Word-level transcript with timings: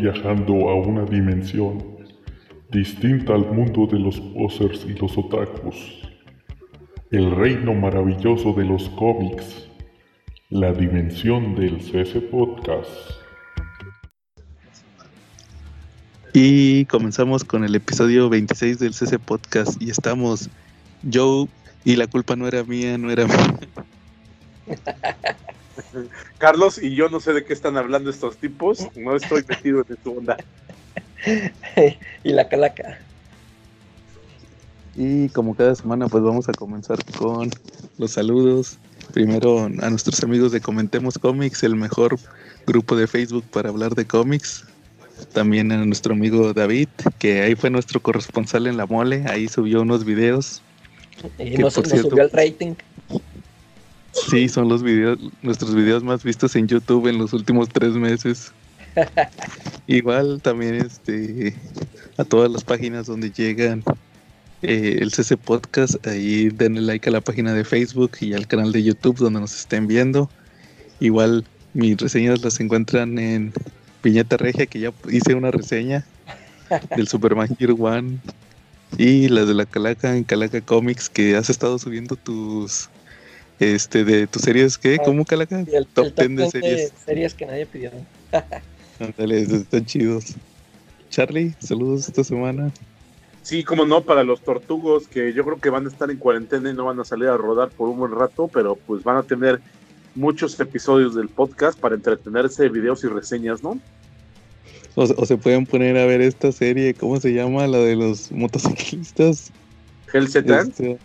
viajando 0.00 0.70
a 0.70 0.74
una 0.76 1.04
dimensión 1.04 1.98
distinta 2.70 3.34
al 3.34 3.52
mundo 3.52 3.86
de 3.86 3.98
los 3.98 4.18
posers 4.18 4.86
y 4.86 4.94
los 4.94 5.16
otakus. 5.18 5.76
El 7.10 7.36
reino 7.36 7.74
maravilloso 7.74 8.54
de 8.54 8.64
los 8.64 8.88
cómics. 8.90 9.68
La 10.48 10.72
dimensión 10.72 11.54
del 11.54 11.78
CS 11.78 12.22
Podcast. 12.30 12.88
Y 16.32 16.86
comenzamos 16.86 17.44
con 17.44 17.64
el 17.64 17.74
episodio 17.74 18.30
26 18.30 18.78
del 18.78 18.94
CC 18.94 19.18
Podcast 19.18 19.80
y 19.82 19.90
estamos 19.90 20.48
Joe 21.12 21.46
y 21.84 21.96
la 21.96 22.06
culpa 22.06 22.36
no 22.36 22.46
era 22.48 22.64
mía, 22.64 22.96
no 22.96 23.10
era 23.10 23.26
mía. 23.26 23.58
Carlos 26.38 26.82
y 26.82 26.94
yo 26.94 27.08
no 27.08 27.20
sé 27.20 27.32
de 27.32 27.44
qué 27.44 27.52
están 27.52 27.76
hablando 27.76 28.10
estos 28.10 28.36
tipos, 28.36 28.88
no 28.96 29.16
estoy 29.16 29.44
metido 29.48 29.84
en 29.88 29.96
tu 29.96 30.18
onda. 30.18 30.36
y 32.24 32.32
la 32.32 32.48
calaca. 32.48 32.98
Y 34.96 35.28
como 35.30 35.54
cada 35.54 35.74
semana 35.74 36.08
pues 36.08 36.22
vamos 36.22 36.48
a 36.48 36.52
comenzar 36.52 36.98
con 37.18 37.50
los 37.98 38.12
saludos. 38.12 38.78
Primero 39.12 39.64
a 39.64 39.90
nuestros 39.90 40.22
amigos 40.22 40.52
de 40.52 40.60
Comentemos 40.60 41.18
Comics, 41.18 41.62
el 41.64 41.74
mejor 41.74 42.16
grupo 42.66 42.96
de 42.96 43.06
Facebook 43.06 43.44
para 43.50 43.68
hablar 43.68 43.94
de 43.94 44.06
cómics. 44.06 44.64
También 45.32 45.70
a 45.72 45.84
nuestro 45.84 46.14
amigo 46.14 46.52
David, 46.52 46.88
que 47.18 47.42
ahí 47.42 47.54
fue 47.54 47.70
nuestro 47.70 48.00
corresponsal 48.00 48.66
en 48.66 48.76
la 48.76 48.86
mole, 48.86 49.24
ahí 49.28 49.48
subió 49.48 49.82
unos 49.82 50.04
videos. 50.04 50.62
Y 51.38 51.58
nos, 51.58 51.74
subió 51.74 52.22
el 52.22 52.30
rating. 52.30 52.74
Sí, 54.12 54.48
son 54.48 54.68
los 54.68 54.82
videos, 54.82 55.18
nuestros 55.42 55.74
videos 55.74 56.02
más 56.02 56.24
vistos 56.24 56.56
en 56.56 56.66
YouTube 56.66 57.06
en 57.06 57.18
los 57.18 57.32
últimos 57.32 57.68
tres 57.68 57.92
meses. 57.92 58.52
Igual 59.86 60.40
también 60.42 60.74
este 60.74 61.54
a 62.16 62.24
todas 62.24 62.50
las 62.50 62.64
páginas 62.64 63.06
donde 63.06 63.30
llegan 63.30 63.84
eh, 64.62 64.98
el 65.00 65.12
CC 65.12 65.36
Podcast, 65.36 66.06
ahí 66.06 66.48
denle 66.50 66.82
like 66.82 67.08
a 67.08 67.12
la 67.12 67.20
página 67.20 67.54
de 67.54 67.64
Facebook 67.64 68.12
y 68.20 68.34
al 68.34 68.46
canal 68.46 68.72
de 68.72 68.82
YouTube 68.82 69.18
donde 69.18 69.40
nos 69.40 69.54
estén 69.54 69.86
viendo. 69.86 70.28
Igual 70.98 71.44
mis 71.72 71.96
reseñas 71.96 72.42
las 72.42 72.60
encuentran 72.60 73.18
en 73.18 73.52
Piñata 74.02 74.36
Regia, 74.36 74.66
que 74.66 74.80
ya 74.80 74.92
hice 75.10 75.34
una 75.34 75.50
reseña 75.50 76.04
del 76.96 77.08
Superman 77.08 77.56
Hero 77.58 77.74
One. 77.74 78.18
Y 78.98 79.28
las 79.28 79.46
de 79.46 79.54
la 79.54 79.66
Calaca 79.66 80.16
en 80.16 80.24
Calaca 80.24 80.60
Comics, 80.60 81.08
que 81.08 81.36
has 81.36 81.48
estado 81.48 81.78
subiendo 81.78 82.16
tus 82.16 82.90
este 83.60 84.04
de 84.04 84.26
tus 84.26 84.42
series 84.42 84.78
¿qué? 84.78 84.96
Ah, 84.98 85.02
¿cómo 85.04 85.24
Calaca? 85.24 85.60
El, 85.60 85.86
top 85.86 86.14
10 86.16 86.36
de 86.36 86.50
series. 86.50 86.92
series 87.04 87.34
que 87.34 87.46
nadie 87.46 87.66
pidió. 87.66 87.90
Ándale, 88.98 89.42
están 89.42 89.84
chidos. 89.84 90.34
Charlie, 91.10 91.54
saludos 91.60 92.08
esta 92.08 92.24
semana. 92.24 92.72
Sí, 93.42 93.64
como 93.64 93.86
no, 93.86 94.02
para 94.02 94.22
los 94.22 94.42
tortugos 94.42 95.08
que 95.08 95.32
yo 95.32 95.44
creo 95.44 95.58
que 95.58 95.70
van 95.70 95.86
a 95.86 95.88
estar 95.88 96.10
en 96.10 96.18
cuarentena 96.18 96.70
y 96.70 96.74
no 96.74 96.84
van 96.84 97.00
a 97.00 97.04
salir 97.04 97.28
a 97.28 97.36
rodar 97.36 97.70
por 97.70 97.88
un 97.88 97.98
buen 97.98 98.12
rato, 98.12 98.48
pero 98.48 98.76
pues 98.76 99.02
van 99.02 99.16
a 99.16 99.22
tener 99.22 99.60
muchos 100.14 100.58
episodios 100.60 101.14
del 101.14 101.28
podcast 101.28 101.78
para 101.78 101.94
entretenerse, 101.94 102.68
videos 102.68 103.02
y 103.04 103.08
reseñas, 103.08 103.62
¿no? 103.62 103.78
O, 104.94 105.06
se 105.06 105.36
pueden 105.36 105.66
poner 105.66 105.96
a 105.96 106.04
ver 106.04 106.20
esta 106.20 106.52
serie, 106.52 106.94
¿cómo 106.94 107.18
se 107.20 107.32
llama? 107.32 107.66
La 107.66 107.78
de 107.78 107.96
los 107.96 108.30
motociclistas. 108.32 109.50
Hellsetan. 110.12 110.68
Este, 110.68 110.98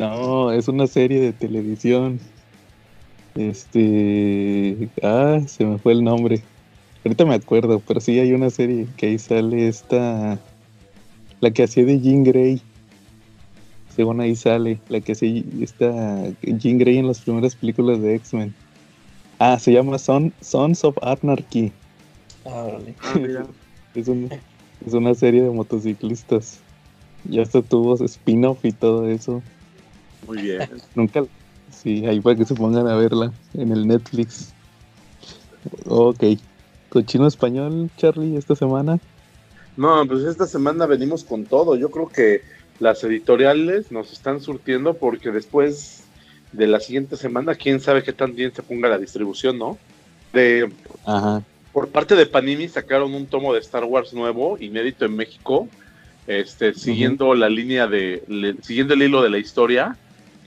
no, 0.00 0.50
es 0.50 0.66
una 0.66 0.86
serie 0.86 1.20
de 1.20 1.34
televisión. 1.34 2.18
Este. 3.34 4.88
Ah, 5.02 5.40
se 5.46 5.66
me 5.66 5.76
fue 5.76 5.92
el 5.92 6.02
nombre. 6.02 6.42
Ahorita 7.04 7.26
me 7.26 7.34
acuerdo, 7.34 7.82
pero 7.86 8.00
sí 8.00 8.18
hay 8.18 8.32
una 8.32 8.48
serie 8.48 8.86
que 8.96 9.08
ahí 9.08 9.18
sale 9.18 9.68
esta. 9.68 10.38
La 11.40 11.50
que 11.50 11.64
hacía 11.64 11.84
de 11.84 12.00
Jean 12.00 12.24
Grey. 12.24 12.62
Según 13.94 14.22
ahí 14.22 14.34
sale. 14.36 14.80
La 14.88 15.02
que 15.02 15.12
hacía 15.12 15.42
esta 15.60 16.30
Jean 16.40 16.78
Grey 16.78 16.96
en 16.96 17.06
las 17.06 17.20
primeras 17.20 17.54
películas 17.54 18.00
de 18.00 18.14
X-Men. 18.14 18.54
Ah, 19.38 19.58
se 19.58 19.70
llama 19.70 19.98
Son, 19.98 20.32
Sons 20.40 20.82
of 20.82 20.96
Anarchy. 21.02 21.72
Ah, 22.46 22.68
ah 23.02 23.18
es, 23.94 24.08
es 24.08 24.94
una 24.94 25.14
serie 25.14 25.42
de 25.42 25.50
motociclistas. 25.50 26.60
Ya 27.24 27.42
hasta 27.42 27.60
tuvo 27.60 28.02
spin-off 28.02 28.64
y 28.64 28.72
todo 28.72 29.06
eso. 29.06 29.42
Muy 30.26 30.42
bien. 30.42 30.68
Nunca. 30.94 31.24
Sí, 31.70 32.04
ahí 32.06 32.20
para 32.20 32.36
que 32.36 32.44
se 32.44 32.54
pongan 32.54 32.86
a 32.88 32.96
verla 32.96 33.32
en 33.54 33.72
el 33.72 33.86
Netflix. 33.86 34.52
Ok. 35.86 36.24
¿Cochino 36.88 37.26
español, 37.26 37.90
Charlie, 37.96 38.36
esta 38.36 38.56
semana? 38.56 38.98
No, 39.76 40.04
pues 40.06 40.24
esta 40.24 40.46
semana 40.46 40.86
venimos 40.86 41.24
con 41.24 41.44
todo. 41.44 41.76
Yo 41.76 41.90
creo 41.90 42.08
que 42.08 42.42
las 42.80 43.04
editoriales 43.04 43.92
nos 43.92 44.12
están 44.12 44.40
surtiendo 44.40 44.94
porque 44.94 45.30
después 45.30 46.04
de 46.52 46.66
la 46.66 46.80
siguiente 46.80 47.16
semana, 47.16 47.54
quién 47.54 47.80
sabe 47.80 48.02
qué 48.02 48.12
tan 48.12 48.34
bien 48.34 48.52
se 48.52 48.62
ponga 48.62 48.88
la 48.88 48.98
distribución, 48.98 49.58
¿no? 49.58 49.78
De, 50.32 50.70
Ajá. 51.06 51.42
Por 51.72 51.88
parte 51.88 52.16
de 52.16 52.26
Panini 52.26 52.68
sacaron 52.68 53.14
un 53.14 53.26
tomo 53.26 53.54
de 53.54 53.60
Star 53.60 53.84
Wars 53.84 54.12
nuevo, 54.12 54.58
inédito 54.58 55.04
en 55.04 55.14
México, 55.14 55.68
este, 56.26 56.74
siguiendo 56.74 57.34
la 57.34 57.48
línea 57.48 57.86
de, 57.86 58.56
siguiendo 58.62 58.94
el 58.94 59.02
hilo 59.02 59.22
de 59.22 59.30
la 59.30 59.38
historia 59.38 59.96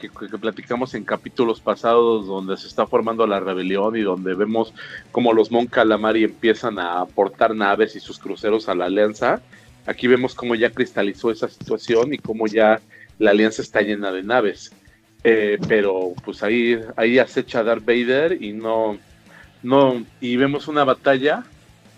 que, 0.10 0.38
platicamos 0.38 0.94
en 0.94 1.04
capítulos 1.04 1.60
pasados 1.60 2.28
donde 2.28 2.58
se 2.58 2.68
está 2.68 2.86
formando 2.88 3.26
la 3.28 3.40
rebelión 3.40 3.96
y 3.96 4.02
donde 4.02 4.34
vemos 4.34 4.74
cómo 5.12 5.34
los 5.34 5.52
Mon 5.52 5.68
Calamari 5.68 6.24
empiezan 6.24 6.80
a 6.80 7.02
aportar 7.02 7.56
naves 7.56 7.96
y 7.96 8.00
sus 8.00 8.20
cruceros 8.20 8.70
a 8.70 8.76
la 8.76 8.86
alianza. 8.86 9.42
Aquí 9.86 10.08
vemos 10.08 10.36
cómo 10.36 10.56
ya 10.56 10.72
cristalizó 10.72 11.32
esa 11.32 11.48
situación 11.48 12.14
y 12.14 12.18
cómo 12.18 12.48
ya 12.48 12.82
la 13.20 13.32
alianza 13.32 13.62
está 13.62 13.82
llena 13.82 14.12
de 14.12 14.24
naves. 14.24 14.72
Eh, 15.24 15.58
pero 15.68 16.14
pues 16.26 16.44
ahí, 16.44 16.80
ahí 16.98 17.18
acecha 17.18 17.64
Darth 17.64 17.86
Vader 17.86 18.42
y 18.42 18.52
no, 18.52 18.98
no, 19.62 20.06
y 20.20 20.36
vemos 20.36 20.68
una 20.68 20.84
batalla 20.84 21.46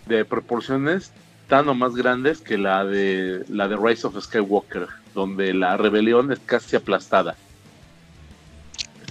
de 0.06 0.26
proporciones 0.26 1.12
tan 1.48 1.68
o 1.70 1.74
más 1.74 1.96
grandes 1.96 2.42
que 2.42 2.58
la 2.58 2.86
de 2.86 3.44
la 3.50 3.68
de 3.68 3.78
Rise 3.78 4.08
of 4.08 4.22
Skywalker, 4.22 4.88
donde 5.14 5.54
la 5.54 5.78
rebelión 5.78 6.32
es 6.32 6.40
casi 6.40 6.76
aplastada. 6.76 7.36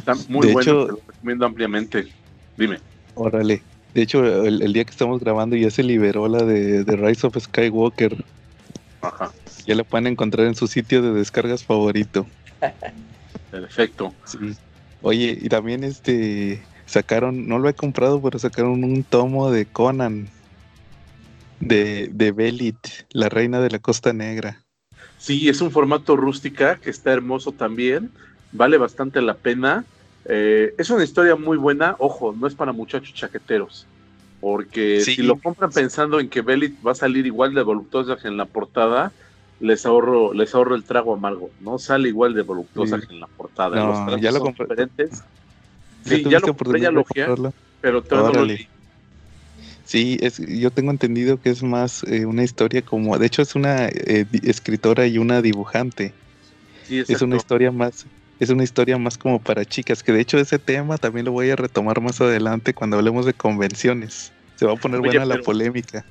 Está 0.05 0.15
muy 0.29 0.53
bueno, 0.53 0.61
hecho, 0.61 0.87
te 0.87 0.93
lo 0.93 1.01
recomiendo 1.07 1.47
ampliamente. 1.47 2.09
Dime. 2.59 2.79
Órale. 3.15 3.63
De 3.95 4.03
hecho, 4.03 4.45
el, 4.45 4.73
día 4.73 4.85
que 4.85 4.91
estamos 4.91 5.19
grabando 5.21 5.57
ya 5.57 5.71
se 5.71 5.83
liberó 5.83 6.29
la 6.29 6.45
de, 6.45 6.85
Rise 6.85 7.27
of 7.27 7.39
Skywalker. 7.39 8.23
Ajá. 9.01 9.33
Ya 9.67 9.75
la 9.75 9.85
pueden 9.85 10.09
encontrar 10.09 10.47
en 10.47 10.55
su 10.55 10.67
sitio 10.67 11.01
de 11.01 11.13
descargas 11.13 11.65
favorito. 11.65 12.27
Perfecto. 13.51 14.13
Sí. 14.25 14.39
Oye, 15.01 15.39
y 15.41 15.49
también 15.49 15.85
este 15.85 16.63
sacaron, 16.85 17.49
no 17.49 17.59
lo 17.59 17.69
he 17.71 17.75
comprado, 17.75 18.21
pero 18.21 18.39
sacaron 18.39 18.85
un 18.85 19.05
tomo 19.05 19.51
de 19.51 19.65
Conan. 19.65 20.29
De, 21.61 22.11
de 22.13 22.33
Belit, 22.33 22.77
la 23.11 23.31
reina 23.31 23.61
de 23.61 23.71
la 23.71 23.79
Costa 23.79 24.13
Negra. 24.13 24.65
Sí, 25.17 25.49
es 25.49 25.63
un 25.63 25.71
formato 25.71 26.15
rústica 26.15 26.77
que 26.77 26.91
está 26.91 27.13
hermoso 27.13 27.53
también. 27.53 28.11
Vale 28.53 28.77
bastante 28.77 29.23
la 29.23 29.35
pena. 29.35 29.87
Eh, 30.27 30.75
es 30.79 30.91
una 30.91 31.05
historia 31.05 31.37
muy 31.37 31.57
buena, 31.57 31.97
ojo, 31.99 32.35
no 32.39 32.47
es 32.47 32.55
para 32.55 32.73
muchachos 32.73 33.13
chaqueteros, 33.15 33.87
porque 34.41 35.01
si 35.01 35.23
lo 35.23 35.39
compran 35.39 35.71
pensando 35.71 36.19
en 36.19 36.29
que 36.29 36.41
Belit 36.41 36.75
va 36.87 36.93
a 36.93 36.95
salir 36.95 37.27
igual 37.27 37.55
de 37.55 37.63
voluptuosa 37.63 38.17
que 38.17 38.29
en 38.29 38.37
la 38.37 38.47
portada, 38.47 39.13
les 39.61 39.85
ahorro, 39.87 40.33
les 40.33 40.55
ahorro 40.55 40.75
el 40.75 40.85
trago 40.85 41.15
amargo, 41.15 41.51
no 41.61 41.79
sale 41.79 42.09
igual 42.09 42.35
de 42.35 42.43
voluptuosa 42.43 42.99
que 43.01 43.13
en 43.13 43.21
la 43.21 43.27
portada. 43.27 44.07
Los 44.07 44.21
ya 44.21 44.31
lo 44.33 44.41
compré. 44.41 44.67
diferentes. 44.67 45.23
Sí, 46.05 46.23
ya, 46.29 46.39
lo 46.39 46.55
compré, 46.55 46.81
ya 46.81 46.91
lo 46.91 47.05
pero 47.81 48.03
todavía 48.03 48.57
Sí, 49.85 50.19
es, 50.21 50.39
yo 50.39 50.71
tengo 50.71 50.91
entendido 50.91 51.39
que 51.41 51.51
es 51.51 51.63
más 51.63 52.05
eh, 52.05 52.25
una 52.25 52.43
historia 52.43 52.83
como, 52.83 53.19
de 53.19 53.27
hecho 53.27 53.43
es 53.43 53.55
una 53.55 53.87
eh, 53.87 54.27
escritora 54.43 55.07
y 55.07 55.19
una 55.19 55.43
dibujante. 55.43 56.15
es 56.89 57.21
una 57.21 57.37
historia 57.37 57.71
más 57.71 58.07
es 58.41 58.51
una 58.51 58.65
historia 58.65 58.99
más 58.99 59.17
como 59.19 59.41
para 59.41 59.65
chicas, 59.65 60.03
que 60.03 60.13
de 60.13 60.21
hecho 60.21 60.39
ese 60.39 60.59
tema 60.59 60.99
también 60.99 61.27
lo 61.27 61.33
voy 61.33 61.51
a 61.51 61.57
retomar 61.57 62.01
más 62.01 62.21
adelante 62.21 62.75
cuando 62.75 62.97
hablemos 62.97 63.27
de 63.27 63.35
convenciones. 63.35 64.33
Se 64.57 64.67
va 64.67 64.73
a 64.73 64.77
poner 64.77 65.01
buena 65.01 65.25
la 65.25 65.39
polémica. 65.39 66.05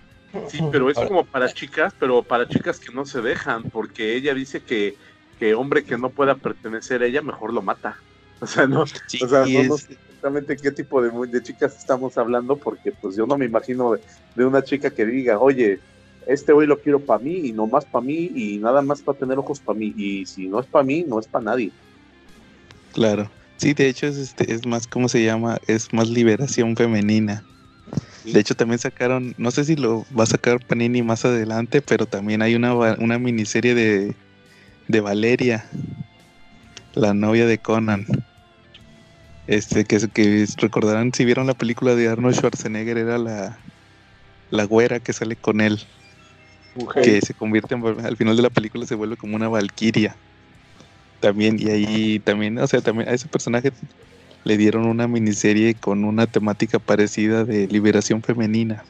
Sí, 0.48 0.60
pero 0.72 0.90
es 0.90 0.98
como 0.98 1.25
para 1.25 1.52
chicas, 1.54 1.94
pero 2.00 2.24
para 2.24 2.48
chicas 2.48 2.80
que 2.80 2.94
no 2.94 3.06
se 3.06 3.22
dejan, 3.22 3.64
porque 3.64 4.16
ella 4.16 4.34
dice 4.34 4.62
que, 4.62 4.96
que 5.40 5.54
hombre 5.54 5.84
que 5.84 5.98
no 5.98 6.10
pueda 6.10 6.36
pertenecer 6.36 7.04
a 7.04 7.06
ella, 7.06 7.22
mejor 7.22 7.54
lo 7.54 7.62
mata. 7.62 7.98
O 8.40 8.48
sea, 8.48 8.68
no, 8.68 8.81
o 8.81 8.88
sea, 8.88 9.46
no, 9.46 9.78
sé 9.78 9.94
exactamente 9.94 10.58
qué 10.58 10.72
tipo 10.72 11.02
de, 11.02 11.12
de, 11.28 11.44
chicas 11.44 11.78
estamos 11.78 12.18
hablando, 12.18 12.56
porque 12.56 12.92
pues 12.92 13.16
yo 13.16 13.25
no 13.25 13.38
me 13.38 13.46
imagino 13.46 13.96
de, 14.36 14.46
una 14.46 14.64
chica 14.64 14.90
que 14.90 15.06
diga, 15.06 15.40
oye, 15.40 15.80
este 16.25 16.52
hoy 16.52 16.66
lo 16.66 16.80
quiero 16.80 17.00
para 17.00 17.24
mí 17.24 17.48
y 17.48 17.52
no 17.52 17.68
más 17.68 17.86
para 17.86 18.04
mí 18.04 18.31
y 18.34 18.58
nada 18.58 18.81
más 18.81 19.02
para 19.02 19.18
tener 19.18 19.38
ojos 19.38 19.60
para 19.60 19.78
mí. 19.78 19.94
Y 19.96 20.25
si 20.25 20.48
no 20.48 20.60
es 20.60 20.66
para 20.66 20.84
mí, 20.84 21.06
no 21.08 21.20
es 21.20 21.28
para 21.28 21.46
nadie. 21.46 21.72
Claro. 22.94 23.30
Sí, 23.57 23.74
de 23.74 23.88
hecho 23.88 24.07
es 24.07 24.18
este 24.18 24.54
es 24.54 24.66
más 24.66 24.88
cómo 24.88 25.10
se 25.10 25.24
llama, 25.24 25.57
es 25.68 25.94
más 25.94 26.10
liberación 26.10 26.75
femenina. 26.75 27.44
De 28.24 28.40
hecho, 28.40 28.56
también 28.56 28.80
sacaron, 28.80 29.36
no 29.38 29.51
sé 29.51 29.66
si 29.66 29.75
lo 29.75 30.06
va 30.18 30.24
a 30.24 30.28
sacar 30.28 30.66
Panini 30.66 31.01
más 31.01 31.25
adelante, 31.25 31.81
pero 31.81 32.06
también 32.06 32.42
hay 32.42 32.56
una, 32.56 32.74
una 32.74 33.19
miniserie 33.19 33.75
de, 33.75 34.16
de 34.88 35.01
Valeria, 35.01 35.66
la 36.94 37.13
novia 37.13 37.45
de 37.45 37.57
Conan. 37.57 38.06
Este, 39.46 39.84
que, 39.84 40.00
que 40.07 40.46
recordarán 40.57 41.13
si 41.13 41.25
vieron 41.25 41.48
la 41.48 41.54
película 41.54 41.96
de 41.96 42.07
Arnold 42.07 42.36
Schwarzenegger, 42.36 42.98
era 42.98 43.18
la, 43.18 43.57
la 44.51 44.63
güera 44.63 45.01
que 45.01 45.12
sale 45.12 45.36
con 45.36 45.60
él. 45.60 45.81
Que 47.04 47.22
se 47.22 47.34
convierte 47.34 47.75
en, 47.75 47.86
al 48.06 48.18
final 48.18 48.38
de 48.38 48.42
la 48.44 48.50
película 48.50 48.86
se 48.86 48.96
vuelve 48.96 49.18
como 49.18 49.36
una 49.36 49.50
valquiria. 49.50 50.16
También, 51.24 51.56
y 51.58 51.70
ahí 51.70 52.20
también, 52.20 52.58
o 52.58 52.68
sea, 52.68 52.81
también 52.81 53.08
a 53.08 53.14
ese 53.14 53.30
personaje 53.30 53.72
le 54.44 54.58
dieron 54.58 54.86
una 54.86 55.08
miniserie 55.08 55.74
con 55.74 56.04
una 56.04 56.28
temática 56.28 56.80
parecida 56.80 57.46
de 57.46 57.66
liberación 57.70 58.22
femenina. 58.22 58.84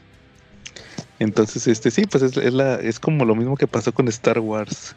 Entonces, 1.20 1.68
este 1.68 1.92
sí, 1.92 2.06
pues 2.06 2.24
es, 2.24 2.52
la, 2.52 2.74
es 2.74 2.98
como 2.98 3.24
lo 3.24 3.36
mismo 3.36 3.56
que 3.56 3.68
pasó 3.68 3.92
con 3.92 4.08
Star 4.08 4.40
Wars, 4.40 4.96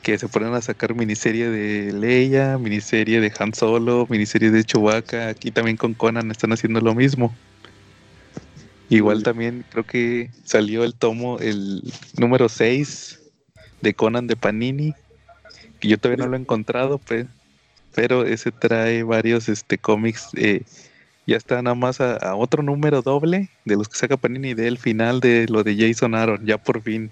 que 0.00 0.16
se 0.16 0.26
ponen 0.26 0.54
a 0.54 0.62
sacar 0.62 0.94
miniserie 0.94 1.50
de 1.50 1.92
Leia, 1.92 2.56
miniserie 2.56 3.20
de 3.20 3.30
Han 3.38 3.52
Solo, 3.52 4.06
miniserie 4.08 4.50
de 4.50 4.64
Chewbacca, 4.64 5.28
aquí 5.28 5.50
también 5.50 5.76
con 5.76 5.92
Conan 5.92 6.30
están 6.30 6.54
haciendo 6.54 6.80
lo 6.80 6.94
mismo. 6.94 7.34
Igual 8.88 9.22
también 9.22 9.66
creo 9.70 9.84
que 9.84 10.30
salió 10.44 10.82
el 10.84 10.94
tomo, 10.94 11.40
el 11.40 11.82
número 12.16 12.48
6 12.48 13.20
de 13.82 13.92
Conan 13.92 14.26
de 14.28 14.36
Panini, 14.36 14.94
que 15.80 15.88
yo 15.88 15.98
todavía 15.98 16.24
no 16.24 16.30
lo 16.30 16.36
he 16.36 16.40
encontrado, 16.40 16.98
pues, 16.98 17.26
pero 17.94 18.24
ese 18.24 18.52
trae 18.52 19.02
varios 19.02 19.48
este 19.48 19.78
cómics. 19.78 20.28
Eh, 20.36 20.62
ya 21.26 21.36
está 21.36 21.62
nada 21.62 21.74
más 21.74 22.00
a, 22.00 22.34
otro 22.34 22.62
número 22.62 23.02
doble 23.02 23.50
de 23.64 23.76
los 23.76 23.88
que 23.88 23.96
saca 23.96 24.16
Panini 24.16 24.54
del 24.54 24.78
final 24.78 25.20
de 25.20 25.46
lo 25.48 25.62
de 25.62 25.76
Jason 25.76 26.14
Aaron, 26.14 26.44
ya 26.44 26.58
por 26.58 26.82
fin. 26.82 27.10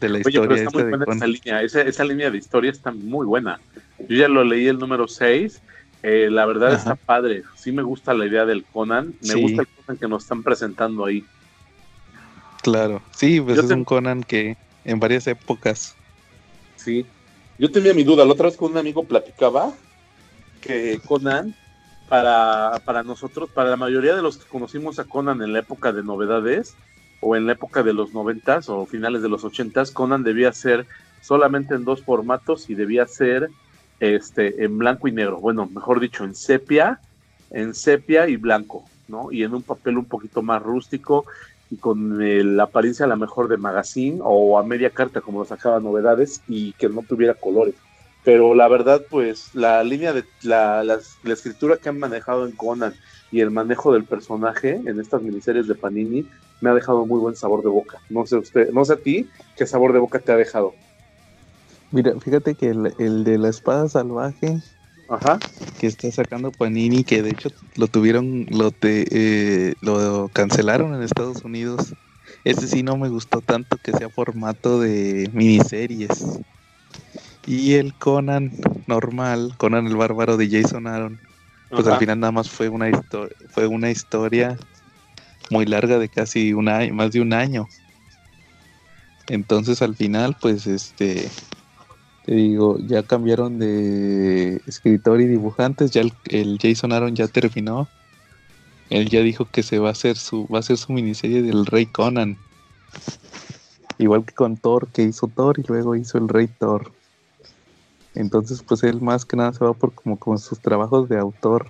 De 0.00 0.08
la 0.08 0.18
historia. 0.18 0.64
esa, 0.64 1.26
línea. 1.26 1.62
Esa, 1.62 2.04
línea 2.04 2.30
de 2.30 2.38
historia 2.38 2.70
está 2.70 2.90
muy 2.90 3.26
buena. 3.26 3.60
Yo 4.08 4.16
ya 4.16 4.28
lo 4.28 4.42
leí 4.42 4.66
el 4.66 4.78
número 4.78 5.06
6. 5.06 5.60
Eh, 6.02 6.28
la 6.30 6.44
verdad 6.46 6.74
está 6.74 6.96
padre. 6.96 7.44
Sí 7.54 7.70
me 7.70 7.82
gusta 7.82 8.12
la 8.12 8.26
idea 8.26 8.44
del 8.44 8.64
Conan. 8.64 9.14
Me 9.22 9.34
gusta 9.34 9.62
el 9.62 9.68
Conan 9.68 9.96
que 9.98 10.08
nos 10.08 10.24
están 10.24 10.42
presentando 10.42 11.04
ahí. 11.04 11.24
Claro, 12.62 13.02
sí, 13.12 13.40
pues 13.40 13.58
es 13.58 13.70
un 13.70 13.84
Conan 13.84 14.22
que 14.22 14.56
en 14.84 15.00
varias 15.00 15.26
épocas. 15.26 15.94
Sí, 16.76 17.06
yo 17.58 17.70
tenía 17.70 17.94
mi 17.94 18.04
duda, 18.04 18.24
la 18.24 18.32
otra 18.32 18.46
vez 18.46 18.56
con 18.56 18.72
un 18.72 18.78
amigo 18.78 19.04
platicaba 19.04 19.72
que 20.60 21.00
Conan, 21.06 21.54
para, 22.08 22.80
para 22.84 23.02
nosotros, 23.02 23.50
para 23.50 23.70
la 23.70 23.76
mayoría 23.76 24.14
de 24.14 24.22
los 24.22 24.36
que 24.36 24.48
conocimos 24.48 24.98
a 24.98 25.04
Conan 25.04 25.42
en 25.42 25.52
la 25.52 25.60
época 25.60 25.92
de 25.92 26.02
novedades, 26.02 26.76
o 27.22 27.36
en 27.36 27.46
la 27.46 27.52
época 27.52 27.82
de 27.82 27.94
los 27.94 28.12
noventas 28.12 28.68
o 28.68 28.84
finales 28.84 29.22
de 29.22 29.28
los 29.28 29.44
ochentas, 29.44 29.92
Conan 29.92 30.24
debía 30.24 30.52
ser 30.52 30.86
solamente 31.20 31.74
en 31.74 31.84
dos 31.84 32.02
formatos 32.02 32.68
y 32.68 32.74
debía 32.74 33.06
ser 33.06 33.48
este 34.00 34.64
en 34.64 34.76
blanco 34.76 35.06
y 35.06 35.12
negro, 35.12 35.38
bueno, 35.38 35.68
mejor 35.72 36.00
dicho, 36.00 36.24
en 36.24 36.34
sepia, 36.34 37.00
en 37.50 37.74
sepia 37.74 38.28
y 38.28 38.36
blanco, 38.36 38.84
¿no? 39.06 39.30
Y 39.30 39.44
en 39.44 39.54
un 39.54 39.62
papel 39.62 39.98
un 39.98 40.06
poquito 40.06 40.42
más 40.42 40.60
rústico 40.60 41.24
y 41.72 41.78
con 41.78 42.18
la 42.56 42.64
apariencia 42.64 43.06
a 43.06 43.08
la 43.08 43.16
mejor 43.16 43.48
de 43.48 43.56
magazine 43.56 44.18
o 44.22 44.58
a 44.58 44.62
media 44.62 44.90
carta 44.90 45.22
como 45.22 45.38
lo 45.38 45.46
sacaba 45.46 45.80
novedades 45.80 46.42
y 46.46 46.74
que 46.74 46.90
no 46.90 47.00
tuviera 47.00 47.32
colores. 47.32 47.74
Pero 48.24 48.54
la 48.54 48.68
verdad, 48.68 49.00
pues 49.08 49.54
la 49.54 49.82
línea 49.82 50.12
de 50.12 50.22
la, 50.42 50.84
la, 50.84 51.00
escritura 51.32 51.78
que 51.78 51.88
han 51.88 51.98
manejado 51.98 52.46
en 52.46 52.52
Conan 52.52 52.92
y 53.30 53.40
el 53.40 53.50
manejo 53.50 53.90
del 53.90 54.04
personaje 54.04 54.82
en 54.84 55.00
estas 55.00 55.22
miniseries 55.22 55.66
de 55.66 55.74
Panini 55.74 56.28
me 56.60 56.68
ha 56.68 56.74
dejado 56.74 57.06
muy 57.06 57.18
buen 57.18 57.36
sabor 57.36 57.62
de 57.62 57.70
boca. 57.70 57.98
No 58.10 58.26
sé 58.26 58.36
usted, 58.36 58.70
no 58.70 58.84
sé 58.84 58.92
a 58.92 58.96
ti 58.96 59.30
qué 59.56 59.66
sabor 59.66 59.94
de 59.94 59.98
boca 59.98 60.18
te 60.18 60.30
ha 60.30 60.36
dejado. 60.36 60.74
Mira, 61.90 62.12
fíjate 62.20 62.54
que 62.54 62.68
el, 62.68 62.92
el 62.98 63.24
de 63.24 63.38
la 63.38 63.48
espada 63.48 63.88
salvaje 63.88 64.60
Ajá. 65.12 65.38
que 65.78 65.86
está 65.86 66.10
sacando 66.10 66.50
Panini, 66.52 67.04
que 67.04 67.22
de 67.22 67.30
hecho 67.30 67.50
lo 67.76 67.86
tuvieron, 67.86 68.46
lo, 68.48 68.70
te, 68.70 69.04
eh, 69.10 69.74
lo 69.82 70.30
cancelaron 70.30 70.94
en 70.94 71.02
Estados 71.02 71.44
Unidos. 71.44 71.94
Ese 72.44 72.66
sí 72.66 72.82
no 72.82 72.96
me 72.96 73.10
gustó 73.10 73.42
tanto 73.42 73.76
que 73.76 73.92
sea 73.92 74.08
formato 74.08 74.80
de 74.80 75.28
miniseries. 75.34 76.40
Y 77.46 77.74
el 77.74 77.94
Conan 77.94 78.52
normal, 78.86 79.54
Conan 79.58 79.86
el 79.86 79.96
bárbaro 79.96 80.38
de 80.38 80.48
Jason 80.48 80.86
Aaron, 80.86 81.20
pues 81.68 81.86
al 81.86 81.98
final 81.98 82.20
nada 82.20 82.32
más 82.32 82.48
fue 82.48 82.70
una 82.70 82.88
historia, 82.88 83.36
fue 83.50 83.66
una 83.66 83.90
historia 83.90 84.56
muy 85.50 85.66
larga 85.66 85.98
de 85.98 86.08
casi 86.08 86.54
un 86.54 86.70
año, 86.70 86.94
más 86.94 87.10
de 87.12 87.20
un 87.20 87.34
año. 87.34 87.68
Entonces 89.28 89.82
al 89.82 89.94
final, 89.94 90.36
pues 90.40 90.66
este, 90.66 91.28
te 92.24 92.34
digo, 92.34 92.78
ya 92.78 93.02
cambiaron 93.02 93.58
de 93.58 94.62
escritor 94.66 95.20
y 95.20 95.26
dibujantes, 95.26 95.90
ya 95.90 96.02
el, 96.30 96.58
Jason 96.60 96.92
Aaron 96.92 97.16
ya 97.16 97.26
terminó. 97.26 97.88
Él 98.90 99.08
ya 99.08 99.20
dijo 99.22 99.46
que 99.50 99.62
se 99.62 99.78
va 99.78 99.88
a 99.88 99.92
hacer 99.92 100.16
su, 100.16 100.46
va 100.46 100.58
a 100.58 100.60
hacer 100.60 100.76
su 100.76 100.92
miniserie 100.92 101.42
del 101.42 101.66
Rey 101.66 101.86
Conan. 101.86 102.36
Igual 103.98 104.24
que 104.24 104.34
con 104.34 104.56
Thor, 104.56 104.88
que 104.88 105.02
hizo 105.02 105.26
Thor 105.28 105.58
y 105.58 105.64
luego 105.66 105.96
hizo 105.96 106.18
el 106.18 106.28
Rey 106.28 106.46
Thor. 106.46 106.92
Entonces, 108.14 108.62
pues 108.62 108.84
él 108.84 109.00
más 109.00 109.24
que 109.24 109.36
nada 109.36 109.52
se 109.52 109.64
va 109.64 109.72
por 109.72 109.92
como 109.92 110.18
con 110.18 110.38
sus 110.38 110.60
trabajos 110.60 111.08
de 111.08 111.18
autor. 111.18 111.66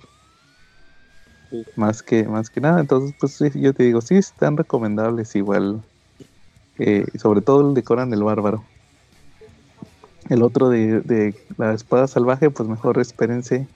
Más 1.75 2.03
que, 2.03 2.25
más 2.25 2.49
que 2.49 2.61
nada. 2.61 2.79
Entonces, 2.81 3.15
pues 3.19 3.39
yo 3.55 3.73
te 3.73 3.83
digo, 3.83 4.01
sí 4.01 4.15
están 4.15 4.57
recomendables 4.57 5.35
igual. 5.35 5.81
Eh, 6.77 7.05
sobre 7.17 7.41
todo 7.41 7.69
el 7.69 7.73
de 7.73 7.83
Conan 7.83 8.13
el 8.13 8.23
Bárbaro. 8.23 8.63
El 10.29 10.41
otro 10.41 10.69
de, 10.69 11.35
la 11.57 11.73
espada 11.73 12.07
salvaje, 12.07 12.49
pues 12.49 12.67
mejor 12.67 12.99
espérense 12.99 13.67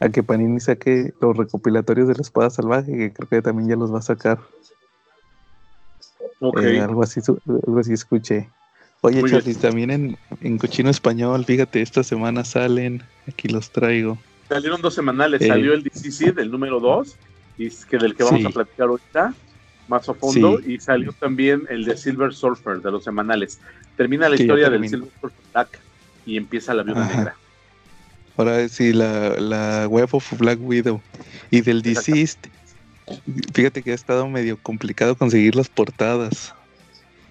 a 0.00 0.08
que 0.08 0.22
Panini 0.22 0.60
saque 0.60 1.12
los 1.20 1.36
recopilatorios 1.36 2.08
de 2.08 2.14
la 2.14 2.22
espada 2.22 2.50
salvaje, 2.50 2.92
que 2.92 3.12
creo 3.12 3.28
que 3.28 3.42
también 3.42 3.68
ya 3.68 3.76
los 3.76 3.92
va 3.92 3.98
a 3.98 4.02
sacar. 4.02 4.38
Eh, 6.60 6.80
algo, 6.80 7.02
así, 7.02 7.20
algo 7.46 7.78
así 7.78 7.92
escuché. 7.92 8.48
Oye, 9.00 9.22
Charlie, 9.28 9.54
también 9.54 9.90
en, 9.90 10.16
en, 10.40 10.58
Cochino 10.58 10.90
Español, 10.90 11.44
fíjate, 11.44 11.82
esta 11.82 12.02
semana 12.02 12.44
salen, 12.44 13.02
aquí 13.28 13.48
los 13.48 13.70
traigo. 13.70 14.18
Salieron 14.48 14.80
dos 14.80 14.94
semanales, 14.94 15.42
eh, 15.42 15.48
salió 15.48 15.74
el 15.74 15.82
DCC 15.82 16.34
del 16.34 16.50
número 16.50 16.80
2, 16.80 17.16
y 17.58 17.68
que 17.70 17.98
del 17.98 18.14
que 18.14 18.24
vamos 18.24 18.44
a 18.46 18.50
platicar 18.50 18.88
ahorita, 18.88 19.34
más 19.88 20.08
a 20.08 20.14
fondo, 20.14 20.58
y 20.60 20.80
salió 20.80 21.12
también 21.12 21.64
el 21.68 21.84
de 21.84 21.96
Silver 21.96 22.32
Surfer, 22.32 22.80
de 22.80 22.90
los 22.90 23.04
semanales. 23.04 23.60
Termina 23.96 24.28
la 24.28 24.36
historia 24.36 24.70
del 24.70 24.88
Silver 24.88 25.10
Black 25.52 25.78
y 26.26 26.36
empieza 26.36 26.74
la 26.74 26.82
viuda 26.82 27.06
negra. 27.06 27.36
Ahora 28.36 28.68
sí, 28.68 28.92
la, 28.92 29.30
la 29.38 29.86
web 29.88 30.08
of 30.12 30.32
Black 30.38 30.58
Widow. 30.60 31.00
Y 31.50 31.60
del 31.60 31.82
Deceased, 31.82 32.38
fíjate 33.52 33.82
que 33.82 33.92
ha 33.92 33.94
estado 33.94 34.28
medio 34.28 34.56
complicado 34.56 35.14
conseguir 35.14 35.54
las 35.54 35.68
portadas. 35.68 36.54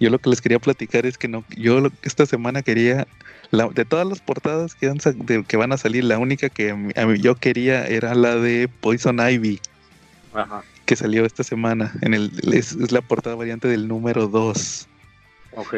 Yo 0.00 0.10
lo 0.10 0.18
que 0.18 0.30
les 0.30 0.40
quería 0.40 0.58
platicar 0.58 1.06
es 1.06 1.18
que 1.18 1.28
no, 1.28 1.44
yo 1.56 1.88
esta 2.02 2.26
semana 2.26 2.62
quería, 2.62 3.06
de 3.52 3.84
todas 3.84 4.06
las 4.06 4.20
portadas 4.20 4.74
que, 4.74 4.92
que 5.46 5.56
van 5.56 5.72
a 5.72 5.76
salir, 5.76 6.04
la 6.04 6.18
única 6.18 6.48
que 6.48 6.74
yo 7.20 7.34
quería 7.36 7.86
era 7.86 8.14
la 8.14 8.36
de 8.36 8.68
Poison 8.80 9.20
Ivy. 9.20 9.60
Que 10.84 10.96
salió 10.96 11.24
esta 11.24 11.44
semana. 11.44 11.92
En 12.02 12.12
el, 12.12 12.32
es, 12.52 12.92
la 12.92 13.00
portada 13.00 13.36
variante 13.36 13.68
del 13.68 13.88
número 13.88 14.26
2. 14.26 14.88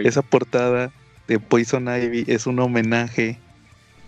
Esa 0.04 0.22
portada 0.22 0.92
de 1.28 1.38
Poison 1.38 1.88
Ivy 1.88 2.24
es 2.26 2.46
un 2.46 2.58
homenaje 2.58 3.38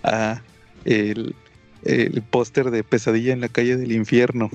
a 0.03 0.41
el, 0.85 1.35
póster 2.31 2.71
de 2.71 2.85
Pesadilla 2.85 3.33
en 3.33 3.41
la 3.41 3.49
calle 3.49 3.77
del 3.77 3.93
infierno. 3.93 4.51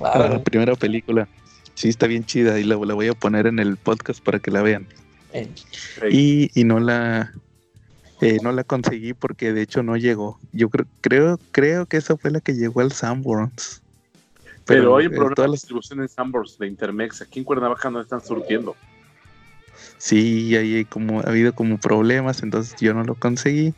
La 0.00 0.42
primera 0.42 0.74
película. 0.74 1.28
Sí, 1.74 1.88
está 1.88 2.06
bien 2.06 2.24
chida 2.24 2.58
y 2.58 2.64
la, 2.64 2.76
la, 2.76 2.94
voy 2.94 3.06
a 3.06 3.14
poner 3.14 3.46
en 3.46 3.58
el 3.58 3.76
podcast 3.76 4.22
para 4.22 4.40
que 4.40 4.50
la 4.50 4.62
vean. 4.62 4.86
Eh. 5.32 5.48
Y, 6.10 6.50
y, 6.60 6.64
no 6.64 6.80
la 6.80 7.32
eh, 8.20 8.38
no 8.42 8.50
la 8.50 8.64
conseguí 8.64 9.12
porque 9.12 9.52
de 9.52 9.62
hecho 9.62 9.82
no 9.82 9.96
llegó. 9.96 10.40
Yo 10.52 10.70
creo 10.70 10.86
creo 11.00 11.38
creo 11.52 11.86
que 11.86 11.98
esa 11.98 12.16
fue 12.16 12.30
la 12.30 12.40
que 12.40 12.54
llegó 12.54 12.80
al 12.80 12.92
Sanborns. 12.92 13.82
Pero, 14.64 14.82
Pero 14.82 14.96
hay 14.96 15.06
un 15.06 15.14
problema 15.14 15.44
de 15.44 15.52
distribución 15.52 16.00
en 16.00 16.08
Sanborns 16.08 16.58
de 16.58 16.66
Intermex. 16.66 17.22
Aquí 17.22 17.38
en 17.38 17.44
Cuernavaca 17.44 17.90
no 17.90 18.00
están 18.00 18.24
surtiendo 18.24 18.74
sí, 19.98 20.54
ahí 20.56 20.84
como, 20.84 21.20
ha 21.20 21.28
habido 21.28 21.54
como 21.54 21.78
problemas, 21.78 22.42
entonces 22.42 22.76
yo 22.80 22.94
no 22.94 23.04
lo 23.04 23.14
conseguí. 23.14 23.74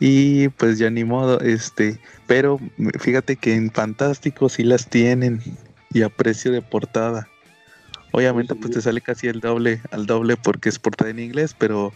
Y 0.00 0.48
pues 0.48 0.78
ya 0.78 0.90
ni 0.90 1.04
modo, 1.04 1.40
este, 1.40 2.00
pero 2.26 2.58
fíjate 2.98 3.36
que 3.36 3.54
en 3.54 3.70
Fantástico 3.70 4.48
sí 4.48 4.64
las 4.64 4.88
tienen 4.88 5.40
y 5.92 6.02
a 6.02 6.08
precio 6.08 6.50
de 6.50 6.60
portada. 6.60 7.28
Obviamente 8.10 8.54
pues 8.54 8.72
te 8.72 8.82
sale 8.82 9.00
casi 9.00 9.28
el 9.28 9.40
doble, 9.40 9.80
al 9.90 10.06
doble 10.06 10.36
porque 10.36 10.68
es 10.68 10.78
portada 10.78 11.10
en 11.10 11.20
inglés, 11.20 11.54
pero 11.56 11.92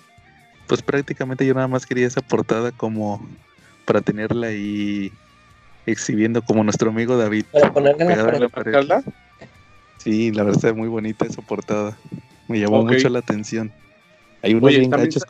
pues 0.67 0.83
prácticamente 0.83 1.45
yo 1.45 1.55
nada 1.55 1.69
más 1.69 1.85
quería 1.85 2.07
esa 2.07 2.23
portada 2.23 2.73
como 2.73 3.27
para 3.85 4.01
tenerla 4.01 4.49
ahí 4.49 5.13
exhibiendo 5.85 6.43
como 6.43 6.65
nuestro 6.65 6.91
amigo 6.91 7.17
David. 7.17 7.45
Para 7.53 7.73
ponerla 7.73 8.05
en 8.05 8.41
la 8.41 9.05
Sí, 9.99 10.31
la 10.33 10.45
verdad 10.45 10.59
está 10.65 10.75
muy 10.75 10.89
bonita 10.89 11.27
esa 11.27 11.43
portada. 11.43 11.97
Me 12.49 12.61
llamó 12.61 12.85
mucho 12.85 13.09
la 13.09 13.19
atención. 13.21 13.73
Hay 14.43 14.55
unas 14.55 14.71
bien 14.71 14.91
gachas. 14.91 15.25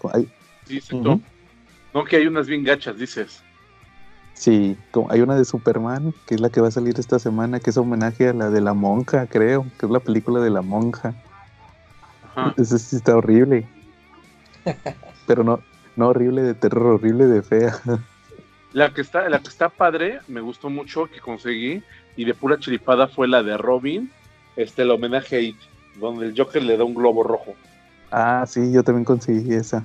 Sí, 0.67 0.81
No, 0.93 2.05
que 2.05 2.17
hay 2.17 2.27
unas 2.27 2.47
bien 2.47 2.65
gachas, 2.65 2.99
dices. 2.99 3.43
Sí, 4.35 4.77
hay 5.09 5.23
una 5.23 5.35
de 5.35 5.47
Superman, 5.47 6.13
que 6.27 6.35
es 6.35 6.41
la 6.41 6.51
que 6.51 6.61
va 6.61 6.69
a 6.69 6.71
salir 6.71 6.99
esta 6.99 7.19
semana, 7.19 7.59
que 7.59 7.71
es 7.71 7.77
homenaje 7.79 8.29
a 8.29 8.35
la 8.35 8.51
de 8.51 8.61
la 8.61 8.75
monja, 8.75 9.27
creo, 9.27 9.67
que 9.79 9.87
es 9.87 9.93
la 9.93 10.01
película 10.01 10.41
de 10.41 10.51
la 10.51 10.61
monja. 10.61 11.15
Esa 12.59 12.79
sí 12.79 12.97
está 12.97 13.17
horrible. 13.17 13.67
Pero 15.27 15.43
no, 15.43 15.63
no 15.97 16.09
horrible 16.09 16.43
de 16.43 16.55
terror, 16.55 16.97
horrible 16.97 17.27
de 17.27 17.43
fea. 17.43 17.79
La 18.73 18.93
que 18.93 19.01
está, 19.01 19.27
la 19.31 19.39
que 19.39 19.49
está 19.49 19.71
padre, 19.71 20.21
me 20.29 20.43
gustó 20.43 20.69
mucho, 20.69 21.07
que 21.07 21.19
conseguí, 21.19 21.83
y 22.15 22.27
de 22.27 22.35
pura 22.35 22.59
chiripada 22.59 23.09
fue 23.09 23.27
la 23.27 23.43
de 23.43 23.57
Robin, 23.57 24.13
este, 24.55 24.83
el 24.83 24.91
homenaje 24.91 25.37
a 25.37 25.41
It, 25.41 25.57
donde 25.99 26.27
el 26.27 26.35
Joker 26.37 26.63
le 26.63 26.77
da 26.77 26.85
un 26.85 26.95
globo 26.95 27.23
rojo. 27.23 27.55
Ah, 28.11 28.45
sí, 28.47 28.73
yo 28.73 28.83
también 28.83 29.05
conseguí 29.05 29.55
esa. 29.55 29.85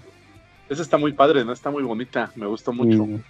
Esa 0.70 0.82
está 0.82 0.98
muy 0.98 1.13
padre, 1.13 1.44
¿no? 1.44 1.51
Está 1.51 1.70
muy 1.70 1.84
bonita, 1.84 2.32
me 2.36 2.46
gustó 2.46 2.72
mucho. 2.72 3.22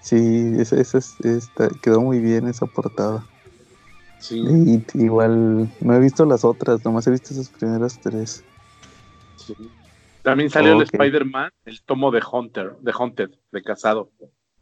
Sí, 0.00 0.52
esa, 0.58 0.76
esa, 0.80 1.00
quedó 1.82 2.00
muy 2.00 2.20
bien 2.20 2.46
esa 2.46 2.66
portada. 2.66 3.24
Sí. 4.18 4.82
igual, 4.94 5.68
no 5.80 5.94
he 5.94 6.00
visto 6.00 6.24
las 6.24 6.44
otras, 6.44 6.84
nomás 6.84 7.06
he 7.06 7.10
visto 7.10 7.34
esas 7.34 7.48
primeras 7.48 7.98
tres. 8.00 8.44
Sí. 9.36 9.54
También 10.22 10.48
salió 10.48 10.74
el 10.74 10.82
Spider-Man, 10.82 11.50
el 11.66 11.82
tomo 11.82 12.10
de 12.10 12.22
Hunter, 12.30 12.76
de 12.80 12.92
Haunted, 12.98 13.30
de 13.52 13.62
Casado, 13.62 14.10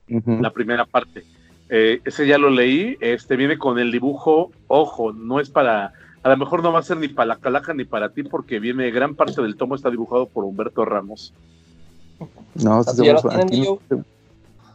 la 0.09 0.53
primera 0.53 0.85
parte. 0.87 1.25
Eh, 1.69 2.01
ese 2.05 2.27
ya 2.27 2.37
lo 2.37 2.51
leí, 2.51 2.97
este 3.01 3.37
viene 3.37 3.59
con 3.59 3.79
el 3.79 3.93
dibujo, 3.93 4.51
ojo, 4.67 5.13
no 5.13 5.39
es 5.39 5.51
para, 5.51 5.93
a 6.23 6.29
lo 6.29 6.37
mejor 6.37 6.63
no 6.63 6.73
va 6.73 6.79
a 6.79 6.83
ser 6.83 6.99
ni 6.99 7.09
para 7.09 7.27
la 7.27 7.37
calaca 7.37 7.75
ni 7.75 7.85
para 7.85 8.11
ti, 8.11 8.23
porque 8.23 8.61
viene, 8.61 8.91
gran 8.91 9.15
parte 9.15 9.43
del 9.43 9.57
tomo 9.57 9.75
está 9.75 9.91
dibujado 9.91 10.27
por 10.27 10.45
Humberto 10.45 10.85
Ramos. 10.85 11.33
No, 12.55 12.83
se 12.85 13.11
aquí 13.11 13.65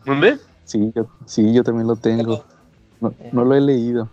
¿Dónde? 0.06 0.38
Sí, 0.66 0.92
yo, 0.94 1.08
sí, 1.26 1.54
yo 1.54 1.64
también 1.64 1.88
lo 1.88 1.96
tengo. 1.96 2.44
No, 3.00 3.14
no 3.32 3.46
lo 3.46 3.56
he 3.56 3.62
leído. 3.62 4.10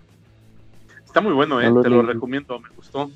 Está 1.04 1.20
muy 1.20 1.32
bueno, 1.32 1.60
eh, 1.60 1.82
te 1.82 1.90
lo 1.90 2.02
recomiendo, 2.02 2.58
me 2.60 2.68
gustó. 2.76 3.10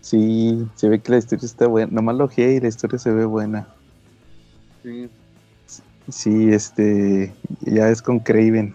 Sí, 0.00 0.66
se 0.74 0.88
ve 0.88 1.00
que 1.00 1.12
la 1.12 1.18
historia 1.18 1.46
está 1.46 1.66
buena. 1.66 1.92
Nomás 1.92 2.16
lo 2.16 2.30
y 2.36 2.60
la 2.60 2.68
historia 2.68 2.98
se 2.98 3.10
ve 3.10 3.24
buena. 3.24 3.68
Sí. 4.82 5.08
Sí, 6.08 6.52
este. 6.52 7.32
Ya 7.60 7.88
es 7.88 8.02
con 8.02 8.18
Craven. 8.18 8.74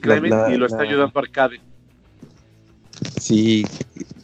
Craven 0.00 0.52
y 0.52 0.56
lo 0.56 0.66
está 0.66 0.82
ayudando 0.82 1.18
Arcade. 1.18 1.60
Sí, 3.20 3.64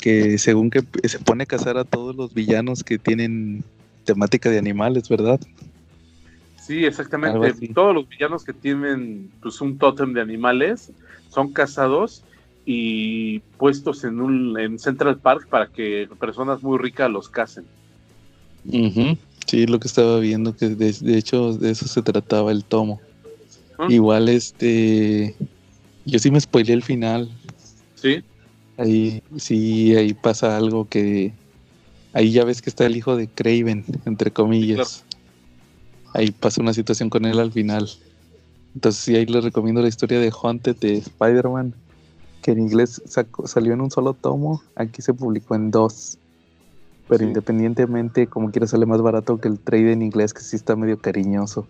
que 0.00 0.38
según 0.38 0.70
que 0.70 0.82
se 1.08 1.18
pone 1.18 1.44
a 1.44 1.46
cazar 1.46 1.78
a 1.78 1.84
todos 1.84 2.14
los 2.14 2.34
villanos 2.34 2.84
que 2.84 2.98
tienen 2.98 3.64
temática 4.04 4.50
de 4.50 4.58
animales, 4.58 5.08
¿verdad? 5.08 5.40
Sí, 6.64 6.84
exactamente. 6.84 7.68
Todos 7.74 7.94
los 7.94 8.08
villanos 8.08 8.44
que 8.44 8.52
tienen 8.52 9.30
pues 9.42 9.60
un 9.60 9.78
tótem 9.78 10.12
de 10.12 10.20
animales 10.20 10.90
son 11.28 11.52
cazados 11.52 12.22
y 12.64 13.40
puestos 13.58 14.04
en 14.04 14.20
un 14.20 14.58
en 14.58 14.78
Central 14.78 15.18
Park 15.18 15.48
para 15.48 15.66
que 15.66 16.08
personas 16.18 16.62
muy 16.62 16.78
ricas 16.78 17.10
los 17.10 17.28
casen. 17.28 17.64
Sí, 19.46 19.66
lo 19.66 19.78
que 19.78 19.88
estaba 19.88 20.18
viendo, 20.20 20.56
que 20.56 20.70
de, 20.70 21.18
hecho 21.18 21.52
de 21.52 21.70
eso 21.70 21.86
se 21.86 22.00
trataba 22.00 22.50
el 22.50 22.64
tomo. 22.64 23.00
Ah. 23.78 23.86
Igual 23.90 24.30
este, 24.30 25.34
yo 26.06 26.18
sí 26.18 26.30
me 26.30 26.40
spoileé 26.40 26.74
el 26.74 26.82
final. 26.82 27.30
Sí. 27.96 28.22
Ahí 28.76 29.22
sí, 29.36 29.94
ahí 29.96 30.14
pasa 30.14 30.56
algo 30.56 30.88
que 30.88 31.32
ahí 32.12 32.32
ya 32.32 32.44
ves 32.44 32.62
que 32.62 32.70
está 32.70 32.86
el 32.86 32.96
hijo 32.96 33.16
de 33.16 33.28
Craven, 33.28 33.84
entre 34.04 34.30
comillas. 34.30 35.04
Ahí 36.12 36.30
pasa 36.30 36.60
una 36.60 36.72
situación 36.72 37.10
con 37.10 37.24
él 37.24 37.38
al 37.38 37.52
final. 37.52 37.88
Entonces 38.74 39.02
sí, 39.02 39.16
ahí 39.16 39.26
les 39.26 39.44
recomiendo 39.44 39.82
la 39.82 39.88
historia 39.88 40.18
de 40.18 40.32
Haunted 40.42 40.76
de 40.76 40.98
Spider-Man 40.98 41.74
que 42.44 42.50
en 42.50 42.58
inglés 42.58 43.00
salió 43.46 43.72
en 43.72 43.80
un 43.80 43.90
solo 43.90 44.12
tomo, 44.12 44.62
aquí 44.76 45.00
se 45.00 45.14
publicó 45.14 45.54
en 45.54 45.70
dos. 45.70 46.18
Pero 47.08 47.24
independientemente, 47.24 48.26
como 48.26 48.50
quiera, 48.50 48.66
sale 48.66 48.84
más 48.84 49.00
barato 49.00 49.40
que 49.40 49.48
el 49.48 49.58
trade 49.58 49.92
en 49.92 50.02
inglés, 50.02 50.34
que 50.34 50.42
sí 50.42 50.56
está 50.56 50.76
medio 50.76 50.98
cariñoso. 50.98 51.66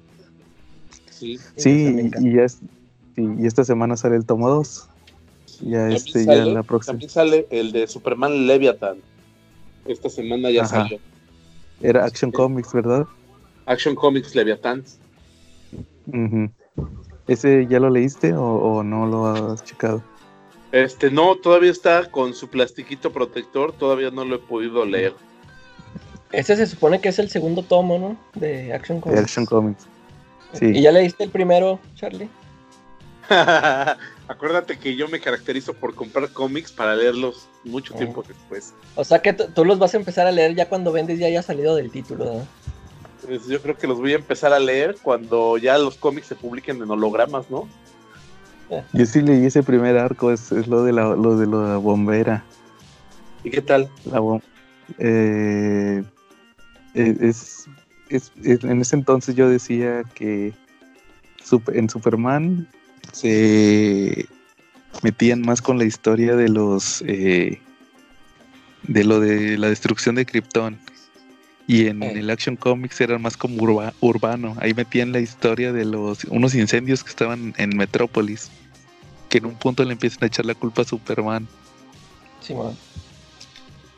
Sí, 1.10 1.38
sí 1.56 2.10
y, 2.18 2.32
ya 2.34 2.46
y 3.16 3.46
esta 3.46 3.64
semana 3.64 3.96
sale 3.96 4.16
el 4.16 4.24
tomo 4.24 4.48
2. 4.48 4.88
Ya 5.60 5.88
este, 5.90 6.24
ya 6.26 6.44
la 6.44 6.62
próxima. 6.62 6.92
También 6.92 7.10
sale 7.10 7.46
el 7.50 7.72
de 7.72 7.86
Superman 7.86 8.46
Leviathan. 8.46 8.98
Esta 9.86 10.08
semana 10.08 10.50
ya 10.50 10.64
salió. 10.64 10.98
Era 11.80 12.04
Action 12.04 12.30
Comics, 12.30 12.72
¿verdad? 12.72 13.06
Action 13.66 13.94
Comics 13.94 14.34
Leviathan. 14.34 14.84
¿Ese 17.26 17.66
ya 17.68 17.80
lo 17.80 17.90
leíste 17.90 18.34
o 18.34 18.82
no 18.82 19.06
lo 19.06 19.26
has 19.26 19.64
checado? 19.64 20.02
Este, 20.72 21.08
no, 21.08 21.36
todavía 21.36 21.70
está 21.70 22.10
con 22.10 22.34
su 22.34 22.48
plastiquito 22.48 23.12
protector, 23.12 23.72
todavía 23.72 24.10
no 24.10 24.24
lo 24.24 24.34
he 24.34 24.38
podido 24.40 24.84
leer. 24.84 25.14
Este 26.32 26.56
se 26.56 26.66
supone 26.66 27.00
que 27.00 27.10
es 27.10 27.20
el 27.20 27.30
segundo 27.30 27.62
tomo, 27.62 27.96
¿no? 27.96 28.16
De 28.34 28.72
Action 28.72 29.00
Comics. 29.00 29.16
De 29.16 29.22
Action 29.24 29.46
Comics. 29.46 29.86
Sí. 30.54 30.66
¿Y 30.66 30.82
ya 30.82 30.90
leíste 30.90 31.22
el 31.22 31.30
primero, 31.30 31.78
Charlie? 31.94 32.28
Acuérdate 34.28 34.78
que 34.78 34.96
yo 34.96 35.08
me 35.08 35.20
caracterizo 35.20 35.74
por 35.74 35.94
comprar 35.94 36.30
cómics 36.30 36.72
para 36.72 36.96
leerlos 36.96 37.48
mucho 37.64 37.92
ah. 37.94 37.98
tiempo 37.98 38.24
después. 38.26 38.74
O 38.94 39.04
sea 39.04 39.20
que 39.20 39.32
tú 39.32 39.64
los 39.64 39.78
vas 39.78 39.94
a 39.94 39.98
empezar 39.98 40.26
a 40.26 40.32
leer 40.32 40.54
ya 40.54 40.68
cuando 40.68 40.92
vendes 40.92 41.18
ya 41.18 41.26
haya 41.26 41.42
salido 41.42 41.76
del 41.76 41.90
título, 41.90 42.24
¿no? 42.24 42.46
Pues 43.26 43.46
yo 43.46 43.60
creo 43.60 43.76
que 43.76 43.86
los 43.86 43.98
voy 43.98 44.12
a 44.12 44.16
empezar 44.16 44.52
a 44.52 44.58
leer 44.58 44.96
cuando 45.02 45.56
ya 45.56 45.78
los 45.78 45.96
cómics 45.96 46.26
se 46.26 46.34
publiquen 46.34 46.82
en 46.82 46.90
hologramas, 46.90 47.50
¿no? 47.50 47.68
Yo 48.92 49.06
sí 49.06 49.20
leí 49.20 49.44
ese 49.44 49.62
primer 49.62 49.96
arco, 49.98 50.32
es, 50.32 50.50
lo 50.50 50.84
de 50.84 50.92
la, 50.92 51.14
lo 51.14 51.36
de 51.36 51.46
la 51.46 51.76
bombera. 51.76 52.44
¿Y 53.44 53.50
qué 53.50 53.60
tal? 53.60 53.88
La 54.10 54.20
eh, 54.98 56.02
es, 56.94 57.66
en 58.08 58.80
ese 58.80 58.96
entonces 58.96 59.34
yo 59.34 59.48
decía 59.48 60.02
que 60.14 60.52
en 61.68 61.90
Superman 61.90 62.68
se 63.14 64.26
metían 65.02 65.40
más 65.40 65.62
con 65.62 65.78
la 65.78 65.84
historia 65.84 66.36
de 66.36 66.48
los 66.48 67.02
eh, 67.06 67.60
de 68.82 69.04
lo 69.04 69.20
de 69.20 69.56
la 69.56 69.68
destrucción 69.68 70.16
de 70.16 70.26
Krypton 70.26 70.78
y 71.66 71.86
en 71.86 72.02
el 72.02 72.28
Action 72.28 72.56
Comics 72.56 73.00
era 73.00 73.18
más 73.18 73.36
como 73.36 73.62
urbano. 74.00 74.54
Ahí 74.60 74.74
metían 74.74 75.12
la 75.12 75.20
historia 75.20 75.72
de 75.72 75.86
los 75.86 76.24
unos 76.24 76.54
incendios 76.54 77.02
que 77.02 77.10
estaban 77.10 77.54
en 77.56 77.76
Metrópolis. 77.76 78.50
Que 79.30 79.38
en 79.38 79.46
un 79.46 79.54
punto 79.54 79.82
le 79.84 79.92
empiezan 79.92 80.24
a 80.24 80.26
echar 80.26 80.44
la 80.44 80.54
culpa 80.54 80.82
a 80.82 80.84
Superman. 80.84 81.48
Sí, 82.40 82.54
man. 82.54 82.76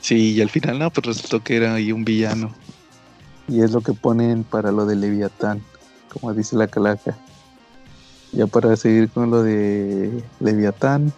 Sí, 0.01 0.35
y 0.35 0.41
al 0.41 0.49
final 0.49 0.79
no, 0.79 0.93
pues 0.93 1.07
resultó 1.07 1.43
que 1.43 1.57
era 1.57 1.75
ahí 1.75 1.91
un 1.91 2.05
villano. 2.05 2.55
Y 3.49 3.61
es 3.63 3.73
lo 3.73 3.81
que 3.81 3.93
ponen 3.93 4.45
para 4.45 4.71
lo 4.71 4.87
de 4.87 4.95
Leviatán, 4.95 5.61
como 6.09 6.33
dice 6.33 6.55
la 6.55 6.69
calaca. 6.69 7.19
Ya 8.37 8.47
para 8.47 8.77
seguir 8.77 9.11
con 9.11 9.31
lo 9.31 9.43
de 9.43 10.23
Leviatán. 10.41 11.13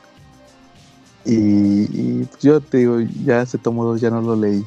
Y, 1.24 2.24
pues 2.24 2.42
yo 2.42 2.60
te 2.60 2.78
digo, 2.78 3.00
ya 3.24 3.42
ese 3.42 3.58
tomo 3.58 3.84
2 3.84 4.00
ya 4.00 4.08
no 4.08 4.22
lo 4.22 4.36
leí. 4.36 4.64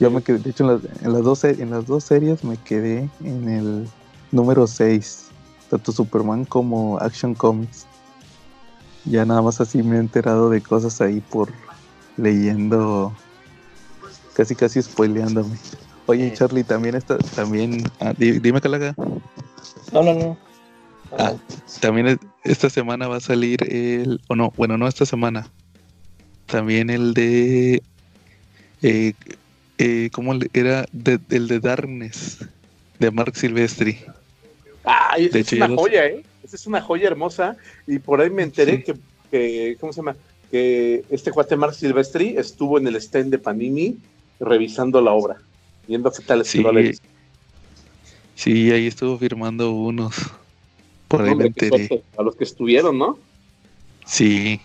Yo 0.00 0.10
me 0.10 0.22
quedé, 0.22 0.38
de 0.38 0.50
hecho, 0.50 0.64
en 0.64 0.70
las, 0.70 1.02
en 1.02 1.12
las, 1.12 1.22
dos, 1.22 1.44
en 1.44 1.70
las 1.70 1.86
dos 1.86 2.04
series 2.04 2.42
me 2.42 2.56
quedé 2.56 3.08
en 3.22 3.48
el 3.48 3.88
número 4.32 4.66
6, 4.66 5.26
tanto 5.70 5.92
Superman 5.92 6.44
como 6.44 6.98
Action 6.98 7.34
Comics. 7.34 7.86
Ya 9.04 9.24
nada 9.24 9.42
más 9.42 9.60
así 9.60 9.82
me 9.82 9.96
he 9.96 10.00
enterado 10.00 10.50
de 10.50 10.60
cosas 10.60 11.00
ahí 11.00 11.20
por 11.20 11.50
leyendo, 12.16 13.14
casi 14.34 14.56
casi 14.56 14.82
spoileándome. 14.82 15.56
Oye, 16.06 16.32
Charlie, 16.34 16.64
también 16.64 16.94
está, 16.96 17.18
también, 17.18 17.84
ah, 18.00 18.14
dime 18.16 18.60
que 18.60 18.68
la 18.68 18.94
No, 19.92 20.02
no, 20.02 20.14
no. 20.14 20.45
Ah, 21.18 21.34
también 21.80 22.18
esta 22.44 22.70
semana 22.70 23.08
va 23.08 23.16
a 23.16 23.20
salir 23.20 23.62
el, 23.72 24.20
o 24.28 24.36
no, 24.36 24.52
bueno, 24.56 24.76
no 24.78 24.88
esta 24.88 25.06
semana. 25.06 25.50
También 26.46 26.90
el 26.90 27.14
de 27.14 27.82
eh, 28.82 29.12
eh, 29.78 30.10
¿cómo 30.12 30.34
era? 30.52 30.86
el 31.30 31.48
de 31.48 31.60
Darkness, 31.60 32.38
de 32.98 33.10
Mark 33.10 33.36
Silvestri. 33.36 33.98
Ah, 34.84 35.16
esa 35.18 35.38
es 35.38 35.52
una 35.52 35.68
joya, 35.68 36.06
¿eh? 36.06 36.24
Esa 36.44 36.56
es 36.56 36.66
una 36.66 36.80
joya 36.80 37.08
hermosa. 37.08 37.56
Y 37.86 37.98
por 37.98 38.20
ahí 38.20 38.30
me 38.30 38.42
enteré 38.42 38.84
que, 39.30 39.76
¿cómo 39.80 39.92
se 39.92 39.98
llama? 39.98 40.16
Que 40.50 41.04
este 41.10 41.32
cuate 41.32 41.56
Mark 41.56 41.74
Silvestri 41.74 42.36
estuvo 42.36 42.78
en 42.78 42.86
el 42.86 42.96
stand 42.96 43.30
de 43.30 43.38
Panini 43.38 43.98
revisando 44.38 45.00
la 45.00 45.12
obra, 45.12 45.36
viendo 45.88 46.12
qué 46.12 46.22
tal 46.22 46.44
sí. 46.44 46.64
Sí, 48.34 48.70
ahí 48.70 48.86
estuvo 48.86 49.18
firmando 49.18 49.72
unos. 49.72 50.14
Por 51.08 51.22
ahí 51.22 51.34
me 51.34 51.46
enteré. 51.46 52.02
A 52.16 52.22
los 52.22 52.36
que 52.36 52.44
estuvieron, 52.44 52.98
¿no? 52.98 53.18
Sí. 54.06 54.60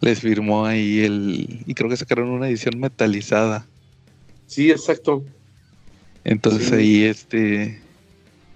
les 0.00 0.20
firmó 0.20 0.64
ahí 0.66 1.00
el. 1.00 1.60
Y 1.66 1.74
creo 1.74 1.88
que 1.90 1.96
sacaron 1.96 2.28
una 2.28 2.48
edición 2.48 2.78
metalizada. 2.78 3.66
Sí, 4.46 4.70
exacto. 4.70 5.24
Entonces 6.24 6.68
Sí. 6.68 6.74
ahí 6.74 7.02
este. 7.04 7.80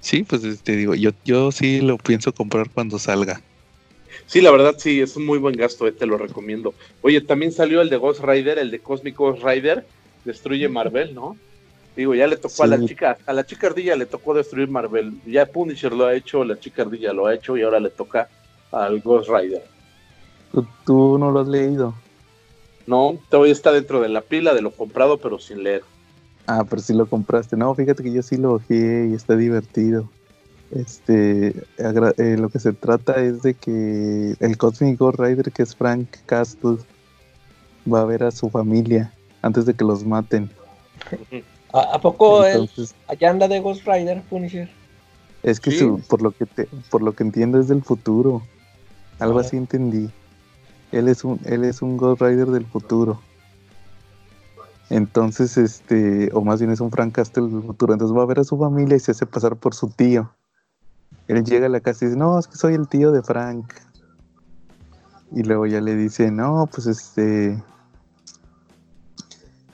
Sí, 0.01 0.23
pues 0.25 0.43
te 0.63 0.77
digo, 0.77 0.95
yo, 0.95 1.11
yo 1.25 1.51
sí 1.53 1.81
lo 1.81 1.97
pienso 1.99 2.33
comprar 2.35 2.69
cuando 2.71 2.99
salga. 2.99 3.41
Sí, 4.27 4.41
la 4.41 4.51
verdad 4.51 4.75
sí, 4.79 5.01
es 5.01 5.17
un 5.17 5.25
muy 5.27 5.39
buen 5.39 5.57
gasto, 5.57 5.87
eh, 5.87 5.93
te 5.93 6.07
lo 6.07 6.17
recomiendo. 6.19 6.75
Oye, 7.03 7.21
también 7.21 7.53
salió 7.53 7.81
el 7.81 7.89
de 7.91 7.97
Ghost 7.97 8.21
Rider, 8.23 8.59
el 8.59 8.71
de 8.71 8.81
Cosmic 8.81 9.17
Ghost 9.17 9.43
Rider, 9.45 9.87
destruye 10.25 10.69
Marvel, 10.69 11.15
¿no? 11.15 11.37
Digo, 11.95 12.15
ya 12.15 12.27
le 12.27 12.37
tocó 12.37 12.63
a 12.63 12.67
la 12.67 12.85
chica, 12.85 13.19
a 13.27 13.33
la 13.33 13.45
chica 13.45 13.67
ardilla 13.67 13.97
le 13.97 14.07
tocó 14.07 14.33
destruir 14.33 14.69
Marvel. 14.69 15.21
Ya 15.27 15.45
Punisher 15.45 15.93
lo 15.93 16.07
ha 16.07 16.15
hecho, 16.15 16.43
la 16.45 16.59
chica 16.59 16.83
ardilla 16.83 17.13
lo 17.13 17.27
ha 17.27 17.35
hecho 17.35 17.57
y 17.57 17.63
ahora 17.63 17.81
le 17.81 17.91
toca 17.91 18.29
al 18.71 19.01
Ghost 19.01 19.29
Rider. 19.29 19.63
¿Tú, 20.53 20.67
tú 20.87 21.19
no 21.19 21.31
lo 21.31 21.41
has 21.41 21.49
leído? 21.49 21.95
No, 22.87 23.19
todavía 23.29 23.53
está 23.53 23.73
dentro 23.73 24.01
de 24.01 24.09
la 24.09 24.23
pila 24.23 24.55
de 24.55 24.63
lo 24.63 24.71
comprado, 24.71 25.19
pero 25.19 25.39
sin 25.39 25.63
leer. 25.63 25.83
Ah, 26.47 26.65
pero 26.69 26.83
sí 26.83 26.95
lo 26.95 27.07
compraste. 27.07 27.57
No, 27.57 27.75
fíjate 27.75 28.03
que 28.03 28.13
yo 28.13 28.23
sí 28.23 28.37
lo 28.37 28.55
ojeé 28.55 29.09
y 29.11 29.15
está 29.15 29.37
divertido. 29.37 30.11
Este, 30.71 31.49
eh, 31.79 32.37
lo 32.39 32.49
que 32.49 32.59
se 32.59 32.73
trata 32.73 33.23
es 33.23 33.43
de 33.43 33.55
que 33.55 34.35
el 34.41 34.57
Cosmic 34.57 34.99
Ghost 34.99 35.21
Rider, 35.21 35.53
que 35.53 35.63
es 35.63 35.77
Frank 35.77 36.09
Castle, 36.25 36.79
va 37.93 38.01
a 38.01 38.05
ver 38.07 38.25
a 38.25 38.31
su 38.31 38.49
familia 38.49 39.13
antes 39.43 39.67
de 39.67 39.75
que 39.75 39.85
los 39.85 40.05
maten. 40.05 40.51
¿A, 41.73 41.95
a 41.95 42.01
poco 42.01 42.45
Entonces, 42.45 42.95
allá 43.09 43.31
anda 43.31 43.49
de 43.49 43.61
Ghost 43.61 43.87
Rider, 43.87 44.23
Punisher? 44.29 44.71
es 45.43 45.59
que 45.59 45.71
Sí. 45.71 45.79
su- 45.79 46.01
por 46.09 46.23
lo 46.23 46.33
que 46.33 46.47
te- 46.47 46.69
por 46.91 47.03
lo 47.03 47.15
que 47.15 47.23
entiendo 47.25 47.59
es 47.59 47.69
del 47.69 47.83
futuro. 47.83 48.43
Algo 49.19 49.39
así 49.39 49.57
entendí. 49.57 50.11
Él 50.93 51.09
es 51.09 51.25
un 51.25 51.41
él 51.45 51.65
es 51.65 51.81
un 51.83 51.97
Ghost 51.97 52.21
Rider 52.23 52.49
del 52.49 52.67
futuro. 52.67 53.21
Entonces, 54.91 55.57
este, 55.57 56.31
o 56.35 56.43
más 56.43 56.61
bien 56.61 56.71
es 56.71 56.81
un 56.81 56.91
Frank 56.91 57.15
Castle 57.15 57.49
del 57.49 57.63
futuro. 57.63 57.95
Entonces 57.95 58.17
va 58.17 58.23
a 58.23 58.27
ver 58.27 58.41
a 58.41 58.45
su 58.45 58.59
familia 58.59 58.97
y 58.97 59.01
se 59.01 59.13
hace 59.13 59.25
pasar 59.25 59.57
por 59.57 59.75
su 59.75 59.89
tío. 59.89 60.31
Él 61.29 61.43
llega 61.45 61.67
a 61.67 61.71
la 61.71 61.81
casa 61.81 62.05
y 62.05 62.09
dice, 62.09 62.19
no, 62.19 62.39
es 62.39 62.47
que 62.47 62.57
soy 62.57 62.75
el 62.75 62.89
tío 62.89 63.11
de 63.11 63.23
Frank. 63.23 63.73
Y 65.31 65.45
luego 65.45 65.65
ya 65.67 65.81
le 65.81 65.97
dice, 65.97 66.31
no, 66.31 66.69
pues 66.71 66.87
este, 66.87 67.63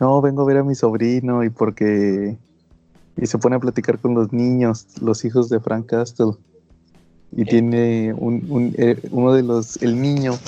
no, 0.01 0.21
vengo 0.21 0.43
a 0.43 0.47
ver 0.47 0.59
a 0.59 0.65
mi 0.65 0.75
sobrino 0.75 1.45
y 1.45 1.51
porque... 1.51 2.37
Y 3.21 3.27
se 3.27 3.39
pone 3.39 3.57
a 3.57 3.61
platicar 3.61 3.99
con 3.99 4.15
los 4.15 4.33
niños, 4.33 4.87
los 5.01 5.25
hijos 5.25 5.49
de 5.49 5.59
Frank 5.59 5.87
Castle. 5.87 6.33
Y 7.33 7.45
tiene 7.45 8.15
un, 8.15 8.47
un- 8.49 8.75
eh, 8.79 8.97
uno 9.11 9.33
de 9.35 9.43
los, 9.43 9.77
el 9.83 10.01
niño 10.01 10.39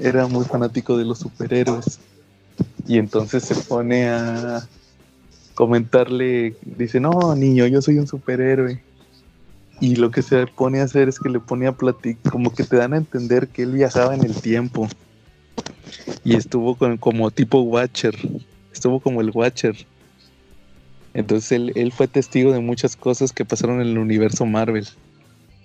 era 0.00 0.26
muy 0.28 0.44
fanático 0.44 0.96
de 0.96 1.04
los 1.04 1.18
superhéroes. 1.18 1.98
Y 2.86 2.98
entonces 2.98 3.42
se 3.42 3.56
pone 3.56 4.08
a 4.08 4.66
comentarle, 5.54 6.56
dice, 6.78 7.00
no, 7.00 7.34
niño, 7.34 7.66
yo 7.66 7.82
soy 7.82 7.98
un 7.98 8.06
superhéroe. 8.06 8.80
Y 9.80 9.96
lo 9.96 10.12
que 10.12 10.22
se 10.22 10.46
pone 10.46 10.80
a 10.80 10.84
hacer 10.84 11.08
es 11.08 11.18
que 11.18 11.28
le 11.28 11.40
pone 11.40 11.66
a 11.66 11.72
platicar, 11.72 12.32
como 12.32 12.54
que 12.54 12.62
te 12.62 12.76
dan 12.76 12.94
a 12.94 12.98
entender 12.98 13.48
que 13.48 13.64
él 13.64 13.72
viajaba 13.72 14.14
en 14.14 14.24
el 14.24 14.34
tiempo. 14.40 14.86
Y 16.22 16.36
estuvo 16.36 16.76
con, 16.76 16.96
como 16.98 17.32
tipo 17.32 17.60
Watcher, 17.62 18.14
estuvo 18.82 18.98
como 18.98 19.20
el 19.20 19.30
Watcher. 19.32 19.76
Entonces 21.14 21.52
él, 21.52 21.72
él 21.76 21.92
fue 21.92 22.08
testigo 22.08 22.50
de 22.52 22.58
muchas 22.58 22.96
cosas 22.96 23.32
que 23.32 23.44
pasaron 23.44 23.80
en 23.80 23.86
el 23.86 23.98
universo 23.98 24.44
Marvel. 24.44 24.88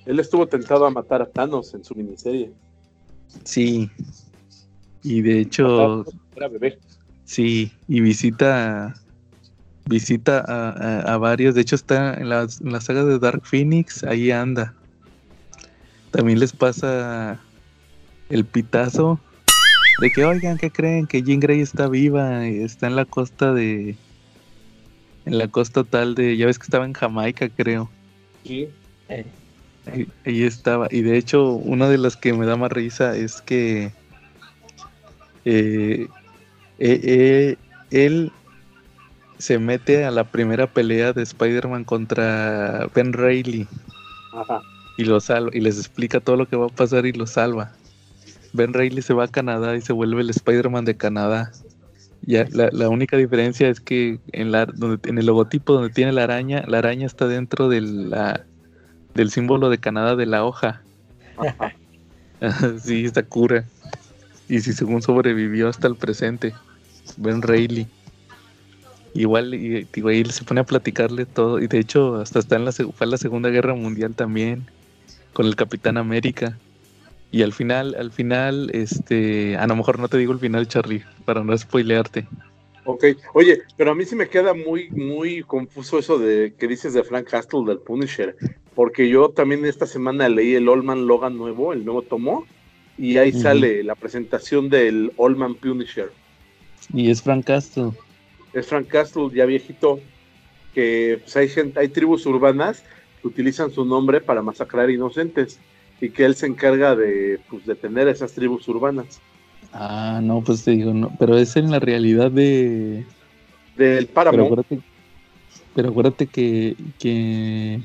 Él 0.05 0.19
estuvo 0.19 0.45
tentado 0.45 0.85
a 0.85 0.91
matar 0.91 1.23
a 1.23 1.25
Thanos 1.25 1.73
en 1.73 1.83
su 1.83 1.95
miniserie. 1.95 2.51
Sí. 3.43 3.89
Y 5.01 5.21
de 5.21 5.39
hecho, 5.39 6.05
Era 6.35 6.47
bebé. 6.47 6.77
Sí, 7.25 7.71
y 7.87 8.01
visita 8.01 8.93
visita 9.85 10.43
a, 10.47 10.69
a- 10.69 11.13
a 11.13 11.17
varios. 11.17 11.55
De 11.55 11.61
hecho, 11.61 11.75
está 11.75 12.13
en 12.13 12.29
la, 12.29 12.43
en 12.43 12.71
la 12.71 12.81
saga 12.81 13.03
de 13.03 13.17
Dark 13.17 13.41
Phoenix, 13.45 14.03
ahí 14.03 14.29
anda. 14.29 14.75
También 16.11 16.39
les 16.39 16.51
pasa 16.53 17.39
el 18.29 18.45
pitazo 18.45 19.19
de 19.99 20.11
que, 20.11 20.23
oigan, 20.23 20.57
¿qué 20.57 20.71
creen? 20.71 21.07
Que 21.07 21.23
Jean 21.23 21.39
Grey 21.39 21.61
está 21.61 21.87
viva, 21.87 22.45
está 22.45 22.87
en 22.87 22.95
la 22.95 23.05
costa 23.05 23.53
de. 23.53 23.95
En 25.25 25.37
la 25.37 25.47
costa 25.47 25.83
tal 25.83 26.15
de. 26.15 26.37
Ya 26.37 26.45
ves 26.45 26.59
que 26.59 26.63
estaba 26.63 26.85
en 26.85 26.93
Jamaica, 26.93 27.49
creo. 27.49 27.89
Sí. 28.43 28.67
Eh, 29.09 29.25
Ahí, 29.91 30.07
ahí 30.25 30.43
estaba. 30.43 30.87
Y 30.91 31.01
de 31.01 31.17
hecho, 31.17 31.51
una 31.53 31.87
de 31.89 31.97
las 31.97 32.17
que 32.17 32.33
me 32.33 32.45
da 32.45 32.57
más 32.57 32.71
risa 32.71 33.15
es 33.15 33.41
que 33.41 33.91
eh, 35.45 36.07
eh, 36.79 37.01
eh, 37.03 37.55
él 37.91 38.31
se 39.37 39.59
mete 39.59 40.03
a 40.03 40.11
la 40.11 40.25
primera 40.25 40.67
pelea 40.67 41.13
de 41.13 41.23
Spider-Man 41.23 41.85
contra 41.85 42.89
Ben 42.93 43.13
Reilly 43.13 43.67
Ajá. 44.33 44.61
y 44.97 45.05
lo 45.05 45.19
salva 45.21 45.51
y 45.53 45.61
les 45.61 45.77
explica 45.77 46.19
todo 46.19 46.35
lo 46.35 46.47
que 46.47 46.55
va 46.55 46.65
a 46.65 46.69
pasar 46.69 47.05
y 47.05 47.13
lo 47.13 47.27
salva. 47.27 47.71
Ben 48.53 48.73
Reilly 48.73 49.01
se 49.01 49.13
va 49.13 49.25
a 49.25 49.27
Canadá 49.27 49.75
y 49.75 49.81
se 49.81 49.93
vuelve 49.93 50.21
el 50.21 50.29
Spider-Man 50.29 50.85
de 50.85 50.97
Canadá. 50.97 51.51
Ya, 52.21 52.45
la, 52.51 52.89
única 52.89 53.15
diferencia 53.15 53.69
es 53.69 53.79
que 53.79 54.19
en, 54.33 54.51
la, 54.51 54.65
donde, 54.65 55.07
en 55.09 55.17
el 55.17 55.25
logotipo 55.25 55.73
donde 55.73 55.91
tiene 55.91 56.11
la 56.11 56.23
araña, 56.23 56.63
la 56.67 56.79
araña 56.79 57.05
está 57.05 57.27
dentro 57.27 57.69
del 57.69 58.11
símbolo 59.29 59.69
de 59.69 59.77
Canadá 59.77 60.15
de 60.15 60.25
la 60.25 60.43
hoja. 60.43 60.81
sí, 62.83 63.05
está 63.05 63.23
cura. 63.23 63.65
Y 64.49 64.59
si 64.61 64.73
según 64.73 65.01
sobrevivió 65.01 65.69
hasta 65.69 65.87
el 65.87 65.95
presente. 65.95 66.53
Ben 67.17 67.41
Reilly. 67.41 67.87
Igual, 69.13 69.53
y, 69.53 69.87
ahí 70.05 70.25
se 70.25 70.43
pone 70.43 70.61
a 70.61 70.65
platicarle 70.65 71.25
todo. 71.25 71.59
Y 71.59 71.67
de 71.67 71.79
hecho, 71.79 72.17
hasta 72.17 72.39
está 72.39 72.55
en 72.55 72.65
la, 72.65 72.71
fue 72.71 73.05
en 73.05 73.11
la 73.11 73.17
Segunda 73.17 73.49
Guerra 73.49 73.73
Mundial 73.73 74.15
también. 74.15 74.65
Con 75.33 75.45
el 75.45 75.55
Capitán 75.55 75.97
América. 75.97 76.57
Y 77.31 77.41
al 77.41 77.53
final, 77.53 77.95
al 77.95 78.11
final, 78.11 78.69
este. 78.73 79.57
A 79.57 79.67
lo 79.67 79.75
mejor 79.75 79.99
no 79.99 80.07
te 80.07 80.17
digo 80.17 80.33
el 80.33 80.39
final, 80.39 80.67
Charlie, 80.67 81.03
para 81.25 81.43
no 81.43 81.57
spoilearte. 81.57 82.25
Ok, 82.85 83.03
oye, 83.33 83.63
pero 83.75 83.91
a 83.91 83.95
mí 83.95 84.05
sí 84.05 84.15
me 84.15 84.29
queda 84.29 84.53
muy, 84.53 84.89
muy 84.91 85.43
confuso 85.43 85.99
eso 85.99 86.17
de 86.17 86.53
que 86.57 86.69
dices 86.69 86.93
de 86.93 87.03
Frank 87.03 87.27
Castle 87.27 87.65
del 87.65 87.79
Punisher, 87.79 88.37
porque 88.75 89.09
yo 89.09 89.27
también 89.29 89.65
esta 89.65 89.85
semana 89.85 90.29
leí 90.29 90.55
el 90.55 90.69
Allman 90.69 91.05
Logan 91.05 91.37
nuevo, 91.37 91.73
el 91.73 91.83
nuevo 91.83 92.01
tomo, 92.01 92.47
y 92.97 93.17
ahí 93.17 93.33
sale 93.33 93.83
la 93.83 93.95
presentación 93.95 94.69
del 94.69 95.11
Allman 95.19 95.55
Punisher. 95.55 96.11
Y 96.93 97.11
es 97.11 97.21
Frank 97.21 97.45
Castle. 97.45 97.91
Es 98.53 98.67
Frank 98.67 98.87
Castle 98.87 99.31
ya 99.33 99.45
viejito, 99.45 99.99
que 100.73 101.19
pues, 101.21 101.35
hay, 101.35 101.49
gente, 101.49 101.81
hay 101.81 101.89
tribus 101.89 102.25
urbanas 102.25 102.85
que 103.21 103.27
utilizan 103.27 103.69
su 103.69 103.83
nombre 103.83 104.21
para 104.21 104.41
masacrar 104.41 104.89
inocentes, 104.89 105.59
y 105.99 106.09
que 106.09 106.25
él 106.25 106.35
se 106.35 106.47
encarga 106.47 106.95
de 106.95 107.39
pues, 107.49 107.65
detener 107.65 108.07
a 108.07 108.11
esas 108.11 108.33
tribus 108.33 108.67
urbanas. 108.67 109.19
Ah, 109.73 110.19
no, 110.23 110.41
pues 110.41 110.63
te 110.63 110.71
digo, 110.71 110.93
no. 110.93 111.11
Pero 111.19 111.37
es 111.37 111.55
en 111.55 111.71
la 111.71 111.79
realidad 111.79 112.31
de. 112.31 113.05
Del 113.75 114.07
Pero 114.07 114.13
Páramo, 114.13 114.43
acuérdate, 114.45 114.79
pero 115.75 115.89
acuérdate 115.89 116.27
que, 116.27 116.75
que, 116.97 117.79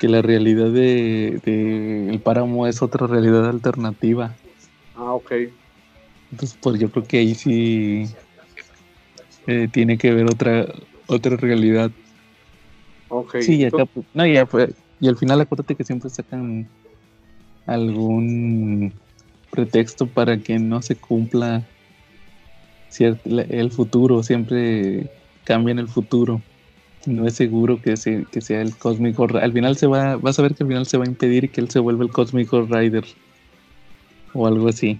que 0.00 0.08
la 0.08 0.22
realidad 0.22 0.70
de, 0.70 1.40
de 1.44 2.10
el 2.10 2.20
páramo 2.20 2.66
es 2.66 2.82
otra 2.82 3.06
realidad 3.06 3.48
alternativa. 3.48 4.34
ah, 4.96 5.12
ok. 5.12 5.32
Entonces, 6.32 6.58
pues 6.60 6.80
yo 6.80 6.90
creo 6.90 7.04
que 7.04 7.18
ahí 7.18 7.34
sí 7.34 8.06
eh, 9.46 9.68
tiene 9.70 9.98
que 9.98 10.12
ver 10.12 10.24
otra 10.24 10.66
otra 11.06 11.36
realidad. 11.36 11.90
ok. 13.08 13.36
Sí, 13.40 13.56
y 13.56 13.64
acá, 13.66 13.86
no, 14.14 14.26
ya 14.26 14.46
fue. 14.46 14.74
Y 14.98 15.08
al 15.08 15.16
final 15.16 15.40
acuérdate 15.40 15.76
que 15.76 15.84
siempre 15.84 16.10
sacan 16.10 16.68
algún 17.66 18.92
pretexto 19.50 20.06
para 20.06 20.38
que 20.38 20.58
no 20.58 20.82
se 20.82 20.96
cumpla 20.96 21.62
cier- 22.90 23.20
la- 23.24 23.42
el 23.42 23.70
futuro, 23.70 24.22
siempre 24.22 25.06
cambian 25.44 25.78
el 25.78 25.88
futuro. 25.88 26.40
No 27.06 27.26
es 27.26 27.34
seguro 27.34 27.82
que, 27.82 27.96
se, 27.96 28.26
que 28.30 28.40
sea 28.40 28.62
el 28.62 28.76
Rider. 29.16 29.36
Al 29.42 29.52
final 29.52 29.76
se 29.76 29.86
va, 29.88 30.16
vas 30.16 30.38
a 30.38 30.42
ver 30.42 30.54
que 30.54 30.62
al 30.62 30.68
final 30.68 30.86
se 30.86 30.98
va 30.98 31.04
a 31.04 31.08
impedir 31.08 31.50
que 31.50 31.60
él 31.60 31.68
se 31.68 31.80
vuelva 31.80 32.04
el 32.04 32.10
Cosmic 32.10 32.48
Ghost 32.48 32.72
Rider. 32.72 33.04
O 34.34 34.46
algo 34.46 34.68
así. 34.68 34.98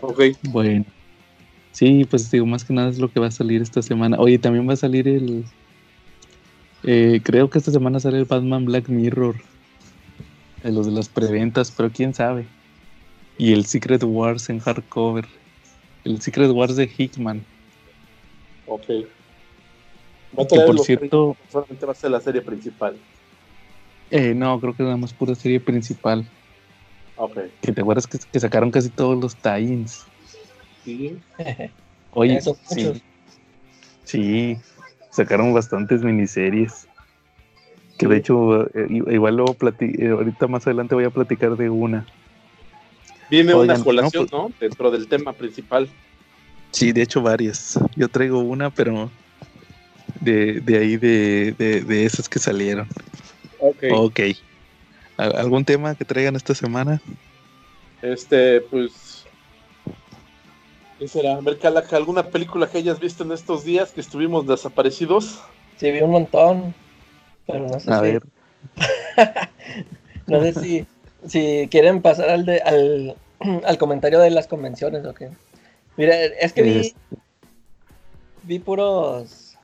ok. 0.00 0.22
Bueno. 0.44 0.84
Sí, 1.72 2.06
pues 2.08 2.30
digo, 2.30 2.46
más 2.46 2.64
que 2.64 2.72
nada 2.72 2.88
es 2.88 2.98
lo 2.98 3.12
que 3.12 3.20
va 3.20 3.26
a 3.26 3.30
salir 3.30 3.60
esta 3.60 3.82
semana. 3.82 4.16
Oye, 4.18 4.38
también 4.38 4.66
va 4.66 4.72
a 4.72 4.76
salir 4.76 5.06
el... 5.06 5.44
eh, 6.84 7.20
creo 7.22 7.50
que 7.50 7.58
esta 7.58 7.70
semana 7.70 8.00
sale 8.00 8.16
el 8.18 8.24
Batman 8.24 8.64
Black 8.64 8.88
Mirror. 8.88 9.36
De 10.62 10.72
los 10.72 10.86
de 10.86 10.92
las 10.92 11.08
preventas, 11.08 11.70
pero 11.70 11.90
quién 11.90 12.14
sabe. 12.14 12.46
Y 13.38 13.52
el 13.52 13.66
Secret 13.66 14.02
Wars 14.02 14.48
en 14.48 14.60
hardcover. 14.60 15.26
El 16.04 16.20
Secret 16.20 16.50
Wars 16.50 16.76
de 16.76 16.90
Hickman. 16.96 17.44
Ok. 18.66 18.88
Va 20.38 20.42
a 20.42 20.46
Que 20.46 20.60
por 20.60 20.78
cierto, 20.80 21.36
solamente 21.50 21.86
va 21.86 21.92
a 21.92 21.94
ser 21.94 22.10
la 22.10 22.20
serie 22.20 22.42
principal. 22.42 22.96
eh, 24.10 24.34
no, 24.34 24.60
creo 24.60 24.74
que 24.74 24.82
nada 24.82 24.96
más 24.96 25.12
pura 25.12 25.34
serie 25.34 25.60
principal. 25.60 26.26
Ok. 27.16 27.38
Que 27.62 27.72
te 27.72 27.80
acuerdas 27.80 28.06
que, 28.06 28.18
que 28.30 28.40
sacaron 28.40 28.70
casi 28.70 28.90
todos 28.90 29.18
los 29.18 29.36
tie-ins. 29.36 30.04
Sí. 30.84 31.18
Oye, 32.12 32.40
sí, 32.40 33.02
sí, 34.04 34.56
sacaron 35.10 35.52
bastantes 35.52 36.02
miniseries. 36.02 36.86
Que 37.96 38.06
de 38.06 38.16
hecho, 38.18 38.66
eh, 38.76 38.86
igual 38.90 39.36
luego 39.36 39.54
plati- 39.54 39.98
eh, 39.98 40.10
ahorita 40.10 40.46
más 40.48 40.66
adelante 40.66 40.94
voy 40.94 41.04
a 41.04 41.10
platicar 41.10 41.56
de 41.56 41.70
una. 41.70 42.06
Viene 43.30 43.54
Oigan, 43.54 43.76
una 43.76 43.84
colación, 43.84 44.28
no, 44.30 44.38
¿no? 44.48 44.52
Dentro 44.60 44.90
del 44.90 45.08
tema 45.08 45.32
principal. 45.32 45.88
Sí, 46.72 46.92
de 46.92 47.02
hecho 47.02 47.22
varias. 47.22 47.78
Yo 47.96 48.08
traigo 48.08 48.40
una, 48.40 48.70
pero 48.70 49.10
de, 50.20 50.60
de 50.60 50.78
ahí 50.78 50.96
de, 50.96 51.54
de, 51.56 51.80
de 51.80 52.04
esas 52.04 52.28
que 52.28 52.38
salieron. 52.38 52.86
Ok. 53.58 53.84
Ok. 53.92 54.20
¿Al- 55.16 55.36
¿Algún 55.36 55.64
tema 55.64 55.94
que 55.94 56.04
traigan 56.04 56.36
esta 56.36 56.54
semana? 56.54 57.00
Este, 58.02 58.60
pues. 58.60 59.24
¿Qué 60.98 61.08
será? 61.08 61.36
A 61.36 61.40
ver, 61.40 61.58
Calaca, 61.58 61.96
¿alguna 61.96 62.24
película 62.24 62.68
que 62.70 62.78
hayas 62.78 63.00
visto 63.00 63.24
en 63.24 63.32
estos 63.32 63.64
días 63.64 63.92
que 63.92 64.00
estuvimos 64.00 64.46
desaparecidos? 64.46 65.40
Sí, 65.78 65.90
vi 65.90 66.00
un 66.00 66.10
montón. 66.10 66.74
Pero 67.46 67.60
no 67.68 67.80
sé 67.80 67.90
A 67.92 67.96
si. 67.98 68.02
ver. 68.02 68.22
No 70.26 70.42
sé 70.42 70.54
si, 70.54 70.86
si 71.28 71.68
quieren 71.70 72.02
pasar 72.02 72.30
al, 72.30 72.44
de, 72.46 72.60
al, 72.60 73.14
al 73.64 73.78
comentario 73.78 74.18
de 74.18 74.30
las 74.30 74.48
convenciones 74.48 75.04
o 75.04 75.14
qué. 75.14 75.28
Mira, 75.96 76.16
es 76.16 76.52
que 76.52 76.62
vi, 76.62 76.78
Es- 76.78 76.94
vi 78.42 78.58
puros. 78.58 79.56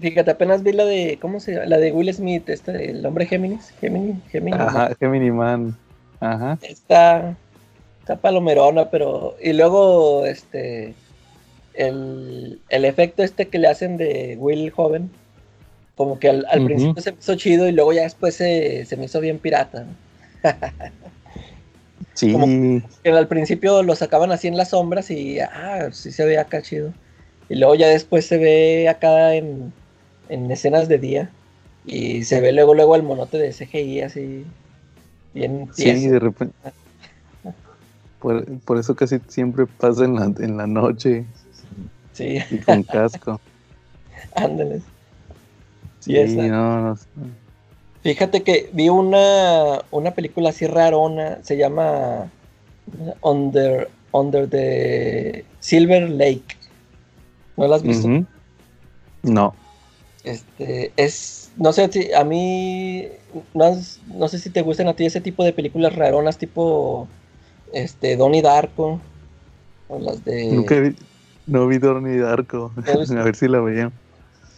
Fíjate, 0.00 0.32
apenas 0.32 0.64
vi 0.64 0.72
la 0.72 0.84
de. 0.84 1.18
¿Cómo 1.20 1.38
se 1.38 1.52
llama? 1.52 1.66
La 1.66 1.78
de 1.78 1.92
Will 1.92 2.12
Smith, 2.12 2.48
este, 2.48 2.90
el 2.90 3.06
hombre 3.06 3.26
Géminis. 3.26 3.72
Gemini, 3.80 4.20
Gemini. 4.32 4.58
¿no? 4.58 4.64
Ajá, 4.64 4.90
Gemini 4.98 5.30
Man. 5.30 5.76
Ajá. 6.18 6.58
Está. 6.62 7.36
Está 8.00 8.16
palomerona, 8.16 8.90
pero. 8.90 9.36
Y 9.40 9.52
luego, 9.52 10.26
este. 10.26 10.94
El, 11.74 12.60
el 12.70 12.84
efecto 12.84 13.22
este 13.22 13.46
que 13.46 13.58
le 13.58 13.68
hacen 13.68 13.96
de 13.96 14.36
Will 14.40 14.70
joven. 14.72 15.10
Como 16.02 16.18
que 16.18 16.28
al, 16.30 16.64
principio 16.64 17.00
se 17.00 17.12
me 17.12 17.18
hizo 17.20 17.36
chido 17.36 17.68
y 17.68 17.70
luego 17.70 17.92
ya 17.92 18.02
después 18.02 18.34
se, 18.34 18.84
se 18.86 18.96
me 18.96 19.04
hizo 19.04 19.20
bien 19.20 19.38
pirata. 19.38 19.86
Sí. 22.14 22.32
Como- 22.32 22.82
que 23.04 23.10
al 23.10 23.28
principio 23.28 23.84
lo 23.84 23.94
sacaban 23.94 24.32
así 24.32 24.48
en 24.48 24.56
las 24.56 24.70
sombras 24.70 25.12
y 25.12 25.38
ah, 25.38 25.90
sí 25.92 26.10
se 26.10 26.24
ve 26.24 26.38
acá 26.38 26.60
chido. 26.60 26.92
Y 27.48 27.54
luego 27.54 27.76
ya 27.76 27.86
después 27.86 28.26
se 28.26 28.36
ve 28.36 28.88
acá 28.88 29.34
en, 29.36 29.72
en 30.28 30.50
escenas 30.50 30.88
de 30.88 30.98
día. 30.98 31.30
Y 31.86 32.24
se 32.24 32.40
ve 32.40 32.52
luego 32.52 32.74
luego 32.74 32.96
el 32.96 33.04
monote 33.04 33.38
de 33.38 33.52
CGI 33.52 34.00
así 34.00 34.44
bien 35.32 35.68
Sí, 35.72 35.84
tieso. 35.84 36.10
de 36.10 36.18
repente. 36.18 36.54
Por, 38.18 38.44
por 38.62 38.76
eso 38.76 38.96
casi 38.96 39.20
siempre 39.28 39.66
pasa 39.66 40.04
en 40.04 40.16
la, 40.16 40.24
en 40.24 40.56
la 40.56 40.66
noche 40.66 41.24
Sí, 42.12 42.38
y 42.50 42.58
con 42.58 42.82
casco. 42.82 43.40
ándale. 44.34 44.82
Sí, 46.02 46.16
esa. 46.16 46.42
no, 46.42 46.80
no. 46.90 46.96
Fíjate 48.02 48.42
que 48.42 48.68
vi 48.72 48.88
una, 48.88 49.80
una 49.92 50.10
película 50.10 50.50
así 50.50 50.66
rarona, 50.66 51.38
se 51.44 51.56
llama 51.56 52.28
Under, 53.22 53.88
Under 54.10 54.48
the 54.48 55.44
Silver 55.60 56.10
Lake. 56.10 56.56
¿No 57.56 57.68
la 57.68 57.76
has 57.76 57.82
visto? 57.84 58.08
No. 59.22 59.54
Este, 60.24 60.92
es, 60.96 61.50
no 61.56 61.72
sé 61.72 61.90
si 61.92 62.12
a 62.12 62.24
mí, 62.24 63.06
no, 63.54 63.64
has- 63.64 64.00
no 64.08 64.26
sé 64.26 64.38
si 64.40 64.50
te 64.50 64.62
gustan 64.62 64.88
a 64.88 64.94
ti 64.94 65.06
ese 65.06 65.20
tipo 65.20 65.44
de 65.44 65.52
películas 65.52 65.94
raronas 65.94 66.38
tipo, 66.38 67.06
este, 67.72 68.16
Donnie 68.16 68.42
Darko, 68.42 69.00
o 69.88 69.98
las 70.00 70.24
de... 70.24 70.46
Nunca 70.50 70.80
vi, 70.80 70.94
no 71.46 71.68
vi 71.68 71.78
Donnie 71.78 72.18
Darko. 72.18 72.72
A 72.88 73.22
ver 73.22 73.36
si 73.36 73.46
la 73.46 73.60
veía. 73.60 73.92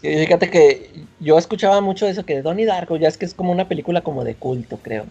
Y 0.05 0.19
Fíjate 0.27 0.51
que 0.51 0.91
yo 1.19 1.39
escuchaba 1.39 1.81
mucho 1.81 2.07
eso, 2.07 2.27
que 2.27 2.43
Donnie 2.43 2.67
Darko 2.67 2.99
ya 2.99 3.09
es 3.09 3.17
que 3.17 3.25
es 3.25 3.33
como 3.33 3.53
una 3.53 3.69
película 3.69 4.03
como 4.03 4.23
de 4.23 4.35
culto, 4.35 4.77
creo, 4.83 5.07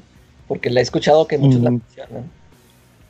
porque 0.48 0.70
la 0.70 0.82
he 0.82 0.84
escuchado 0.84 1.28
que 1.28 1.40
muchos 1.40 1.62
la 1.64 1.72
Mm. 1.72 1.80
mencionan. 1.80 2.32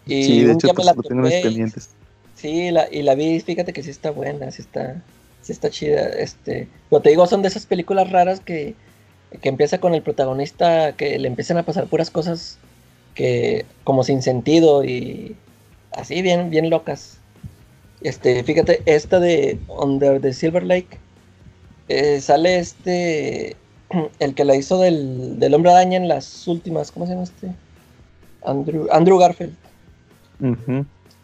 Y 0.05 0.23
sí, 0.23 0.41
de 0.43 0.53
hecho, 0.53 0.73
pues, 0.73 0.85
la 0.85 0.93
tengo 0.93 1.21
mis 1.23 1.33
pendientes. 1.33 1.89
Sí, 2.37 2.71
la, 2.71 2.87
y 2.89 3.01
la 3.03 3.15
vi, 3.15 3.39
fíjate 3.41 3.73
que 3.73 3.83
sí 3.83 3.89
está 3.89 4.11
buena, 4.11 4.49
sí 4.51 4.61
está, 4.61 4.95
sí 5.41 5.51
está 5.51 5.69
chida. 5.69 6.07
Este, 6.07 6.67
pero 6.89 7.01
te 7.01 7.09
digo, 7.09 7.27
son 7.27 7.41
de 7.41 7.49
esas 7.49 7.65
películas 7.65 8.09
raras 8.11 8.39
que, 8.39 8.75
que 9.41 9.49
empieza 9.49 9.79
con 9.79 9.93
el 9.93 10.01
protagonista 10.03 10.93
que 10.93 11.19
le 11.19 11.27
empiezan 11.27 11.57
a 11.57 11.63
pasar 11.63 11.87
puras 11.87 12.09
cosas 12.11 12.57
que 13.13 13.65
como 13.83 14.03
sin 14.03 14.21
sentido 14.21 14.85
y 14.85 15.35
así 15.91 16.21
bien, 16.21 16.49
bien 16.49 16.69
locas. 16.69 17.17
Este, 18.01 18.41
fíjate, 18.43 18.83
esta 18.85 19.19
de 19.19 19.59
Under 19.67 20.21
the 20.21 20.33
Silver 20.33 20.63
Lake 20.63 21.02
eh, 21.99 22.21
sale 22.21 22.60
este 22.60 23.56
el 24.19 24.34
que 24.34 24.45
la 24.45 24.56
hizo 24.56 24.79
del, 24.79 25.39
del 25.39 25.53
hombre 25.53 25.71
araña 25.71 25.97
en 25.97 26.08
las 26.08 26.47
últimas, 26.47 26.91
¿cómo 26.91 27.06
se 27.06 27.12
llama 27.12 27.23
este? 27.23 27.51
Andrew, 28.43 28.88
Andrew 28.91 29.17
Garfield 29.17 29.56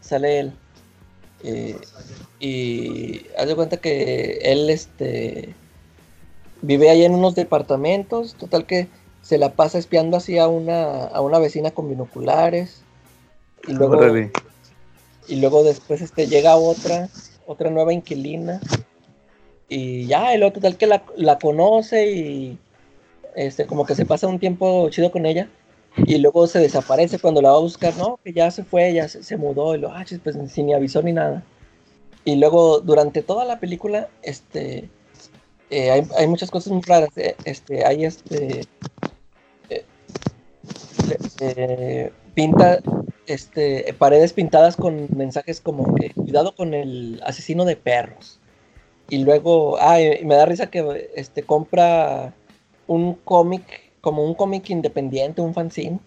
sale 0.02 0.40
él. 0.40 0.54
Eh, 1.44 1.78
y 2.40 3.26
haz 3.38 3.48
de 3.48 3.56
cuenta 3.56 3.78
que 3.78 4.40
él 4.44 4.70
este 4.70 5.56
vive 6.62 6.90
ahí 6.90 7.06
en 7.06 7.14
unos 7.14 7.36
departamentos, 7.36 8.36
total 8.36 8.66
que 8.66 8.88
se 9.22 9.38
la 9.38 9.54
pasa 9.54 9.78
espiando 9.78 10.18
así 10.18 10.38
a 10.38 10.48
una, 10.48 11.06
a 11.06 11.22
una 11.22 11.40
vecina 11.40 11.72
con 11.72 11.90
binoculares. 11.90 12.82
Y 13.68 13.74
luego, 13.74 13.98
Órale. 13.98 14.32
y 15.28 15.36
luego 15.38 15.64
después 15.64 16.02
este 16.02 16.28
llega 16.28 16.56
otra, 16.56 17.10
otra 17.46 17.70
nueva 17.70 17.94
inquilina. 17.94 18.60
Y 19.70 20.08
ya, 20.08 20.34
y 20.34 20.38
luego 20.40 20.54
total 20.54 20.78
que 20.78 20.88
la, 20.88 21.40
conoce 21.40 22.12
y 22.12 22.58
este 23.36 23.68
como 23.68 23.86
que 23.86 23.96
se 23.96 24.06
pasa 24.06 24.28
un 24.28 24.40
tiempo 24.40 24.90
chido 24.90 25.12
con 25.12 25.26
ella. 25.26 25.48
Y 26.06 26.18
luego 26.20 26.48
se 26.48 26.60
desaparece 26.60 27.20
cuando 27.20 27.42
la 27.42 27.52
va 27.52 27.58
a 27.58 27.62
buscar, 27.62 27.96
no, 27.98 28.20
que 28.24 28.34
ya 28.34 28.52
se 28.52 28.64
fue, 28.64 28.94
ya 28.94 29.08
se, 29.10 29.38
mudó, 29.38 29.76
y 29.76 29.80
lo, 29.80 29.90
ah, 29.92 30.06
pues 30.24 30.38
sin 30.52 30.68
ni 30.68 30.74
avisó 30.74 31.02
ni 31.02 31.14
nada. 31.14 31.44
Y 32.26 32.36
luego, 32.36 32.80
durante 32.80 33.22
toda 33.24 33.46
la 33.46 33.60
película, 33.60 34.08
este, 34.22 34.90
eh, 35.70 35.92
hay, 35.92 36.04
hay 36.18 36.28
muchas 36.28 36.52
cosas 36.52 36.72
muy 36.74 36.82
raras. 36.84 37.10
eh, 37.18 37.36
Este, 37.46 37.86
hay 37.86 38.06
este, 38.06 38.62
eh, 39.70 39.86
eh, 41.40 42.12
pinta, 42.34 42.80
este, 43.26 43.94
paredes 43.98 44.34
pintadas 44.34 44.76
con 44.76 45.08
mensajes 45.16 45.62
como 45.62 45.96
cuidado 46.16 46.56
con 46.56 46.74
el 46.74 47.22
asesino 47.26 47.66
de 47.66 47.76
perros. 47.76 48.39
Y 49.10 49.20
luego, 49.24 49.78
ah, 49.80 50.00
y 50.02 50.24
me 50.26 50.36
da 50.36 50.46
risa 50.46 50.70
que 50.70 51.10
este, 51.16 51.44
compra 51.44 52.34
un 52.88 53.14
cómic, 53.14 53.64
como 54.02 54.24
un 54.24 54.34
cómic 54.34 54.70
independiente, 54.70 55.42
un 55.42 55.54
fanzine. 55.54 56.00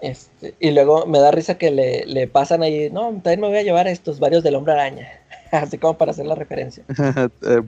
Este, 0.00 0.54
y 0.60 0.70
luego 0.70 1.06
me 1.06 1.18
da 1.18 1.30
risa 1.30 1.58
que 1.58 1.70
le, 1.70 2.06
le 2.06 2.28
pasan 2.28 2.62
ahí, 2.62 2.88
no, 2.90 3.08
también 3.22 3.40
me 3.40 3.48
voy 3.48 3.58
a 3.58 3.62
llevar 3.62 3.88
estos 3.88 4.20
varios 4.20 4.42
del 4.44 4.54
hombre 4.54 4.74
araña. 4.74 5.08
Así 5.50 5.78
como 5.78 5.96
para 5.96 6.12
hacer 6.12 6.26
la 6.26 6.34
referencia. 6.34 6.84
Eh, 7.42 7.60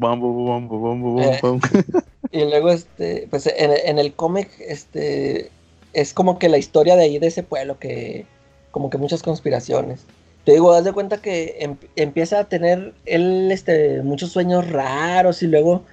Eh. 1.21 1.41
Y 2.33 2.45
luego, 2.45 2.71
este, 2.71 3.27
pues 3.29 3.49
en, 3.49 3.73
en 3.73 3.99
el 3.99 4.13
cómic, 4.13 4.49
este, 4.61 5.51
es 5.93 6.15
como 6.15 6.39
que 6.39 6.49
la 6.49 6.59
historia 6.59 6.95
de 6.95 7.03
ahí, 7.03 7.19
de 7.19 7.27
ese 7.27 7.43
pueblo, 7.43 7.79
que 7.81 8.25
como 8.71 8.89
que 8.89 8.99
muchas 8.99 9.23
conspiraciones. 9.23 10.07
Te 10.51 10.55
digo, 10.55 10.73
haz 10.73 10.83
de 10.83 10.93
cuenta 10.93 11.23
que 11.23 11.59
em- 11.61 11.77
empieza 11.95 12.41
a 12.41 12.49
tener 12.49 12.93
él, 13.07 13.53
este, 13.53 14.03
muchos 14.03 14.33
sueños 14.33 14.69
raros 14.69 15.45
y 15.45 15.47
luego 15.47 15.85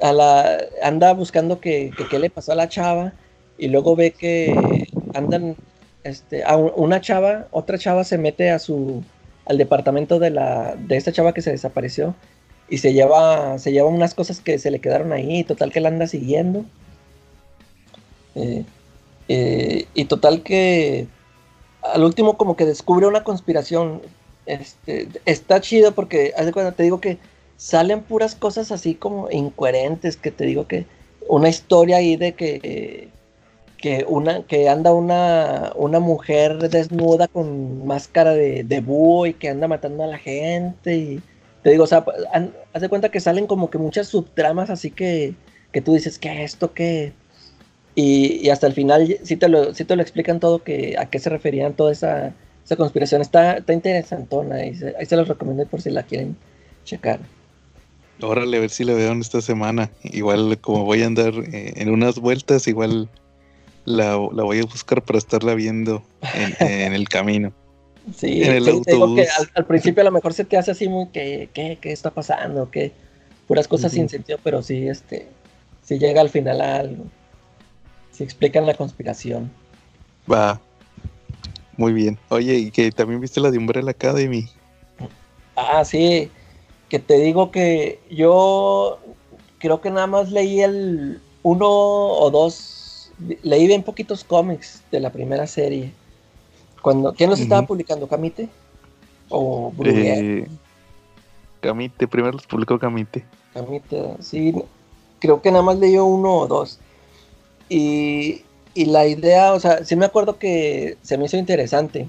a 0.00 0.10
la, 0.14 0.56
anda 0.82 1.12
buscando 1.12 1.60
que, 1.60 1.92
qué 2.08 2.18
le 2.18 2.30
pasó 2.30 2.52
a 2.52 2.54
la 2.54 2.70
chava 2.70 3.12
y 3.58 3.68
luego 3.68 3.94
ve 3.94 4.12
que 4.12 4.88
andan, 5.12 5.54
este, 6.02 6.44
a 6.44 6.56
un- 6.56 6.72
una 6.76 7.02
chava, 7.02 7.46
otra 7.50 7.76
chava 7.76 8.04
se 8.04 8.16
mete 8.16 8.50
a 8.50 8.58
su, 8.58 9.02
al 9.44 9.58
departamento 9.58 10.18
de 10.18 10.30
la, 10.30 10.74
de 10.74 10.96
esta 10.96 11.12
chava 11.12 11.34
que 11.34 11.42
se 11.42 11.50
desapareció 11.50 12.14
y 12.70 12.78
se 12.78 12.94
lleva, 12.94 13.58
se 13.58 13.70
lleva 13.70 13.90
unas 13.90 14.14
cosas 14.14 14.40
que 14.40 14.58
se 14.58 14.70
le 14.70 14.78
quedaron 14.78 15.12
ahí, 15.12 15.44
total 15.44 15.72
que 15.72 15.80
la 15.82 15.90
anda 15.90 16.06
siguiendo. 16.06 16.64
Eh, 18.34 18.64
eh, 19.28 19.84
y 19.92 20.06
total 20.06 20.42
que 20.42 21.06
al 21.92 22.04
último 22.04 22.36
como 22.36 22.56
que 22.56 22.66
descubre 22.66 23.06
una 23.06 23.24
conspiración. 23.24 24.02
Este, 24.46 25.08
está 25.24 25.60
chido 25.60 25.92
porque, 25.92 26.32
haz 26.36 26.46
de 26.46 26.52
cuenta, 26.52 26.72
te 26.72 26.84
digo 26.84 27.00
que 27.00 27.18
salen 27.56 28.02
puras 28.02 28.34
cosas 28.34 28.70
así 28.70 28.94
como 28.94 29.30
incoherentes, 29.30 30.16
que 30.16 30.30
te 30.30 30.44
digo 30.44 30.66
que 30.66 30.86
una 31.28 31.48
historia 31.48 31.96
ahí 31.96 32.16
de 32.16 32.34
que, 32.34 33.08
que, 33.78 34.04
una, 34.08 34.44
que 34.44 34.68
anda 34.68 34.92
una, 34.92 35.72
una 35.76 36.00
mujer 36.00 36.58
desnuda 36.70 37.28
con 37.28 37.86
máscara 37.86 38.32
de, 38.32 38.80
búho 38.80 39.26
y 39.26 39.34
que 39.34 39.48
anda 39.48 39.68
matando 39.68 40.04
a 40.04 40.06
la 40.06 40.18
gente 40.18 40.96
y 40.96 41.22
te 41.62 41.70
digo, 41.70 41.84
o 41.84 41.86
sea, 41.86 42.04
haz 42.72 42.82
de 42.82 42.88
cuenta 42.88 43.08
que 43.08 43.20
salen 43.20 43.46
como 43.46 43.70
que 43.70 43.78
muchas 43.78 44.06
subtramas 44.06 44.70
así 44.70 44.90
que, 44.90 45.34
que 45.72 45.80
tú 45.80 45.94
dices, 45.94 46.18
¿qué 46.18 46.44
esto? 46.44 46.72
¿Qué? 46.72 47.12
Y, 47.98 48.50
hasta 48.50 48.66
el 48.66 48.74
final 48.74 49.18
sí 49.22 49.36
te, 49.36 49.48
lo, 49.48 49.74
sí 49.74 49.86
te 49.86 49.96
lo 49.96 50.02
explican 50.02 50.38
todo, 50.38 50.62
que 50.62 50.96
a 50.98 51.06
qué 51.06 51.18
se 51.18 51.30
referían 51.30 51.72
toda 51.72 51.92
esa, 51.92 52.34
esa 52.62 52.76
conspiración. 52.76 53.22
Está, 53.22 53.56
está 53.56 53.72
interesantona, 53.72 54.56
ahí 54.56 54.76
se, 54.76 54.94
ahí 54.98 55.06
se 55.06 55.16
los 55.16 55.26
recomiendo 55.26 55.66
por 55.66 55.80
si 55.80 55.90
la 55.90 56.02
quieren 56.02 56.36
checar. 56.84 57.20
Órale, 58.20 58.58
a 58.58 58.60
ver 58.60 58.70
si 58.70 58.84
la 58.84 58.92
veo 58.92 59.12
en 59.12 59.20
esta 59.20 59.40
semana. 59.40 59.90
Igual 60.04 60.58
como 60.60 60.84
voy 60.84 61.02
a 61.02 61.06
andar 61.06 61.32
eh, 61.52 61.72
en 61.76 61.88
unas 61.88 62.18
vueltas, 62.18 62.68
igual 62.68 63.08
la, 63.86 64.16
voy 64.16 64.60
a 64.60 64.64
buscar 64.64 65.02
para 65.02 65.18
estarla 65.18 65.54
viendo 65.54 66.02
en, 66.60 66.92
el 66.92 67.08
camino. 67.08 67.52
Sí, 68.14 68.44
en 68.44 68.52
el 68.52 68.68
autobús. 68.68 69.18
que 69.18 69.26
al, 69.56 69.66
principio 69.66 70.00
a 70.02 70.04
lo 70.04 70.12
mejor 70.12 70.32
se 70.32 70.44
te 70.44 70.56
hace 70.56 70.70
así 70.70 70.88
muy 70.88 71.08
que, 71.08 71.48
¿qué, 71.52 71.76
qué 71.80 71.90
está 71.90 72.12
pasando? 72.12 72.70
¿Qué? 72.70 72.92
Puras 73.48 73.66
cosas 73.66 73.90
sin 73.90 74.08
sentido, 74.08 74.38
pero 74.44 74.62
sí, 74.62 74.86
este, 74.86 75.26
sí 75.82 75.98
llega 75.98 76.20
al 76.20 76.30
final 76.30 76.60
a 76.60 76.76
algo. 76.76 77.06
Si 78.16 78.24
explican 78.24 78.64
la 78.64 78.72
conspiración. 78.72 79.50
Va. 80.30 80.58
Muy 81.76 81.92
bien. 81.92 82.18
Oye, 82.30 82.54
y 82.54 82.70
que 82.70 82.90
también 82.90 83.20
viste 83.20 83.40
la 83.40 83.50
de 83.50 83.58
Umbrella 83.58 83.90
Academy. 83.90 84.48
Ah, 85.54 85.84
sí. 85.84 86.30
Que 86.88 86.98
te 86.98 87.18
digo 87.18 87.50
que 87.50 88.00
yo 88.10 88.98
creo 89.58 89.82
que 89.82 89.90
nada 89.90 90.06
más 90.06 90.30
leí 90.32 90.62
el 90.62 91.20
uno 91.42 91.68
o 91.68 92.30
dos. 92.30 93.12
Leí 93.42 93.66
bien 93.66 93.82
poquitos 93.82 94.24
cómics 94.24 94.82
de 94.90 95.00
la 95.00 95.12
primera 95.12 95.46
serie. 95.46 95.92
Cuando, 96.80 97.12
¿Quién 97.12 97.28
los 97.28 97.40
estaba 97.40 97.66
publicando? 97.66 98.08
¿Camite? 98.08 98.48
¿O 99.28 99.74
eh, 99.84 100.48
Camite, 101.60 102.08
primero 102.08 102.32
los 102.32 102.46
publicó 102.46 102.78
Camite. 102.78 103.26
Camite, 103.52 104.16
sí. 104.20 104.54
Creo 105.18 105.42
que 105.42 105.50
nada 105.50 105.62
más 105.62 105.78
leí 105.78 105.98
uno 105.98 106.32
o 106.32 106.46
dos. 106.46 106.78
Y, 107.68 108.42
la 108.74 109.06
idea, 109.06 109.54
o 109.54 109.60
sea, 109.60 109.84
sí 109.84 109.96
me 109.96 110.04
acuerdo 110.04 110.38
que 110.38 110.98
se 111.02 111.16
me 111.16 111.24
hizo 111.24 111.36
interesante. 111.36 112.08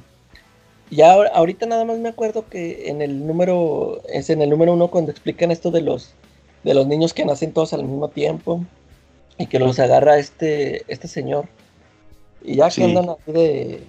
Ya 0.91 1.13
ahorita 1.13 1.65
nada 1.65 1.86
más 1.86 1.98
me 1.98 2.10
acuerdo 2.10 2.46
que 2.50 2.89
en 2.89 3.02
el 3.02 3.26
número, 3.26 4.02
es 4.10 4.30
en 4.30 4.41
el 4.41 4.50
número 4.50 4.74
uno 4.74 4.89
cuando 4.89 5.12
explican 5.12 5.52
esto 5.52 5.72
de 5.72 5.82
los, 5.82 6.13
de 6.63 6.74
los 6.74 6.88
niños 6.88 7.13
que 7.13 7.26
nacen 7.26 7.54
todos 7.54 7.74
al 7.74 7.84
mismo 7.84 8.10
tiempo 8.10 8.63
y 9.38 9.48
que 9.48 9.60
los 9.60 9.80
agarra 9.80 10.17
este, 10.17 10.84
este 10.91 11.08
señor. 11.08 11.48
Y 12.43 12.56
ya 12.56 12.70
que 12.70 12.84
andan 12.84 13.10
así 13.10 13.32
de, 13.32 13.84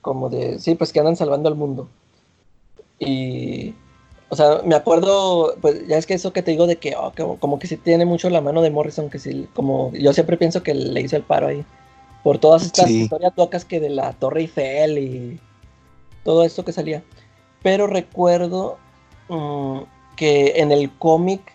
como 0.00 0.28
de, 0.28 0.58
sí, 0.58 0.74
pues 0.74 0.92
que 0.92 1.00
andan 1.00 1.16
salvando 1.16 1.48
al 1.48 1.54
mundo. 1.54 1.88
Y, 2.98 3.74
o 4.32 4.34
sea, 4.34 4.62
me 4.64 4.74
acuerdo, 4.74 5.56
pues 5.60 5.86
ya 5.86 5.98
es 5.98 6.06
que 6.06 6.14
eso 6.14 6.32
que 6.32 6.42
te 6.42 6.52
digo 6.52 6.66
de 6.66 6.76
que, 6.76 6.94
oh, 6.96 7.12
como, 7.38 7.58
que 7.58 7.66
sí 7.66 7.76
tiene 7.76 8.06
mucho 8.06 8.30
la 8.30 8.40
mano 8.40 8.62
de 8.62 8.70
Morrison, 8.70 9.10
que 9.10 9.18
sí, 9.18 9.46
como 9.52 9.92
yo 9.92 10.14
siempre 10.14 10.38
pienso 10.38 10.62
que 10.62 10.72
le 10.72 11.02
hizo 11.02 11.16
el 11.16 11.22
paro 11.22 11.48
ahí. 11.48 11.66
Por 12.24 12.38
todas 12.38 12.64
estas 12.64 12.88
historias 12.88 13.34
locas 13.36 13.66
que 13.66 13.78
de 13.78 13.90
la 13.90 14.14
Torre 14.14 14.40
Eiffel 14.40 14.96
y 14.96 15.40
todo 16.24 16.44
esto 16.44 16.64
que 16.64 16.72
salía. 16.72 17.02
Pero 17.62 17.86
recuerdo 17.86 18.78
mm, 19.28 19.80
que 20.16 20.54
en 20.62 20.72
el 20.72 20.90
cómic, 20.92 21.54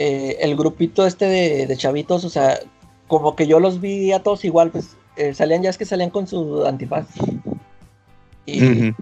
eh, 0.00 0.38
el 0.40 0.56
grupito 0.56 1.06
este 1.06 1.26
de, 1.26 1.76
chavitos, 1.76 2.24
o 2.24 2.30
sea, 2.30 2.58
como 3.06 3.36
que 3.36 3.46
yo 3.46 3.60
los 3.60 3.80
vi 3.80 4.10
a 4.10 4.24
todos 4.24 4.44
igual, 4.44 4.72
pues 4.72 4.96
eh, 5.14 5.34
salían 5.34 5.62
ya 5.62 5.70
es 5.70 5.78
que 5.78 5.84
salían 5.84 6.10
con 6.10 6.26
su 6.26 6.66
antifaz. 6.66 7.06
Y, 8.44 8.92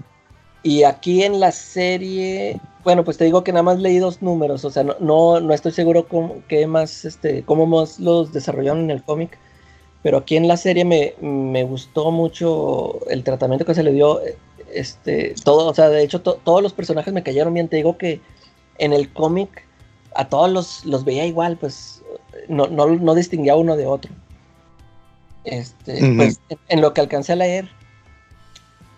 y 0.63 0.83
aquí 0.85 1.23
en 1.23 1.41
la 1.41 1.53
serie 1.53 2.61
bueno, 2.85 3.05
pues 3.05 3.19
te 3.19 3.25
digo 3.25 3.45
que 3.45 3.53
nada 3.53 3.63
más 3.63 3.79
leí 3.79 3.99
dos 3.99 4.23
números, 4.23 4.65
o 4.65 4.71
sea, 4.71 4.83
no, 4.83 5.41
no, 5.41 5.53
estoy 5.53 5.73
seguro 5.73 6.09
cómo, 6.09 6.43
qué 6.49 6.67
más, 6.67 7.05
este, 7.05 7.43
cómo 7.43 7.67
más 7.67 8.01
los 8.01 8.33
desarrollaron 8.33 8.85
en 8.85 8.91
el 8.91 9.03
cómic, 9.03 9.39
pero 10.03 10.19
aquí 10.19 10.37
en 10.37 10.49
la 10.49 10.57
serie 10.57 10.85
me, 10.85 11.15
me, 11.21 11.63
gustó 11.65 12.11
mucho 12.11 12.99
el 13.09 13.23
tratamiento 13.23 13.67
que 13.67 13.75
se 13.75 13.83
le 13.83 13.93
dio, 13.93 14.21
este, 14.73 15.35
todo, 15.45 15.69
o 15.69 15.75
sea, 15.75 15.91
de 15.91 16.03
hecho 16.03 16.23
todos 16.23 16.63
los 16.63 16.73
personajes 16.73 17.13
me 17.13 17.23
cayeron 17.23 17.53
bien, 17.53 17.69
te 17.69 17.77
digo 17.77 17.99
que 17.99 18.21
en 18.79 18.93
el 18.95 19.13
cómic 19.13 19.67
a 20.15 20.29
todos 20.29 20.51
los, 20.51 20.85
los 20.87 21.05
veía 21.05 21.27
igual, 21.27 21.59
pues 21.59 22.03
no, 22.49 22.67
no, 22.67 22.87
no 22.87 23.15
distinguía 23.15 23.57
uno 23.57 23.77
de 23.77 23.87
otro. 23.87 24.11
Este, 25.45 25.99
pues 26.17 26.41
en 26.69 26.81
lo 26.81 26.93
que 26.93 27.01
alcancé 27.01 27.33
a 27.33 27.37
leer, 27.37 27.69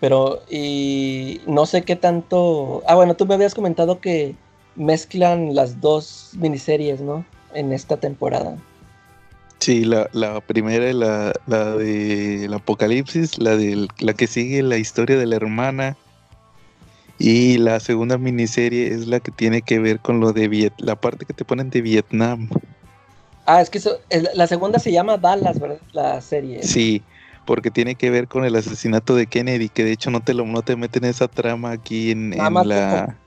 pero, 0.03 0.43
y 0.49 1.39
no 1.47 1.65
sé 1.65 1.83
qué 1.83 1.95
tanto. 1.95 2.83
Ah, 2.87 2.95
bueno, 2.95 3.15
tú 3.15 3.25
me 3.25 3.35
habías 3.35 3.55
comentado 3.55 4.01
que 4.01 4.35
mezclan 4.75 5.55
las 5.55 5.79
dos 5.79 6.31
miniseries, 6.33 6.99
¿no? 6.99 7.25
En 7.53 7.71
esta 7.71 7.95
temporada. 7.95 8.57
Sí, 9.59 9.85
la, 9.85 10.09
la 10.11 10.41
primera 10.41 10.89
es 10.89 10.95
la, 10.95 11.31
la 11.47 11.77
de 11.77 12.49
Apocalipsis, 12.53 13.37
la 13.37 13.55
de 13.55 13.87
la 13.99 14.13
que 14.13 14.27
sigue 14.27 14.61
la 14.61 14.75
historia 14.75 15.17
de 15.17 15.25
la 15.25 15.37
hermana. 15.37 15.95
Y 17.17 17.57
la 17.59 17.79
segunda 17.79 18.17
miniserie 18.17 18.89
es 18.89 19.07
la 19.07 19.21
que 19.21 19.31
tiene 19.31 19.61
que 19.61 19.79
ver 19.79 20.01
con 20.01 20.19
lo 20.19 20.33
de 20.33 20.49
Viet 20.49 20.73
la 20.79 20.97
parte 20.97 21.25
que 21.25 21.31
te 21.31 21.45
ponen 21.45 21.69
de 21.69 21.79
Vietnam. 21.81 22.49
Ah, 23.45 23.61
es 23.61 23.69
que 23.69 23.77
eso, 23.77 23.99
la 24.33 24.47
segunda 24.47 24.79
se 24.79 24.91
llama 24.91 25.15
Dallas, 25.15 25.61
¿verdad? 25.61 25.79
La 25.93 26.19
serie. 26.19 26.61
Sí, 26.61 27.01
porque 27.45 27.71
tiene 27.71 27.95
que 27.95 28.09
ver 28.09 28.27
con 28.27 28.45
el 28.45 28.55
asesinato 28.55 29.15
de 29.15 29.27
Kennedy, 29.27 29.69
que 29.69 29.83
de 29.83 29.91
hecho 29.91 30.11
no 30.11 30.21
te 30.21 30.33
lo 30.33 30.45
no 30.45 30.61
te 30.61 30.75
meten 30.75 31.05
esa 31.05 31.27
trama 31.27 31.71
aquí 31.71 32.11
en, 32.11 32.31
la... 32.31 33.17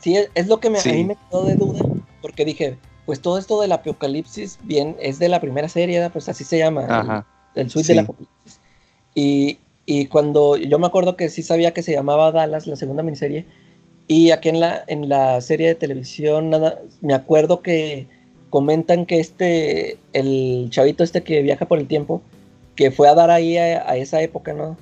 sí, 0.00 0.16
es 0.34 0.46
lo 0.46 0.60
que 0.60 0.70
me, 0.70 0.78
a 0.78 0.84
mí 0.84 1.04
me 1.04 1.16
quedó 1.30 1.44
de 1.44 1.56
duda, 1.56 1.80
porque 2.22 2.44
dije, 2.44 2.76
pues 3.06 3.20
todo 3.20 3.38
esto 3.38 3.60
del 3.60 3.72
apocalipsis, 3.72 4.58
bien, 4.62 4.96
es 5.00 5.18
de 5.18 5.28
la 5.28 5.40
primera 5.40 5.68
serie, 5.68 6.08
pues 6.10 6.28
así 6.28 6.44
se 6.44 6.58
llama, 6.58 7.26
el, 7.54 7.70
suite 7.70 7.88
del 7.88 8.00
apocalipsis. 8.00 8.60
Y, 9.14 9.58
y 9.86 10.06
cuando 10.06 10.56
yo 10.56 10.78
me 10.78 10.86
acuerdo 10.86 11.16
que 11.16 11.28
sí 11.28 11.42
sabía 11.42 11.74
que 11.74 11.82
se 11.82 11.92
llamaba 11.92 12.32
Dallas, 12.32 12.66
la 12.66 12.76
segunda 12.76 13.02
miniserie, 13.02 13.46
y 14.06 14.30
aquí 14.30 14.50
en 14.50 14.60
la, 14.60 14.84
en 14.86 15.08
la 15.08 15.40
serie 15.40 15.68
de 15.68 15.74
televisión, 15.74 16.50
nada, 16.50 16.80
me 17.00 17.14
acuerdo 17.14 17.62
que 17.62 18.06
comentan 18.50 19.06
que 19.06 19.18
este, 19.18 19.98
el 20.12 20.68
chavito 20.70 21.02
este 21.02 21.22
que 21.22 21.42
viaja 21.42 21.66
por 21.66 21.78
el 21.78 21.86
tiempo, 21.86 22.22
que 22.76 22.90
fue 22.90 23.08
a 23.08 23.14
dar 23.14 23.30
ahí 23.30 23.56
a, 23.56 23.96
esa 23.96 24.20
época, 24.20 24.52
¿no? 24.52 24.76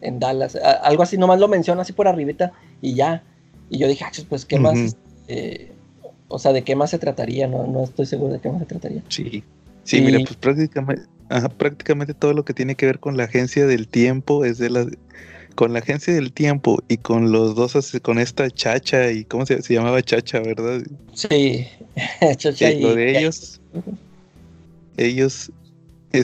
en 0.00 0.18
Dallas. 0.18 0.56
algo 0.82 1.02
así, 1.02 1.16
nomás 1.16 1.38
lo 1.38 1.48
menciona 1.48 1.82
así 1.82 1.92
por 1.92 2.08
arribita 2.08 2.52
y 2.80 2.94
ya. 2.94 3.22
Y 3.70 3.78
yo 3.78 3.88
dije, 3.88 4.04
ah, 4.04 4.10
pues, 4.28 4.44
¿qué 4.44 4.58
más? 4.58 4.96
Eh, 5.28 5.72
o 6.28 6.38
sea, 6.38 6.52
¿de 6.52 6.62
qué 6.62 6.74
más 6.74 6.90
se 6.90 6.98
trataría? 6.98 7.46
No, 7.46 7.66
no 7.66 7.84
estoy 7.84 8.06
seguro 8.06 8.32
de 8.32 8.40
qué 8.40 8.50
más 8.50 8.60
se 8.60 8.66
trataría. 8.66 9.02
Sí, 9.08 9.44
sí, 9.84 10.00
mira, 10.00 10.18
pues 10.18 10.36
prácticamente, 10.36 11.04
prácticamente 11.56 12.14
todo 12.14 12.32
lo 12.32 12.44
que 12.44 12.54
tiene 12.54 12.74
que 12.74 12.86
ver 12.86 12.98
con 12.98 13.16
la 13.16 13.24
agencia 13.24 13.66
del 13.66 13.88
tiempo 13.88 14.44
es 14.44 14.58
de 14.58 14.70
la... 14.70 14.86
Con 15.54 15.74
la 15.74 15.80
agencia 15.80 16.14
del 16.14 16.32
tiempo 16.32 16.82
y 16.88 16.96
con 16.96 17.30
los 17.30 17.54
dos, 17.54 17.76
con 18.00 18.18
esta 18.18 18.50
chacha 18.50 19.12
y 19.12 19.24
cómo 19.24 19.44
se, 19.44 19.60
llamaba 19.60 20.00
chacha, 20.00 20.40
¿verdad? 20.40 20.80
Sí, 21.12 21.66
chacha 22.36 22.70
y... 22.70 22.80
Lo 22.80 22.94
de 22.94 23.18
ellos, 23.18 23.60
ellos 24.96 25.52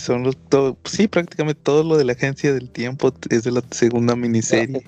son 0.00 0.22
los, 0.22 0.36
todo, 0.36 0.76
sí, 0.84 1.08
prácticamente 1.08 1.60
todo 1.62 1.82
lo 1.82 1.96
de 1.96 2.04
la 2.04 2.12
agencia 2.12 2.52
del 2.52 2.68
tiempo 2.68 3.12
es 3.30 3.44
de 3.44 3.50
la 3.50 3.62
segunda 3.70 4.14
miniserie. 4.16 4.82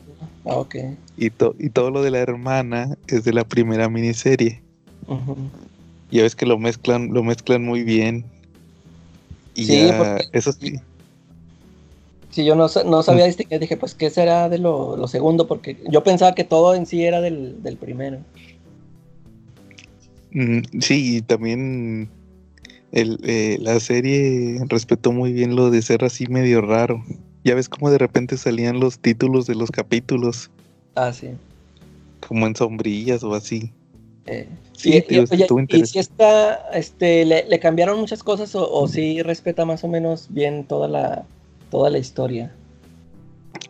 Ah, 0.45 0.57
ok. 0.57 0.77
Y, 1.17 1.27
y 1.27 1.71
todo 1.71 1.91
lo 1.91 2.03
de 2.03 2.11
la 2.11 2.19
hermana 2.19 2.97
es 3.09 3.25
de 3.25 3.33
la 3.33 3.45
primera 3.45 3.89
miniserie. 3.89 4.63
Ya 6.11 6.23
ves 6.23 6.37
que 6.37 6.47
lo 6.47 6.59
mezclan, 6.59 7.13
lo 7.13 7.23
mezclan 7.23 7.65
muy 7.65 7.83
bien. 7.83 8.25
Y 9.55 9.65
sí, 9.65 9.91
eso 10.33 10.53
sí. 10.53 10.79
Sí, 12.31 12.45
yo 12.45 12.55
no, 12.55 12.69
no 12.87 13.03
sabía 13.03 13.25
mm. 13.25 13.29
distinguir, 13.29 13.61
dije, 13.61 13.77
pues, 13.77 13.95
¿qué 13.95 14.09
será 14.09 14.49
de 14.49 14.59
lo, 14.59 15.07
segundo? 15.09 15.49
Porque 15.49 15.77
yo 15.91 16.05
pensaba 16.05 16.35
que 16.35 16.45
todo 16.45 16.75
en 16.75 16.87
sí 16.87 17.05
era 17.05 17.21
del, 17.21 17.61
del 17.63 17.77
primero. 17.77 18.19
Mm, 20.33 20.61
sí, 20.81 21.17
y 21.17 21.23
también 21.23 22.09
el, 22.93 23.19
eh, 23.23 23.59
la 23.61 23.79
serie 23.81 24.59
respetó 24.69 25.13
muy 25.13 25.33
bien 25.33 25.55
lo 25.55 25.71
de 25.71 25.83
ser 25.83 26.05
así 26.05 26.27
medio 26.27 26.61
raro. 26.61 27.05
Ya 27.45 27.55
ves 27.55 27.69
cómo 27.69 27.91
de 27.91 27.99
repente 27.99 28.37
salían 28.37 28.81
los 28.81 28.99
títulos 28.99 29.47
de 29.47 29.55
los 29.55 29.71
capítulos. 29.71 30.51
Ah, 30.95 31.13
sí. 31.13 31.31
Como 32.27 32.47
en 32.47 32.57
sombrillas 32.57 33.23
o 33.23 33.35
así. 33.35 33.73
Eh, 34.27 34.47
sí, 34.73 35.03
y, 35.09 35.87
si 35.87 35.99
está, 35.99 36.71
este, 36.75 37.25
le, 37.25 37.59
cambiaron 37.59 37.99
muchas 37.99 38.23
cosas 38.23 38.55
o, 38.55 38.87
si 38.87 39.23
respeta 39.23 39.65
más 39.65 39.83
o 39.83 39.89
menos 39.89 40.27
bien 40.29 40.65
toda 40.65 40.89
la, 40.89 41.25
toda 41.71 41.91
la 41.91 41.99
historia. 41.99 42.55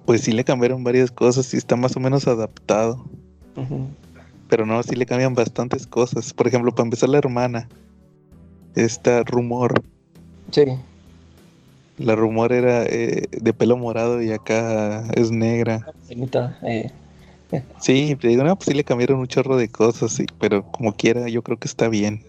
Pues 0.04 0.22
sí 0.22 0.32
le 0.32 0.44
cambiaron 0.44 0.82
varias 0.82 1.10
cosas 1.10 1.54
y 1.54 1.56
está 1.56 1.76
más 1.76 1.96
o 1.96 2.00
menos 2.00 2.26
adaptado. 2.26 3.04
Pero 4.48 4.66
no, 4.66 4.82
sí 4.82 4.96
le 4.96 5.06
cambian 5.06 5.34
bastantes 5.34 5.86
cosas. 5.86 6.32
Por 6.32 6.48
ejemplo, 6.48 6.74
para 6.74 6.86
empezar 6.86 7.10
la 7.10 7.18
hermana 7.18 7.68
esta 8.74 9.22
rumor. 9.22 9.82
Sí. 10.50 10.64
La 11.98 12.16
rumor 12.16 12.52
era 12.52 12.84
eh, 12.84 13.26
de 13.30 13.52
pelo 13.52 13.76
morado 13.76 14.22
y 14.22 14.32
acá 14.32 15.04
es 15.14 15.30
negra. 15.30 15.86
Eh. 16.62 16.90
Sí, 17.80 18.16
te 18.20 18.28
digo, 18.28 18.44
no, 18.44 18.54
pues 18.54 18.66
sí 18.66 18.74
le 18.74 18.84
cambiaron 18.84 19.18
un 19.18 19.26
chorro 19.26 19.56
de 19.56 19.68
cosas, 19.68 20.18
pero 20.38 20.62
como 20.70 20.94
quiera, 20.94 21.28
yo 21.28 21.42
creo 21.42 21.58
que 21.58 21.66
está 21.66 21.88
bien. 21.88 22.22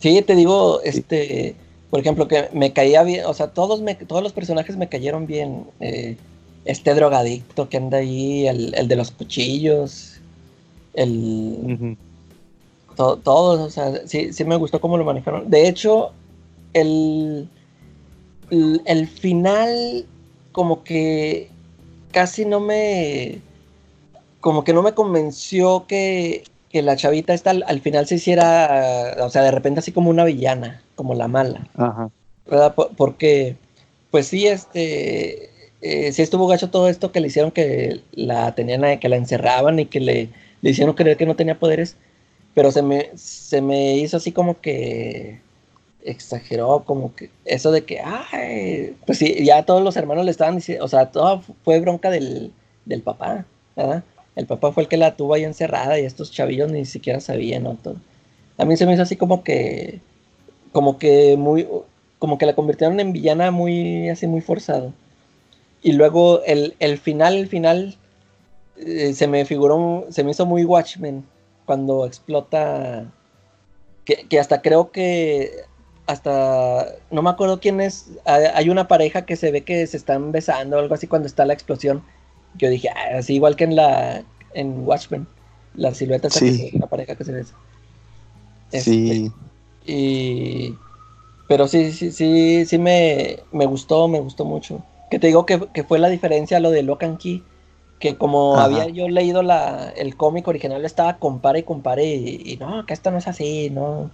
Sí, 0.00 0.20
te 0.22 0.34
digo, 0.34 0.80
este, 0.82 1.54
por 1.90 2.00
ejemplo, 2.00 2.26
que 2.26 2.48
me 2.52 2.72
caía 2.72 3.04
bien, 3.04 3.24
o 3.24 3.34
sea, 3.34 3.52
todos, 3.52 3.82
me, 3.82 3.94
todos 3.94 4.20
los 4.20 4.32
personajes 4.32 4.76
me 4.76 4.88
cayeron 4.88 5.28
bien. 5.28 5.62
Eh, 5.78 6.16
este 6.64 6.94
drogadicto 6.94 7.68
que 7.68 7.76
anda 7.76 7.98
ahí, 7.98 8.46
el, 8.46 8.74
el 8.74 8.88
de 8.88 8.96
los 8.96 9.10
cuchillos, 9.10 10.14
el... 10.94 11.96
todos, 12.94 13.60
o 13.60 13.70
sea, 13.70 14.06
sí, 14.06 14.32
sí 14.32 14.44
me 14.44 14.56
gustó 14.56 14.80
cómo 14.80 14.96
lo 14.96 15.04
manejaron. 15.04 15.50
De 15.50 15.68
hecho, 15.68 16.12
el, 16.72 17.48
el, 18.50 19.08
final 19.08 20.06
como 20.52 20.84
que 20.84 21.48
casi 22.12 22.44
no 22.44 22.60
me... 22.60 23.40
Como 24.40 24.62
que 24.62 24.74
no 24.74 24.82
me 24.82 24.92
convenció 24.92 25.86
que, 25.86 26.44
que 26.68 26.82
la 26.82 26.96
chavita 26.96 27.32
esta 27.32 27.50
al, 27.50 27.80
final 27.80 28.06
se 28.06 28.16
hiciera, 28.16 29.16
o 29.20 29.30
sea, 29.30 29.42
de 29.42 29.50
repente 29.50 29.80
así 29.80 29.90
como 29.90 30.10
una 30.10 30.24
villana, 30.24 30.82
como 30.96 31.14
la 31.14 31.28
mala. 31.28 31.66
Ajá. 31.76 32.10
¿Verdad? 32.46 32.74
porque, 32.74 33.56
pues 34.10 34.26
sí, 34.26 34.46
este, 34.46 35.48
eh, 35.80 36.12
sí 36.12 36.22
estuvo 36.22 36.46
gacho 36.46 36.70
todo 36.70 36.88
esto 36.88 37.12
que 37.12 37.20
le 37.20 37.28
hicieron 37.28 37.50
que 37.50 38.00
la 38.12 38.54
tenían, 38.54 38.98
que 38.98 39.08
la 39.08 39.16
encerraban 39.16 39.78
y 39.78 39.86
que 39.86 40.00
le, 40.00 40.28
le 40.62 40.70
hicieron 40.70 40.94
creer 40.94 41.18
que 41.18 41.26
no 41.26 41.36
tenía 41.36 41.58
poderes, 41.58 41.96
pero 42.54 42.70
se 42.70 42.82
me, 42.82 43.10
se 43.16 43.60
me 43.60 43.96
hizo 43.96 44.16
así 44.16 44.32
como 44.32 44.60
que 44.60 45.40
exageró, 46.04 46.84
como 46.84 47.14
que 47.14 47.30
eso 47.44 47.72
de 47.72 47.84
que, 47.84 48.00
ay, 48.00 48.96
pues 49.06 49.18
sí, 49.18 49.44
ya 49.44 49.64
todos 49.64 49.82
los 49.82 49.96
hermanos 49.96 50.24
le 50.24 50.30
estaban 50.30 50.56
diciendo, 50.56 50.84
o 50.84 50.88
sea, 50.88 51.10
todo 51.10 51.42
fue 51.64 51.80
bronca 51.80 52.10
del, 52.10 52.52
del 52.84 53.02
papá, 53.02 53.44
¿verdad? 53.74 54.04
El 54.36 54.46
papá 54.46 54.72
fue 54.72 54.84
el 54.84 54.88
que 54.88 54.96
la 54.96 55.16
tuvo 55.16 55.34
ahí 55.34 55.44
encerrada 55.44 55.98
y 55.98 56.04
estos 56.04 56.30
chavillos 56.30 56.70
ni 56.70 56.84
siquiera 56.84 57.20
sabían, 57.20 57.64
¿no? 57.64 57.74
Todo. 57.74 57.96
A 58.58 58.64
mí 58.64 58.76
se 58.76 58.86
me 58.86 58.94
hizo 58.94 59.02
así 59.02 59.16
como 59.16 59.42
que, 59.42 60.00
como 60.72 60.98
que 60.98 61.36
muy, 61.36 61.66
como 62.18 62.38
que 62.38 62.46
la 62.46 62.54
convirtieron 62.54 63.00
en 63.00 63.12
villana 63.12 63.50
muy, 63.50 64.08
así 64.08 64.26
muy 64.26 64.40
forzado. 64.40 64.92
Y 65.82 65.92
luego 65.92 66.42
el, 66.44 66.74
el 66.80 66.98
final, 66.98 67.34
el 67.36 67.48
final, 67.48 67.96
eh, 68.76 69.12
se 69.14 69.26
me 69.28 69.44
figuró, 69.44 70.06
se 70.10 70.24
me 70.24 70.32
hizo 70.32 70.46
muy 70.46 70.64
Watchmen 70.64 71.24
cuando 71.66 72.06
explota, 72.06 73.10
que, 74.04 74.26
que, 74.28 74.38
hasta 74.38 74.62
creo 74.62 74.90
que, 74.90 75.50
hasta, 76.06 76.86
no 77.10 77.22
me 77.22 77.30
acuerdo 77.30 77.60
quién 77.60 77.80
es, 77.80 78.10
hay 78.24 78.68
una 78.68 78.88
pareja 78.88 79.24
que 79.24 79.36
se 79.36 79.50
ve 79.50 79.62
que 79.62 79.86
se 79.86 79.96
están 79.96 80.32
besando 80.32 80.76
o 80.76 80.80
algo 80.80 80.94
así 80.94 81.06
cuando 81.06 81.26
está 81.26 81.44
la 81.44 81.54
explosión. 81.54 82.02
Yo 82.56 82.68
dije, 82.68 82.88
ah, 82.90 83.18
así 83.18 83.34
igual 83.34 83.56
que 83.56 83.64
en 83.64 83.76
la, 83.76 84.22
en 84.52 84.86
Watchmen, 84.86 85.26
la 85.74 85.94
silueta 85.94 86.30
sí. 86.30 86.70
una 86.74 86.86
pareja 86.86 87.16
que 87.16 87.24
se 87.24 87.32
besa. 87.32 87.54
sí. 88.70 89.26
Este, 89.26 89.32
y, 89.86 90.74
pero 91.48 91.68
sí, 91.68 91.92
sí, 91.92 92.10
sí, 92.10 92.64
sí 92.66 92.78
me, 92.78 93.38
me 93.52 93.66
gustó, 93.66 94.08
me 94.08 94.20
gustó 94.20 94.44
mucho. 94.44 94.82
Que 95.10 95.18
te 95.18 95.26
digo 95.26 95.44
que, 95.44 95.84
fue 95.86 95.98
la 95.98 96.08
diferencia 96.08 96.60
lo 96.60 96.70
de 96.70 96.82
Locan 96.82 97.16
Key. 97.18 97.42
Que 97.98 98.16
como 98.16 98.56
había 98.58 98.86
yo 98.88 99.08
leído 99.08 99.42
la, 99.42 99.90
el 99.96 100.16
cómic 100.16 100.46
original, 100.48 100.84
estaba 100.84 101.18
compare 101.18 101.60
y 101.60 101.62
compare 101.62 102.04
y, 102.04 102.56
no, 102.60 102.84
que 102.86 102.92
esto 102.92 103.10
no 103.10 103.18
es 103.18 103.28
así, 103.28 103.70
¿no? 103.70 104.10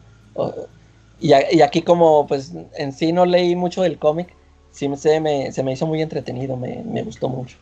y, 1.18 1.32
aquí 1.32 1.82
como 1.82 2.26
pues 2.26 2.52
en 2.76 2.92
sí 2.92 3.12
no 3.12 3.26
leí 3.26 3.56
mucho 3.56 3.82
del 3.82 3.98
cómic, 3.98 4.34
sí 4.70 4.88
se 4.96 5.20
me, 5.20 5.50
se 5.52 5.62
me 5.62 5.72
hizo 5.72 5.86
muy 5.86 6.02
entretenido, 6.02 6.56
me, 6.56 7.02
gustó 7.02 7.28
mucho. 7.28 7.56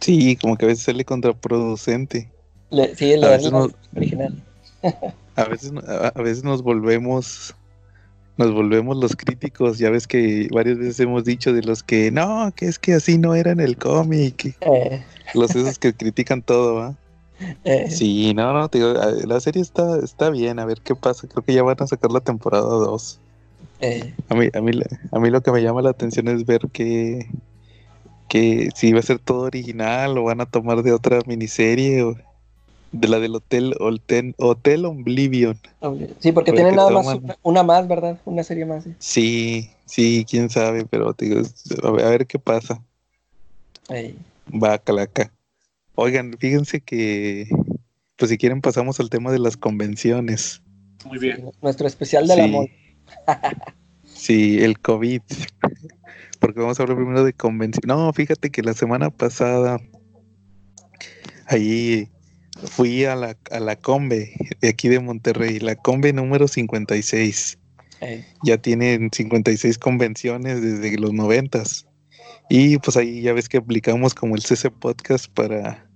Sí, 0.00 0.36
como 0.36 0.56
que 0.56 0.64
a 0.64 0.68
veces 0.68 0.84
sale 0.84 1.04
contraproducente. 1.04 2.28
sí, 2.96 3.12
el 3.12 3.24
original. 3.24 4.42
a, 5.36 5.44
veces, 5.44 5.72
a 5.86 6.20
veces 6.20 6.42
nos 6.42 6.62
volvemos 6.62 7.54
nos 8.36 8.52
volvemos 8.52 8.96
los 8.96 9.16
críticos. 9.16 9.78
Ya 9.78 9.90
ves 9.90 10.06
que 10.06 10.48
varias 10.52 10.78
veces 10.78 11.00
hemos 11.00 11.24
dicho 11.24 11.52
de 11.52 11.62
los 11.62 11.82
que 11.82 12.10
no, 12.10 12.52
que 12.54 12.66
es 12.66 12.78
que 12.78 12.94
así 12.94 13.18
no 13.18 13.34
era 13.34 13.52
en 13.52 13.60
el 13.60 13.76
cómic. 13.76 14.56
Eh. 14.60 15.02
Los 15.34 15.54
esos 15.54 15.78
que 15.78 15.92
critican 15.92 16.42
todo, 16.42 16.74
¿va? 16.74 16.94
Eh. 17.64 17.90
Sí, 17.90 18.32
no, 18.34 18.52
no, 18.52 18.70
la 19.26 19.40
serie 19.40 19.62
está, 19.62 19.98
está 19.98 20.30
bien, 20.30 20.58
a 20.58 20.64
ver 20.64 20.80
qué 20.80 20.94
pasa. 20.94 21.26
Creo 21.26 21.42
que 21.42 21.54
ya 21.54 21.62
van 21.62 21.76
a 21.80 21.86
sacar 21.86 22.10
la 22.10 22.20
temporada 22.20 22.64
2. 22.64 23.20
Eh. 23.80 24.14
A, 24.28 24.34
mí, 24.34 24.48
a, 24.52 24.60
mí, 24.60 24.80
a 25.10 25.18
mí 25.18 25.30
lo 25.30 25.40
que 25.40 25.50
me 25.50 25.62
llama 25.62 25.82
la 25.82 25.90
atención 25.90 26.28
es 26.28 26.46
ver 26.46 26.68
que, 26.72 27.28
que 28.28 28.70
si 28.76 28.92
va 28.92 29.00
a 29.00 29.02
ser 29.02 29.18
todo 29.18 29.40
original 29.40 30.16
o 30.18 30.24
van 30.24 30.40
a 30.40 30.46
tomar 30.46 30.82
de 30.82 30.92
otra 30.92 31.18
miniserie. 31.26 32.02
O, 32.02 32.16
de 32.92 33.08
la 33.08 33.18
del 33.18 33.34
Hotel, 33.34 33.74
Hotel, 33.80 34.34
Hotel 34.38 34.84
Oblivion. 34.84 35.58
Sí, 36.20 36.32
porque, 36.32 36.52
tiene 36.52 36.72
nada 36.72 36.90
más 36.90 37.18
una, 37.42 37.62
más, 37.62 37.88
¿verdad? 37.88 38.20
Una 38.24 38.44
serie 38.44 38.66
más. 38.66 38.84
Sí, 38.98 39.70
sí, 39.86 40.26
quién 40.28 40.50
sabe, 40.50 40.84
pero 40.84 41.14
digo, 41.18 41.40
a, 41.82 41.90
ver, 41.90 42.26
qué 42.26 42.38
pasa. 42.38 42.82
Va, 44.50 44.78
calaca. 44.78 45.32
Oigan, 45.94 46.36
fíjense 46.38 46.80
que, 46.80 47.48
pues 48.16 48.30
si 48.30 48.38
quieren 48.38 48.60
pasamos 48.60 49.00
al 49.00 49.10
tema 49.10 49.32
de 49.32 49.38
las 49.38 49.56
convenciones. 49.56 50.62
Muy 51.04 51.18
bien. 51.18 51.50
Nuestro 51.60 51.86
especial 51.86 52.26
del 52.28 52.40
amor. 52.40 52.68
sí, 54.04 54.62
el 54.62 54.78
COVID. 54.78 55.22
Porque 56.40 56.60
vamos 56.60 56.78
a 56.78 56.82
hablar 56.82 56.96
primero 56.96 57.24
de 57.24 57.32
convención. 57.32 57.82
No, 57.86 58.12
fíjate 58.12 58.50
que 58.50 58.62
la 58.62 58.74
semana 58.74 59.10
pasada, 59.10 59.80
ahí 61.46 62.08
fui 62.64 63.04
a 63.04 63.16
la, 63.16 63.36
a 63.50 63.60
la 63.60 63.76
Combe 63.76 64.32
de 64.60 64.68
aquí 64.68 64.88
de 64.88 65.00
Monterrey, 65.00 65.58
la 65.58 65.76
Combe 65.76 66.12
número 66.12 66.48
56. 66.48 67.58
Ya 68.42 68.58
tienen 68.58 69.10
56 69.12 69.78
convenciones 69.78 70.60
desde 70.60 70.98
los 70.98 71.12
noventas. 71.12 71.86
Y 72.50 72.78
pues 72.78 72.96
ahí 72.96 73.22
ya 73.22 73.32
ves 73.32 73.48
que 73.48 73.58
aplicamos 73.58 74.14
como 74.14 74.34
el 74.34 74.42
CC 74.42 74.70
Podcast 74.70 75.26
para, 75.32 75.88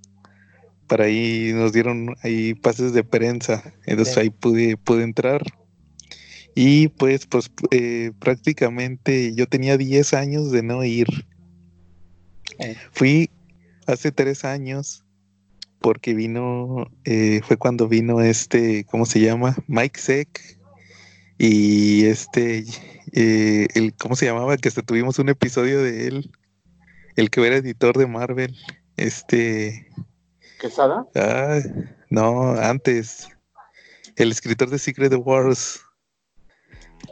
para 0.87 1.07
ahí 1.07 1.51
nos 1.53 1.73
dieron 1.73 2.15
ahí 2.23 2.55
pases 2.55 2.93
de 2.93 3.03
prensa. 3.03 3.75
Entonces 3.87 4.17
ahí 4.17 4.31
pude, 4.31 4.77
pude 4.77 5.03
entrar. 5.03 5.43
Y 6.55 6.89
pues, 6.89 7.27
pues 7.27 7.51
eh, 7.73 8.13
prácticamente 8.21 9.35
yo 9.35 9.47
tenía 9.47 9.77
10 9.77 10.15
años 10.15 10.53
de 10.53 10.63
no 10.63 10.85
ir. 10.85 11.09
Fui 12.93 13.31
hace 13.87 14.13
3 14.13 14.45
años 14.45 15.05
porque 15.81 16.15
vino, 16.15 16.91
eh, 17.05 17.41
fue 17.47 17.57
cuando 17.57 17.89
vino 17.89 18.21
este, 18.21 18.85
¿cómo 18.85 19.07
se 19.07 19.21
llama? 19.21 19.57
Mike 19.67 20.01
Seck 20.01 20.59
y 21.39 22.07
este, 22.07 22.65
eh, 23.13 23.69
el, 23.75 23.95
¿cómo 23.95 24.17
se 24.17 24.27
llamaba? 24.27 24.57
Que 24.57 24.69
hasta 24.69 24.83
tuvimos 24.83 25.19
un 25.19 25.29
episodio 25.29 25.83
de 25.83 26.09
él, 26.09 26.31
el 27.17 27.31
que 27.31 27.47
era 27.47 27.57
editor 27.57 27.97
de 27.97 28.07
Marvel, 28.07 28.57
este... 28.97 29.89
¿Quesada? 30.61 31.07
Ah, 31.15 31.61
no, 32.09 32.53
antes, 32.53 33.29
el 34.17 34.31
escritor 34.31 34.71
de 34.71 34.79
Secret 34.79 35.13
Wars, 35.15 35.81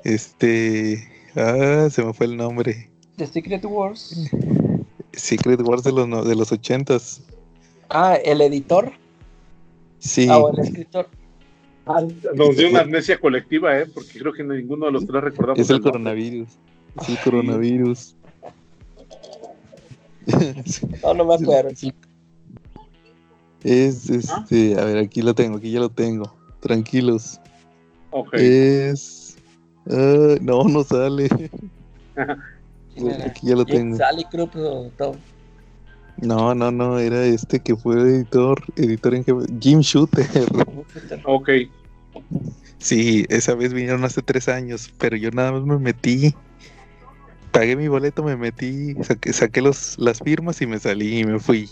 este, 0.04 1.06
ah, 1.36 1.88
se 1.90 2.02
me 2.02 2.14
fue 2.14 2.26
el 2.26 2.36
nombre. 2.36 2.90
¿De 3.16 3.26
Secret 3.26 3.64
Wars? 3.64 4.30
Secret 5.12 5.60
Wars 5.60 5.84
de 5.84 5.92
los, 5.92 6.26
de 6.26 6.34
los 6.34 6.50
ochentas. 6.50 7.22
Ah, 7.94 8.16
el 8.16 8.40
editor. 8.40 8.92
Sí. 10.00 10.26
Ah, 10.28 10.38
o 10.38 10.52
el 10.52 10.58
escritor. 10.58 11.08
Ah, 11.86 12.02
nos 12.34 12.56
dio 12.56 12.68
una 12.68 12.80
amnesia 12.80 13.20
colectiva, 13.20 13.78
¿eh? 13.78 13.86
Porque 13.86 14.18
creo 14.18 14.32
que 14.32 14.42
ninguno 14.42 14.86
de 14.86 14.92
los 14.92 15.06
tres 15.06 15.22
recordamos. 15.22 15.60
Es 15.60 15.70
el, 15.70 15.80
coronavirus. 15.80 16.48
Es 17.00 17.08
el 17.08 17.18
coronavirus. 17.20 18.16
no, 21.04 21.14
no 21.14 21.24
me 21.24 21.34
acuerdo. 21.42 21.70
Es 23.62 24.10
este, 24.10 24.78
a 24.78 24.84
ver, 24.86 24.98
aquí 24.98 25.22
lo 25.22 25.32
tengo, 25.32 25.58
aquí 25.58 25.70
ya 25.70 25.78
lo 25.78 25.88
tengo. 25.88 26.34
Tranquilos. 26.58 27.40
Ok. 28.10 28.34
Es. 28.34 29.36
Uh, 29.86 30.36
no, 30.40 30.64
no 30.64 30.82
sale. 30.82 31.28
aquí 33.24 33.46
ya 33.46 33.54
lo 33.54 33.64
tengo. 33.64 33.96
Sale 33.96 34.24
Cruz 34.32 34.50
todo. 34.50 34.90
No, 34.98 35.33
no, 36.18 36.54
no, 36.54 36.98
era 36.98 37.24
este 37.24 37.60
que 37.60 37.76
fue 37.76 38.00
editor, 38.00 38.62
editor 38.76 39.14
en 39.14 39.24
jefe, 39.24 39.40
Jim 39.60 39.80
Shooter. 39.80 40.26
Ok. 41.24 41.50
Sí, 42.78 43.24
esa 43.28 43.54
vez 43.54 43.72
vinieron 43.72 44.04
hace 44.04 44.22
tres 44.22 44.48
años, 44.48 44.92
pero 44.98 45.16
yo 45.16 45.30
nada 45.30 45.52
más 45.52 45.64
me 45.64 45.78
metí, 45.78 46.34
pagué 47.50 47.76
mi 47.76 47.88
boleto, 47.88 48.22
me 48.22 48.36
metí, 48.36 48.94
saqué, 49.02 49.32
saqué 49.32 49.60
los, 49.60 49.98
las 49.98 50.20
firmas 50.20 50.60
y 50.60 50.66
me 50.66 50.78
salí 50.78 51.20
y 51.20 51.24
me 51.24 51.38
fui. 51.38 51.68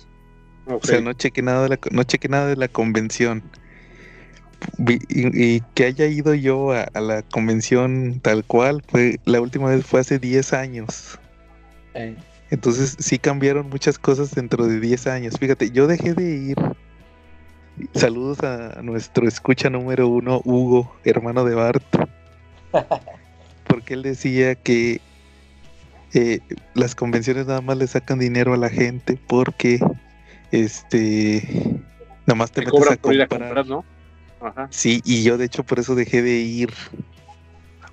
O 0.66 0.80
sea, 0.82 1.00
no 1.00 1.12
chequé 1.12 1.42
nada 1.42 1.64
de 1.64 1.68
la, 1.70 1.78
no 1.90 2.02
chequé 2.04 2.28
nada 2.28 2.46
de 2.46 2.56
la 2.56 2.68
convención. 2.68 3.42
Y, 4.78 5.60
que 5.74 5.84
haya 5.86 6.06
ido 6.06 6.34
yo 6.34 6.72
a, 6.72 6.88
la 7.00 7.22
convención 7.22 8.20
tal 8.20 8.44
cual, 8.44 8.82
fue 8.86 9.18
la 9.24 9.40
última 9.40 9.70
vez 9.70 9.84
fue 9.84 10.00
hace 10.00 10.18
10 10.18 10.52
años. 10.52 11.18
Entonces 12.52 12.96
sí 12.98 13.18
cambiaron 13.18 13.70
muchas 13.70 13.98
cosas 13.98 14.30
dentro 14.32 14.66
de 14.66 14.78
10 14.78 15.06
años. 15.06 15.36
Fíjate, 15.40 15.70
yo 15.70 15.86
dejé 15.86 16.12
de 16.12 16.36
ir. 16.36 16.56
Saludos 17.94 18.40
a 18.40 18.82
nuestro 18.82 19.26
escucha 19.26 19.70
número 19.70 20.06
uno, 20.06 20.42
Hugo, 20.44 20.94
hermano 21.02 21.46
de 21.46 21.54
Bart. 21.54 21.82
porque 23.66 23.94
él 23.94 24.02
decía 24.02 24.54
que 24.54 25.00
eh, 26.12 26.40
las 26.74 26.94
convenciones 26.94 27.46
nada 27.46 27.62
más 27.62 27.78
le 27.78 27.86
sacan 27.86 28.18
dinero 28.18 28.52
a 28.52 28.58
la 28.58 28.68
gente 28.68 29.18
porque 29.26 29.80
este 30.50 31.80
nada 32.26 32.34
más 32.36 32.52
te, 32.52 32.60
Te 32.60 32.66
metes 32.66 32.78
cobran 32.78 32.98
a 32.98 33.00
por 33.00 33.14
ir 33.14 33.22
a 33.22 33.28
comprar. 33.28 33.66
¿no? 33.66 33.82
Ajá. 34.42 34.68
Sí, 34.70 35.00
y 35.06 35.22
yo 35.22 35.38
de 35.38 35.46
hecho 35.46 35.64
por 35.64 35.78
eso 35.78 35.94
dejé 35.94 36.20
de 36.20 36.40
ir. 36.40 36.74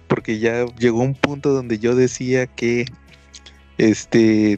Porque 0.09 0.37
ya 0.37 0.65
llegó 0.77 0.99
un 0.99 1.13
punto 1.13 1.53
donde 1.53 1.79
yo 1.79 1.95
decía 1.95 2.45
que, 2.45 2.87
este, 3.79 4.57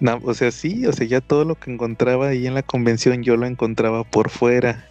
na- 0.00 0.20
o 0.22 0.32
sea, 0.32 0.50
sí, 0.50 0.86
o 0.86 0.92
sea, 0.92 1.06
ya 1.06 1.20
todo 1.20 1.44
lo 1.44 1.56
que 1.56 1.70
encontraba 1.70 2.28
ahí 2.28 2.46
en 2.46 2.54
la 2.54 2.62
convención 2.62 3.22
yo 3.22 3.36
lo 3.36 3.46
encontraba 3.46 4.04
por 4.04 4.30
fuera. 4.30 4.88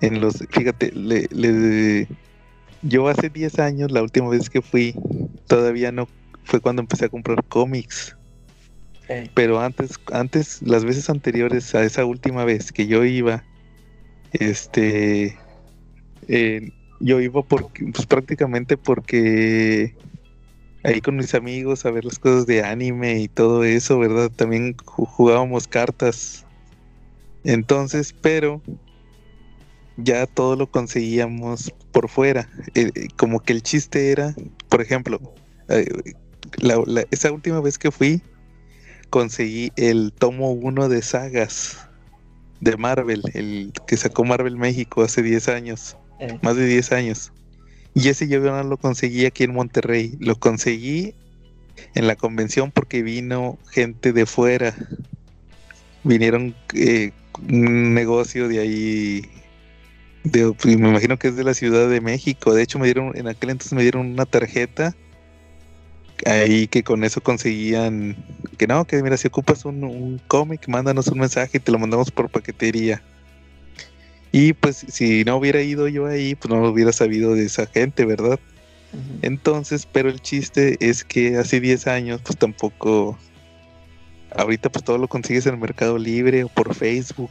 En 0.00 0.20
los, 0.20 0.44
fíjate, 0.50 0.90
le, 0.92 1.28
le- 1.30 2.08
yo 2.82 3.06
hace 3.06 3.28
10 3.28 3.58
años, 3.60 3.92
la 3.92 4.02
última 4.02 4.28
vez 4.30 4.50
que 4.50 4.60
fui, 4.62 4.94
todavía 5.46 5.92
no, 5.92 6.08
fue 6.44 6.60
cuando 6.60 6.82
empecé 6.82 7.04
a 7.04 7.08
comprar 7.08 7.44
cómics. 7.44 8.16
Pero 9.34 9.60
antes, 9.60 9.98
antes, 10.12 10.62
las 10.62 10.84
veces 10.84 11.10
anteriores 11.10 11.74
a 11.74 11.82
esa 11.84 12.04
última 12.06 12.44
vez 12.44 12.72
que 12.72 12.86
yo 12.86 13.04
iba, 13.04 13.44
este, 14.32 15.36
eh, 16.28 16.70
yo 17.00 17.20
iba 17.20 17.42
porque, 17.42 17.84
pues 17.92 18.06
prácticamente 18.06 18.76
porque 18.78 19.94
ahí 20.84 21.00
con 21.00 21.16
mis 21.16 21.34
amigos 21.34 21.84
a 21.86 21.90
ver 21.90 22.04
las 22.04 22.18
cosas 22.18 22.46
de 22.46 22.62
anime 22.62 23.20
y 23.20 23.28
todo 23.28 23.64
eso, 23.64 23.98
¿verdad? 23.98 24.30
También 24.34 24.76
ju- 24.76 25.06
jugábamos 25.06 25.68
cartas. 25.68 26.44
Entonces, 27.44 28.14
pero 28.20 28.62
ya 29.96 30.26
todo 30.26 30.56
lo 30.56 30.66
conseguíamos 30.70 31.72
por 31.92 32.08
fuera. 32.08 32.48
Eh, 32.74 32.90
eh, 32.94 33.08
como 33.16 33.40
que 33.40 33.52
el 33.52 33.62
chiste 33.62 34.10
era, 34.10 34.34
por 34.68 34.80
ejemplo, 34.80 35.20
eh, 35.68 35.86
la- 36.58 36.82
la- 36.86 37.04
esa 37.10 37.30
última 37.32 37.60
vez 37.60 37.78
que 37.78 37.90
fui, 37.90 38.22
conseguí 39.10 39.70
el 39.76 40.12
tomo 40.18 40.52
1 40.52 40.88
de 40.88 41.02
sagas 41.02 41.88
de 42.60 42.76
Marvel, 42.76 43.22
el 43.34 43.72
que 43.86 43.96
sacó 43.96 44.24
Marvel 44.24 44.56
México 44.56 45.02
hace 45.02 45.22
10 45.22 45.48
años, 45.48 45.96
más 46.42 46.56
de 46.56 46.66
10 46.66 46.92
años. 46.92 47.32
Y 47.94 48.08
ese 48.08 48.28
yo 48.28 48.40
no 48.40 48.62
lo 48.62 48.76
conseguí 48.76 49.26
aquí 49.26 49.44
en 49.44 49.52
Monterrey, 49.52 50.16
lo 50.18 50.36
conseguí 50.36 51.14
en 51.94 52.06
la 52.06 52.16
convención 52.16 52.70
porque 52.70 53.02
vino 53.02 53.58
gente 53.70 54.12
de 54.12 54.26
fuera. 54.26 54.74
Vinieron 56.04 56.54
eh, 56.74 57.12
un 57.48 57.94
negocio 57.94 58.48
de 58.48 58.60
ahí, 58.60 59.22
de, 60.24 60.52
pues, 60.52 60.78
me 60.78 60.88
imagino 60.88 61.18
que 61.18 61.28
es 61.28 61.36
de 61.36 61.44
la 61.44 61.54
Ciudad 61.54 61.88
de 61.88 62.00
México. 62.00 62.54
De 62.54 62.62
hecho, 62.62 62.78
me 62.78 62.86
dieron, 62.86 63.16
en 63.16 63.28
aquel 63.28 63.50
entonces 63.50 63.74
me 63.74 63.82
dieron 63.82 64.06
una 64.06 64.26
tarjeta 64.26 64.94
ahí 66.24 66.68
que 66.68 66.84
con 66.84 67.04
eso 67.04 67.20
conseguían 67.20 68.16
que 68.56 68.66
no, 68.66 68.84
que 68.84 69.02
mira, 69.02 69.16
si 69.16 69.28
ocupas 69.28 69.64
un, 69.64 69.84
un 69.84 70.20
cómic, 70.28 70.68
mándanos 70.68 71.08
un 71.08 71.18
mensaje 71.18 71.58
y 71.58 71.60
te 71.60 71.72
lo 71.72 71.78
mandamos 71.78 72.10
por 72.10 72.30
paquetería. 72.30 73.02
Y 74.32 74.54
pues 74.54 74.84
si 74.88 75.24
no 75.24 75.36
hubiera 75.36 75.62
ido 75.62 75.88
yo 75.88 76.06
ahí, 76.06 76.34
pues 76.34 76.52
no 76.52 76.66
hubiera 76.68 76.92
sabido 76.92 77.34
de 77.34 77.44
esa 77.44 77.66
gente, 77.66 78.04
¿verdad? 78.06 78.40
Entonces, 79.22 79.86
pero 79.90 80.08
el 80.08 80.20
chiste 80.20 80.76
es 80.80 81.04
que 81.04 81.36
hace 81.36 81.60
10 81.60 81.86
años, 81.86 82.20
pues 82.24 82.38
tampoco... 82.38 83.18
Ahorita 84.34 84.70
pues 84.70 84.82
todo 84.82 84.96
lo 84.96 85.08
consigues 85.08 85.44
en 85.44 85.54
el 85.54 85.60
Mercado 85.60 85.98
Libre 85.98 86.44
o 86.44 86.48
por 86.48 86.74
Facebook. 86.74 87.30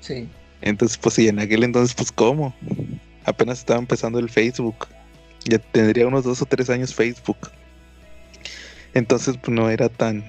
Sí. 0.00 0.28
Entonces, 0.62 0.98
pues 0.98 1.14
sí, 1.14 1.28
en 1.28 1.38
aquel 1.38 1.62
entonces, 1.62 1.94
pues 1.94 2.10
¿cómo? 2.10 2.54
Apenas 3.24 3.60
estaba 3.60 3.78
empezando 3.78 4.18
el 4.18 4.28
Facebook. 4.28 4.88
Ya 5.44 5.58
tendría 5.58 6.08
unos 6.08 6.24
dos 6.24 6.42
o 6.42 6.46
tres 6.46 6.68
años 6.68 6.92
Facebook. 6.92 7.38
Entonces, 8.94 9.36
pues 9.40 9.54
no 9.54 9.70
era 9.70 9.88
tan 9.88 10.24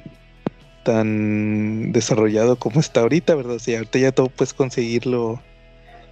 tan 0.84 1.92
desarrollado 1.92 2.58
como 2.58 2.80
está 2.80 3.02
ahorita, 3.02 3.36
¿verdad? 3.36 3.56
O 3.56 3.60
sea, 3.60 3.78
ahorita 3.80 4.00
ya 4.00 4.12
todo 4.12 4.30
puedes 4.30 4.54
conseguirlo. 4.54 5.42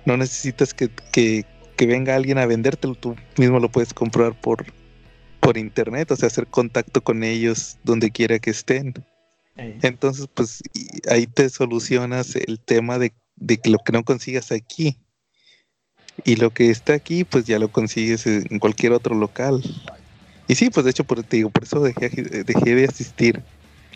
No 0.05 0.17
necesitas 0.17 0.73
que, 0.73 0.89
que, 1.11 1.45
que 1.75 1.85
venga 1.85 2.15
alguien 2.15 2.37
a 2.37 2.45
vendértelo, 2.45 2.95
tú 2.95 3.15
mismo 3.37 3.59
lo 3.59 3.69
puedes 3.69 3.93
comprar 3.93 4.39
por, 4.39 4.65
por 5.39 5.57
internet, 5.57 6.11
o 6.11 6.15
sea, 6.15 6.27
hacer 6.27 6.47
contacto 6.47 7.01
con 7.01 7.23
ellos 7.23 7.77
donde 7.83 8.11
quiera 8.11 8.39
que 8.39 8.51
estén. 8.51 8.93
Entonces, 9.81 10.27
pues 10.33 10.61
ahí 11.09 11.27
te 11.27 11.49
solucionas 11.49 12.35
el 12.35 12.59
tema 12.59 12.97
de, 12.97 13.11
de 13.35 13.57
que 13.57 13.69
lo 13.69 13.79
que 13.79 13.91
no 13.91 14.03
consigas 14.03 14.51
aquí. 14.51 14.97
Y 16.23 16.35
lo 16.35 16.49
que 16.51 16.69
está 16.69 16.93
aquí, 16.93 17.23
pues 17.23 17.45
ya 17.45 17.59
lo 17.59 17.69
consigues 17.69 18.25
en 18.27 18.59
cualquier 18.59 18.93
otro 18.93 19.15
local. 19.15 19.61
Y 20.47 20.55
sí, 20.55 20.69
pues 20.69 20.83
de 20.83 20.91
hecho, 20.91 21.03
por, 21.03 21.23
te 21.23 21.37
digo, 21.37 21.49
por 21.49 21.63
eso 21.63 21.79
dejé, 21.81 22.09
dejé 22.09 22.75
de 22.75 22.85
asistir. 22.85 23.41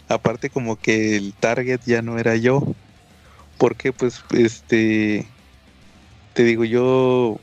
Aparte 0.07 0.49
como 0.49 0.75
que 0.75 1.15
el 1.17 1.33
target 1.33 1.81
ya 1.85 2.01
no 2.01 2.19
era 2.19 2.35
yo. 2.35 2.63
Porque 3.57 3.91
pues, 3.91 4.23
este, 4.31 5.25
te 6.33 6.43
digo, 6.43 6.63
yo... 6.65 7.39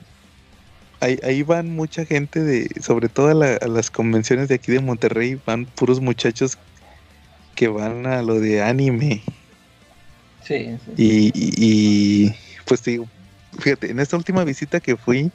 Ahí, 1.01 1.19
ahí 1.23 1.43
van 1.43 1.71
mucha 1.71 2.05
gente 2.05 2.41
de, 2.41 2.69
sobre 2.83 3.09
todo 3.09 3.29
a, 3.29 3.35
la- 3.35 3.57
a 3.57 3.69
las 3.69 3.91
convenciones 3.91 4.49
de 4.49 4.57
aquí 4.57 4.71
de 4.71 4.81
Monterrey, 4.81 5.37
van 5.47 5.65
puros 5.67 6.01
muchachos 6.01 6.59
que 7.55 7.69
van 7.69 8.07
a 8.07 8.23
lo 8.23 8.41
de 8.41 8.63
anime. 8.63 9.25
Sí, 10.43 10.77
sí. 10.85 10.93
Y, 10.97 11.27
y- 11.35 12.27
y, 12.27 12.35
pues 12.67 12.83
te 12.83 12.93
digo, 12.93 13.11
fíjate, 13.59 13.91
en 13.91 14.01
esta 14.01 14.17
última 14.17 14.45
visita 14.45 14.81
que 14.81 14.97
fui, 14.97 15.33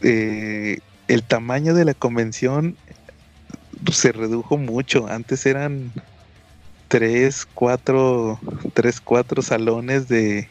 eh, 0.00 0.78
el 1.06 1.26
tamaño 1.26 1.74
de 1.74 1.84
la 1.84 1.94
convención 1.94 2.78
se 3.92 4.12
redujo 4.12 4.56
mucho. 4.58 5.06
Antes 5.08 5.46
eran 5.46 5.92
tres, 6.88 7.46
cuatro, 7.54 8.40
tres, 8.74 9.00
cuatro 9.00 9.42
salones 9.42 10.08
de, 10.08 10.50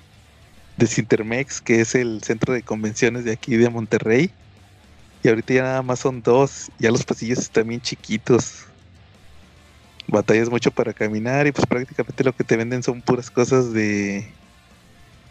de 0.80 0.88
Cintermex, 0.88 1.62
que 1.62 1.82
es 1.82 1.94
el 1.94 2.24
centro 2.24 2.54
de 2.54 2.64
convenciones 2.64 3.26
de 3.26 3.34
aquí 3.34 3.56
de 3.58 3.70
Monterrey. 3.70 4.32
Y 5.22 5.28
ahorita 5.28 5.54
ya 5.54 5.64
nada 5.64 5.82
más 5.82 6.00
son 6.00 6.22
dos. 6.22 6.72
Ya 6.80 6.90
los 6.90 7.04
pasillos 7.04 7.40
están 7.40 7.68
bien 7.68 7.82
chiquitos. 7.82 8.66
Batallas 10.08 10.50
mucho 10.50 10.72
para 10.72 10.94
caminar 10.94 11.46
y 11.46 11.52
pues 11.52 11.68
prácticamente 11.68 12.24
lo 12.24 12.34
que 12.34 12.44
te 12.44 12.58
venden 12.58 12.82
son 12.82 13.02
puras 13.02 13.30
cosas 13.30 13.74
de... 13.74 14.28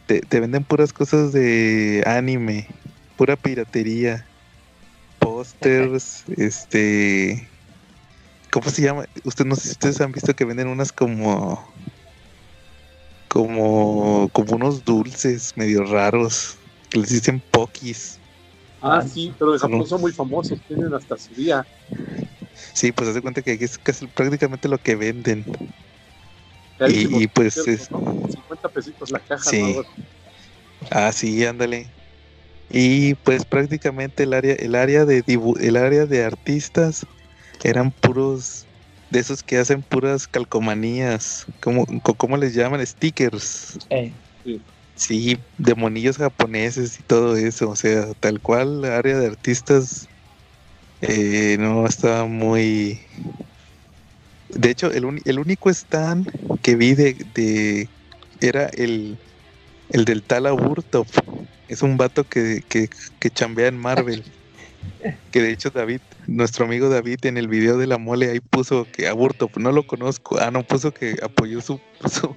Te, 0.07 0.21
te 0.21 0.41
venden 0.41 0.65
puras 0.65 0.93
cosas 0.93 1.33
de 1.33 2.03
anime, 2.07 2.67
pura 3.17 3.37
piratería, 3.37 4.25
pósters, 5.19 6.25
este... 6.37 7.47
¿Cómo 8.51 8.71
se 8.71 8.83
llama? 8.83 9.05
Usted 9.25 9.45
no 9.45 9.57
sé 9.57 9.63
si 9.63 9.71
ustedes 9.73 10.01
han 10.01 10.13
visto 10.13 10.35
que 10.35 10.47
venden 10.47 10.69
unas 10.69 10.93
como 10.93 11.71
como 13.29 14.29
como 14.33 14.57
unos 14.57 14.85
dulces 14.85 15.53
medio 15.57 15.85
raros 15.85 16.59
que 16.91 17.01
les 17.01 17.11
dicen 17.11 17.43
pokis. 17.51 18.21
Ah, 18.81 19.03
sí, 19.03 19.33
pero 19.39 19.53
de 19.53 19.59
Japón 19.59 19.87
son 19.87 20.01
muy 20.01 20.13
famosos, 20.13 20.63
tienen 20.67 20.93
hasta 20.95 21.17
su 21.17 21.35
día. 21.35 21.69
Sí, 22.75 22.93
pues 22.93 23.09
haz 23.09 23.15
de 23.15 23.23
cuenta 23.23 23.43
que 23.43 23.53
aquí 23.53 23.65
es 23.65 23.79
casi 23.79 24.07
prácticamente 24.09 24.69
lo 24.69 24.79
que 24.79 24.97
venden. 24.97 25.45
Y, 26.85 27.29
pues 27.29 27.67
es, 27.67 27.91
¿no? 27.91 28.29
50 28.29 28.69
pesitos 28.71 29.11
la 29.11 29.21
caja, 29.21 29.51
Sí. 29.51 29.75
Ah, 30.91 31.13
sí, 31.13 31.45
ándale. 31.45 31.95
Y 32.71 33.15
pues 33.17 33.47
prácticamente 33.47 34.25
el 34.25 34.35
área, 34.35 34.55
el 34.55 34.75
área 34.77 35.05
de 35.07 35.25
dibu- 35.25 35.59
el 35.61 35.77
área 35.77 36.07
de 36.07 36.25
artistas 36.25 37.07
eran 37.65 37.93
puros 37.93 38.68
de 39.11 39.19
esos 39.21 39.43
que 39.43 39.59
hacen 39.59 39.83
puras 39.83 40.29
calcomanías, 40.29 41.47
¿cómo, 41.61 41.87
cómo 42.03 42.37
les 42.37 42.55
llaman? 42.55 42.87
Stickers. 42.87 43.79
Ey. 43.91 44.15
Sí, 44.95 45.37
de 45.59 45.75
monillos 45.77 46.17
japoneses 46.17 46.99
y 46.99 47.03
todo 47.05 47.37
eso, 47.37 47.71
o 47.71 47.77
sea, 47.77 48.13
tal 48.15 48.41
cual 48.41 48.81
la 48.81 48.99
área 48.99 49.17
de 49.19 49.29
artistas 49.29 50.09
eh, 51.01 51.57
no 51.59 51.87
estaba 51.87 52.27
muy... 52.27 53.01
De 54.49 54.71
hecho, 54.71 54.91
el, 54.91 55.05
uni- 55.05 55.21
el 55.25 55.39
único 55.39 55.71
stand 55.71 56.27
que 56.63 56.75
vi 56.75 56.95
de, 56.95 57.15
de- 57.35 57.91
era 58.41 58.67
el, 58.67 59.19
el 59.91 60.05
del 60.05 60.25
tal 60.25 60.47
Aburtov. 60.47 61.07
Es 61.69 61.83
un 61.83 61.97
vato 61.97 62.25
que, 62.25 62.63
que, 62.69 62.89
que 63.21 63.31
chambea 63.31 63.69
en 63.69 63.77
Marvel. 63.79 64.25
Que 65.31 65.41
de 65.43 65.51
hecho 65.53 65.71
David, 65.71 66.01
nuestro 66.27 66.65
amigo 66.65 66.89
David 66.89 67.25
en 67.27 67.37
el 67.37 67.49
video 67.49 67.79
de 67.79 67.87
la 67.87 67.99
mole 67.99 68.31
ahí 68.31 68.41
puso 68.41 68.87
que 68.93 69.07
Aburtov, 69.09 69.51
no 69.59 69.71
lo 69.73 69.87
conozco. 69.87 70.39
Ah, 70.41 70.51
no, 70.51 70.63
puso 70.65 70.93
que 70.93 71.17
apoyó 71.23 71.61
su, 71.61 71.81
su, 72.11 72.35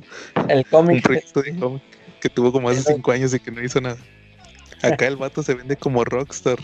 El 0.48 0.58
un 0.60 0.64
cómic. 0.66 1.04
proyecto 1.04 1.42
de 1.42 1.56
cómic 1.56 1.84
que 2.20 2.30
tuvo 2.30 2.52
como 2.52 2.70
hace 2.70 2.84
cinco 2.94 3.12
años 3.12 3.34
y 3.34 3.40
que 3.40 3.52
no 3.52 3.64
hizo 3.64 3.82
nada. 3.82 3.98
Acá 4.84 5.08
el 5.08 5.18
vato 5.18 5.42
se 5.44 5.56
vende 5.56 5.76
como 5.76 6.04
rockstar. 6.04 6.58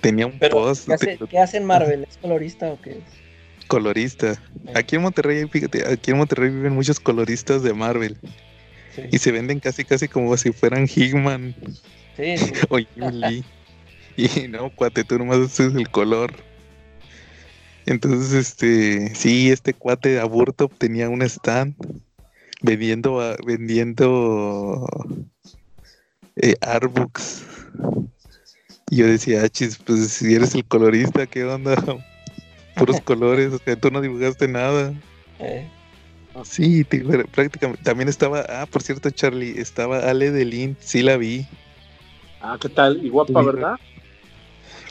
Tenía 0.00 0.26
un 0.26 0.38
Pero, 0.38 0.56
post 0.56 0.86
¿qué, 0.86 0.94
hace, 0.94 1.18
qué 1.28 1.38
hace 1.38 1.56
en 1.58 1.64
Marvel? 1.66 2.06
¿Es 2.08 2.16
colorista 2.18 2.68
o 2.68 2.80
qué 2.80 2.90
es? 2.92 3.66
colorista. 3.66 4.40
Aquí 4.74 4.96
en 4.96 5.02
Monterrey, 5.02 5.44
fíjate, 5.48 5.90
aquí 5.92 6.12
en 6.12 6.18
Monterrey 6.18 6.50
viven 6.50 6.72
muchos 6.72 7.00
coloristas 7.00 7.62
de 7.62 7.74
Marvel 7.74 8.16
Sí, 8.94 9.02
y 9.10 9.18
se 9.18 9.30
venden 9.32 9.60
casi 9.60 9.84
casi 9.84 10.08
como 10.08 10.34
si 10.36 10.52
fueran 10.52 10.86
Hickman 10.86 11.54
sí, 12.16 12.38
sí. 12.38 12.52
o 12.70 12.78
Jim 12.78 13.10
Lee. 13.12 13.44
Y 14.44 14.48
no, 14.48 14.70
cuate, 14.70 15.04
tú 15.04 15.18
nomás 15.18 15.38
es 15.38 15.74
el 15.74 15.88
color. 15.90 16.32
Entonces, 17.84 18.32
este, 18.32 19.14
sí, 19.14 19.50
este 19.50 19.74
cuate 19.74 20.10
de 20.10 20.20
aborto 20.20 20.68
tenía 20.68 21.08
un 21.08 21.22
stand 21.22 21.74
vendiendo, 22.62 23.36
vendiendo 23.46 24.86
eh, 26.36 26.56
artbooks. 26.62 27.44
Y 28.90 28.96
yo 28.96 29.06
decía, 29.06 29.42
ah, 29.44 29.48
chis, 29.48 29.78
pues 29.78 30.08
si 30.08 30.34
eres 30.34 30.54
el 30.54 30.64
colorista, 30.64 31.26
¿qué 31.26 31.44
onda? 31.44 31.76
Puros 32.74 33.00
colores, 33.04 33.52
o 33.52 33.58
sea, 33.58 33.76
tú 33.76 33.90
no 33.90 34.00
dibujaste 34.00 34.48
nada. 34.48 34.92
Eh. 35.38 35.68
Sí, 36.44 36.84
prácticamente. 36.84 37.82
También 37.82 38.08
estaba, 38.08 38.44
ah, 38.48 38.66
por 38.66 38.82
cierto, 38.82 39.10
Charlie, 39.10 39.58
estaba 39.58 40.00
Ale 40.00 40.30
de 40.30 40.74
sí 40.80 41.02
la 41.02 41.16
vi. 41.16 41.46
Ah, 42.40 42.58
¿qué 42.60 42.68
tal? 42.68 43.04
Y 43.04 43.08
guapa, 43.08 43.42
¿verdad? 43.42 43.76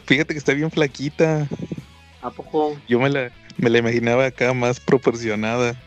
Fíjate 0.05 0.33
que 0.33 0.37
está 0.37 0.53
bien 0.53 0.71
flaquita. 0.71 1.47
¿A 2.21 2.29
poco? 2.29 2.79
Yo 2.87 2.99
me 2.99 3.09
la, 3.09 3.31
me 3.57 3.69
la 3.69 3.79
imaginaba 3.79 4.25
acá 4.25 4.53
más 4.53 4.79
proporcionada. 4.79 5.79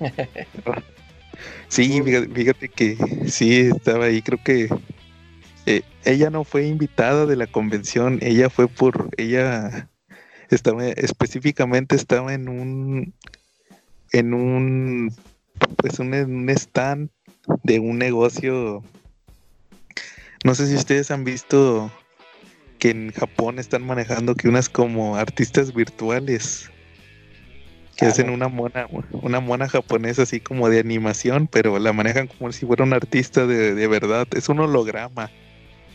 sí, 1.68 2.02
fíjate, 2.02 2.68
que 2.68 2.96
sí, 3.28 3.60
estaba 3.60 4.06
ahí, 4.06 4.22
creo 4.22 4.40
que 4.42 4.68
eh, 5.66 5.82
ella 6.04 6.30
no 6.30 6.44
fue 6.44 6.66
invitada 6.66 7.26
de 7.26 7.36
la 7.36 7.46
convención, 7.46 8.18
ella 8.20 8.50
fue 8.50 8.68
por, 8.68 9.10
ella 9.16 9.88
estaba, 10.50 10.86
específicamente 10.86 11.94
estaba 11.94 12.34
en 12.34 12.48
un, 12.48 13.14
en 14.12 14.34
un, 14.34 15.14
pues 15.76 15.98
un, 15.98 16.14
un 16.14 16.50
stand 16.50 17.10
de 17.62 17.78
un 17.78 17.98
negocio, 17.98 18.82
no 20.44 20.54
sé 20.54 20.66
si 20.66 20.74
ustedes 20.74 21.10
han 21.12 21.22
visto 21.22 21.92
que 22.82 22.90
en 22.90 23.12
Japón 23.12 23.60
están 23.60 23.86
manejando 23.86 24.34
que 24.34 24.48
unas 24.48 24.68
como 24.68 25.14
artistas 25.14 25.72
virtuales 25.72 26.68
que 27.96 28.06
hacen 28.06 28.28
una 28.28 28.48
mona, 28.48 28.88
una 29.12 29.38
mona 29.38 29.68
japonesa 29.68 30.22
así 30.24 30.40
como 30.40 30.68
de 30.68 30.80
animación, 30.80 31.46
pero 31.46 31.78
la 31.78 31.92
manejan 31.92 32.26
como 32.26 32.50
si 32.50 32.66
fuera 32.66 32.82
un 32.82 32.92
artista 32.92 33.46
de, 33.46 33.86
verdad, 33.86 34.26
es 34.34 34.48
un 34.48 34.58
holograma. 34.58 35.30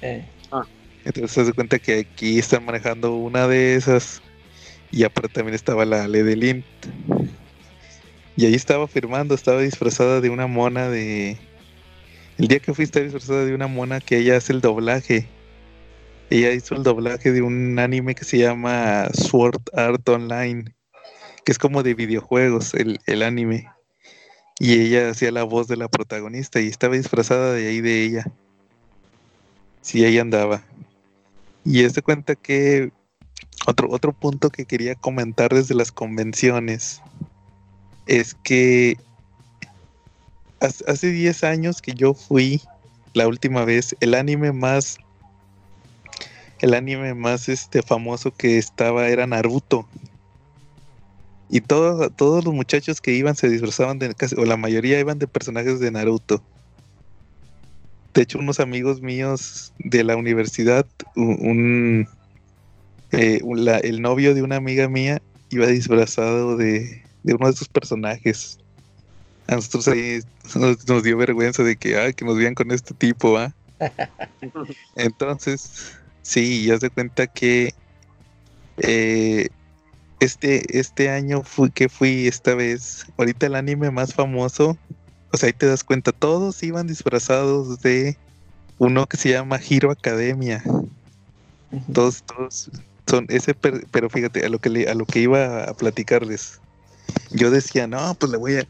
Eh. 0.01 0.25
Ah. 0.49 0.63
Entonces 1.03 1.31
se 1.31 1.43
da 1.43 1.51
cuenta 1.51 1.77
que 1.77 2.07
aquí 2.09 2.39
están 2.39 2.63
manejando 2.63 3.15
una 3.15 3.49
de 3.49 3.75
esas 3.75 4.21
y 4.89 5.03
aparte 5.03 5.27
también 5.27 5.55
estaba 5.55 5.83
la 5.83 6.07
Ledelint. 6.07 6.63
Y 8.38 8.45
ahí 8.45 8.53
estaba 8.53 8.88
firmando, 8.88 9.35
estaba 9.35 9.59
disfrazada 9.59 10.21
de 10.21 10.29
una 10.29 10.47
mona 10.47 10.88
de... 10.88 11.35
El 12.38 12.47
día 12.47 12.59
que 12.59 12.73
fui 12.73 12.85
estaba 12.85 13.03
disfrazada 13.03 13.43
de 13.43 13.53
una 13.53 13.67
mona 13.67 13.99
que 13.99 14.19
ella 14.19 14.38
hace 14.38 14.53
el 14.53 14.61
doblaje 14.61 15.27
ella 16.30 16.51
hizo 16.51 16.75
el 16.75 16.84
doblaje 16.84 17.32
de 17.32 17.41
un 17.41 17.80
anime 17.80 18.13
que 18.13 18.25
se 18.25 18.38
llama 18.38 19.07
Sword 19.13 19.61
Art 19.73 20.07
Online, 20.09 20.75
que 21.45 21.51
es 21.51 21.57
como 21.57 21.84
de 21.84 21.93
videojuegos 21.93 22.73
el, 22.73 23.23
anime. 23.23 23.69
Y 24.59 24.73
ella 24.73 25.11
hacía 25.11 25.32
la 25.32 25.43
voz 25.43 25.67
de 25.67 25.78
la 25.78 25.88
protagonista 25.88 26.59
y 26.59 26.67
estaba 26.67 26.95
disfrazada 26.95 27.53
de 27.53 27.67
ahí 27.67 27.82
de 27.82 28.03
ella. 28.03 28.25
Sí, 29.82 30.03
ahí 30.03 30.17
andaba. 30.17 30.63
Y 31.63 31.84
es 31.84 31.93
de 31.93 32.01
cuenta 32.01 32.36
que 32.36 32.91
otro, 33.65 33.89
otro 33.89 34.11
punto 34.11 34.49
que 34.49 34.65
quería 34.65 34.95
comentar 34.95 35.53
desde 35.53 35.75
las 35.75 35.91
convenciones 35.91 37.01
es 38.07 38.34
que 38.34 38.97
hace 40.59 41.11
10 41.11 41.43
años 41.43 41.82
que 41.82 41.93
yo 41.93 42.13
fui 42.13 42.61
la 43.13 43.28
última 43.28 43.63
vez, 43.65 43.95
el 43.99 44.13
anime 44.13 44.51
más 44.51 44.97
el 46.61 46.73
anime 46.73 47.13
más 47.13 47.49
este 47.49 47.81
famoso 47.81 48.31
que 48.31 48.57
estaba 48.57 49.07
era 49.07 49.27
Naruto. 49.27 49.87
Y 51.49 51.61
todos 51.61 52.43
los 52.43 52.53
muchachos 52.53 52.99
que 52.99 53.13
iban 53.13 53.35
se 53.35 53.49
disfrazaban 53.49 53.99
de, 53.99 54.13
o 54.35 54.45
la 54.45 54.57
mayoría 54.57 54.99
iban 54.99 55.19
de 55.19 55.27
personajes 55.27 55.79
de 55.79 55.91
Naruto. 55.91 56.41
De 58.13 58.23
hecho, 58.23 58.39
unos 58.39 58.59
amigos 58.59 59.01
míos 59.01 59.73
de 59.79 60.03
la 60.03 60.17
universidad, 60.17 60.85
un, 61.15 62.07
eh, 63.11 63.41
el 63.83 64.01
novio 64.01 64.33
de 64.33 64.41
una 64.41 64.57
amiga 64.57 64.89
mía 64.89 65.21
iba 65.49 65.67
disfrazado 65.67 66.57
de, 66.57 67.03
uno 67.23 67.45
de 67.45 67.53
esos 67.53 67.69
personajes. 67.69 68.59
A 69.47 69.55
nosotros 69.55 69.87
ahí 69.87 70.19
nos, 70.55 71.03
dio 71.03 71.15
vergüenza 71.15 71.63
de 71.63 71.77
que, 71.77 72.13
que 72.15 72.25
nos 72.25 72.37
vean 72.37 72.55
con 72.55 72.71
este 72.71 72.93
tipo, 72.93 73.37
¿ah? 73.37 73.53
Entonces, 74.95 75.96
Sí, 76.28 76.65
ya 76.65 76.78
se 76.78 76.89
cuenta 76.89 77.25
que 77.25 77.73
eh, 78.80 79.47
este, 80.19 80.78
este 80.78 81.09
año 81.09 81.41
fui, 81.41 81.71
que 81.71 81.88
fui 81.88 82.28
esta 82.28 82.53
vez, 82.53 83.05
ahorita 83.17 83.45
el 83.45 83.55
anime 83.55 83.91
más 83.91 84.13
famoso, 84.13 84.78
o 85.32 85.38
sea, 85.38 85.47
ahí 85.47 85.53
te 85.53 85.67
das 85.67 85.86
cuenta, 85.86 86.11
todos 86.11 86.61
iban 86.63 86.86
disfrazados 86.86 87.80
de 87.80 88.17
uno 88.78 89.05
que 89.05 89.15
se 89.15 89.30
llama 89.30 89.57
Hero 89.69 89.89
Academia. 89.89 90.61
Todos, 91.93 92.23
todos 92.23 92.71
son 93.07 93.25
ese, 93.30 93.53
pero 93.53 94.09
fíjate, 94.09 94.45
a 94.45 94.49
lo 94.49 94.59
que 94.59 94.86
a 94.89 94.95
lo 94.95 95.05
que 95.05 95.19
iba 95.21 95.63
a 95.63 95.73
platicarles. 95.75 96.59
Yo 97.32 97.51
decía, 97.51 97.88
no, 97.88 98.15
pues 98.15 98.34
le 98.34 98.38
voy 98.38 98.57
a. 98.57 98.67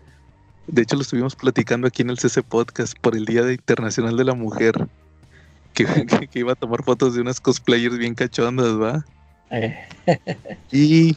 De 0.68 0.84
hecho, 0.84 0.96
lo 0.96 1.02
estuvimos 1.02 1.36
platicando 1.36 1.88
aquí 1.88 2.04
en 2.04 2.12
el 2.12 2.20
CC 2.20 2.44
Podcast 2.44 2.94
por 3.02 3.16
el 3.16 3.26
Día 3.26 3.52
Internacional 3.52 4.16
de 4.16 4.26
la 4.26 4.36
Mujer 4.36 4.88
que, 5.86 6.40
iba 6.40 6.54
a 6.54 6.56
tomar 6.56 6.84
fotos 6.84 7.16
de 7.16 7.22
unas 7.22 7.40
cosplayers 7.40 7.98
bien 7.98 8.16
cachondas, 8.16 8.80
¿va? 8.80 9.06
Eh. 9.52 9.78
y 10.72 11.16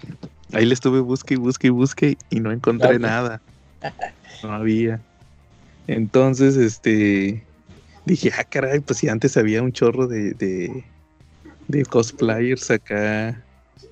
ahí 0.52 0.64
le 0.64 0.74
estuve 0.74 1.00
busque 1.00 1.34
y 1.34 1.36
busque 1.36 1.66
y 1.68 1.70
busque 1.70 2.16
y 2.30 2.40
no 2.40 2.52
encontré 2.52 2.98
nada. 2.98 3.40
No 4.42 4.52
había. 4.52 5.00
Entonces, 5.86 6.56
este, 6.56 7.44
dije, 8.04 8.30
ah, 8.38 8.44
caray, 8.44 8.80
pues 8.80 8.98
si 9.00 9.08
antes 9.08 9.36
había 9.36 9.62
un 9.62 9.72
chorro 9.72 10.06
de, 10.06 10.34
de, 10.34 10.84
de 11.68 11.84
cosplayers 11.84 12.70
acá. 12.70 13.42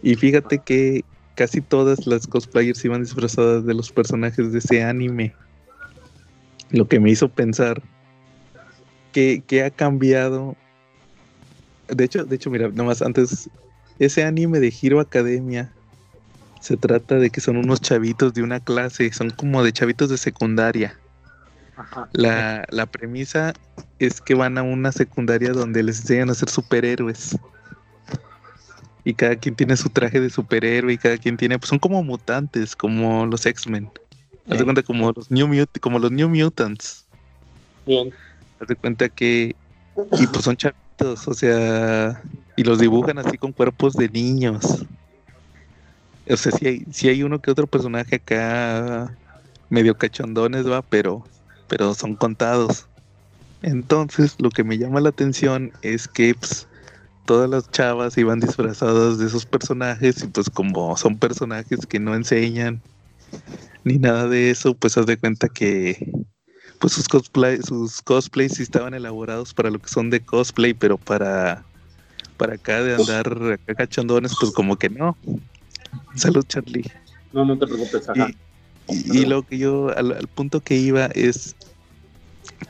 Y 0.03 0.15
fíjate 0.15 0.59
que 0.59 1.05
casi 1.35 1.61
todas 1.61 2.07
las 2.07 2.27
cosplayers 2.27 2.85
iban 2.85 3.03
disfrazadas 3.03 3.65
de 3.65 3.75
los 3.75 3.91
personajes 3.91 4.53
de 4.53 4.59
ese 4.59 4.83
anime. 4.83 5.35
Lo 6.71 6.87
que 6.87 7.01
me 7.01 7.11
hizo 7.11 7.29
pensar 7.29 7.83
que, 9.13 9.63
ha 9.65 9.71
cambiado. 9.71 10.57
De 11.89 12.05
hecho, 12.05 12.25
de 12.25 12.37
hecho, 12.37 12.51
mira, 12.51 12.69
nomás 12.69 13.03
antes, 13.03 13.49
ese 13.99 14.25
anime 14.25 14.61
de 14.61 14.73
Hero 14.83 15.01
Academia 15.01 15.73
se 16.61 16.77
trata 16.77 17.17
de 17.17 17.31
que 17.31 17.41
son 17.41 17.57
unos 17.57 17.81
chavitos 17.81 18.35
de 18.35 18.43
una 18.43 18.61
clase, 18.61 19.13
son 19.13 19.31
como 19.31 19.63
de 19.63 19.73
chavitos 19.73 20.11
de 20.11 20.19
secundaria. 20.19 20.99
La, 22.13 22.65
la, 22.71 22.87
premisa 22.87 23.55
es 24.01 24.21
que 24.21 24.35
van 24.35 24.59
a 24.59 24.65
una 24.65 24.91
secundaria 24.91 25.53
donde 25.53 25.85
les 25.85 26.01
enseñan 26.01 26.29
a 26.31 26.35
ser 26.35 26.49
superhéroes. 26.49 27.39
Y 29.05 29.15
cada 29.15 29.37
quien 29.37 29.55
tiene 29.55 29.77
su 29.77 29.89
traje 29.89 30.21
de 30.21 30.29
superhéroe 30.29 30.93
y 30.93 30.99
cada 30.99 31.17
quien 31.19 31.37
tiene, 31.37 31.57
pues 31.57 31.69
son 31.69 31.79
como 31.79 32.03
mutantes, 32.03 32.75
como 32.75 33.27
los 33.27 33.47
X-Men. 33.47 33.89
Haz 34.51 34.63
cuenta 34.63 34.83
como 34.83 35.13
los 35.13 35.31
New 35.31 35.67
como 35.81 35.99
los 35.99 36.11
New 36.11 36.29
Mutants. 36.29 37.07
Bien. 37.87 38.13
Haz 38.61 38.69
de 38.69 38.77
cuenta 38.77 39.09
que. 39.09 39.55
Y 40.13 40.27
pues 40.27 40.45
son 40.45 40.57
chavitos, 40.57 41.27
o 41.27 41.35
sea. 41.35 42.23
Y 42.57 42.65
los 42.65 42.79
dibujan 42.79 43.19
así 43.19 43.39
con 43.39 43.53
cuerpos 43.53 43.95
de 43.95 44.09
niños. 44.09 44.85
O 46.29 46.37
sea, 46.37 46.53
si 46.53 46.67
hay, 46.67 46.85
si 46.93 47.09
hay 47.09 47.23
uno 47.23 47.41
que 47.41 47.51
otro 47.51 47.67
personaje 47.67 48.17
acá 48.17 49.17
medio 49.71 49.97
cachondones, 49.97 50.69
va, 50.69 50.83
pero, 50.83 51.25
pero 51.69 51.95
son 51.95 52.17
contados. 52.17 52.87
Entonces, 53.63 54.37
lo 54.39 54.51
que 54.51 54.65
me 54.65 54.79
llama 54.79 55.01
la 55.01 55.09
atención 55.09 55.73
es 55.83 56.07
que 56.07 56.35
pues, 56.35 56.67
todas 57.25 57.49
las 57.51 57.71
chavas 57.71 58.17
iban 58.19 58.41
disfrazadas 58.41 59.19
de 59.19 59.27
esos 59.27 59.47
personajes 59.47 60.23
y 60.23 60.29
pues 60.29 60.49
como 60.49 60.97
son 60.97 61.19
personajes 61.19 61.87
que 61.87 61.99
no 61.99 62.15
enseñan 62.15 62.81
ni 63.85 63.99
nada 63.99 64.29
de 64.29 64.51
eso, 64.51 64.75
pues 64.75 64.97
haz 64.97 65.07
de 65.07 65.19
cuenta 65.19 65.49
que 65.49 66.11
pues 66.79 66.93
sus 66.93 67.09
cosplay, 67.09 67.61
sus 67.63 68.03
cosplays 68.03 68.55
sí 68.55 68.63
estaban 68.63 68.95
elaborados 68.95 69.55
para 69.55 69.71
lo 69.71 69.79
que 69.79 69.89
son 69.89 70.11
de 70.11 70.21
cosplay, 70.21 70.75
pero 70.75 70.99
para 70.99 71.65
para 72.37 72.55
acá 72.55 72.83
de 72.83 72.95
andar 72.95 73.53
acá 73.53 73.75
cachondones, 73.75 74.33
pues 74.39 74.53
como 74.53 74.77
que 74.77 74.89
no. 74.89 75.17
Salud, 76.15 76.45
Charlie. 76.47 76.91
No, 77.33 77.45
no 77.45 77.59
te 77.59 77.67
preocupes. 77.67 78.09
Ajá. 78.09 78.31
Y, 78.89 79.27
lo 79.27 79.43
que 79.43 79.59
yo, 79.59 79.95
al, 79.95 80.29
punto 80.35 80.61
que 80.61 80.77
iba 80.77 81.07
es, 81.07 81.55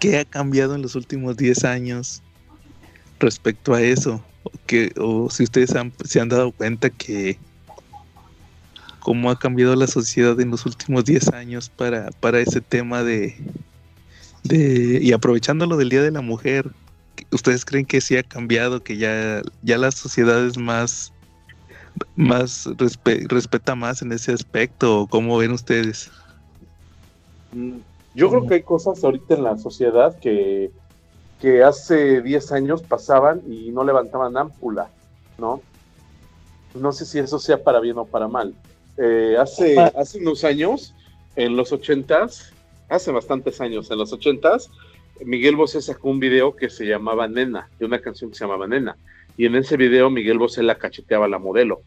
¿qué 0.01 0.19
ha 0.19 0.25
cambiado 0.25 0.75
en 0.75 0.83
los 0.83 0.97
últimos 0.97 1.37
10 1.37 1.65
años 1.65 2.23
respecto 3.21 3.75
a 3.75 3.83
eso? 3.83 4.25
O, 4.43 4.51
que, 4.67 4.93
o 4.99 5.31
si 5.31 5.45
ustedes 5.45 5.75
se 6.05 6.21
han 6.21 6.29
dado 6.29 6.51
cuenta 6.51 6.91
que 6.91 7.39
cómo 8.99 9.31
ha 9.31 9.39
cambiado 9.39 9.77
la 9.77 9.87
sociedad 9.87 10.41
en 10.41 10.51
los 10.51 10.67
últimos 10.67 11.05
10 11.05 11.29
años 11.29 11.69
para, 11.69 12.11
para 12.21 12.41
ese 12.41 12.61
tema 12.61 13.05
de, 13.05 13.37
y 14.45 15.13
aprovechando 15.13 15.67
lo 15.67 15.77
del 15.77 15.89
Día 15.89 16.03
de 16.03 16.11
la 16.11 16.21
Mujer, 16.21 16.71
¿ustedes 17.33 17.65
creen 17.65 17.87
que 17.87 18.01
sí 18.01 18.17
ha 18.17 18.23
cambiado, 18.23 18.83
que 18.83 18.97
ya, 18.97 19.43
ya 19.63 19.79
la 19.79 19.91
sociedad 19.91 20.45
es 20.47 20.57
más, 20.57 21.13
más 22.17 22.69
respeta 23.29 23.75
más 23.75 24.03
en 24.03 24.13
ese 24.13 24.33
aspecto? 24.33 25.03
¿O 25.03 25.07
cómo 25.07 25.37
ven 25.39 25.53
ustedes? 25.53 26.11
Yo 28.15 28.31
creo 28.31 28.47
que 28.47 28.55
hay 28.55 28.63
cosas 28.63 29.03
ahorita 29.03 29.35
en 29.35 29.45
la 29.45 29.59
sociedad 29.59 30.19
que, 30.19 30.71
que 31.41 31.63
hace 31.63 32.21
10 32.23 32.53
años 32.53 32.83
pasaban 32.83 33.43
y 33.49 33.71
no 33.71 33.85
levantaban 33.85 34.37
ámpula, 34.37 34.89
¿no? 35.39 35.61
No 36.75 36.93
sé 36.93 37.07
si 37.07 37.19
eso 37.19 37.39
sea 37.39 37.63
para 37.63 37.81
bien 37.81 37.99
o 37.99 38.05
para 38.05 38.29
mal. 38.29 38.55
Eh, 38.97 39.37
hace, 39.39 39.79
hace 39.79 40.19
unos 40.19 40.45
años, 40.45 40.95
en 41.37 41.57
los 41.57 41.73
ochentas, 41.73 42.53
hace 42.89 43.11
bastantes 43.11 43.61
años, 43.61 43.91
en 43.91 43.99
los 43.99 44.13
ochentas, 44.13 44.71
Miguel 45.25 45.57
Bosé 45.57 45.81
sacó 45.83 46.09
un 46.09 46.21
video 46.21 46.55
que 46.55 46.71
se 46.71 46.87
llamaba 46.87 47.29
Nena, 47.29 47.69
de 47.79 47.87
una 47.87 48.01
canción 48.01 48.31
que 48.31 48.37
se 48.37 48.45
llamaba 48.45 48.67
Nena. 48.67 48.97
Y 49.37 49.47
en 49.47 49.55
ese 49.57 49.77
video 49.77 50.11
Miguel 50.11 50.39
Bosé 50.39 50.63
la 50.63 50.77
cacheteaba 50.77 51.27
a 51.27 51.29
la 51.29 51.39
modelo. 51.39 51.83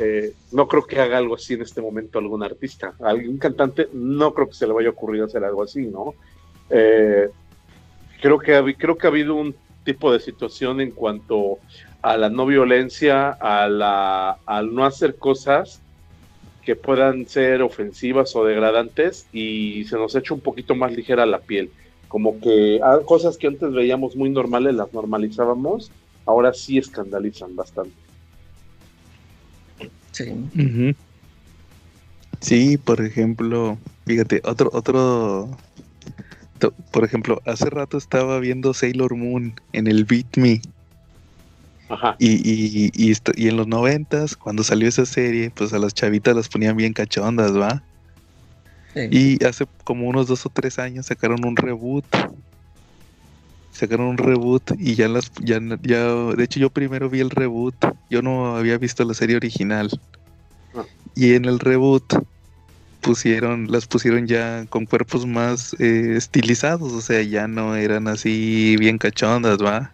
Eh, 0.00 0.32
no 0.52 0.66
creo 0.66 0.84
que 0.84 1.00
haga 1.00 1.18
algo 1.18 1.34
así 1.34 1.54
en 1.54 1.62
este 1.62 1.80
momento 1.80 2.18
algún 2.18 2.42
artista. 2.42 2.94
algún 3.00 3.38
cantante 3.38 3.88
no 3.92 4.32
creo 4.34 4.48
que 4.48 4.54
se 4.54 4.66
le 4.66 4.72
vaya 4.72 4.88
a 4.88 4.92
ocurrir 4.92 5.22
hacer 5.22 5.44
algo 5.44 5.62
así, 5.62 5.86
¿no? 5.86 6.14
Eh, 6.70 7.28
creo, 8.20 8.38
que, 8.38 8.74
creo 8.78 8.96
que 8.96 9.06
ha 9.06 9.10
habido 9.10 9.34
un 9.34 9.54
tipo 9.84 10.12
de 10.12 10.20
situación 10.20 10.80
en 10.80 10.90
cuanto 10.90 11.58
a 12.02 12.16
la 12.16 12.30
no 12.30 12.46
violencia, 12.46 13.30
a 13.30 13.68
la, 13.68 14.38
al 14.46 14.74
no 14.74 14.84
hacer 14.84 15.16
cosas 15.16 15.80
que 16.66 16.74
puedan 16.74 17.28
ser 17.28 17.62
ofensivas 17.62 18.34
o 18.34 18.44
degradantes 18.44 19.26
y 19.32 19.84
se 19.84 19.96
nos 19.96 20.16
ha 20.16 20.18
hecho 20.18 20.34
un 20.34 20.40
poquito 20.40 20.74
más 20.74 20.92
ligera 20.92 21.24
la 21.24 21.38
piel. 21.38 21.70
Como 22.08 22.40
que 22.40 22.80
hay 22.82 23.04
cosas 23.06 23.36
que 23.36 23.46
antes 23.46 23.72
veíamos 23.72 24.16
muy 24.16 24.30
normales, 24.30 24.74
las 24.74 24.92
normalizábamos, 24.92 25.92
ahora 26.26 26.52
sí 26.52 26.76
escandalizan 26.76 27.54
bastante. 27.54 27.94
Sí. 30.10 30.94
Sí, 32.40 32.78
por 32.78 33.00
ejemplo, 33.00 33.78
fíjate, 34.04 34.42
otro, 34.44 34.70
otro, 34.72 35.48
por 36.90 37.04
ejemplo, 37.04 37.40
hace 37.46 37.70
rato 37.70 37.96
estaba 37.96 38.40
viendo 38.40 38.74
Sailor 38.74 39.14
Moon 39.14 39.54
en 39.72 39.86
el 39.86 40.04
Beat 40.04 40.36
Me 40.36 40.60
y, 42.18 42.32
y, 42.32 42.90
y, 42.94 43.12
y, 43.36 43.48
en 43.48 43.56
los 43.56 43.66
noventas, 43.66 44.36
cuando 44.36 44.64
salió 44.64 44.88
esa 44.88 45.06
serie, 45.06 45.50
pues 45.50 45.72
a 45.72 45.78
las 45.78 45.94
chavitas 45.94 46.34
las 46.34 46.48
ponían 46.48 46.76
bien 46.76 46.92
cachondas, 46.92 47.56
¿va? 47.56 47.82
Y 48.94 49.44
hace 49.44 49.66
como 49.84 50.08
unos 50.08 50.26
dos 50.26 50.46
o 50.46 50.48
tres 50.48 50.78
años 50.78 51.06
sacaron 51.06 51.44
un 51.44 51.54
reboot. 51.54 52.06
Sacaron 53.70 54.06
un 54.06 54.16
reboot 54.16 54.72
y 54.78 54.94
ya 54.94 55.06
las, 55.06 55.30
ya, 55.38 55.60
ya, 55.82 56.06
de 56.34 56.44
hecho 56.44 56.58
yo 56.58 56.70
primero 56.70 57.10
vi 57.10 57.20
el 57.20 57.28
reboot, 57.28 57.74
yo 58.08 58.22
no 58.22 58.56
había 58.56 58.78
visto 58.78 59.04
la 59.04 59.12
serie 59.12 59.36
original. 59.36 59.90
Ah. 60.74 60.84
Y 61.14 61.34
en 61.34 61.44
el 61.44 61.58
reboot 61.58 62.24
pusieron, 63.02 63.70
las 63.70 63.86
pusieron 63.86 64.26
ya 64.26 64.64
con 64.70 64.86
cuerpos 64.86 65.26
más 65.26 65.76
eh, 65.78 66.14
estilizados, 66.16 66.90
o 66.90 67.02
sea, 67.02 67.22
ya 67.22 67.46
no 67.46 67.76
eran 67.76 68.08
así 68.08 68.76
bien 68.78 68.96
cachondas, 68.96 69.58
¿va? 69.62 69.92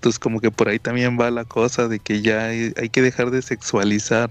Entonces 0.00 0.18
como 0.18 0.40
que 0.40 0.50
por 0.50 0.70
ahí 0.70 0.78
también 0.78 1.20
va 1.20 1.30
la 1.30 1.44
cosa 1.44 1.86
de 1.86 1.98
que 1.98 2.22
ya 2.22 2.46
hay, 2.46 2.88
que 2.88 3.02
dejar 3.02 3.30
de 3.30 3.42
sexualizar. 3.42 4.30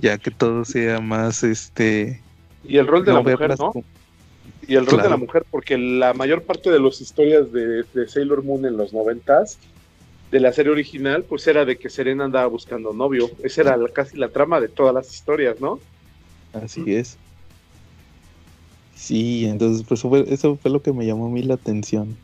Ya 0.00 0.16
que 0.16 0.30
todo 0.30 0.64
sea 0.64 1.00
más 1.00 1.42
este... 1.42 2.20
Y 2.62 2.76
el 2.76 2.86
rol 2.86 3.04
de 3.04 3.12
la 3.12 3.20
mujer, 3.20 3.58
¿no? 3.58 3.72
Y 4.68 4.76
el 4.76 4.86
rol 4.86 5.02
de 5.02 5.08
la 5.08 5.16
mujer, 5.16 5.44
porque 5.50 5.76
la 5.76 6.14
mayor 6.14 6.44
parte 6.44 6.70
de 6.70 6.78
las 6.78 7.00
historias 7.00 7.50
de, 7.50 7.84
Sailor 8.06 8.44
Moon 8.44 8.64
en 8.64 8.76
los 8.76 8.92
noventas, 8.92 9.58
de 10.30 10.38
la 10.38 10.52
serie 10.52 10.70
original, 10.70 11.24
pues 11.24 11.44
era 11.48 11.64
de 11.64 11.76
que 11.76 11.90
Serena 11.90 12.26
andaba 12.26 12.46
buscando 12.46 12.92
novio. 12.92 13.28
Esa 13.42 13.62
era 13.62 13.76
casi 13.92 14.16
la 14.16 14.28
trama 14.28 14.60
de 14.60 14.68
todas 14.68 14.94
las 14.94 15.12
historias, 15.12 15.60
¿no? 15.60 15.80
Así 16.52 16.94
es. 16.94 17.16
Sí, 18.94 19.46
entonces 19.46 19.84
pues 19.84 20.04
eso 20.28 20.56
fue 20.62 20.70
lo 20.70 20.80
que 20.80 20.92
me 20.92 21.04
llamó 21.04 21.26
a 21.26 21.30
mí 21.30 21.42
la 21.42 21.54
atención 21.54 22.16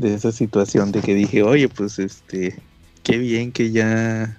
de 0.00 0.14
esa 0.14 0.32
situación 0.32 0.92
de 0.92 1.00
que 1.00 1.14
dije, 1.14 1.42
oye, 1.42 1.68
pues 1.68 1.98
este, 1.98 2.56
qué 3.02 3.18
bien 3.18 3.52
que 3.52 3.70
ya 3.70 4.36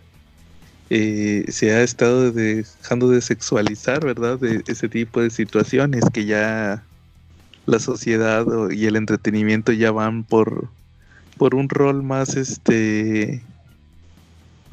eh, 0.89 1.45
se 1.49 1.71
ha 1.71 1.83
estado 1.83 2.31
dejando 2.31 3.09
de 3.09 3.21
sexualizar, 3.21 4.03
¿verdad? 4.03 4.39
De 4.39 4.63
ese 4.67 4.89
tipo 4.89 5.21
de 5.21 5.29
situaciones, 5.29 6.03
que 6.11 6.25
ya 6.25 6.83
la 7.65 7.79
sociedad 7.79 8.45
y 8.71 8.85
el 8.87 8.95
entretenimiento 8.95 9.71
ya 9.71 9.91
van 9.91 10.23
por, 10.23 10.67
por 11.37 11.55
un 11.55 11.69
rol 11.69 12.03
más, 12.03 12.35
este, 12.35 13.41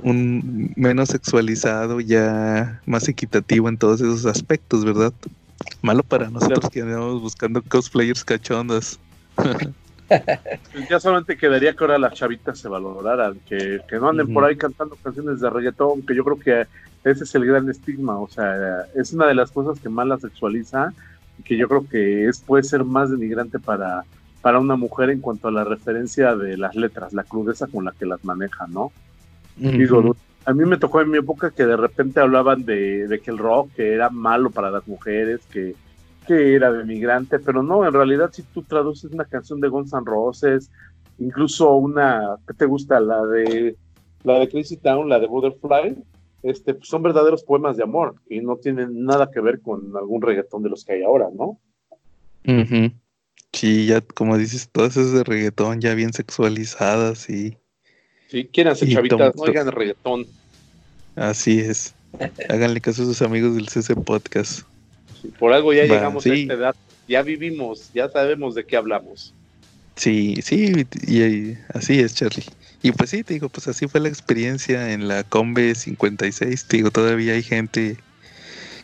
un 0.03 0.73
menos 0.77 1.11
sexualizado, 1.11 2.01
ya 2.01 2.81
más 2.87 3.09
equitativo 3.09 3.69
en 3.69 3.77
todos 3.77 4.01
esos 4.01 4.27
aspectos, 4.27 4.85
¿verdad? 4.85 5.13
Malo 5.83 6.03
para 6.03 6.31
nosotros 6.31 6.71
que 6.71 6.81
andamos 6.81 7.21
buscando 7.21 7.63
cosplayers 7.63 8.25
cachondas. 8.25 8.99
ya 10.91 11.01
solamente 11.01 11.37
quedaría 11.37 11.75
que 11.75 11.85
ahora 11.85 11.99
las 11.99 12.15
chavitas 12.15 12.59
se 12.59 12.69
valoraran, 12.69 13.39
que, 13.47 13.81
no 13.93 14.09
anden 14.09 14.33
por 14.33 14.45
ahí 14.45 14.57
cantando 14.57 14.97
canciones 14.97 15.41
de 15.41 15.51
reggaetón, 15.51 16.03
que 16.03 16.15
yo 16.15 16.25
creo 16.25 16.39
que 16.39 16.67
ese 17.05 17.25
es 17.25 17.35
el 17.35 17.47
gran 17.47 17.69
estigma, 17.69 18.19
o 18.19 18.29
sea, 18.29 18.87
es 18.95 19.13
una 19.13 19.27
de 19.27 19.35
las 19.35 19.51
cosas 19.51 19.81
que 19.81 19.89
más 19.89 20.07
la 20.07 20.19
sexualiza 20.19 20.93
y 21.39 21.43
que 21.43 21.57
yo 21.57 21.69
creo 21.69 21.87
que 21.89 22.27
es 22.27 22.41
puede 22.41 22.63
ser 22.63 22.85
más 22.85 23.11
denigrante 23.11 23.59
para, 23.59 24.05
para 24.41 24.59
una 24.59 24.77
mujer 24.77 25.11
en 25.11 25.21
cuanto 25.21 25.49
a 25.49 25.53
la 25.53 25.65
referencia 25.65 26.35
de 26.35 26.57
las 26.57 26.75
letras, 26.75 27.13
la 27.13 27.25
crudeza 27.25 27.67
con 27.67 27.85
la 27.85 27.93
que 27.93 28.07
las 28.07 28.25
maneja, 28.25 28.67
¿no? 28.69 28.93
a 30.45 30.55
mí 30.55 30.65
me 30.65 30.79
tocó 30.79 31.01
en 31.03 31.11
mi 31.11 31.19
época 31.19 31.51
que 31.51 31.67
de 31.67 31.77
repente 31.77 32.21
hablaban 32.21 32.65
de, 32.65 33.07
de 33.07 33.21
que 33.21 33.31
el 33.31 33.39
rock 33.39 33.71
que 33.75 33.93
era 33.93 34.09
malo 34.09 34.51
para 34.51 34.71
las 34.71 34.87
mujeres, 34.89 35.41
que 35.51 35.75
que 36.29 36.55
era 36.55 36.71
de 36.71 36.85
migrante, 36.85 37.39
pero 37.39 37.63
no, 37.63 37.87
en 37.87 37.93
realidad 37.93 38.31
si 38.33 38.43
tú 38.43 38.63
traduces 38.63 39.11
una 39.11 39.25
canción 39.25 39.61
de 39.61 39.69
Guns 39.69 39.95
N' 39.95 40.05
Roses, 40.05 40.71
incluso 41.19 41.75
una, 41.75 42.37
¿qué 42.47 42.53
te 42.53 42.67
gusta? 42.67 43.01
La 43.01 43.25
de 43.25 43.77
la 44.25 44.39
de 44.39 44.49
Crazy 44.49 44.77
Town, 44.77 45.09
la 45.09 45.19
de 45.19 45.27
Butterfly, 45.27 45.97
este, 46.43 46.75
pues 46.75 46.89
son 46.89 47.03
verdaderos 47.03 47.43
poemas 47.43 47.77
de 47.77 47.83
amor 47.83 48.17
y 48.29 48.41
no 48.41 48.57
tienen 48.57 49.05
nada 49.05 49.31
que 49.31 49.41
ver 49.41 49.61
con 49.61 49.97
algún 49.97 50.21
reggaetón 50.21 50.63
de 50.63 50.69
los 50.69 50.85
que 50.85 50.93
hay 50.93 51.03
ahora, 51.03 51.29
¿no? 51.35 51.59
Sí, 53.53 53.87
ya 53.87 54.03
como 54.03 54.37
dices, 54.37 54.69
todas 54.71 54.97
esas 54.97 55.13
de 55.13 55.25
reggaetón 55.25 55.81
ya 55.81 55.95
bien 55.95 56.13
sexualizadas 56.13 57.31
y... 57.31 57.57
Sí, 58.29 58.47
quieren 58.53 58.75
hacer 58.75 58.91
chavitas, 58.91 59.35
no 59.35 59.43
oigan 59.43 59.73
reggaetón. 59.73 60.27
Así 61.17 61.59
es. 61.61 61.95
Háganle 62.49 62.81
caso 62.81 63.03
a 63.03 63.07
sus 63.07 63.23
amigos 63.23 63.57
del 63.57 63.69
CC 63.69 63.97
Podcast. 63.97 64.67
Por 65.39 65.53
algo 65.53 65.73
ya 65.73 65.85
llegamos 65.85 66.27
a 66.27 66.35
esta 66.35 66.55
edad, 66.55 66.77
ya 67.07 67.23
vivimos, 67.23 67.91
ya 67.95 68.09
sabemos 68.09 68.55
de 68.55 68.65
qué 68.65 68.77
hablamos. 68.77 69.35
Sí, 69.97 70.37
sí, 70.43 70.87
y, 71.09 71.59
así 71.75 71.99
es, 71.99 72.15
Charlie. 72.15 72.45
Y 72.83 72.93
pues 72.93 73.11
sí, 73.11 73.25
te 73.25 73.35
digo, 73.35 73.49
pues 73.49 73.67
así 73.67 73.89
fue 73.89 74.01
la 74.01 74.09
experiencia 74.09 74.93
en 74.93 75.09
la 75.09 75.25
Combe 75.25 75.75
56. 75.75 76.67
Te 76.67 76.77
digo, 76.77 76.93
todavía 76.93 77.33
hay 77.33 77.43
gente 77.43 77.97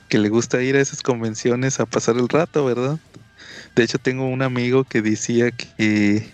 que 0.09 0.18
le 0.18 0.28
gusta 0.28 0.61
ir 0.62 0.74
a 0.74 0.80
esas 0.80 1.03
convenciones 1.03 1.78
a 1.78 1.87
pasar 1.87 2.16
el 2.16 2.28
rato, 2.28 2.64
¿verdad? 2.64 2.99
De 3.76 3.85
hecho, 3.85 3.99
tengo 3.99 4.26
un 4.26 4.43
amigo 4.43 4.82
que 4.82 5.03
decía 5.03 5.53
que, 5.53 6.26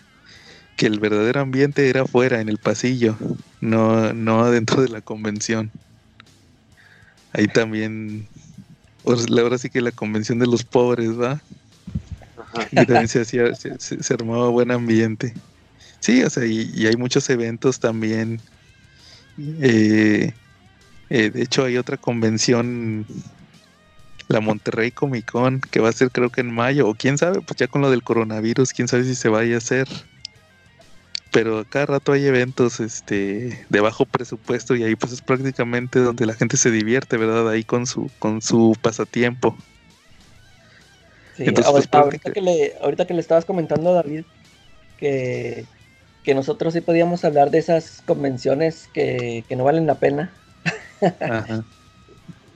que 0.76 0.86
el 0.86 0.98
verdadero 0.98 1.40
ambiente 1.40 1.90
era 1.90 2.02
afuera, 2.02 2.40
en 2.40 2.48
el 2.48 2.56
pasillo, 2.56 3.18
no, 3.60 4.14
no 4.14 4.50
dentro 4.50 4.80
de 4.80 4.88
la 4.88 5.02
convención. 5.02 5.70
Ahí 7.32 7.46
también 7.46 8.26
pues 9.16 9.26
ahora 9.38 9.58
sí 9.58 9.70
que 9.70 9.80
la 9.80 9.90
convención 9.90 10.38
de 10.38 10.46
los 10.46 10.62
pobres, 10.62 11.18
¿va? 11.20 11.40
Y 12.70 12.76
también 12.76 13.08
se 13.08 13.20
hacía, 13.22 13.54
se, 13.54 14.14
armaba 14.14 14.48
buen 14.48 14.70
ambiente. 14.70 15.34
Sí, 15.98 16.22
o 16.22 16.30
sea, 16.30 16.46
y, 16.46 16.86
hay 16.86 16.96
muchos 16.96 17.28
eventos 17.28 17.80
también. 17.80 18.40
Eh, 19.38 20.32
eh, 21.08 21.30
de 21.30 21.42
hecho, 21.42 21.64
hay 21.64 21.76
otra 21.76 21.96
convención, 21.96 23.04
la 24.28 24.40
Monterrey 24.40 24.92
Comic 24.92 25.30
Con, 25.30 25.60
que 25.60 25.80
va 25.80 25.88
a 25.88 25.92
ser 25.92 26.10
creo 26.10 26.30
que 26.30 26.42
en 26.42 26.54
mayo, 26.54 26.88
o 26.88 26.94
quién 26.94 27.18
sabe, 27.18 27.40
pues 27.40 27.56
ya 27.58 27.66
con 27.66 27.82
lo 27.82 27.90
del 27.90 28.04
coronavirus, 28.04 28.72
quién 28.72 28.86
sabe 28.86 29.04
si 29.04 29.16
se 29.16 29.28
vaya 29.28 29.56
a 29.56 29.58
hacer 29.58 29.88
pero 31.32 31.64
cada 31.68 31.86
rato 31.86 32.12
hay 32.12 32.26
eventos 32.26 32.80
este 32.80 33.66
de 33.68 33.80
bajo 33.80 34.04
presupuesto 34.04 34.74
y 34.74 34.82
ahí 34.82 34.96
pues 34.96 35.12
es 35.12 35.22
prácticamente 35.22 36.00
donde 36.00 36.26
la 36.26 36.34
gente 36.34 36.56
se 36.56 36.70
divierte, 36.70 37.16
¿verdad? 37.16 37.48
Ahí 37.48 37.64
con 37.64 37.86
su 37.86 38.10
con 38.18 38.42
su 38.42 38.76
pasatiempo. 38.80 39.56
Sí, 41.36 41.50
pues, 41.52 41.66
ahorita, 41.66 42.32
que 42.32 42.40
le, 42.42 42.74
ahorita 42.82 43.06
que 43.06 43.14
le 43.14 43.20
estabas 43.20 43.46
comentando 43.46 43.90
a 43.90 43.94
David 43.94 44.24
que, 44.98 45.64
que 46.22 46.34
nosotros 46.34 46.74
sí 46.74 46.82
podíamos 46.82 47.24
hablar 47.24 47.50
de 47.50 47.58
esas 47.58 48.02
convenciones 48.04 48.88
que, 48.92 49.44
que 49.48 49.56
no 49.56 49.64
valen 49.64 49.86
la 49.86 49.94
pena. 49.94 50.30
Ajá. 51.20 51.64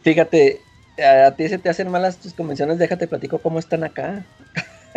Fíjate, 0.02 0.60
a, 1.02 1.30
ti 1.30 1.48
se 1.48 1.58
te 1.58 1.70
hacen 1.70 1.90
malas 1.90 2.18
tus 2.18 2.34
convenciones, 2.34 2.78
déjate 2.78 3.08
platico 3.08 3.38
cómo 3.38 3.58
están 3.58 3.84
acá. 3.84 4.24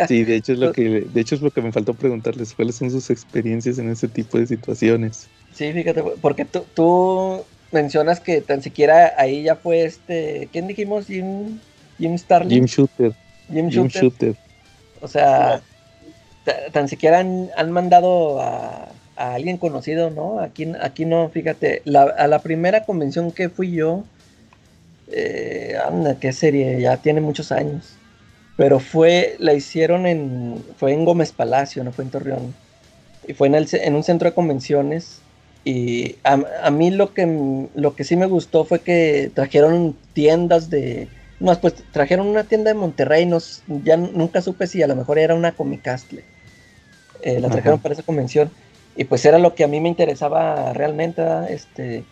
Sí, 0.06 0.24
de 0.24 0.36
hecho 0.36 0.52
es 0.52 0.58
lo 0.58 0.72
que, 0.72 0.82
de 1.12 1.20
hecho 1.20 1.34
es 1.34 1.42
lo 1.42 1.50
que 1.50 1.60
me 1.60 1.72
faltó 1.72 1.94
preguntarles, 1.94 2.54
cuáles 2.54 2.76
son 2.76 2.90
sus 2.90 3.10
experiencias 3.10 3.78
en 3.78 3.90
ese 3.90 4.06
tipo 4.06 4.38
de 4.38 4.46
situaciones. 4.46 5.28
Sí, 5.54 5.72
fíjate, 5.72 6.02
porque 6.20 6.44
tú, 6.44 6.64
tú 6.74 7.44
mencionas 7.72 8.20
que 8.20 8.40
tan 8.40 8.62
siquiera 8.62 9.14
ahí 9.16 9.42
ya 9.42 9.56
fue 9.56 9.84
este, 9.84 10.48
¿quién 10.52 10.68
dijimos? 10.68 11.06
Jim, 11.06 11.58
Jim 11.98 12.16
Starlin. 12.16 12.50
Jim 12.50 12.64
Shooter. 12.66 13.12
Jim 13.50 13.68
Shooter. 13.68 14.36
O 15.00 15.08
sea, 15.08 15.62
tan 16.72 16.88
siquiera 16.88 17.18
han, 17.18 17.70
mandado 17.72 18.40
a, 18.40 18.88
alguien 19.16 19.56
conocido, 19.56 20.10
¿no? 20.10 20.38
Aquí, 20.38 20.72
aquí 20.80 21.04
no, 21.04 21.28
fíjate, 21.28 21.82
a 21.94 22.26
la 22.28 22.38
primera 22.38 22.84
convención 22.84 23.32
que 23.32 23.48
fui 23.48 23.72
yo, 23.72 24.04
eh, 25.10 25.76
anda, 25.84 26.18
qué 26.20 26.32
serie, 26.32 26.80
ya 26.80 26.98
tiene 26.98 27.20
muchos 27.20 27.50
años. 27.50 27.96
Pero 28.58 28.80
fue, 28.80 29.36
la 29.38 29.54
hicieron 29.54 30.04
en, 30.04 30.64
fue 30.78 30.92
en 30.92 31.04
Gómez 31.04 31.30
Palacio, 31.30 31.84
no 31.84 31.92
fue 31.92 32.04
en 32.04 32.10
Torreón. 32.10 32.54
Y 33.28 33.32
fue 33.32 33.46
en, 33.46 33.54
el, 33.54 33.68
en 33.70 33.94
un 33.94 34.02
centro 34.02 34.28
de 34.28 34.34
convenciones. 34.34 35.20
Y 35.64 36.16
a, 36.24 36.70
mí 36.72 36.90
lo 36.90 37.14
que, 37.14 37.68
lo 37.76 37.94
que 37.94 38.02
sí 38.02 38.16
me 38.16 38.26
gustó 38.26 38.64
fue 38.64 38.80
que 38.80 39.30
trajeron 39.32 39.94
tiendas 40.12 40.70
de... 40.70 41.06
No, 41.38 41.54
pues 41.60 41.74
trajeron 41.92 42.26
una 42.26 42.42
tienda 42.42 42.72
de 42.72 42.74
Monterrey, 42.74 43.26
nos, 43.26 43.62
ya 43.84 43.96
nunca 43.96 44.42
supe 44.42 44.66
si 44.66 44.82
a 44.82 44.88
lo 44.88 44.96
mejor 44.96 45.20
era 45.20 45.36
una 45.36 45.52
Comicastle. 45.52 46.24
Eh, 47.22 47.38
la 47.38 47.50
trajeron 47.50 47.78
para 47.78 47.94
esa 47.94 48.02
convención. 48.02 48.50
Y 48.96 49.04
pues 49.04 49.24
era 49.24 49.38
lo 49.38 49.54
que 49.54 49.62
a 49.62 49.68
mí 49.68 49.78
me 49.78 49.88
interesaba 49.88 50.72
realmente. 50.72 51.22
Este, 51.48 52.02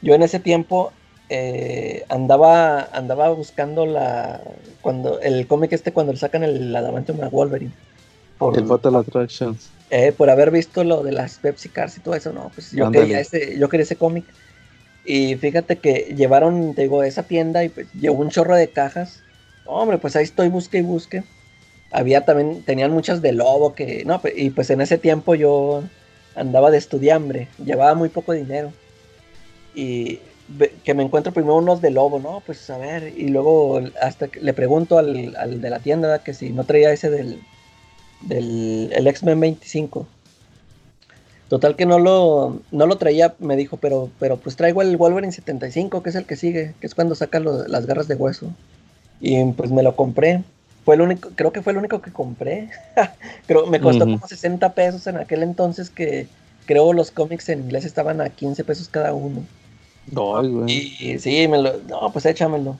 yo 0.00 0.14
en 0.14 0.22
ese 0.22 0.40
tiempo 0.40 0.94
eh, 1.32 2.04
andaba, 2.08 2.88
andaba 2.92 3.30
buscando 3.30 3.86
la 3.86 4.40
cuando 4.80 5.20
el 5.20 5.46
cómic 5.46 5.72
este 5.72 5.92
cuando 5.92 6.12
le 6.12 6.18
sacan 6.18 6.42
el 6.42 6.74
Adamantium 6.74 7.22
a 7.22 7.28
Wolverine. 7.28 7.72
Por, 8.36 8.58
el 8.58 8.66
Fatal 8.66 8.96
Attractions. 8.96 9.70
Eh, 9.90 10.10
por 10.10 10.28
haber 10.28 10.50
visto 10.50 10.82
lo 10.82 11.04
de 11.04 11.12
las 11.12 11.38
Pepsi 11.38 11.68
Cars 11.68 11.96
y 11.98 12.00
todo 12.00 12.16
eso, 12.16 12.32
no, 12.32 12.50
pues 12.52 12.72
yo 12.72 12.90
quería 12.90 13.20
ese, 13.20 13.56
yo 13.56 13.68
quería 13.68 13.84
ese 13.84 13.94
cómic. 13.94 14.24
Y 15.04 15.36
fíjate 15.36 15.76
que 15.76 16.14
llevaron, 16.16 16.74
te 16.74 16.82
digo, 16.82 17.04
esa 17.04 17.22
tienda 17.22 17.62
y 17.62 17.68
pues 17.68 17.86
llevó 17.92 18.20
un 18.20 18.30
chorro 18.30 18.56
de 18.56 18.68
cajas. 18.68 19.22
Hombre, 19.66 19.98
pues 19.98 20.16
ahí 20.16 20.24
estoy, 20.24 20.48
busque 20.48 20.78
y 20.78 20.82
busque. 20.82 21.22
Había 21.92 22.24
también, 22.24 22.62
tenían 22.64 22.90
muchas 22.90 23.22
de 23.22 23.32
lobo 23.32 23.74
que, 23.74 24.04
no, 24.04 24.20
y 24.34 24.50
pues 24.50 24.70
en 24.70 24.80
ese 24.80 24.98
tiempo 24.98 25.36
yo 25.36 25.84
andaba 26.34 26.72
de 26.72 26.78
estudiambre, 26.78 27.46
llevaba 27.64 27.94
muy 27.94 28.08
poco 28.08 28.32
dinero. 28.32 28.72
Y 29.74 30.18
que 30.84 30.94
me 30.94 31.02
encuentro 31.02 31.32
primero 31.32 31.56
unos 31.56 31.80
de 31.80 31.90
lobo, 31.90 32.18
¿no? 32.18 32.42
Pues 32.44 32.68
a 32.70 32.78
ver, 32.78 33.14
y 33.16 33.28
luego 33.28 33.80
hasta 34.00 34.28
que 34.28 34.40
le 34.40 34.52
pregunto 34.52 34.98
al, 34.98 35.60
de 35.60 35.70
la 35.70 35.78
tienda 35.78 36.22
que 36.22 36.34
si 36.34 36.50
no 36.50 36.64
traía 36.64 36.92
ese 36.92 37.10
del, 37.10 37.40
del 38.22 38.90
el 38.92 39.06
X-Men 39.06 39.40
25. 39.40 40.06
Total 41.48 41.74
que 41.74 41.84
no 41.84 41.98
lo, 41.98 42.60
no 42.70 42.86
lo 42.86 42.96
traía, 42.96 43.34
me 43.40 43.56
dijo, 43.56 43.76
pero, 43.76 44.08
pero 44.20 44.36
pues 44.36 44.54
traigo 44.54 44.82
el 44.82 44.96
Wolverine 44.96 45.32
75, 45.32 46.02
que 46.02 46.10
es 46.10 46.14
el 46.14 46.24
que 46.24 46.36
sigue, 46.36 46.74
que 46.80 46.86
es 46.86 46.94
cuando 46.94 47.16
saca 47.16 47.40
las 47.40 47.86
garras 47.86 48.06
de 48.06 48.14
hueso. 48.14 48.52
Y 49.20 49.44
pues 49.52 49.72
me 49.72 49.82
lo 49.82 49.96
compré. 49.96 50.44
Fue 50.84 50.94
el 50.94 51.00
único, 51.00 51.30
creo 51.34 51.52
que 51.52 51.60
fue 51.60 51.72
el 51.72 51.78
único 51.78 52.00
que 52.00 52.12
compré. 52.12 52.70
creo, 53.46 53.66
me 53.66 53.80
costó 53.80 54.04
como 54.04 54.26
60 54.26 54.74
pesos 54.74 55.06
en 55.08 55.16
aquel 55.16 55.42
entonces 55.42 55.90
que 55.90 56.28
creo 56.66 56.92
los 56.92 57.10
cómics 57.10 57.48
en 57.48 57.60
inglés 57.60 57.84
estaban 57.84 58.20
a 58.20 58.30
15 58.30 58.62
pesos 58.62 58.88
cada 58.88 59.12
uno. 59.12 59.44
No, 60.10 60.68
y, 60.68 61.18
sí, 61.18 61.46
me 61.48 61.58
lo, 61.58 61.78
no, 61.88 62.12
pues 62.12 62.26
échamelo. 62.26 62.78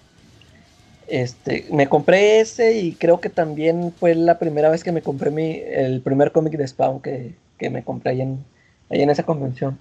Este, 1.06 1.66
me 1.72 1.88
compré 1.88 2.40
ese 2.40 2.78
y 2.78 2.92
creo 2.92 3.20
que 3.20 3.30
también 3.30 3.92
fue 3.98 4.14
la 4.14 4.38
primera 4.38 4.68
vez 4.68 4.84
que 4.84 4.92
me 4.92 5.02
compré 5.02 5.30
mi, 5.30 5.56
el 5.56 6.00
primer 6.02 6.32
cómic 6.32 6.54
de 6.54 6.66
Spawn 6.66 7.00
que, 7.00 7.34
me 7.70 7.82
compré 7.82 8.12
ahí 8.12 8.20
en, 8.22 8.44
ahí 8.88 9.02
en 9.02 9.10
esa 9.10 9.24
convención. 9.24 9.78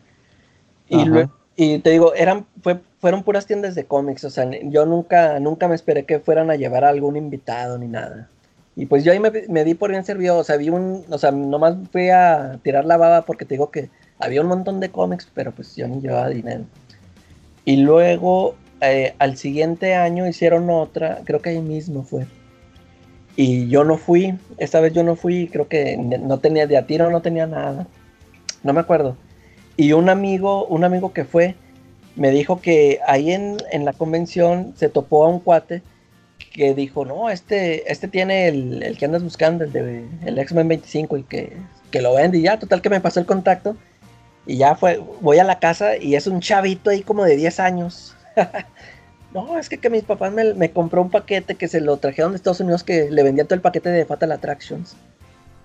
Y, 0.88 1.06
y 1.56 1.80
te 1.80 1.92
digo, 1.92 2.14
eran, 2.16 2.46
fue, 2.62 2.80
fueron 3.00 3.24
puras 3.24 3.46
tiendas 3.46 3.76
de 3.76 3.86
cómics, 3.86 4.24
o 4.24 4.30
sea, 4.30 4.50
yo 4.64 4.86
nunca, 4.86 5.40
nunca 5.40 5.68
me 5.68 5.76
esperé 5.76 6.06
que 6.06 6.20
fueran 6.20 6.50
a 6.50 6.56
llevar 6.56 6.84
a 6.84 6.90
algún 6.90 7.16
invitado 7.16 7.78
ni 7.78 7.88
nada. 7.88 8.30
Y 8.76 8.86
pues 8.86 9.04
yo 9.04 9.12
ahí 9.12 9.20
me, 9.20 9.32
me 9.50 9.66
di 9.66 9.74
por 9.74 9.92
bien 9.92 10.06
servido, 10.06 10.38
o 10.38 10.44
sea, 10.44 10.58
vi 10.58 10.70
un, 10.70 11.04
o 11.10 11.18
sea, 11.18 11.32
nomás 11.32 11.76
fui 11.92 12.10
a 12.10 12.60
tirar 12.64 12.86
la 12.86 12.98
baba 12.98 13.26
porque 13.26 13.46
te 13.46 13.56
digo 13.56 13.72
que 13.72 13.90
había 14.20 14.42
un 14.42 14.48
montón 14.48 14.80
de 14.80 14.90
cómics, 14.90 15.28
pero 15.34 15.52
pues 15.52 15.76
yo 15.76 15.88
ni 15.88 16.00
llevaba 16.00 16.30
dinero. 16.30 16.64
Y 17.66 17.78
luego 17.78 18.56
eh, 18.82 19.14
al 19.20 19.38
siguiente 19.38 19.96
año 19.96 20.28
hicieron 20.28 20.70
otra, 20.70 21.22
creo 21.26 21.42
que 21.42 21.50
ahí 21.50 21.62
mismo 21.62 22.04
fue. 22.04 22.26
Y 23.36 23.68
yo 23.68 23.84
no 23.84 23.98
fui, 23.98 24.36
esta 24.58 24.80
vez 24.80 24.94
yo 24.94 25.04
no 25.04 25.16
fui, 25.16 25.48
creo 25.48 25.68
que 25.68 25.98
no 25.98 26.40
tenía 26.40 26.68
de 26.68 26.78
a 26.78 26.86
tiro, 26.86 27.10
no 27.10 27.22
tenía 27.22 27.48
nada. 27.48 27.88
No 28.64 28.74
me 28.74 28.80
acuerdo. 28.80 29.16
Y 29.78 29.94
un 29.94 30.10
amigo, 30.10 30.66
un 30.66 30.84
amigo 30.84 31.14
que 31.14 31.24
fue, 31.24 31.56
me 32.16 32.32
dijo 32.32 32.60
que 32.60 33.00
ahí 33.08 33.32
en, 33.32 33.58
la 33.86 33.94
convención 33.94 34.74
se 34.76 34.90
topó 34.90 35.26
a 35.26 35.30
un 35.30 35.40
cuate 35.40 35.82
que 36.52 36.74
dijo, 36.74 37.06
no, 37.06 37.30
este, 37.30 37.90
este 37.90 38.08
tiene 38.08 38.48
el, 38.50 38.98
que 38.98 39.06
andas 39.06 39.24
buscando, 39.24 39.64
el 39.64 39.72
de 39.72 40.06
el 40.26 40.38
X-Men 40.40 40.68
25 40.68 41.18
y 41.18 41.24
que, 41.24 41.54
que 41.92 42.02
lo 42.02 42.16
vende 42.16 42.40
y 42.40 42.42
ya, 42.42 42.60
total 42.60 42.82
que 42.82 42.90
me 42.90 43.00
pasó 43.00 43.20
el 43.20 43.26
contacto 43.26 43.78
y 44.50 44.58
ya 44.58 44.74
fue, 44.74 45.00
voy 45.22 45.38
a 45.38 45.44
la 45.44 45.60
casa 45.60 45.96
y 45.96 46.16
es 46.16 46.26
un 46.26 46.42
chavito 46.42 46.90
ahí 46.90 47.04
como 47.04 47.24
de 47.24 47.36
10 47.36 47.60
años. 47.60 48.16
no, 49.34 49.60
es 49.60 49.70
que, 49.70 49.78
que 49.78 49.92
mis 49.92 50.02
papás 50.02 50.34
me, 50.34 50.72
compró 50.72 51.04
un 51.04 51.12
paquete 51.12 51.54
que 51.54 51.68
se 51.68 51.80
lo 51.80 51.98
trajeron 51.98 52.32
de 52.32 52.38
Estados 52.38 52.60
Unidos 52.60 52.84
que 52.84 53.12
le 53.12 53.22
vendían 53.22 53.46
todo 53.46 53.54
el 53.54 53.62
paquete 53.62 53.90
de 53.90 54.06
Fatal 54.06 54.32
Attractions. 54.32 54.96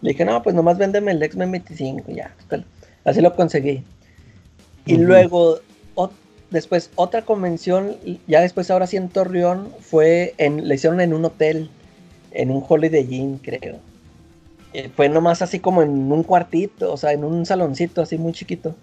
Le 0.03 0.11
dije, 0.11 0.27
no, 0.27 0.43
pues 0.43 0.55
nomás 0.55 0.77
véndeme 0.77 1.13
el 1.13 1.23
X-Men 1.23 1.51
25, 1.53 2.13
ya. 2.13 2.35
Así 3.05 3.23
lo 3.23 3.35
conseguí. 3.35 3.83
Y 4.85 4.99
luego, 4.99 5.61
después, 6.51 6.91
otra 6.95 7.23
convención, 7.23 7.97
ya 8.27 8.43
después 8.43 8.71
ahora 8.71 8.87
sí 8.87 8.99
en 8.99 9.09
Torreón, 9.09 9.73
fue 9.81 10.35
en, 10.37 10.69
le 10.69 10.75
hicieron 10.75 11.01
en 11.01 11.15
un 11.15 11.25
hotel, 11.25 11.71
en 12.33 12.51
un 12.51 12.63
Holiday 12.69 13.07
Inn, 13.09 13.39
creo. 13.39 13.79
Eh, 14.75 14.91
fue 14.95 15.09
nomás 15.09 15.41
así 15.41 15.61
como 15.61 15.83
en 15.83 16.11
un 16.13 16.25
cuartito, 16.25 16.93
o 16.93 16.97
sea, 16.97 17.13
en 17.13 17.25
un 17.25 17.47
saloncito 17.47 18.03
así 18.03 18.19
muy 18.19 18.33
chiquito. 18.33 18.75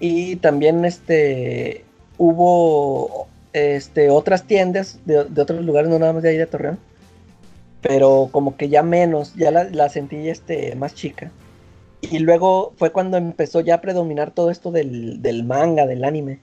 Y 0.00 0.36
también 0.36 0.84
este 0.86 1.84
hubo 2.16 3.28
este 3.52 4.10
otras 4.10 4.44
tiendas 4.44 4.98
de, 5.04 5.18
otros 5.18 5.64
lugares, 5.64 5.90
no 5.90 5.98
nada 5.98 6.14
más 6.14 6.22
de 6.22 6.30
ahí 6.30 6.38
de 6.38 6.46
Torreón. 6.46 6.78
Pero 7.82 8.30
como 8.32 8.56
que 8.56 8.68
ya 8.70 8.82
menos, 8.82 9.34
ya 9.36 9.50
la, 9.50 9.88
sentí 9.90 10.28
este, 10.28 10.74
más 10.74 10.94
chica. 10.94 11.30
Y 12.00 12.20
luego 12.20 12.72
fue 12.76 12.92
cuando 12.92 13.16
empezó 13.18 13.60
ya 13.60 13.76
a 13.76 13.80
predominar 13.82 14.30
todo 14.32 14.50
esto 14.50 14.70
del, 14.70 15.20
del 15.22 15.44
manga, 15.44 15.86
del 15.86 16.04
anime. 16.04 16.40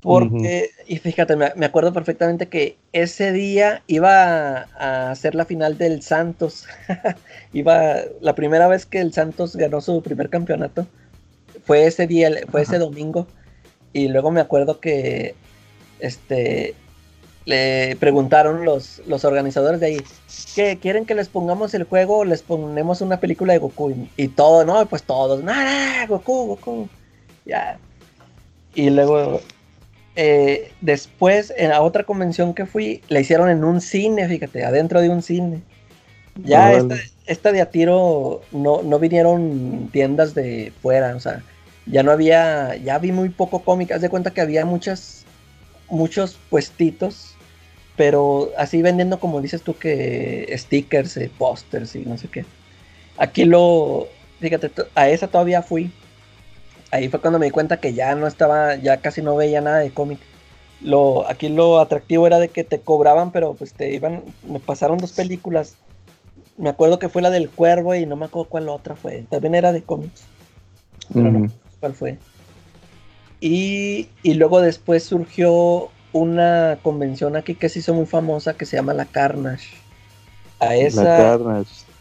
Porque, 0.00 0.70
y 0.86 0.98
fíjate, 0.98 1.34
me, 1.34 1.66
acuerdo 1.66 1.92
perfectamente 1.92 2.46
que 2.46 2.76
ese 2.92 3.32
día 3.32 3.82
iba 3.88 4.68
a, 4.78 5.10
hacer 5.10 5.34
la 5.34 5.44
final 5.44 5.76
del 5.76 6.02
Santos. 6.02 6.66
iba, 7.52 7.96
la 8.20 8.34
primera 8.36 8.68
vez 8.68 8.86
que 8.86 9.00
el 9.00 9.12
Santos 9.12 9.56
ganó 9.56 9.80
su 9.80 10.00
primer 10.02 10.30
campeonato 10.30 10.86
fue 11.64 11.86
ese 11.86 12.06
día, 12.06 12.30
fue 12.48 12.62
ese 12.62 12.78
domingo. 12.78 13.26
Y 13.92 14.08
luego 14.08 14.30
me 14.30 14.40
acuerdo 14.40 14.78
que 14.78 15.34
este 15.98 16.74
le 17.44 17.96
preguntaron 17.96 18.66
los, 18.66 19.00
los 19.06 19.24
organizadores 19.24 19.80
de 19.80 19.86
ahí, 19.86 20.00
¿qué 20.54 20.78
quieren 20.78 21.06
que 21.06 21.14
les 21.14 21.30
pongamos 21.30 21.72
el 21.72 21.84
juego 21.84 22.18
o 22.18 22.24
les 22.24 22.42
ponemos 22.42 23.00
una 23.00 23.20
película 23.20 23.54
de 23.54 23.58
Goku? 23.58 24.06
Y, 24.18 24.28
todo, 24.28 24.66
¿no? 24.66 24.84
Pues 24.86 25.02
todos, 25.02 25.42
no, 25.42 25.52
Goku, 26.08 26.46
Goku. 26.48 26.88
Ya. 27.46 27.78
Y 28.74 28.90
luego 28.90 29.40
eh, 30.20 30.72
después, 30.80 31.54
en 31.56 31.68
la 31.70 31.80
otra 31.80 32.02
convención 32.02 32.52
que 32.52 32.66
fui, 32.66 33.02
la 33.08 33.20
hicieron 33.20 33.48
en 33.50 33.62
un 33.62 33.80
cine, 33.80 34.26
fíjate, 34.26 34.64
adentro 34.64 35.00
de 35.00 35.10
un 35.10 35.22
cine. 35.22 35.62
Ya 36.42 36.72
esta, 37.26 37.52
de 37.52 37.60
a 37.60 37.70
tiro 37.70 38.42
no, 38.50 38.82
no 38.82 38.98
vinieron 38.98 39.88
tiendas 39.92 40.34
de 40.34 40.72
fuera, 40.82 41.14
o 41.14 41.20
sea, 41.20 41.44
ya 41.86 42.02
no 42.02 42.10
había, 42.10 42.74
ya 42.74 42.98
vi 42.98 43.12
muy 43.12 43.28
poco 43.28 43.60
cómic, 43.60 43.92
haz 43.92 44.00
de 44.00 44.08
cuenta 44.08 44.32
que 44.32 44.40
había 44.40 44.64
muchas, 44.64 45.24
muchos 45.88 46.36
puestitos, 46.50 47.36
pero 47.96 48.50
así 48.58 48.82
vendiendo 48.82 49.20
como 49.20 49.40
dices 49.40 49.62
tú 49.62 49.78
que 49.78 50.52
stickers, 50.58 51.16
eh, 51.16 51.30
pósters 51.38 51.94
y 51.94 52.00
no 52.00 52.18
sé 52.18 52.26
qué. 52.26 52.44
Aquí 53.18 53.44
lo, 53.44 54.08
fíjate, 54.40 54.72
a 54.96 55.08
esa 55.08 55.28
todavía 55.28 55.62
fui, 55.62 55.92
ahí 56.90 57.08
fue 57.08 57.20
cuando 57.20 57.38
me 57.38 57.46
di 57.46 57.52
cuenta 57.52 57.78
que 57.78 57.94
ya 57.94 58.14
no 58.14 58.26
estaba, 58.26 58.76
ya 58.76 58.98
casi 58.98 59.22
no 59.22 59.36
veía 59.36 59.60
nada 59.60 59.78
de 59.78 59.90
cómic. 59.90 60.18
Lo, 60.80 61.28
aquí 61.28 61.48
lo 61.48 61.80
atractivo 61.80 62.26
era 62.26 62.38
de 62.38 62.48
que 62.48 62.64
te 62.64 62.80
cobraban, 62.80 63.32
pero 63.32 63.54
pues 63.54 63.72
te 63.72 63.92
iban, 63.92 64.22
me 64.48 64.60
pasaron 64.60 64.98
dos 64.98 65.12
películas. 65.12 65.74
Me 66.56 66.70
acuerdo 66.70 66.98
que 66.98 67.08
fue 67.08 67.22
la 67.22 67.30
del 67.30 67.50
cuervo 67.50 67.94
y 67.94 68.06
no 68.06 68.16
me 68.16 68.26
acuerdo 68.26 68.48
cuál 68.48 68.68
otra 68.68 68.96
fue. 68.96 69.24
También 69.28 69.54
era 69.54 69.72
de 69.72 69.82
cómics. 69.82 70.22
Pero 71.12 71.30
no 71.30 71.48
cuál 71.80 71.94
fue. 71.94 72.18
Y, 73.40 74.08
y, 74.22 74.34
luego 74.34 74.60
después 74.60 75.04
surgió 75.04 75.90
una 76.12 76.78
convención 76.82 77.36
aquí 77.36 77.54
que 77.54 77.68
se 77.68 77.78
hizo 77.78 77.94
muy 77.94 78.06
famosa 78.06 78.54
que 78.54 78.66
se 78.66 78.76
llama 78.76 78.94
la 78.94 79.04
Carnage. 79.04 79.68
A 80.58 80.74
esa, 80.74 81.38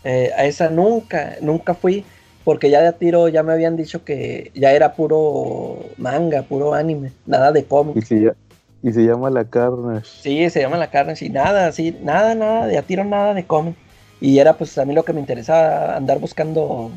Eh, 0.04 0.32
a 0.36 0.46
esa 0.46 0.70
nunca, 0.70 1.36
nunca 1.42 1.74
fui, 1.76 2.06
porque 2.48 2.70
ya 2.70 2.82
de 2.82 2.94
tiro 2.94 3.28
ya 3.28 3.44
me 3.44 3.52
habían 3.52 3.76
dicho 3.76 4.06
que 4.06 4.52
ya 4.56 4.72
era 4.72 4.94
puro 4.94 5.80
manga, 5.98 6.44
puro 6.44 6.74
anime, 6.74 7.12
nada 7.26 7.52
de 7.52 7.60
Y 7.60 7.64
cómics. 7.64 8.08
se, 8.08 8.34
y 8.82 8.94
se 8.94 9.04
llama 9.04 9.30
La 9.30 9.44
Carnage. 9.44 10.08
Sí, 10.22 10.50
se 10.50 10.62
llama 10.62 10.78
la 10.78 10.90
carne, 10.90 11.18
sí, 11.18 11.30
nada, 11.30 11.70
sí, 11.74 11.98
nada, 12.02 12.36
nada, 12.36 12.68
de 12.68 12.78
a 12.78 12.84
tiro 12.84 13.04
nada 13.04 13.34
de 13.34 13.44
cómic. 13.44 13.76
Y 14.22 14.40
era 14.40 14.54
pues 14.54 14.78
a 14.78 14.86
mí 14.86 14.94
lo 14.94 15.04
que 15.04 15.12
me 15.12 15.20
interesaba, 15.20 15.98
andar 15.98 16.20
buscando 16.20 16.90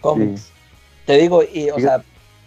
cómics. 0.00 0.50
Te 1.06 1.16
digo, 1.16 1.44
y 1.44 1.70
o 1.70 1.78
sea, 1.78 2.02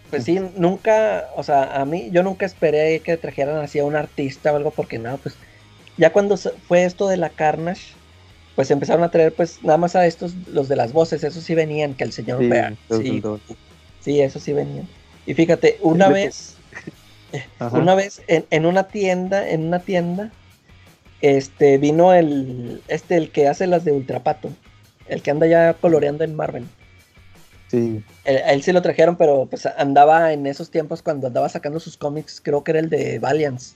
pues 0.09 0.25
sí, 0.25 0.41
nunca, 0.57 1.29
o 1.37 1.43
sea, 1.43 1.79
a 1.79 1.85
mí, 1.85 2.09
yo 2.11 2.21
nunca 2.21 2.45
esperé 2.45 2.99
que 2.99 3.15
trajeran 3.15 3.59
así 3.59 3.79
a 3.79 3.85
un 3.85 3.95
artista 3.95 4.51
o 4.51 4.57
algo, 4.57 4.71
porque 4.71 4.99
no, 4.99 5.15
pues, 5.19 5.37
ya 5.95 6.11
cuando 6.11 6.35
fue 6.35 6.83
esto 6.83 7.07
de 7.07 7.15
la 7.15 7.29
Carnage, 7.29 7.93
pues 8.61 8.69
empezaron 8.69 9.03
a 9.03 9.09
traer 9.09 9.33
pues 9.33 9.63
nada 9.63 9.79
más 9.79 9.95
a 9.95 10.05
estos, 10.05 10.35
los 10.45 10.67
de 10.67 10.75
las 10.75 10.93
voces, 10.93 11.23
esos 11.23 11.43
sí 11.43 11.55
venían, 11.55 11.95
que 11.95 12.03
el 12.03 12.11
señor 12.11 12.37
Sí, 12.37 12.47
Bear, 12.47 12.75
sí, 12.91 13.23
sí, 14.01 14.21
esos 14.21 14.43
sí 14.43 14.53
venían. 14.53 14.87
Y 15.25 15.33
fíjate, 15.33 15.79
una 15.81 16.09
vez, 16.09 16.57
Ajá. 17.57 17.75
una 17.79 17.95
vez 17.95 18.21
en, 18.27 18.45
en 18.51 18.67
una 18.67 18.83
tienda, 18.87 19.49
en 19.49 19.63
una 19.63 19.79
tienda, 19.79 20.31
este, 21.21 21.79
vino 21.79 22.13
el, 22.13 22.83
este, 22.87 23.17
el 23.17 23.31
que 23.31 23.47
hace 23.47 23.65
las 23.65 23.83
de 23.83 23.93
Ultrapato, 23.93 24.51
el 25.07 25.23
que 25.23 25.31
anda 25.31 25.47
ya 25.47 25.73
coloreando 25.73 26.23
en 26.23 26.35
Marvel. 26.35 26.67
Sí, 27.67 28.03
Él, 28.25 28.37
a 28.37 28.53
él 28.53 28.61
sí 28.61 28.71
lo 28.71 28.83
trajeron, 28.83 29.15
pero 29.15 29.47
pues 29.49 29.65
andaba 29.65 30.33
en 30.33 30.45
esos 30.45 30.69
tiempos 30.69 31.01
cuando 31.01 31.25
andaba 31.25 31.49
sacando 31.49 31.79
sus 31.79 31.97
cómics, 31.97 32.39
creo 32.39 32.63
que 32.63 32.73
era 32.73 32.79
el 32.79 32.91
de 32.91 33.17
Valiance. 33.17 33.73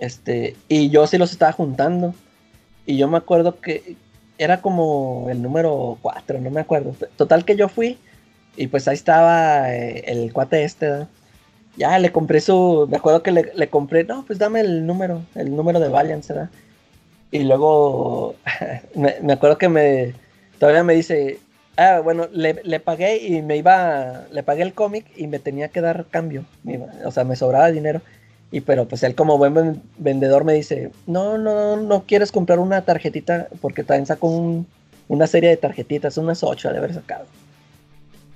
Este, 0.00 0.56
y 0.66 0.90
yo 0.90 1.06
sí 1.06 1.16
los 1.16 1.30
estaba 1.30 1.52
juntando. 1.52 2.12
Y 2.88 2.96
yo 2.96 3.06
me 3.06 3.18
acuerdo 3.18 3.60
que 3.60 3.96
era 4.38 4.62
como 4.62 5.26
el 5.28 5.42
número 5.42 5.98
4, 6.00 6.40
no 6.40 6.50
me 6.50 6.62
acuerdo. 6.62 6.94
Total 7.16 7.44
que 7.44 7.54
yo 7.54 7.68
fui 7.68 7.98
y 8.56 8.68
pues 8.68 8.88
ahí 8.88 8.94
estaba 8.94 9.74
eh, 9.74 10.04
el 10.06 10.32
cuate 10.32 10.64
este. 10.64 11.06
Ya 11.76 11.98
le 11.98 12.10
compré 12.12 12.40
su, 12.40 12.88
me 12.90 12.96
acuerdo 12.96 13.22
que 13.22 13.30
le, 13.30 13.52
le 13.54 13.68
compré, 13.68 14.04
no, 14.04 14.24
pues 14.26 14.38
dame 14.38 14.60
el 14.60 14.86
número, 14.86 15.22
el 15.34 15.54
número 15.54 15.80
de 15.80 15.90
Valiance, 15.90 16.32
¿verdad? 16.32 16.50
Y 17.30 17.40
luego 17.40 18.36
me, 18.94 19.16
me 19.20 19.34
acuerdo 19.34 19.58
que 19.58 19.68
me, 19.68 20.14
todavía 20.58 20.82
me 20.82 20.94
dice, 20.94 21.40
Ah, 21.76 22.00
bueno, 22.02 22.26
le, 22.32 22.60
le 22.64 22.80
pagué 22.80 23.18
y 23.18 23.42
me 23.42 23.56
iba, 23.56 24.24
le 24.32 24.42
pagué 24.42 24.62
el 24.62 24.74
cómic 24.74 25.06
y 25.14 25.28
me 25.28 25.38
tenía 25.38 25.68
que 25.68 25.80
dar 25.80 26.06
cambio, 26.06 26.44
o 27.04 27.12
sea, 27.12 27.22
me 27.22 27.36
sobraba 27.36 27.70
dinero. 27.70 28.00
Y 28.50 28.60
pero 28.62 28.88
pues 28.88 29.02
él 29.02 29.14
como 29.14 29.36
buen 29.36 29.52
ven- 29.54 29.82
vendedor 29.98 30.44
me 30.44 30.54
dice, 30.54 30.90
no, 31.06 31.36
no, 31.38 31.76
no 31.76 32.04
quieres 32.04 32.32
comprar 32.32 32.58
una 32.58 32.82
tarjetita 32.82 33.48
porque 33.60 33.84
también 33.84 34.06
sacó 34.06 34.28
un- 34.28 34.66
una 35.08 35.26
serie 35.26 35.50
de 35.50 35.56
tarjetitas, 35.56 36.16
unas 36.18 36.42
ocho 36.42 36.70
de 36.70 36.78
haber 36.78 36.94
sacado. 36.94 37.24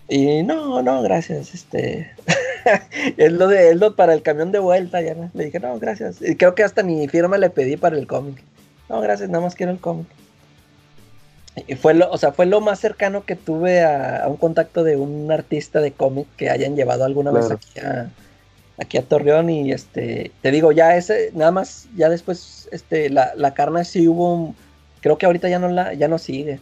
Y 0.09 0.43
no, 0.43 0.83
no, 0.83 1.01
gracias, 1.03 1.55
este, 1.55 2.11
es 3.17 3.33
lo 3.33 3.49
de, 3.49 3.71
es 3.71 3.77
lo 3.77 3.97
para 3.97 4.13
el 4.13 4.23
camión 4.23 4.53
de 4.53 4.59
vuelta, 4.59 5.01
ya 5.01 5.15
no. 5.15 5.31
le 5.33 5.47
dije, 5.47 5.61
no, 5.61 5.79
gracias. 5.79 6.21
Y 6.21 6.37
creo 6.37 6.55
que 6.55 6.63
hasta 6.65 6.83
ni 6.83 7.09
firma 7.09 7.39
le 7.39 7.49
pedí 7.51 7.77
para 7.79 7.97
el 7.97 8.07
cómic. 8.07 8.43
No, 8.91 9.01
gracias, 9.01 9.31
nada 9.31 9.43
más 9.45 9.55
quiero 9.55 9.73
el 9.73 9.79
cómic. 9.79 10.07
Y 11.67 11.75
fue 11.75 11.95
lo, 11.95 12.11
o 12.11 12.17
sea, 12.19 12.33
fue 12.33 12.47
lo 12.47 12.61
más 12.61 12.81
cercano 12.81 13.25
que 13.25 13.37
tuve 13.37 13.83
a, 13.83 14.25
a 14.25 14.29
un 14.29 14.37
contacto 14.37 14.85
de 14.85 14.97
un 14.97 15.31
artista 15.31 15.81
de 15.81 15.93
cómic 15.93 16.27
que 16.37 16.51
hayan 16.51 16.77
llevado 16.77 17.05
alguna 17.05 17.31
vez 17.31 17.51
aquí 17.51 17.79
a, 17.81 18.11
aquí 18.83 18.99
a 18.99 19.03
Torreón 19.03 19.49
y 19.51 19.73
este, 19.73 20.31
te 20.43 20.51
digo, 20.51 20.73
ya 20.73 20.97
ese, 20.97 21.31
nada 21.35 21.51
más, 21.51 21.87
ya 21.97 22.09
después, 22.09 22.69
este, 22.73 23.09
la, 23.11 23.33
la 23.37 23.55
carne 23.55 23.85
sí 23.85 24.07
hubo, 24.09 24.55
creo 25.01 25.19
que 25.19 25.27
ahorita 25.27 25.49
ya 25.49 25.59
no 25.59 25.69
la, 25.69 25.95
ya 25.95 26.09
no 26.09 26.19
sigue, 26.19 26.61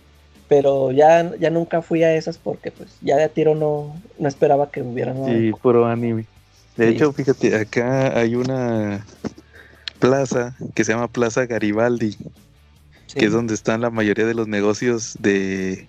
pero 0.49 0.93
ya, 0.93 1.31
ya 1.39 1.51
nunca 1.51 1.83
fui 1.83 2.03
a 2.03 2.15
esas 2.15 2.39
porque 2.39 2.71
pues 2.71 2.91
ya 3.01 3.17
de 3.17 3.29
tiro 3.29 3.55
no, 3.55 4.01
no 4.19 4.29
esperaba 4.29 4.71
que 4.71 4.83
hubieran. 4.83 5.21
nada 5.21 5.33
sí, 5.33 5.53
puro 5.61 5.87
anime. 5.87 6.25
De 6.77 6.89
Sí. 6.89 6.95
hecho, 6.95 7.13
fíjate, 7.13 7.57
acá 7.57 8.17
hay 8.19 8.35
una 8.37 9.05
plaza 9.99 10.57
que 10.75 10.85
se 10.85 10.93
llama 10.93 11.09
Plaza 11.09 11.47
Garibaldi, 11.47 12.17
Sí. 13.07 13.19
que 13.19 13.27
es 13.27 13.33
donde 13.33 13.55
están 13.55 13.81
la 13.81 13.91
mayoría 13.91 14.25
de 14.25 14.35
los 14.35 14.47
negocios 14.47 15.17
de 15.21 15.89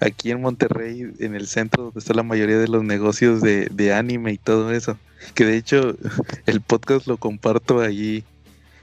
aquí 0.00 0.30
en 0.30 0.40
Monterrey, 0.40 1.12
en 1.18 1.34
el 1.34 1.46
centro 1.46 1.84
donde 1.84 2.00
está 2.00 2.14
la 2.14 2.22
mayoría 2.22 2.58
de 2.58 2.68
los 2.68 2.82
negocios 2.82 3.40
de, 3.40 3.68
de 3.70 3.92
anime 3.92 4.32
y 4.32 4.38
todo 4.38 4.72
eso. 4.72 4.98
Que 5.34 5.44
de 5.44 5.56
hecho 5.56 5.96
el 6.46 6.60
podcast 6.60 7.06
lo 7.06 7.16
comparto 7.18 7.80
allí 7.80 8.24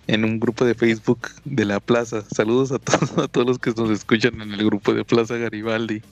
en 0.07 0.23
un 0.23 0.39
grupo 0.39 0.65
de 0.65 0.75
Facebook 0.75 1.29
de 1.45 1.65
la 1.65 1.79
plaza. 1.79 2.23
Saludos 2.33 2.71
a 2.71 2.79
todos, 2.79 3.17
a 3.17 3.27
todos 3.27 3.47
los 3.47 3.59
que 3.59 3.71
nos 3.71 3.89
escuchan 3.89 4.41
en 4.41 4.53
el 4.53 4.65
grupo 4.65 4.93
de 4.93 5.03
Plaza 5.03 5.37
Garibaldi. 5.37 6.01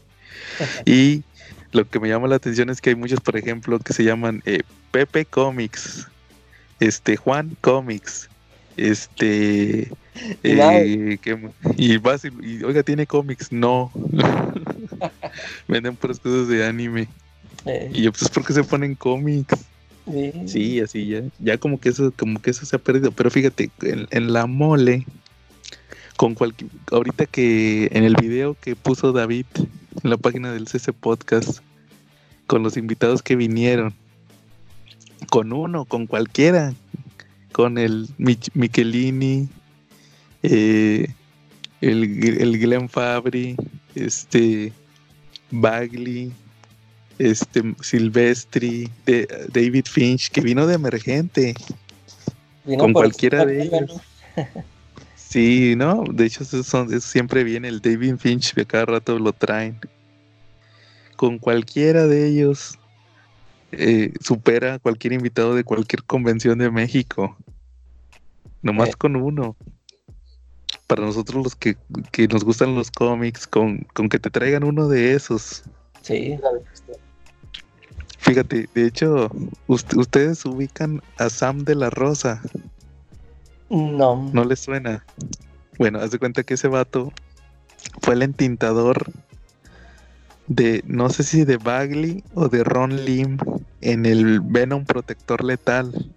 Y 0.86 1.24
lo 1.72 1.90
que 1.90 2.00
me 2.00 2.10
llama 2.10 2.28
la 2.28 2.36
atención 2.36 2.70
es 2.70 2.82
que 2.82 2.92
hay 2.92 2.96
muchos, 2.96 3.20
por 3.20 3.38
ejemplo, 3.38 3.80
que 3.80 3.94
se 3.94 4.04
llaman 4.04 4.42
eh, 4.46 4.62
Pepe 4.92 5.26
Comics, 5.26 6.08
este 6.80 7.18
Juan 7.18 7.58
Comics, 7.62 8.30
este 8.78 9.92
eh, 10.44 11.20
y 11.78 11.98
vas 11.98 12.26
y, 12.26 12.30
y, 12.42 12.64
oiga 12.64 12.84
tiene 12.84 13.08
cómics, 13.08 13.52
no. 13.52 13.92
Venden 15.68 15.96
puras 15.96 16.20
cosas 16.20 16.48
de 16.48 16.66
anime. 16.66 17.08
Eh, 17.66 17.92
Y 17.94 18.02
yo, 18.04 18.12
pues, 18.12 18.30
¿por 18.30 18.46
qué 18.46 18.54
se 18.54 18.64
ponen 18.64 18.96
cómics? 18.96 19.58
sí. 20.12 20.32
Sí, 20.46 20.80
así 20.80 21.08
ya. 21.08 21.22
Ya 21.40 21.58
como 21.58 21.80
que 21.80 21.90
eso, 21.90 22.12
como 22.16 22.40
que 22.42 22.52
eso 22.52 22.66
se 22.66 22.76
ha 22.76 22.80
perdido. 22.80 23.12
Pero 23.12 23.32
fíjate, 23.32 23.72
en, 23.82 24.08
en 24.12 24.34
la 24.34 24.46
mole, 24.46 25.06
con 26.16 26.36
cualquier. 26.36 26.70
Ahorita 26.92 27.26
que 27.26 27.90
en 27.92 28.04
el 28.04 28.16
video 28.16 28.56
que 28.60 28.76
puso 28.76 29.12
David 29.12 29.46
en 30.04 30.10
la 30.10 30.18
página 30.18 30.52
del 30.54 30.68
CC 30.68 30.94
Podcast, 30.94 31.60
con 32.48 32.62
los 32.62 32.78
invitados 32.78 33.24
que 33.24 33.36
vinieron, 33.36 33.94
con 35.32 35.52
uno, 35.54 35.86
con 35.86 36.06
cualquiera, 36.06 36.74
con 37.52 37.78
el 37.80 38.08
Mich- 38.20 38.52
Michelini, 38.54 39.50
eh, 40.44 41.08
el, 41.82 42.04
el 42.42 42.60
Glenn 42.60 42.90
Fabry, 42.90 43.56
este 43.96 44.72
Bagley, 45.52 46.32
este 47.20 47.64
Silvestri, 47.82 48.90
de, 49.06 49.28
David 49.52 49.86
Finch, 49.86 50.30
que 50.30 50.42
vino 50.42 50.68
de 50.68 50.76
emergente. 50.76 51.54
Vino 52.66 52.80
con 52.84 52.94
cualquiera 52.94 53.46
de 53.46 53.64
ellos. 53.64 54.02
Sí, 55.16 55.76
no, 55.76 56.04
de 56.10 56.26
hecho 56.26 56.44
eso, 56.44 56.64
son, 56.64 57.02
siempre 57.02 57.44
viene 57.44 57.68
el 57.68 57.82
David 57.82 58.16
Finch, 58.18 58.54
que 58.54 58.66
cada 58.66 58.86
rato 58.86 59.20
lo 59.20 59.34
traen. 59.34 59.80
Con 61.16 61.40
cualquiera 61.40 62.08
de 62.08 62.28
ellos 62.28 62.78
eh, 63.72 64.14
supera 64.22 64.76
a 64.76 64.80
cualquier 64.80 65.14
invitado 65.14 65.56
de 65.56 65.64
cualquier 65.64 66.04
convención 66.04 66.58
de 66.58 66.72
México. 66.72 67.38
Nomás 68.62 68.90
Eh. 68.90 68.94
con 68.98 69.16
uno. 69.16 69.56
Para 70.88 71.04
nosotros 71.04 71.44
los 71.44 71.56
que, 71.56 71.78
que 72.12 72.28
nos 72.28 72.44
gustan 72.44 72.76
los 72.76 72.92
cómics, 72.92 73.48
con, 73.48 73.80
con 73.94 74.08
que 74.10 74.20
te 74.20 74.30
traigan 74.30 74.64
uno 74.64 74.88
de 74.88 75.14
esos. 75.14 75.64
Sí. 76.02 76.38
Fíjate, 78.20 78.70
de 78.74 78.86
hecho, 78.86 79.30
ust- 79.68 79.98
ustedes 79.98 80.46
ubican 80.46 81.02
a 81.18 81.30
Sam 81.30 81.64
de 81.64 81.76
la 81.76 81.90
Rosa. 81.90 82.42
No. 83.70 84.30
¿No 84.32 84.44
les 84.46 84.60
suena? 84.60 85.04
Bueno, 85.80 86.00
haz 86.00 86.12
de 86.12 86.20
cuenta 86.20 86.44
que 86.44 86.54
ese 86.54 86.68
vato 86.68 87.12
fue 88.02 88.14
el 88.14 88.22
entintador 88.22 89.12
de, 90.48 90.84
no 90.86 91.10
sé 91.10 91.24
si 91.24 91.44
de 91.46 91.58
Bagley 91.58 92.24
o 92.36 92.48
de 92.48 92.64
Ron 92.64 93.06
Lim 93.06 93.38
en 93.82 94.06
el 94.06 94.40
Venom 94.42 94.86
Protector 94.86 95.44
Letal. 95.44 96.12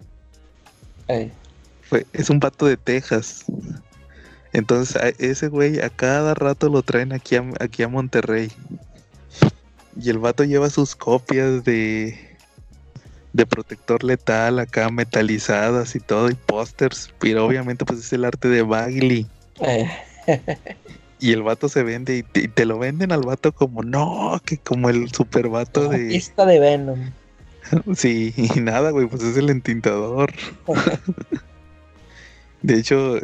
Fue, 1.81 2.05
es 2.13 2.29
un 2.29 2.39
vato 2.39 2.67
de 2.67 2.77
Texas. 2.77 3.45
Entonces, 4.53 4.95
a 4.95 5.09
ese 5.19 5.47
güey 5.47 5.79
a 5.79 5.89
cada 5.89 6.33
rato 6.33 6.69
lo 6.69 6.81
traen 6.81 7.13
aquí 7.13 7.35
a, 7.35 7.43
aquí 7.59 7.83
a 7.83 7.87
Monterrey. 7.87 8.51
Y 10.01 10.09
el 10.09 10.17
vato 10.17 10.43
lleva 10.43 10.69
sus 10.69 10.95
copias 10.95 11.63
de, 11.63 12.17
de 13.33 13.45
protector 13.45 14.03
letal 14.03 14.59
acá 14.59 14.89
metalizadas 14.89 15.95
y 15.95 15.99
todo, 15.99 16.29
y 16.29 16.35
pósters. 16.35 17.13
Pero 17.19 17.45
obviamente, 17.45 17.85
pues 17.85 17.99
es 17.99 18.13
el 18.13 18.25
arte 18.25 18.47
de 18.47 18.61
Bagley. 18.63 19.27
eh, 19.61 19.89
Y 21.19 21.33
el 21.33 21.43
vato 21.43 21.67
se 21.67 21.83
vende 21.83 22.17
y 22.17 22.23
te, 22.23 22.41
y 22.43 22.47
te 22.47 22.65
lo 22.65 22.79
venden 22.79 23.11
al 23.11 23.21
vato 23.21 23.51
como 23.51 23.83
no, 23.83 24.39
que 24.45 24.57
como 24.57 24.89
el 24.89 25.11
super 25.11 25.49
vato 25.49 25.89
de. 25.89 26.07
Pista 26.07 26.45
de 26.45 26.59
Venom. 26.59 27.11
Sí, 27.95 28.33
y 28.35 28.61
nada, 28.61 28.89
güey, 28.89 29.05
pues 29.05 29.21
es 29.21 29.37
el 29.37 29.49
entintador. 29.49 30.31
De 32.61 32.75
hecho, 32.77 33.17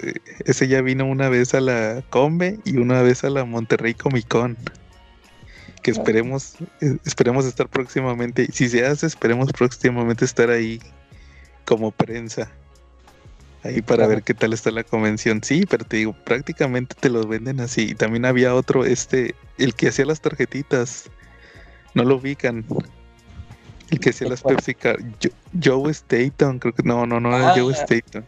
ese 0.45 0.67
ya 0.67 0.81
vino 0.81 1.05
una 1.05 1.27
vez 1.29 1.53
a 1.53 1.61
la 1.61 2.03
Combe 2.09 2.59
y 2.63 2.77
una 2.77 3.01
vez 3.01 3.23
a 3.23 3.29
la 3.29 3.43
Monterrey 3.45 3.93
Comic 3.93 4.27
Con. 4.27 4.57
Que 5.83 5.91
esperemos, 5.91 6.55
eh, 6.81 6.97
esperemos 7.05 7.45
estar 7.45 7.67
próximamente. 7.67 8.47
Si 8.51 8.69
se 8.69 8.85
hace, 8.85 9.05
esperemos 9.05 9.51
próximamente 9.51 10.25
estar 10.25 10.49
ahí 10.49 10.79
como 11.65 11.91
prensa. 11.91 12.49
ahí 13.63 13.81
para 13.81 14.07
ver 14.07 14.23
qué 14.23 14.33
tal 14.33 14.53
está 14.53 14.71
la 14.71 14.83
convención. 14.83 15.41
Sí, 15.43 15.65
pero 15.69 15.83
te 15.85 15.97
digo, 15.97 16.13
prácticamente 16.23 16.95
te 16.99 17.09
los 17.09 17.27
venden 17.27 17.59
así. 17.59 17.89
Y 17.91 17.95
también 17.95 18.25
había 18.25 18.53
otro, 18.55 18.85
este, 18.85 19.35
el 19.57 19.73
que 19.75 19.89
hacía 19.89 20.05
las 20.05 20.21
tarjetitas. 20.21 21.09
No 21.93 22.03
lo 22.03 22.15
ubican. 22.17 22.65
El 23.91 23.99
que 23.99 24.09
hacía 24.11 24.27
las 24.29 24.41
Pepsi 24.43 24.75
Card. 24.75 25.01
Joe 25.63 25.91
Staton, 25.91 26.59
creo 26.59 26.73
que 26.73 26.83
no, 26.83 27.05
no, 27.05 27.19
no 27.19 27.35
era 27.35 27.53
Joe 27.55 27.73
Ah. 27.73 27.83
Staton. 27.83 28.25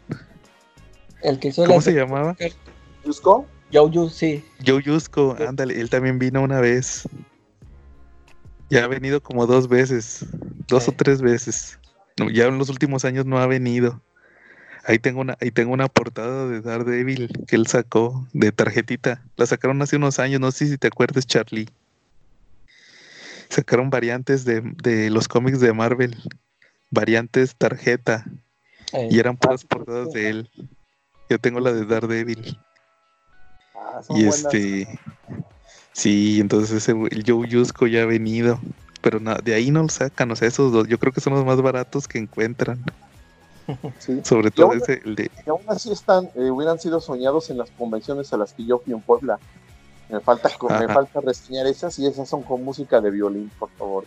El 1.27 1.39
que 1.39 1.49
hizo 1.49 1.65
¿Cómo 1.65 1.81
se 1.81 1.91
llamaba? 1.91 2.37
Yo, 3.69 3.91
yo, 3.91 4.09
sí. 4.09 4.45
Joe 4.65 4.81
Yusko, 4.81 5.35
ándale, 5.45 5.79
él 5.81 5.89
también 5.89 6.19
vino 6.19 6.41
una 6.41 6.61
vez. 6.61 7.03
Ya 8.69 8.85
ha 8.85 8.87
venido 8.87 9.21
como 9.21 9.45
dos 9.45 9.67
veces, 9.67 10.25
dos 10.67 10.83
Sí. 10.83 10.91
o 10.91 10.93
tres 10.95 11.21
veces. 11.21 11.77
No, 12.17 12.29
ya 12.29 12.45
en 12.45 12.57
los 12.57 12.69
últimos 12.69 13.03
años 13.03 13.25
no 13.25 13.39
ha 13.39 13.47
venido. 13.47 14.01
Ahí 14.85 14.99
tengo 14.99 15.19
una, 15.19 15.37
ahí 15.41 15.51
tengo 15.51 15.73
una 15.73 15.89
portada 15.89 16.47
de 16.47 16.61
Daredevil 16.61 17.29
que 17.45 17.57
él 17.57 17.67
sacó 17.67 18.25
de 18.31 18.53
tarjetita. 18.53 19.21
La 19.35 19.45
sacaron 19.45 19.81
hace 19.81 19.97
unos 19.97 20.17
años, 20.19 20.39
no 20.39 20.49
sé 20.51 20.67
si 20.67 20.77
te 20.77 20.87
acuerdas, 20.87 21.27
Charlie. 21.27 21.67
Sacaron 23.49 23.89
variantes 23.89 24.45
de, 24.45 24.61
de 24.61 25.09
los 25.09 25.27
cómics 25.27 25.59
de 25.59 25.73
Marvel. 25.73 26.15
Variantes 26.89 27.53
tarjeta. 27.57 28.25
Eh, 28.93 29.09
Y 29.11 29.19
eran 29.19 29.35
puras 29.35 29.65
portadas 29.65 30.13
de 30.13 30.29
él. 30.29 30.49
Yo 31.29 31.39
tengo 31.39 31.59
la 31.59 31.73
de 31.73 31.85
Daredevil. 31.85 32.57
Ah, 33.75 34.01
son 34.03 34.17
Y 34.17 34.25
buenas. 34.25 34.45
este. 34.45 34.99
Sí, 35.93 36.39
entonces 36.39 36.71
ese, 36.71 36.91
el 36.91 37.23
Joe 37.25 37.47
Yusko 37.47 37.87
ya 37.87 38.03
ha 38.03 38.05
venido. 38.05 38.59
Pero 39.01 39.19
de 39.19 39.53
ahí 39.53 39.71
no 39.71 39.83
lo 39.83 39.89
sacan. 39.89 40.31
O 40.31 40.35
sea, 40.35 40.47
esos 40.47 40.71
dos, 40.71 40.87
yo 40.87 40.99
creo 40.99 41.11
que 41.13 41.21
son 41.21 41.33
los 41.33 41.45
más 41.45 41.61
baratos 41.61 42.07
que 42.07 42.17
encuentran. 42.19 42.83
Sí. 43.99 44.21
Sobre 44.23 44.49
todo 44.49 44.67
aún- 44.67 44.77
ese, 44.81 45.01
el 45.03 45.15
de. 45.15 45.29
Y 45.45 45.49
aún 45.49 45.59
así 45.67 45.91
están, 45.91 46.29
eh, 46.35 46.49
hubieran 46.49 46.79
sido 46.79 47.01
soñados 47.01 47.49
en 47.49 47.57
las 47.57 47.69
convenciones 47.71 48.31
a 48.31 48.37
las 48.37 48.53
que 48.53 48.65
yo 48.65 48.79
fui 48.79 48.93
en 48.93 49.01
Puebla. 49.01 49.39
Me 50.07 50.21
falta, 50.21 50.49
me 50.79 50.87
falta 50.87 51.19
reseñar 51.19 51.67
esas 51.67 51.99
y 51.99 52.07
esas 52.07 52.29
son 52.29 52.43
con 52.43 52.63
música 52.63 53.01
de 53.01 53.11
violín, 53.11 53.51
por 53.59 53.69
favor. 53.71 54.05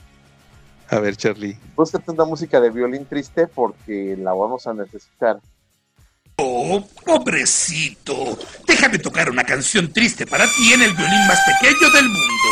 A 0.89 0.99
ver, 0.99 1.15
Charlie. 1.15 1.59
Búscate 1.77 2.11
una 2.11 2.25
música 2.25 2.59
de 2.59 2.71
violín 2.71 3.05
triste 3.05 3.47
porque 3.49 4.17
la 4.19 4.33
vamos 4.33 4.67
a 4.67 4.73
necesitar. 4.73 5.39
Oh, 6.43 6.83
pobrecito. 7.05 8.15
Déjame 8.67 8.99
tocar 8.99 9.29
una 9.29 9.45
canción 9.45 9.93
triste 9.93 10.27
para 10.27 10.47
ti 10.47 10.73
en 10.73 10.81
el 10.81 10.95
violín 10.95 11.27
más 11.29 11.39
pequeño 11.45 11.91
del 11.93 12.09
mundo. 12.09 12.49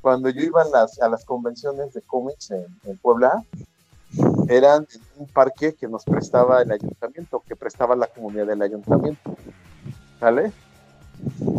Cuando 0.00 0.30
yo 0.30 0.40
iba 0.40 0.62
a 0.62 1.08
las, 1.08 1.24
convenciones 1.26 1.92
de 1.92 2.00
cómics 2.00 2.50
en, 2.50 2.96
Puebla, 3.02 3.42
eran 4.48 4.86
un 5.18 5.26
parque 5.26 5.74
que 5.74 5.86
nos 5.86 6.04
prestaba 6.04 6.62
el 6.62 6.72
ayuntamiento, 6.72 7.42
que 7.46 7.54
prestaba 7.54 7.94
la 7.94 8.06
comunidad 8.06 8.46
del 8.46 8.62
ayuntamiento. 8.62 9.36
¿Sale? 10.18 10.50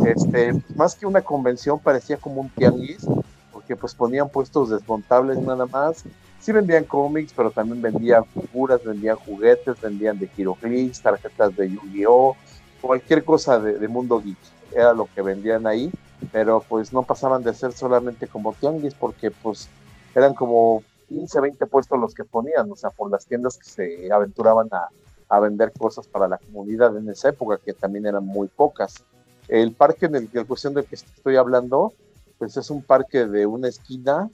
Este, 0.08 0.54
más 0.76 0.96
que 0.96 1.06
una 1.06 1.22
convención, 1.22 1.78
parecía 1.78 2.18
como 2.18 2.42
un 2.42 2.50
tianguis, 2.50 3.06
porque 3.52 3.76
pues 3.76 3.94
ponían 3.94 4.30
puestos 4.30 4.72
desmontables 4.72 5.38
nada 5.38 5.68
más. 5.68 6.04
Sí 6.48 6.54
vendían 6.54 6.86
cómics, 6.86 7.34
pero 7.36 7.52
también 7.52 7.82
vendían 7.82 8.24
figuras, 8.24 8.82
vendían 8.82 9.18
juguetes, 9.18 9.82
vendían 9.82 10.18
de 10.18 10.30
Heroclix, 10.38 11.02
tarjetas 11.02 11.54
de 11.58 11.70
Yu-Gi-Oh, 11.72 12.38
cualquier 12.80 13.26
cosa 13.26 13.60
de, 13.60 13.78
de 13.78 13.88
mundo 13.90 14.22
geek. 14.22 14.38
Era 14.72 14.94
lo 14.94 15.10
que 15.14 15.22
vendían 15.22 15.68
ahí, 15.68 15.92
pero 16.32 16.64
pues 16.70 16.94
no 16.94 17.04
pasaban 17.04 17.44
de 17.44 17.54
ser 17.54 17.74
solamente 17.74 18.30
como 18.30 18.54
tianguis, 18.54 18.94
porque 18.94 19.30
pues 19.30 19.68
eran 20.16 20.34
como 20.34 20.86
15, 21.10 21.42
20 21.42 21.66
puestos 21.66 22.00
los 22.00 22.14
que 22.16 22.24
ponían, 22.24 22.72
o 22.72 22.78
sea, 22.78 22.92
por 22.92 23.12
las 23.12 23.26
tiendas 23.26 23.58
que 23.58 23.70
se 23.70 24.10
aventuraban 24.10 24.70
a, 24.72 24.88
a 25.28 25.42
vender 25.42 25.74
cosas 25.78 26.08
para 26.08 26.30
la 26.30 26.38
comunidad 26.38 26.96
en 26.96 27.10
esa 27.10 27.28
época, 27.28 27.58
que 27.58 27.74
también 27.74 28.06
eran 28.06 28.26
muy 28.26 28.48
pocas. 28.48 29.04
El 29.50 29.74
parque 29.74 30.06
en 30.06 30.16
el, 30.16 30.30
en 30.32 30.46
cuestión 30.46 30.74
del 30.76 30.86
que 30.86 30.96
estoy 30.96 31.36
hablando, 31.36 31.92
pues 32.38 32.56
es 32.56 32.70
un 32.70 32.84
parque 32.84 33.26
de 33.26 33.46
una 33.46 33.68
esquina 33.68 34.30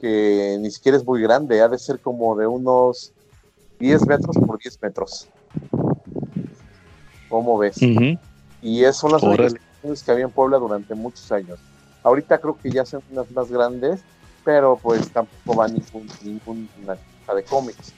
que 0.00 0.56
ni 0.60 0.70
siquiera 0.70 0.98
es 0.98 1.04
muy 1.04 1.20
grande, 1.22 1.60
ha 1.60 1.68
de 1.68 1.78
ser 1.78 1.98
como 2.00 2.36
de 2.36 2.46
unos 2.46 3.12
10 3.78 4.06
metros 4.06 4.36
por 4.36 4.58
10 4.58 4.82
metros. 4.82 5.28
¿Cómo 7.28 7.58
ves? 7.58 7.76
Y 8.62 8.84
es, 8.84 8.96
son 8.96 9.12
las 9.12 9.20
convenciones 9.20 10.02
que 10.04 10.10
había 10.10 10.24
en 10.24 10.30
Puebla 10.30 10.58
durante 10.58 10.94
muchos 10.94 11.30
años. 11.32 11.58
Ahorita 12.02 12.38
creo 12.38 12.56
que 12.56 12.70
ya 12.70 12.84
son 12.84 13.02
unas 13.10 13.30
más 13.30 13.50
grandes, 13.50 14.00
pero 14.44 14.78
pues 14.80 15.10
tampoco 15.10 15.58
va 15.58 15.68
ningún, 15.68 16.08
ninguna 16.22 16.96
de 17.34 17.44
cómics. 17.44 17.92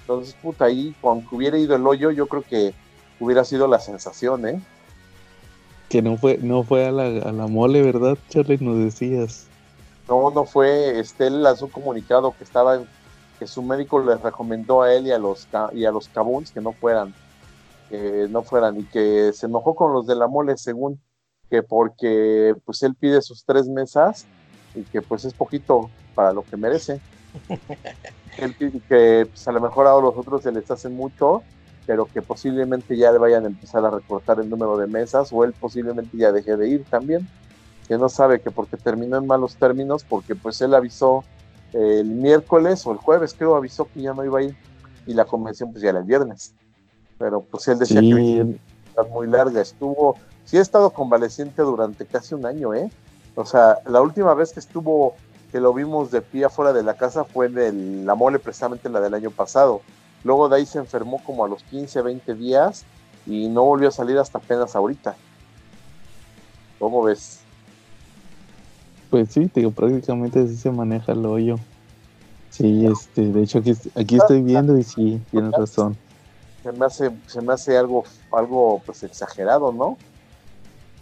Entonces, 0.00 0.34
puta, 0.40 0.66
ahí, 0.66 0.94
cuando 1.00 1.26
hubiera 1.32 1.58
ido 1.58 1.76
el 1.76 1.86
hoyo, 1.86 2.10
yo 2.10 2.26
creo 2.26 2.42
que 2.42 2.72
hubiera 3.20 3.44
sido 3.44 3.68
la 3.68 3.78
sensación, 3.78 4.46
¿eh? 4.46 4.60
Que 5.88 6.02
no 6.02 6.16
fue, 6.16 6.38
no 6.38 6.62
fue 6.62 6.86
a 6.86 6.92
la, 6.92 7.04
a 7.04 7.32
la 7.32 7.46
mole, 7.46 7.82
¿verdad, 7.82 8.16
Charlie? 8.28 8.58
Nos 8.58 8.78
decías. 8.78 9.46
No, 10.08 10.30
no 10.30 10.44
fue, 10.46 10.98
este, 10.98 11.28
él 11.28 11.42
lanzó 11.42 11.66
un 11.66 11.70
comunicado 11.70 12.34
que 12.36 12.44
estaba, 12.44 12.74
en- 12.76 12.90
que 13.38 13.46
su 13.46 13.62
médico 13.62 14.00
les 14.04 14.20
recomendó 14.20 14.82
a 14.82 14.92
él 14.94 15.06
y 15.06 15.12
a 15.12 15.18
los, 15.18 15.48
y 15.72 15.84
a 15.84 15.90
los 15.92 16.08
cabuns 16.08 16.52
que 16.52 16.60
no 16.60 16.74
fueran, 16.74 17.16
que 17.88 18.28
no 18.30 18.44
fueran, 18.44 18.78
y 18.80 18.88
que 18.88 19.32
se 19.34 19.46
enojó 19.46 19.74
con 19.76 19.92
los 19.94 20.06
de 20.06 20.16
la 20.16 20.28
mole, 20.28 20.56
según, 20.58 21.02
que 21.50 21.62
porque, 21.64 22.54
pues, 22.66 22.82
él 22.84 22.96
pide 22.96 23.22
sus 23.22 23.44
tres 23.44 23.68
mesas, 23.68 24.30
y 24.74 24.86
que, 24.86 25.02
pues, 25.02 25.24
es 25.26 25.34
poquito 25.34 25.94
para 26.14 26.32
lo 26.32 26.44
que 26.46 26.56
merece. 26.58 27.02
él 28.36 28.54
pide 28.56 28.82
que, 28.88 29.26
pues, 29.26 29.46
a 29.48 29.52
lo 29.52 29.60
mejor 29.60 29.86
a 29.86 30.00
los 30.00 30.14
otros 30.16 30.42
se 30.42 30.52
les 30.52 30.70
hace 30.70 30.88
mucho, 30.90 31.46
pero 31.84 32.08
que 32.10 32.22
posiblemente 32.22 32.96
ya 32.96 33.12
le 33.12 33.18
vayan 33.18 33.44
a 33.44 33.48
empezar 33.48 33.84
a 33.84 33.90
recortar 33.90 34.40
el 34.40 34.48
número 34.48 34.76
de 34.76 34.86
mesas, 34.86 35.28
o 35.32 35.44
él 35.44 35.54
posiblemente 35.54 36.16
ya 36.16 36.32
deje 36.32 36.56
de 36.56 36.68
ir 36.68 36.86
también 36.88 37.30
que 37.92 37.98
no 37.98 38.08
sabe 38.08 38.40
que 38.40 38.50
porque 38.50 38.78
terminó 38.78 39.18
en 39.18 39.26
malos 39.26 39.56
términos, 39.56 40.02
porque 40.08 40.34
pues 40.34 40.58
él 40.62 40.72
avisó 40.72 41.24
el 41.74 42.06
miércoles 42.06 42.86
o 42.86 42.92
el 42.92 42.96
jueves, 42.96 43.34
creo, 43.36 43.54
avisó 43.54 43.84
que 43.84 44.00
ya 44.00 44.14
no 44.14 44.24
iba 44.24 44.38
a 44.38 44.42
ir 44.44 44.56
y 45.06 45.12
la 45.12 45.26
convención 45.26 45.70
pues 45.72 45.82
ya 45.82 45.90
era 45.90 45.98
el 45.98 46.06
viernes. 46.06 46.54
Pero 47.18 47.42
pues 47.42 47.68
él 47.68 47.78
decía 47.78 48.00
que 48.00 48.40
era 48.94 49.02
muy 49.10 49.26
larga, 49.26 49.60
estuvo, 49.60 50.16
sí 50.46 50.56
ha 50.56 50.62
estado 50.62 50.88
convaleciente 50.88 51.60
durante 51.60 52.06
casi 52.06 52.34
un 52.34 52.46
año, 52.46 52.72
¿eh? 52.72 52.90
O 53.34 53.44
sea, 53.44 53.76
la 53.84 54.00
última 54.00 54.32
vez 54.32 54.54
que 54.54 54.60
estuvo, 54.60 55.14
que 55.50 55.60
lo 55.60 55.74
vimos 55.74 56.10
de 56.10 56.22
pie 56.22 56.46
afuera 56.46 56.72
de 56.72 56.82
la 56.82 56.94
casa 56.94 57.24
fue 57.24 57.44
en 57.48 57.58
el- 57.58 58.06
la 58.06 58.14
mole, 58.14 58.38
precisamente 58.38 58.88
la 58.88 59.02
del 59.02 59.12
año 59.12 59.30
pasado. 59.30 59.82
Luego 60.24 60.48
de 60.48 60.56
ahí 60.56 60.64
se 60.64 60.78
enfermó 60.78 61.22
como 61.22 61.44
a 61.44 61.48
los 61.48 61.62
15, 61.64 62.00
20 62.00 62.34
días 62.34 62.86
y 63.26 63.48
no 63.50 63.64
volvió 63.64 63.88
a 63.88 63.92
salir 63.92 64.16
hasta 64.16 64.38
apenas 64.38 64.74
ahorita. 64.74 65.14
¿Cómo 66.78 67.02
ves? 67.02 67.41
Pues 69.12 69.30
sí, 69.30 69.50
digo, 69.54 69.70
prácticamente 69.72 70.40
así 70.40 70.56
se 70.56 70.72
maneja 70.72 71.12
el 71.12 71.26
hoyo. 71.26 71.56
Sí, 72.48 72.86
este, 72.86 73.20
de 73.30 73.42
hecho 73.42 73.58
aquí, 73.58 73.72
aquí 73.94 74.16
estoy 74.16 74.42
viendo 74.42 74.76
y 74.78 74.82
sí, 74.82 75.20
tienes 75.30 75.52
razón. 75.52 75.98
se 76.62 76.72
me 76.72 76.86
hace, 76.86 77.10
se 77.26 77.42
me 77.42 77.52
hace 77.52 77.76
algo, 77.76 78.04
algo 78.32 78.82
pues 78.86 79.02
exagerado, 79.02 79.70
¿no? 79.72 79.98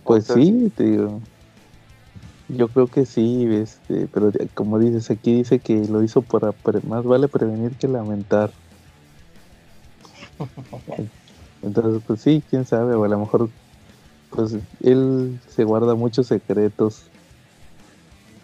Pues 0.04 0.24
Entonces, 0.24 0.48
sí, 0.48 0.70
te 0.76 0.84
digo. 0.84 1.20
Yo 2.48 2.68
creo 2.68 2.88
que 2.88 3.06
sí, 3.06 3.46
este, 3.48 4.08
pero 4.08 4.32
como 4.54 4.80
dices, 4.80 5.08
aquí 5.12 5.34
dice 5.34 5.60
que 5.60 5.86
lo 5.88 6.02
hizo 6.02 6.22
para 6.22 6.50
pre- 6.52 6.80
más 6.82 7.04
vale 7.04 7.28
prevenir 7.28 7.76
que 7.76 7.86
lamentar. 7.86 8.52
Entonces, 11.62 12.02
pues 12.06 12.20
sí, 12.22 12.42
quién 12.48 12.64
sabe, 12.66 12.94
o 12.94 13.04
a 13.04 13.08
lo 13.08 13.18
mejor, 13.18 13.50
pues 14.30 14.58
él 14.80 15.40
se 15.48 15.64
guarda 15.64 15.94
muchos 15.94 16.28
secretos. 16.28 17.09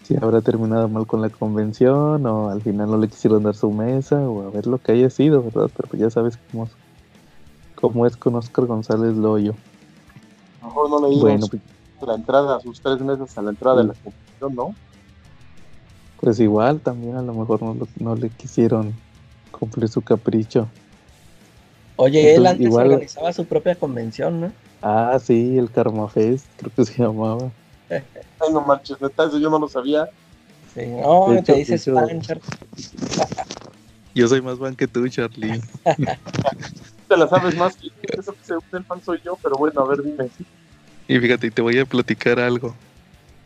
Si 0.07 0.15
habrá 0.15 0.39
terminado 0.39 0.87
mal 0.87 1.05
con 1.05 1.21
la 1.21 1.29
convención, 1.29 2.25
o 2.25 2.49
al 2.49 2.61
final 2.61 2.89
no 2.89 2.97
le 2.97 3.09
quisieron 3.09 3.43
dar 3.43 3.55
su 3.55 3.69
mesa, 3.71 4.15
o 4.21 4.47
a 4.47 4.51
ver 4.51 4.65
lo 4.65 4.77
que 4.77 4.93
haya 4.93 5.09
sido, 5.09 5.43
¿verdad? 5.43 5.69
Pero 5.75 5.89
pues 5.89 6.01
ya 6.01 6.09
sabes 6.09 6.39
cómo, 6.49 6.69
cómo 7.75 8.05
es 8.05 8.15
con 8.15 8.35
Oscar 8.35 8.67
González 8.67 9.17
Loyo. 9.17 9.53
a 10.61 10.65
lo 10.65 10.67
mejor 10.69 10.89
no 10.89 11.07
le 11.09 11.19
Bueno, 11.19 11.47
pues, 11.49 11.61
la 12.07 12.15
entrada, 12.15 12.59
sus 12.61 12.79
tres 12.79 13.01
meses 13.01 13.37
a 13.37 13.41
la 13.41 13.49
entrada 13.49 13.77
de 13.81 13.83
la 13.89 13.93
convención, 13.95 14.55
¿no? 14.55 14.75
Pues 16.21 16.39
igual 16.39 16.79
también 16.79 17.17
a 17.17 17.21
lo 17.21 17.33
mejor 17.33 17.61
no, 17.61 17.73
lo- 17.73 17.87
no 17.99 18.15
le 18.15 18.29
quisieron 18.29 18.93
cumplir 19.51 19.89
su 19.89 20.01
capricho. 20.01 20.67
Oye, 21.97 22.33
él 22.35 22.45
antes 22.47 22.65
igual- 22.65 22.91
organizaba 22.91 23.33
su 23.33 23.45
propia 23.45 23.75
convención, 23.75 24.39
¿no? 24.39 24.51
Ah, 24.81 25.19
sí, 25.21 25.57
el 25.57 25.69
Karma 25.69 26.07
Fest, 26.07 26.45
creo 26.55 26.71
que 26.73 26.85
se 26.85 27.03
llamaba. 27.03 27.49
Ay, 27.89 28.51
no 28.51 28.61
manches, 28.61 28.99
neta, 29.01 29.25
eso 29.25 29.37
yo 29.39 29.49
no 29.49 29.59
lo 29.59 29.67
sabía. 29.67 30.07
Sí, 30.73 30.85
no, 30.85 31.27
De 31.29 31.35
te 31.35 31.39
hecho, 31.41 31.55
dices 31.55 31.81
hecho- 31.87 31.95
fan, 31.95 32.21
Charlie. 32.21 32.43
Yo 34.15 34.27
soy 34.27 34.41
más 34.41 34.57
fan 34.57 34.75
que 34.75 34.87
tú, 34.87 35.07
Charlie. 35.09 35.61
Te 37.07 37.15
la 37.17 37.27
sabes 37.27 37.55
más 37.55 37.75
que 37.77 37.91
eso 38.17 38.33
que 38.33 38.39
según 38.43 38.63
el 38.73 38.83
fan 38.83 38.99
soy 39.03 39.21
yo, 39.23 39.37
pero 39.43 39.55
bueno, 39.57 39.79
a 39.81 39.85
ver, 39.87 40.01
dime. 40.01 40.27
Y 41.07 41.19
fíjate, 41.19 41.51
te 41.51 41.61
voy 41.61 41.77
a 41.77 41.85
platicar 41.85 42.39
algo. 42.39 42.73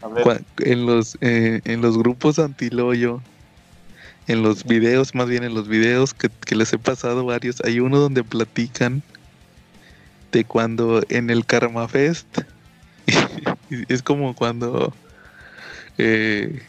A 0.01 0.07
ver, 0.07 0.45
En 0.59 0.85
los, 0.85 1.17
eh, 1.19 1.59
en 1.65 1.81
los 1.81 1.97
grupos 1.97 2.39
antiloyo, 2.39 3.21
en 4.27 4.43
los 4.43 4.63
videos, 4.63 5.13
más 5.13 5.27
bien 5.27 5.43
en 5.43 5.53
los 5.53 5.67
videos 5.67 6.13
que, 6.13 6.29
que 6.29 6.55
les 6.55 6.71
he 6.71 6.77
pasado 6.79 7.25
varios, 7.25 7.59
hay 7.65 7.81
uno 7.81 7.99
donde 7.99 8.23
platican 8.23 9.03
de 10.31 10.45
cuando 10.45 11.01
en 11.09 11.29
el 11.29 11.45
Karma 11.45 11.89
Fest 11.89 12.39
es 13.87 14.03
como 14.03 14.33
cuando 14.35 14.93
eh, 15.97 16.61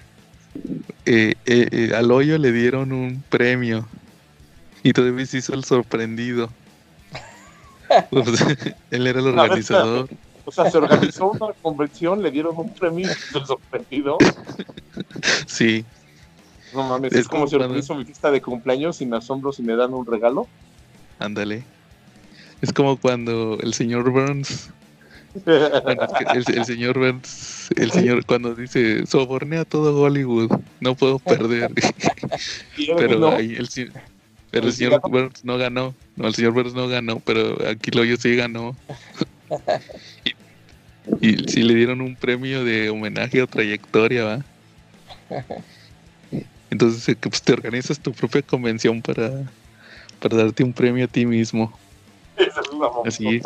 eh, 1.06 1.34
eh, 1.46 1.68
eh, 1.70 1.92
al 1.94 2.10
hoyo 2.10 2.38
le 2.38 2.52
dieron 2.52 2.92
un 2.92 3.22
premio 3.28 3.88
y 4.82 4.92
todavía 4.92 5.26
se 5.26 5.38
hizo 5.38 5.54
el 5.54 5.64
sorprendido. 5.64 6.48
Pues, 8.10 8.26
él 8.90 9.06
era 9.06 9.20
el 9.20 9.26
organizador. 9.28 10.08
O 10.46 10.50
sea, 10.50 10.70
se 10.70 10.78
organizó 10.78 11.30
una 11.32 11.52
convención, 11.60 12.22
le 12.22 12.30
dieron 12.30 12.56
un 12.58 12.74
premio 12.74 13.06
del 13.32 13.44
sorprendido. 13.46 14.16
Sí, 15.46 15.84
No 16.72 16.82
mames, 16.88 17.12
Es 17.12 17.20
es, 17.20 17.28
como 17.28 17.40
como 17.40 17.46
si 17.48 17.56
cuando- 17.56 17.66
organizo 17.66 17.94
mi 17.94 18.04
fiesta 18.06 18.30
de 18.30 18.40
cumpleaños 18.40 19.00
y 19.02 19.06
me 19.06 19.18
asombro 19.18 19.52
si 19.52 19.62
me 19.62 19.76
dan 19.76 19.92
un 19.92 20.06
regalo. 20.06 20.48
ándale. 21.18 21.64
Es 22.62 22.72
como 22.72 22.96
cuando 22.96 23.58
el 23.60 23.74
señor 23.74 24.10
Burns, 24.10 24.72
bueno, 25.84 26.04
es 26.04 26.12
que 26.44 26.52
el, 26.52 26.58
el 26.58 26.64
señor 26.64 26.98
Burns, 26.98 27.68
el 27.76 27.90
señor 27.90 28.24
cuando 28.26 28.54
dice 28.54 29.06
soborné 29.06 29.58
a 29.58 29.64
todo 29.64 30.00
Hollywood, 30.00 30.50
no 30.80 30.94
puedo 30.94 31.18
perder. 31.18 31.70
Pero 32.98 33.30
ahí 33.30 33.54
el, 33.54 33.68
se- 33.68 33.90
pero 34.50 34.64
el 34.64 34.68
¿El 34.68 34.72
sí 34.72 34.84
señor? 34.84 35.00
Burns 35.02 35.44
no 35.44 35.56
ganó. 35.56 35.94
No, 36.16 36.28
el 36.28 36.34
señor 36.34 36.52
Burns 36.52 36.74
no 36.74 36.88
ganó, 36.88 37.20
pero 37.20 37.56
aquí 37.68 37.90
lo 37.90 38.04
yo 38.04 38.16
sí 38.16 38.36
ganó. 38.36 38.76
y, 41.20 41.28
y 41.28 41.48
sí 41.48 41.62
le 41.62 41.74
dieron 41.74 42.00
un 42.02 42.16
premio 42.16 42.64
de 42.64 42.90
homenaje 42.90 43.40
o 43.42 43.46
trayectoria, 43.46 44.24
¿va? 44.24 44.44
Entonces 46.70 47.08
eh, 47.08 47.16
pues, 47.20 47.42
te 47.42 47.52
organizas 47.52 47.98
tu 48.00 48.12
propia 48.12 48.42
convención 48.42 49.00
para, 49.02 49.30
para 50.20 50.36
darte 50.36 50.64
un 50.64 50.72
premio 50.72 51.04
a 51.04 51.08
ti 51.08 51.24
mismo. 51.26 51.78
Esa 52.36 52.60
es 52.60 52.68
una 52.70 52.88
Así 53.04 53.40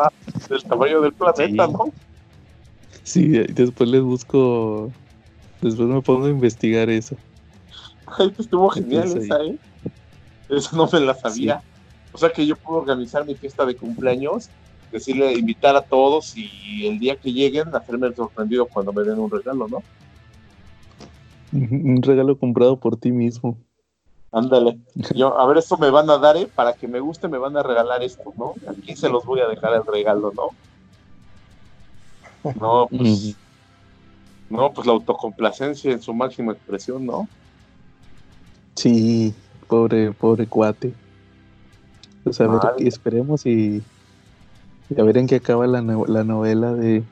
del 0.49 0.63
tamaño 0.65 1.01
del 1.01 1.13
planeta, 1.13 1.67
Sí. 1.67 1.73
¿no? 1.73 1.93
Sí, 3.03 3.29
de- 3.29 3.45
después 3.45 3.89
les 3.89 4.03
busco, 4.03 4.91
después 5.61 5.89
me 5.89 6.01
pongo 6.03 6.27
a 6.27 6.31
investigar 6.31 6.89
eso. 6.91 7.17
Ay, 8.07 8.29
pues 8.29 8.41
estuvo 8.41 8.69
genial 8.71 9.05
esa, 9.17 9.43
¿eh? 9.43 9.57
Esa 10.49 10.77
no 10.77 10.89
me 10.93 11.01
la 11.01 11.15
sabía. 11.15 11.63
O 12.13 12.19
sea 12.19 12.31
que 12.31 12.47
yo 12.47 12.57
puedo 12.57 12.81
organizar 12.81 13.27
mi 13.27 13.35
fiesta 13.35 13.67
de 13.67 13.77
cumpleaños, 13.77 14.49
decirle, 14.93 15.35
invitar 15.35 15.77
a 15.77 15.83
todos 15.83 16.35
y 16.37 16.87
el 16.87 16.99
día 16.99 17.17
que 17.17 17.33
lleguen, 17.33 17.75
hacerme 17.75 18.07
el 18.07 18.15
sorprendido 18.15 18.67
cuando 18.67 18.93
me 18.93 19.03
den 19.03 19.19
un 19.19 19.31
regalo, 19.31 19.69
¿no? 19.69 19.83
Un 21.53 22.03
regalo 22.03 22.39
comprado 22.39 22.79
por 22.79 22.97
ti 22.97 23.13
mismo. 23.13 23.57
Ándale. 24.37 24.79
Yo, 25.15 25.39
a 25.39 25.47
ver, 25.47 25.57
esto 25.57 25.79
me 25.79 25.91
van 25.91 26.11
a 26.11 26.19
dar, 26.19 26.37
¿eh? 26.37 26.47
Para 26.55 26.75
que 26.75 26.87
me 26.87 27.01
guste, 27.01 27.27
me 27.27 27.39
van 27.39 27.57
a 27.57 27.63
regalar 27.63 28.03
esto, 28.03 28.35
¿no? 28.37 28.53
Aquí 28.69 28.95
se 28.95 29.09
los 29.09 29.25
voy 29.25 29.41
a 29.41 29.49
dejar 29.49 29.73
el 29.73 29.87
regalo, 29.87 30.31
¿no? 30.37 30.51
No, 32.61 32.87
pues, 32.91 33.39
no, 34.51 34.73
pues 34.75 34.87
la 34.87 34.93
autocomplacencia 34.93 35.91
en 35.91 36.03
su 36.03 36.13
máxima 36.13 36.53
expresión, 36.53 37.07
¿no? 37.07 37.27
Sí, 38.77 39.35
pobre, 39.69 40.13
pobre 40.13 40.47
cuate. 40.47 40.93
Pues 42.23 42.39
a 42.43 42.47
ver, 42.47 42.61
esperemos 42.87 43.47
y, 43.47 43.83
y 44.91 45.01
a 45.01 45.03
ver 45.03 45.17
en 45.17 45.29
qué 45.29 45.37
acaba 45.37 45.67
la, 45.67 45.81
no- 45.81 46.05
la 46.05 46.25
novela 46.25 46.75
de 46.75 47.05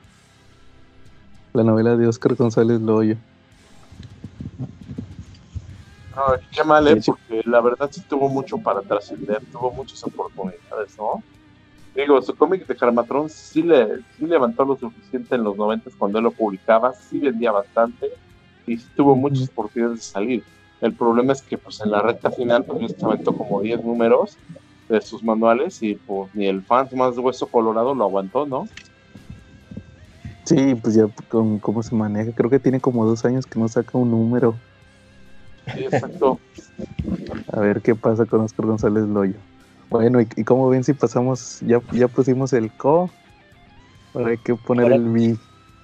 la 1.54 1.64
novela 1.64 1.96
de 1.96 2.06
Oscar 2.06 2.34
González 2.34 2.82
Loyo. 2.82 3.16
No, 6.14 6.22
qué 6.50 6.64
mal, 6.64 6.86
¿eh? 6.88 7.00
Porque 7.04 7.42
la 7.44 7.60
verdad 7.60 7.90
sí 7.90 8.02
tuvo 8.08 8.28
mucho 8.28 8.58
para 8.58 8.82
trascender, 8.82 9.44
tuvo 9.50 9.72
muchas 9.72 10.02
oportunidades, 10.04 10.96
¿no? 10.98 11.22
Digo, 11.94 12.20
su 12.22 12.34
cómic 12.36 12.66
de 12.66 12.76
Carmatrón 12.76 13.28
sí, 13.28 13.62
le, 13.62 13.86
sí 14.16 14.26
levantó 14.26 14.64
lo 14.64 14.76
suficiente 14.76 15.34
en 15.36 15.44
los 15.44 15.56
90 15.56 15.90
cuando 15.96 16.18
él 16.18 16.24
lo 16.24 16.32
publicaba, 16.32 16.92
sí 16.92 17.20
vendía 17.20 17.52
bastante 17.52 18.10
y 18.66 18.76
sí 18.76 18.88
tuvo 18.94 19.14
muchas 19.14 19.48
oportunidades 19.48 20.00
de 20.00 20.04
salir. 20.04 20.44
El 20.80 20.94
problema 20.96 21.32
es 21.32 21.42
que 21.42 21.56
pues 21.56 21.80
en 21.80 21.90
la 21.92 22.02
recta 22.02 22.30
final 22.30 22.64
pues 22.64 22.92
se 22.98 23.04
aventó 23.04 23.36
como 23.36 23.60
10 23.60 23.82
números 23.82 24.38
de 24.88 25.00
sus 25.00 25.22
manuales 25.22 25.80
y 25.82 25.94
pues 25.94 26.34
ni 26.34 26.46
el 26.46 26.64
fan 26.64 26.88
más 26.94 27.16
hueso 27.16 27.48
colorado 27.48 27.94
lo 27.94 28.04
aguantó, 28.04 28.44
¿no? 28.44 28.64
Sí, 30.44 30.74
pues 30.74 30.94
ya 30.94 31.06
con 31.28 31.58
cómo 31.58 31.82
se 31.82 31.94
maneja, 31.94 32.32
creo 32.34 32.50
que 32.50 32.60
tiene 32.60 32.80
como 32.80 33.06
dos 33.06 33.24
años 33.24 33.46
que 33.46 33.58
no 33.58 33.68
saca 33.68 33.96
un 33.96 34.10
número. 34.10 34.60
Sí, 35.72 35.84
exacto. 35.84 36.38
A 37.52 37.60
ver 37.60 37.80
qué 37.80 37.94
pasa 37.94 38.26
con 38.26 38.40
Oscar 38.40 38.66
González 38.66 39.04
Loyo. 39.04 39.36
Bueno, 39.90 40.20
y, 40.20 40.28
y 40.36 40.44
como 40.44 40.68
ven 40.68 40.84
si 40.84 40.92
pasamos, 40.92 41.60
ya, 41.60 41.80
ya 41.92 42.08
pusimos 42.08 42.52
el 42.52 42.70
co, 42.72 43.10
ahora 44.14 44.30
hay 44.30 44.38
que 44.38 44.54
poner 44.54 44.84
Ahora- 44.84 44.96
el 44.96 45.02
mi. 45.02 45.38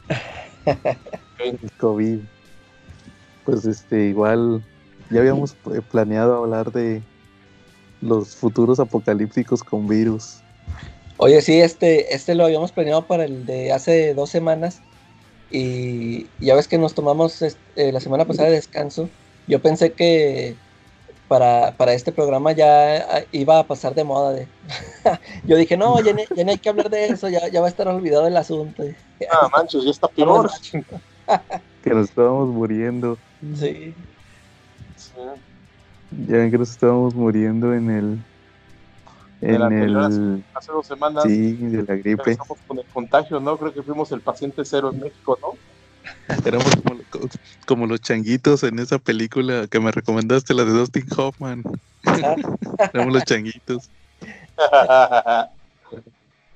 el 1.39 1.59
COVID. 1.78 2.18
Pues 3.45 3.64
este, 3.64 4.07
igual, 4.09 4.62
ya 5.11 5.20
habíamos 5.20 5.57
planeado 5.91 6.37
hablar 6.37 6.72
de 6.72 7.03
los 8.01 8.37
futuros 8.37 8.81
apocalípticos 8.81 9.62
con 9.62 9.87
virus. 9.89 10.41
Oye, 11.18 11.41
sí, 11.43 11.61
este, 11.61 12.14
este 12.14 12.35
lo 12.35 12.45
habíamos 12.45 12.72
planeado 12.72 13.07
para 13.07 13.24
el 13.24 13.45
de 13.47 13.72
hace 13.72 14.14
dos 14.14 14.31
semanas. 14.31 14.81
Y 15.51 16.28
ya 16.39 16.55
ves 16.55 16.68
que 16.68 16.78
nos 16.78 16.95
tomamos 16.95 17.43
es- 17.43 17.57
eh, 17.76 17.93
la 17.93 18.01
semana 18.01 18.24
pasada 18.24 18.49
de 18.49 18.55
descanso. 18.55 19.09
Yo 19.51 19.61
pensé 19.61 19.92
que 19.92 20.55
para, 21.28 21.72
para 21.76 21.92
este 21.92 22.12
programa 22.12 22.53
ya 22.53 22.96
ah, 22.98 23.20
iba 23.32 23.59
a 23.59 23.66
pasar 23.66 23.94
de 23.94 24.05
moda. 24.05 24.32
De... 24.32 24.46
Yo 25.44 25.57
dije, 25.57 25.76
no, 25.76 26.01
ya, 26.01 26.12
ni- 26.12 26.24
ya 26.34 26.44
no 26.44 26.51
hay 26.53 26.59
que 26.59 26.68
hablar 26.68 26.88
de 26.88 27.07
eso, 27.07 27.28
ya, 27.28 27.48
ya 27.48 27.61
va 27.61 27.66
a 27.66 27.70
estar 27.70 27.86
olvidado 27.88 28.26
el 28.26 28.36
asunto. 28.36 28.84
Ah, 29.30 29.48
manches, 29.53 29.84
ya 29.84 29.90
está 29.90 30.09
peor. 30.09 30.51
Que 31.82 31.90
nos 31.90 32.11
estábamos 32.11 32.48
muriendo. 32.48 33.16
Sí. 33.57 33.94
Sí. 34.96 35.12
Ya 36.28 36.36
ven 36.36 36.51
que 36.51 36.59
nos 36.59 36.70
estábamos 36.70 37.14
muriendo 37.14 37.72
en 37.72 37.90
el. 37.90 38.18
De 39.40 39.59
la 39.59 39.66
En 39.68 39.72
el. 39.82 40.44
Hace 40.55 40.72
dos 40.72 40.86
semanas 40.86 41.24
Sí, 41.24 41.53
de 41.55 41.82
la 41.84 41.94
gripe. 41.94 42.11
empezamos 42.11 42.59
con 42.66 42.78
el 42.78 42.84
contagio, 42.92 43.40
¿no? 43.40 43.57
Creo 43.57 43.72
que 43.72 43.82
fuimos 43.82 44.12
el 44.12 44.20
paciente 44.20 44.62
cero 44.64 44.90
en 44.92 45.01
México, 45.01 45.38
¿no? 45.40 45.55
Éramos 46.45 46.76
como, 46.76 47.01
como 47.66 47.87
los 47.87 48.01
changuitos 48.01 48.62
en 48.62 48.78
esa 48.78 48.99
película 48.99 49.66
que 49.68 49.81
me 49.81 49.90
recomendaste, 49.90 50.55
la 50.55 50.65
de 50.65 50.73
Dustin 50.73 51.07
Hoffman. 51.16 51.62
Éramos 52.93 53.15
los 53.15 53.24
changuitos. 53.24 53.90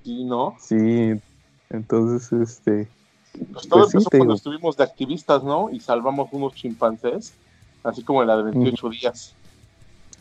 sí, 0.04 0.24
¿no? 0.24 0.56
Sí, 0.60 1.12
entonces, 1.70 2.32
este. 2.32 2.88
Pues 3.52 3.68
todo 3.68 3.82
Pues 3.82 3.94
empezó 3.94 4.10
cuando 4.10 4.34
estuvimos 4.34 4.76
de 4.76 4.84
activistas, 4.84 5.42
¿no? 5.42 5.70
Y 5.70 5.80
salvamos 5.80 6.28
unos 6.32 6.54
chimpancés, 6.54 7.34
así 7.82 8.02
como 8.02 8.22
la 8.22 8.36
de 8.36 8.44
28 8.44 8.88
días. 8.90 9.34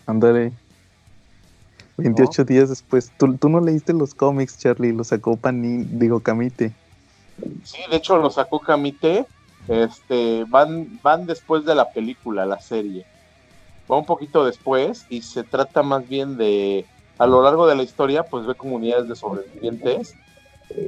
Ándale. 0.08 0.52
28 1.98 2.44
días 2.44 2.70
después. 2.70 3.12
¿Tú, 3.18 3.38
tú 3.38 3.50
no 3.50 3.60
leíste 3.60 3.94
los 3.94 4.16
cómics, 4.16 4.58
Charlie, 4.58 4.94
los 4.94 5.08
sacó 5.08 5.38
Panini, 5.38 5.84
digo 5.84 6.20
Camite. 6.22 6.74
Sí, 7.64 7.78
de 7.90 7.98
hecho 7.98 8.18
lo 8.18 8.30
sacó 8.30 8.60
Camite, 8.60 9.26
este, 9.68 10.46
van, 10.46 11.00
van 11.02 11.26
después 11.26 11.66
de 11.66 11.76
la 11.76 11.92
película, 11.92 12.46
la 12.46 12.60
serie. 12.60 13.06
Va 13.92 13.98
un 13.98 14.06
poquito 14.06 14.46
después 14.46 15.06
y 15.10 15.22
se 15.22 15.44
trata 15.44 15.84
más 15.84 16.08
bien 16.08 16.38
de, 16.38 16.86
a 17.18 17.28
lo 17.28 17.44
largo 17.44 17.68
de 17.68 17.76
la 17.76 17.84
historia, 17.84 18.24
pues 18.24 18.46
ve 18.46 18.56
comunidades 18.56 19.08
de 19.08 19.16
sobrevivientes 19.16 20.16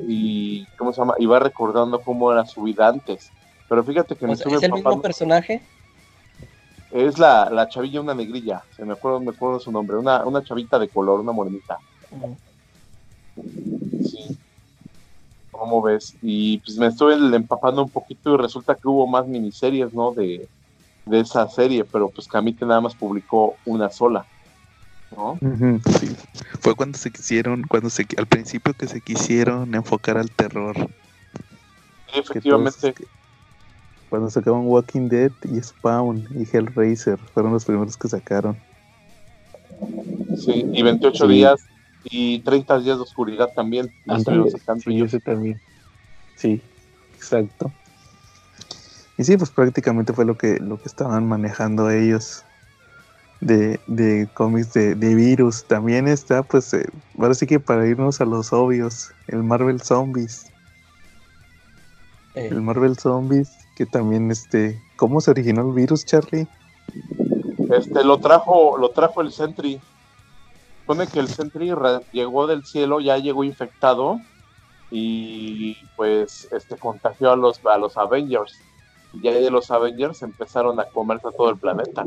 y, 0.07 0.65
¿cómo 0.77 0.93
se 0.93 1.01
llama? 1.01 1.15
Y 1.19 1.25
va 1.25 1.39
recordando 1.39 1.99
cómo 1.99 2.31
era 2.31 2.45
su 2.45 2.63
vida 2.63 2.87
antes. 2.87 3.31
Pero 3.67 3.83
fíjate 3.83 4.15
que 4.15 4.25
me 4.25 4.33
o 4.33 4.35
sea, 4.35 4.55
¿Es 4.55 4.63
el 4.63 4.73
mismo 4.73 5.01
personaje? 5.01 5.61
Es 6.91 7.17
la, 7.17 7.49
la 7.49 7.67
chavilla, 7.67 7.99
una 7.99 8.13
negrilla, 8.13 8.63
se 8.75 8.85
me 8.85 8.93
acuerdo, 8.93 9.19
me 9.19 9.31
acuerdo 9.31 9.59
su 9.59 9.71
nombre, 9.71 9.97
una, 9.97 10.23
una 10.23 10.43
chavita 10.43 10.79
de 10.79 10.87
color, 10.87 11.19
una 11.19 11.31
morenita. 11.31 11.77
¿Cómo 15.57 15.81
ves? 15.81 16.17
Y 16.21 16.57
pues 16.59 16.77
me 16.77 16.87
estuve 16.87 17.13
empapando 17.35 17.83
un 17.83 17.89
poquito 17.89 18.33
y 18.33 18.37
resulta 18.37 18.75
que 18.75 18.87
hubo 18.87 19.07
más 19.07 19.25
miniseries, 19.27 19.93
¿no? 19.93 20.11
De, 20.13 20.47
de 21.05 21.19
esa 21.19 21.47
serie, 21.47 21.85
pero 21.85 22.09
pues 22.09 22.27
Camite 22.27 22.65
nada 22.65 22.81
más 22.81 22.95
publicó 22.95 23.57
una 23.63 23.89
sola, 23.89 24.27
¿no? 25.15 25.39
Sí. 25.99 26.15
Fue 26.59 26.75
cuando 26.75 26.97
se 26.97 27.11
quisieron, 27.11 27.63
cuando 27.63 27.89
se 27.89 28.05
al 28.17 28.27
principio 28.27 28.73
que 28.73 28.87
se 28.87 29.01
quisieron 29.01 29.73
enfocar 29.75 30.17
al 30.17 30.29
terror. 30.31 30.75
Sí, 30.77 30.85
que 32.13 32.19
efectivamente. 32.19 32.93
todos- 32.93 33.09
cuando 34.09 34.29
sacaban 34.29 34.63
Walking 34.65 35.07
Dead 35.09 35.31
y 35.43 35.61
Spawn 35.61 36.27
y 36.35 36.43
Hellraiser 36.55 37.17
fueron 37.33 37.53
los 37.53 37.65
primeros 37.65 37.97
que 37.97 38.07
sacaron. 38.07 38.57
Sí, 40.37 40.65
y 40.73 40.81
28 40.83 41.25
Sí. 41.27 41.33
días 41.33 41.65
y 42.09 42.39
30 42.39 42.79
días 42.79 42.97
de 42.97 43.03
oscuridad 43.03 43.49
también. 43.55 43.91
los 44.05 44.19
estuvieron 44.19 44.51
sacando 44.51 44.83
Sí, 45.07 45.19
también. 45.19 45.59
Sí, 46.35 46.61
exacto. 47.15 47.71
Y 49.17 49.23
sí, 49.23 49.37
pues 49.37 49.49
prácticamente 49.49 50.13
fue 50.13 50.25
lo 50.25 50.37
que, 50.37 50.59
lo 50.59 50.77
que 50.81 50.87
estaban 50.87 51.27
manejando 51.27 51.89
ellos. 51.89 52.43
de, 53.41 53.79
de 53.87 54.27
cómics 54.33 54.73
de, 54.73 54.95
de 54.95 55.15
virus. 55.15 55.65
También 55.65 56.07
está, 56.07 56.43
pues, 56.43 56.73
eh, 56.73 56.85
ahora 57.19 57.33
sí 57.33 57.45
que 57.45 57.59
para 57.59 57.85
irnos 57.87 58.19
a 58.21 58.25
los 58.25 58.51
obvios, 58.53 59.11
el 59.27 59.43
Marvel 59.43 59.81
Zombies. 59.81 60.47
Eh, 62.35 62.47
El 62.51 62.61
Marvel 62.61 62.97
Zombies, 62.97 63.49
que 63.75 63.85
también, 63.85 64.31
este, 64.31 64.81
¿cómo 64.97 65.21
se 65.21 65.31
originó 65.31 65.61
el 65.67 65.73
virus, 65.73 66.05
Charlie? 66.05 66.47
Este, 67.71 68.03
lo 68.03 68.19
trajo, 68.19 68.77
lo 68.77 68.89
trajo 68.89 69.21
el 69.21 69.31
Sentry. 69.31 69.79
Pone 70.85 71.07
que 71.07 71.19
el 71.19 71.27
Sentry 71.27 71.71
llegó 72.11 72.47
del 72.47 72.63
cielo, 72.63 72.99
ya 72.99 73.17
llegó 73.17 73.43
infectado 73.43 74.19
y 74.91 75.75
pues 75.95 76.47
este 76.51 76.77
contagió 76.77 77.31
a 77.31 77.35
los 77.35 77.59
a 77.65 77.77
los 77.77 77.97
Avengers. 77.97 78.53
Y 79.13 79.21
ya 79.21 79.31
de 79.31 79.49
los 79.49 79.71
Avengers 79.71 80.21
empezaron 80.21 80.79
a 80.79 80.85
comerse 80.85 81.27
a 81.27 81.31
todo 81.31 81.49
el 81.49 81.57
planeta, 81.57 82.05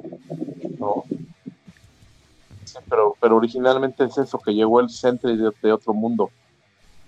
¿no? 0.79 1.05
Sí, 2.65 2.77
pero, 2.89 3.17
pero 3.19 3.37
originalmente 3.37 4.05
es 4.05 4.19
eso, 4.19 4.39
que 4.39 4.55
llegó 4.55 4.81
el 4.81 4.91
Sentry 4.91 5.37
de, 5.37 5.51
de 5.63 5.73
otro 5.73 5.95
mundo, 5.95 6.31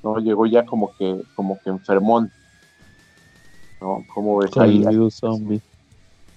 ¿no? 0.02 0.18
Llegó 0.18 0.46
ya 0.46 0.64
como 0.64 0.92
que, 0.96 1.22
como 1.36 1.60
que 1.60 1.70
enfermón, 1.70 2.32
¿no? 3.80 4.04
Como 4.12 4.38
ves 4.38 4.50
Con 4.50 4.62
ahí, 4.62 4.82
el 4.82 4.88
virus 4.88 5.14
zombie. 5.16 5.60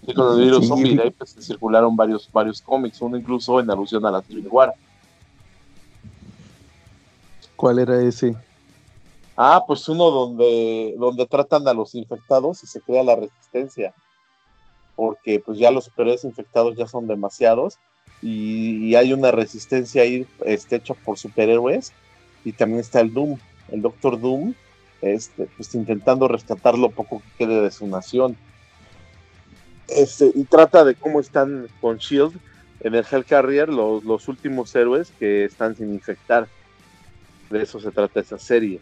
Sí, 0.06 0.14
con 0.14 0.38
el 0.38 0.46
virus 0.46 0.68
zombie, 0.68 0.96
de 0.96 1.04
ahí 1.04 1.12
pues, 1.12 1.36
circularon 1.40 1.96
varios, 1.96 2.30
varios 2.32 2.62
cómics, 2.62 3.02
uno 3.02 3.18
incluso 3.18 3.60
en 3.60 3.72
alusión 3.72 4.06
a 4.06 4.12
la 4.12 4.22
Civil 4.22 4.48
War. 4.52 4.74
¿Cuál 7.56 7.80
era 7.80 8.02
ese? 8.02 8.36
Ah, 9.36 9.64
pues 9.66 9.88
uno 9.90 10.12
donde, 10.12 10.96
donde 10.98 11.26
tratan 11.26 11.68
a 11.68 11.74
los 11.74 11.96
infectados 11.96 12.64
y 12.64 12.68
se 12.68 12.82
crea 12.82 13.04
la 13.04 13.16
resistencia. 13.16 13.94
Porque 14.96 15.40
pues 15.40 15.58
ya 15.58 15.72
los 15.72 15.86
superhéroes 15.86 16.24
infectados 16.24 16.76
ya 16.76 16.88
son 16.88 17.08
demasiados 17.08 17.80
y, 18.22 18.96
hay 18.96 19.12
una 19.12 19.32
resistencia 19.32 20.04
ahí 20.04 20.28
este, 20.46 20.78
hecha 20.78 20.94
por 20.94 21.18
superhéroes 21.18 21.92
y 22.46 22.54
también 22.54 22.80
está 22.80 23.02
el 23.02 23.14
Doom, 23.14 23.38
el 23.70 23.82
Doctor 23.82 24.20
Doom, 24.20 24.54
este, 25.02 25.50
pues 25.58 25.74
intentando 25.76 26.28
rescatar 26.28 26.78
lo 26.78 26.90
poco 26.92 27.22
que 27.22 27.46
quede 27.46 27.62
de 27.62 27.72
su 27.72 27.88
nación. 27.88 28.38
Este, 29.88 30.32
y 30.34 30.44
trata 30.46 30.86
de 30.86 30.96
cómo 30.96 31.20
están 31.20 31.68
con 31.82 31.98
Shield 31.98 32.40
en 32.82 32.96
el 32.96 33.06
Hellcarrier 33.10 33.70
los, 33.70 34.04
los 34.04 34.28
últimos 34.28 34.74
héroes 34.76 35.12
que 35.20 35.46
están 35.46 35.76
sin 35.76 35.94
infectar. 35.94 36.48
De 37.54 37.62
eso 37.62 37.80
se 37.80 37.92
trata 37.92 38.20
esa 38.20 38.40
serie. 38.40 38.80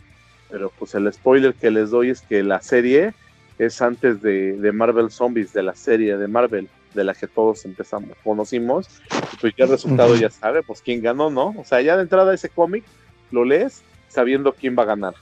Pero 0.50 0.72
pues 0.80 0.96
el 0.96 1.12
spoiler 1.12 1.54
que 1.54 1.70
les 1.72 1.90
doy 1.90 2.10
es 2.10 2.22
que 2.22 2.42
la 2.42 2.62
serie 2.62 3.14
es 3.60 3.82
antes 3.82 4.22
de, 4.22 4.54
de 4.54 4.72
Marvel 4.72 5.12
Zombies, 5.12 5.52
de 5.52 5.62
la 5.62 5.76
serie 5.76 6.18
de 6.18 6.28
Marvel, 6.28 6.70
de 6.94 7.04
la 7.04 7.14
que 7.14 7.28
todos 7.28 7.66
empezamos, 7.66 8.18
conocimos. 8.24 8.88
Y 9.34 9.38
pues 9.38 9.54
ya 9.58 9.66
el 9.66 9.72
resultado 9.72 10.16
ya 10.16 10.30
sabe, 10.30 10.64
pues 10.64 10.82
quién 10.82 11.02
ganó, 11.02 11.30
¿no? 11.30 11.54
O 11.58 11.66
sea, 11.66 11.82
ya 11.82 11.98
de 11.98 12.04
entrada 12.04 12.34
ese 12.34 12.48
cómic 12.48 12.86
lo 13.32 13.44
lees 13.44 13.82
sabiendo 14.08 14.54
quién 14.54 14.78
va 14.78 14.84
a 14.84 14.88
ganar. 14.88 15.16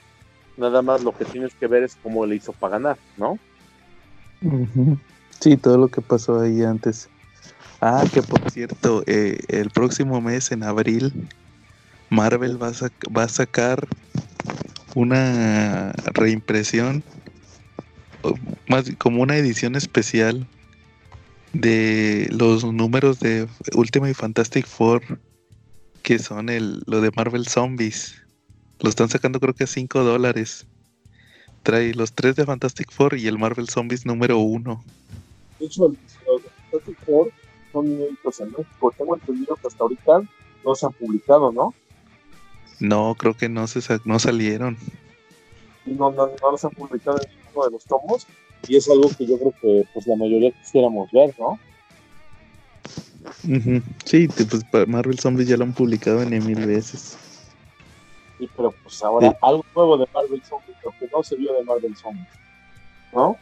Nada 0.57 0.83
más 0.83 1.03
lo 1.03 1.15
que 1.17 1.25
tienes 1.25 1.55
que 1.55 1.65
ver 1.65 1.83
es 1.83 1.97
cómo 2.03 2.25
le 2.25 2.35
hizo 2.35 2.53
para 2.53 2.73
ganar, 2.73 2.97
¿no? 3.17 3.39
Sí, 5.39 5.57
todo 5.57 5.77
lo 5.77 5.87
que 5.87 6.01
pasó 6.01 6.39
ahí 6.39 6.61
antes. 6.63 7.09
Ah, 7.81 8.03
que 8.13 8.21
por 8.21 8.51
cierto, 8.51 9.03
eh, 9.07 9.39
el 9.47 9.69
próximo 9.69 10.21
mes, 10.21 10.51
en 10.51 10.63
abril, 10.63 11.13
Marvel 12.09 12.61
va 12.61 13.23
a, 13.23 13.27
sacar 13.27 13.87
una 14.95 15.91
reimpresión, 16.13 17.03
más 18.67 18.91
como 18.97 19.21
una 19.21 19.37
edición 19.37 19.75
especial 19.75 20.47
de 21.53 22.27
los 22.31 22.63
números 22.63 23.19
de 23.19 23.47
Ultimate 23.75 24.13
Fantastic 24.13 24.65
Four, 24.65 25.19
que 26.01 26.19
son 26.19 26.49
el, 26.49 26.81
lo 26.85 27.01
de 27.01 27.11
Marvel 27.15 27.47
Zombies. 27.47 28.15
Lo 28.79 28.89
están 28.89 29.09
sacando 29.09 29.39
creo 29.39 29.53
que 29.53 29.65
a 29.65 29.67
5 29.67 30.03
dólares. 30.03 30.65
Trae 31.63 31.93
los 31.93 32.13
tres 32.13 32.35
de 32.35 32.45
Fantastic 32.45 32.91
Four 32.91 33.17
y 33.17 33.27
el 33.27 33.37
Marvel 33.37 33.69
Zombies 33.69 34.05
número 34.05 34.39
uno. 34.39 34.83
De 35.59 35.65
hecho, 35.65 35.89
los 35.89 36.43
de 36.43 36.49
Fantastic 36.71 37.05
Four 37.05 37.31
son 37.73 37.85
inéditos 37.87 38.39
en 38.39 38.51
México. 38.51 38.93
Tengo 38.97 39.15
entendido 39.15 39.55
que 39.57 39.67
hasta 39.67 39.83
ahorita 39.83 40.21
no 40.65 40.75
se 40.75 40.85
han 40.85 40.93
publicado, 40.93 41.51
¿no? 41.51 41.73
No, 42.79 43.15
creo 43.15 43.33
que 43.35 43.49
no 43.49 43.67
se 43.67 43.81
sa- 43.81 43.99
no 44.05 44.19
salieron. 44.19 44.77
no, 45.85 46.11
no, 46.11 46.27
no 46.41 46.51
los 46.51 46.63
han 46.63 46.71
publicado 46.71 47.17
en 47.17 47.29
ninguno 47.45 47.65
de 47.65 47.71
los 47.71 47.85
tomos 47.85 48.27
y 48.67 48.75
es 48.75 48.87
algo 48.89 49.09
que 49.17 49.25
yo 49.25 49.37
creo 49.39 49.53
que 49.61 49.87
pues 49.93 50.05
la 50.07 50.15
mayoría 50.15 50.51
quisiéramos 50.51 51.11
ver, 51.11 51.33
¿no? 51.39 51.59
Ujú. 53.47 53.81
Sí, 54.05 54.27
pues 54.27 54.65
Marvel 54.87 55.19
Zombies 55.19 55.47
ya 55.47 55.57
lo 55.57 55.63
han 55.63 55.73
publicado 55.73 56.21
en 56.21 56.29
mil 56.45 56.65
veces. 56.65 57.17
Y 58.39 58.47
pero 58.47 58.71
pues 58.83 59.01
ahora 59.03 59.31
Sí. 59.31 59.35
algo 59.41 59.65
nuevo 59.75 59.97
de 59.97 60.07
Marvel 60.13 60.41
Zombies, 60.43 60.77
lo 60.83 60.91
que 60.91 61.09
no 61.11 61.23
se 61.23 61.35
vio 61.35 61.53
de 61.53 61.63
Marvel 61.63 61.95
Zombies, 61.95 62.27
¿no? 63.13 63.37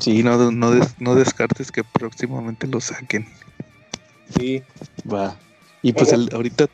Sí, 0.00 0.22
no, 0.22 0.50
no, 0.50 0.70
des- 0.70 1.00
no 1.00 1.14
descartes 1.14 1.70
que 1.70 1.84
próximamente 1.84 2.66
lo 2.66 2.80
saquen. 2.80 3.26
Sí, 4.36 4.62
Va. 5.10 5.36
Y 5.82 5.92
pues 5.92 6.12
el- 6.12 6.30
ahorita, 6.32 6.68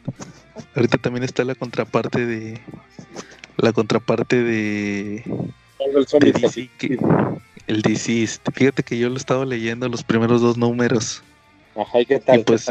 ahorita 0.74 0.98
también 0.98 1.24
está 1.24 1.44
la 1.44 1.54
contraparte 1.54 2.26
de 2.26 2.60
la 3.56 3.72
contraparte 3.72 4.42
de, 4.42 5.22
de. 6.20 6.32
DC, 6.32 6.70
que- 6.78 6.98
el 7.66 7.82
DC. 7.82 8.26
Fíjate 8.52 8.82
que 8.82 8.98
yo 8.98 9.08
lo 9.08 9.14
he 9.14 9.18
estado 9.18 9.44
leyendo 9.44 9.88
los 9.88 10.02
primeros 10.02 10.40
dos 10.40 10.56
números. 10.56 11.22
Ajá, 11.76 12.00
¿y 12.00 12.06
qué 12.06 12.18
tal? 12.18 12.40
Y 12.40 12.44
pues. 12.44 12.66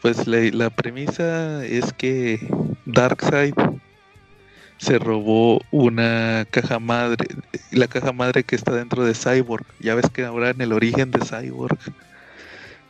Pues 0.00 0.26
la, 0.28 0.38
la 0.52 0.70
premisa 0.70 1.64
es 1.66 1.92
que 1.92 2.38
Darkseid 2.86 3.54
se 4.78 4.98
robó 5.00 5.60
una 5.72 6.46
caja 6.50 6.78
madre, 6.78 7.26
la 7.72 7.88
caja 7.88 8.12
madre 8.12 8.44
que 8.44 8.54
está 8.54 8.72
dentro 8.72 9.04
de 9.04 9.14
Cyborg. 9.14 9.66
Ya 9.80 9.96
ves 9.96 10.08
que 10.12 10.24
ahora 10.24 10.50
en 10.50 10.60
el 10.60 10.72
origen 10.72 11.10
de 11.10 11.18
Cyborg 11.18 11.78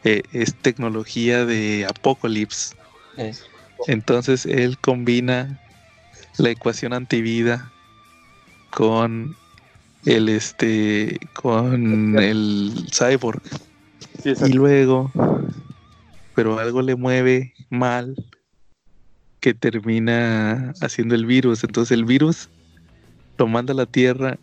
eh, 0.04 0.22
es 0.32 0.54
tecnología 0.54 1.46
de 1.46 1.86
Apocalypse. 1.88 2.76
Eh, 3.18 3.34
Entonces 3.86 4.46
él 4.46 4.78
combina 4.78 5.58
la 6.38 6.50
ecuación 6.50 6.92
antivida 6.92 7.72
con 8.70 9.34
el 10.04 10.28
este 10.28 11.18
con 11.34 12.18
el 12.18 12.72
cyborg. 12.92 13.42
Sí, 14.22 14.32
y 14.46 14.52
luego 14.52 15.10
pero 16.34 16.58
algo 16.58 16.82
le 16.82 16.94
mueve 16.94 17.52
mal 17.68 18.14
que 19.40 19.54
termina 19.54 20.72
haciendo 20.80 21.14
el 21.14 21.26
virus. 21.26 21.64
Entonces 21.64 21.92
el 21.92 22.04
virus 22.04 22.48
lo 23.38 23.48
manda 23.48 23.72
a 23.72 23.76
la 23.76 23.86
tierra 23.86 24.38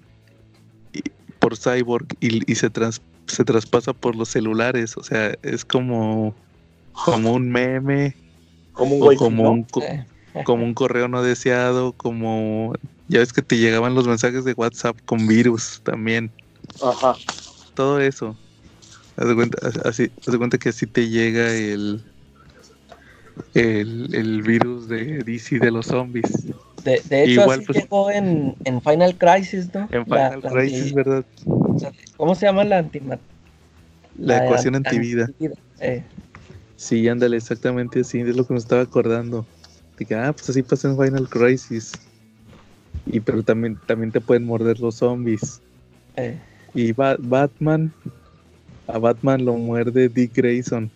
por 1.40 1.58
cyborg 1.58 2.08
y, 2.20 2.52
y 2.52 2.56
se 2.56 2.70
trans- 2.70 3.02
se 3.28 3.46
traspasa 3.46 3.94
por 3.94 4.16
los 4.16 4.30
celulares. 4.30 4.98
O 4.98 5.04
sea 5.04 5.36
es 5.42 5.64
como 5.64 6.36
como 7.06 7.34
un 7.34 7.50
meme 7.52 8.16
como 8.76 8.96
un 8.96 9.02
o 9.02 9.06
güey, 9.06 9.18
como 9.18 9.44
¿no? 9.44 9.52
un 9.52 9.64
co- 9.64 9.82
eh, 9.82 10.06
como 10.44 10.64
un 10.64 10.74
correo 10.74 11.08
no 11.08 11.24
deseado, 11.24 11.94
como 11.94 12.74
ya 13.08 13.20
ves 13.20 13.34
que 13.34 13.42
te 13.42 13.58
llegaban 13.58 13.96
los 13.96 14.08
mensajes 14.08 14.46
de 14.46 14.54
WhatsApp 14.54 14.98
con 15.06 15.28
virus 15.28 15.82
también, 15.84 16.32
Ajá. 16.82 17.16
todo 17.74 18.00
eso. 18.00 18.36
Haz 19.18 19.28
de 19.30 19.36
cuenta, 19.36 19.58
así, 19.86 20.12
haz 20.26 20.32
de 20.34 20.38
cuenta 20.38 20.58
que 20.58 20.70
así 20.70 20.86
te 20.88 21.08
llega 21.08 21.54
el, 21.54 22.04
el, 23.54 24.14
el 24.14 24.42
virus 24.42 24.90
de 24.90 25.20
DC 25.24 25.60
de 25.60 25.72
los 25.72 25.86
zombies. 25.88 26.48
de, 26.84 27.02
de 27.10 27.24
hecho, 27.24 27.32
Igual, 27.42 27.60
así 27.60 27.66
pues- 27.66 27.84
llegó 27.84 28.12
en, 28.12 28.56
en 28.66 28.82
Final 28.82 29.18
Crisis, 29.18 29.74
¿no? 29.74 29.88
En 29.92 30.04
Final 30.06 30.42
la 30.44 30.50
Crisis, 30.52 30.94
¿verdad? 30.94 31.26
¿Cómo 32.18 32.36
se 32.36 32.46
llama 32.46 32.64
la 32.66 32.80
anti 32.80 33.02
La 34.18 34.44
ecuación 34.46 34.76
antivida. 34.76 35.30
Eh, 35.80 36.04
Sí, 36.78 37.08
ándale, 37.08 37.38
exactamente 37.38 38.02
así, 38.02 38.20
es 38.20 38.36
lo 38.36 38.46
que 38.46 38.54
me 38.54 38.60
estaba 38.60 38.82
acordando. 38.82 39.46
Que, 39.98 40.14
ah, 40.16 40.34
pues 40.34 40.50
así 40.50 40.62
pasa 40.62 40.90
en 40.90 40.98
Final 40.98 41.30
Crisis. 41.30 41.94
Y 43.06 43.20
pero 43.20 43.44
también, 43.44 43.78
también 43.86 44.12
te 44.12 44.20
pueden 44.22 44.46
morder 44.46 44.80
los 44.80 44.96
zombies. 44.96 45.62
eh, 46.16 46.40
Y 46.74 46.92
Ba- 46.92 47.18
Batman, 47.20 47.94
a 48.88 48.98
Batman 49.00 49.46
lo 49.46 49.54
muerde 49.54 50.10
Dick 50.10 50.36
Grayson. 50.36 50.92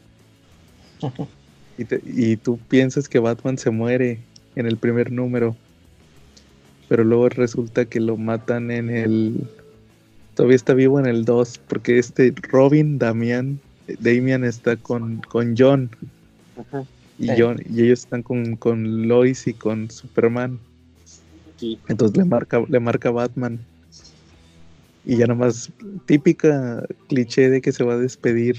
Y, 1.78 1.86
te- 1.86 2.02
y 2.04 2.36
tú 2.36 2.60
piensas 2.68 3.08
que 3.08 3.20
Batman 3.20 3.58
se 3.58 3.70
muere 3.70 4.20
en 4.56 4.66
el 4.66 4.76
primer 4.78 5.14
número. 5.14 5.56
Pero 6.90 7.06
luego 7.06 7.30
resulta 7.30 7.86
que 7.86 8.02
lo 8.02 8.18
matan 8.18 8.70
en 8.70 8.90
el... 8.90 9.48
Todavía 10.36 10.58
está 10.58 10.74
vivo 10.74 11.00
en 11.00 11.06
el 11.06 11.24
2. 11.24 11.58
Porque 11.70 11.98
este 12.00 12.34
Robin, 12.52 12.98
Damian, 13.00 13.62
Damian 14.00 14.44
está 14.44 14.76
con, 14.76 15.22
con 15.22 15.56
John. 15.58 15.90
Y, 17.18 17.28
Sí. 17.28 17.34
John, 17.38 17.62
y 17.70 17.84
ellos 17.84 18.00
están 18.00 18.24
con, 18.24 18.56
con 18.56 19.08
Lois 19.08 19.46
y 19.48 19.54
con 19.54 19.92
Superman. 19.92 20.58
Sí. 21.58 21.78
Entonces 21.90 22.18
le 22.18 22.24
marca, 22.26 22.64
le 22.68 22.80
marca 22.80 23.12
Batman. 23.12 23.60
Y 25.06 25.18
ya 25.18 25.28
nomás, 25.28 25.70
típica 26.06 26.84
cliché 27.08 27.50
de 27.50 27.62
que 27.62 27.72
se 27.72 27.84
va 27.84 27.94
a 27.94 27.98
despedir. 27.98 28.58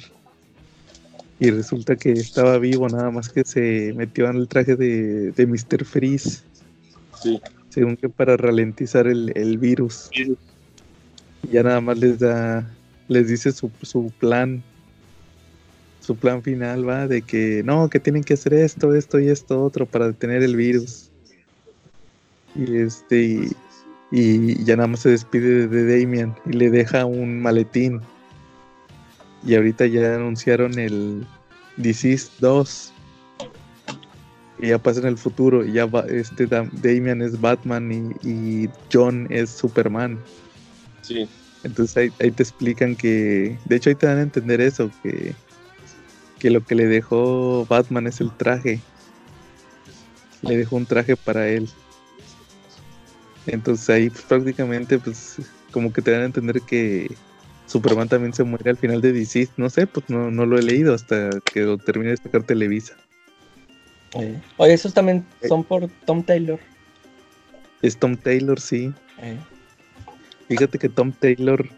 Y 1.39 1.51
resulta 1.51 1.97
que 1.97 2.13
estaba 2.13 2.59
vivo, 2.59 2.87
nada 2.89 3.11
más 3.11 3.31
que 3.31 3.45
se 3.45 3.95
metió 3.97 4.29
en 4.29 4.37
el 4.37 4.47
traje 4.49 4.77
de, 4.77 5.31
de 5.33 5.47
Mr. 5.47 5.85
Freeze. 5.87 6.43
Sí. 7.23 7.41
Según 7.71 7.97
que 7.97 8.09
para 8.11 8.37
ralentizar 8.37 9.07
el, 9.07 9.33
el 9.37 9.57
virus. 9.57 10.11
Ya 11.51 11.63
nada 11.63 11.81
más 11.81 11.99
les 11.99 12.19
da, 12.19 12.69
les 13.09 13.29
dice 13.29 13.53
su, 13.53 13.71
su 13.81 14.13
plan, 14.19 14.63
su 16.11 16.17
plan 16.17 16.43
final, 16.43 16.89
va, 16.89 17.07
de 17.07 17.23
que 17.23 17.63
no, 17.65 17.89
que 17.89 18.01
tienen 18.01 18.25
que 18.25 18.35
hacer 18.35 18.53
esto, 18.53 18.97
esto 18.97 19.21
y 19.21 19.29
esto 19.29 19.63
otro 19.63 19.87
para 19.87 20.09
detener 20.09 20.43
el 20.43 20.57
virus. 20.57 21.09
Y 22.57 22.79
este, 22.79 23.23
y, 23.23 23.57
y 24.11 24.65
ya 24.65 24.75
nada 24.75 24.89
más 24.89 25.01
se 25.01 25.11
despide 25.11 25.69
de 25.69 26.01
Damien 26.01 26.35
y 26.47 26.55
le 26.55 26.69
deja 26.69 27.05
un 27.05 27.41
maletín. 27.41 28.01
Y 29.47 29.55
ahorita 29.55 29.87
ya 29.87 30.17
anunciaron 30.17 30.77
el 30.81 31.25
Disease 31.77 32.29
2. 32.41 32.93
Y 34.59 34.67
ya 34.71 34.79
pasa 34.79 34.99
en 34.99 35.07
el 35.07 35.17
futuro. 35.17 35.65
Y 35.65 35.75
ya 35.75 35.87
va, 35.87 36.01
este 36.09 36.49
Dam- 36.49 36.73
Damian 36.73 37.23
es 37.23 37.41
Batman 37.41 38.17
y, 38.25 38.29
y 38.29 38.69
John 38.93 39.29
es 39.31 39.49
Superman. 39.51 40.19
Sí. 41.03 41.29
Entonces 41.63 41.97
ahí, 41.97 42.11
ahí 42.19 42.33
te 42.33 42.43
explican 42.43 42.97
que. 42.97 43.57
De 43.67 43.77
hecho, 43.77 43.91
ahí 43.91 43.95
te 43.95 44.09
dan 44.09 44.19
a 44.19 44.23
entender 44.23 44.61
eso: 44.61 44.91
que, 45.05 45.37
que 46.41 46.51
lo 46.51 46.65
que 46.65 46.75
le 46.75 46.87
dejó 46.87 47.65
Batman 47.67 48.09
es 48.09 48.21
el 48.21 48.37
traje. 48.37 48.81
Le 50.43 50.57
dejó 50.57 50.77
un 50.77 50.87
traje 50.87 51.17
para 51.17 51.49
él. 51.49 51.69
Entonces 53.47 53.89
ahí 53.91 54.11
pues, 54.11 54.23
prácticamente, 54.23 54.99
pues, 54.99 55.37
como 55.71 55.93
que 55.93 56.03
te 56.03 56.11
dan 56.11 56.23
a 56.23 56.27
entender 56.27 56.63
que 56.63 57.15
Superman 57.67 58.09
también 58.09 58.33
se 58.33 58.43
muere 58.43 58.71
al 58.71 58.77
final 58.77 59.01
de 59.01 59.13
DC. 59.13 59.49
No 59.57 59.71
sé, 59.71 59.87
pues 59.87 60.09
no, 60.09 60.31
no 60.31 60.47
lo 60.47 60.59
he 60.59 60.63
leído 60.63 60.95
hasta 60.95 61.31
que 61.53 61.61
lo 61.61 61.79
termine 61.79 62.11
de 62.11 62.17
sacar 62.17 62.43
Televisa. 62.43 62.97
Eh, 64.15 64.41
Oye, 64.57 64.73
esos 64.73 64.93
también 64.93 65.25
son 65.47 65.63
por 65.63 65.89
Tom 66.05 66.25
Taylor. 66.25 66.59
Es 67.83 67.97
Tom 67.97 68.17
Taylor, 68.17 68.59
sí. 68.59 68.93
Eh, 69.19 69.39
Fíjate 70.49 70.79
que 70.79 70.89
Tom 70.89 71.13
Taylor 71.13 71.69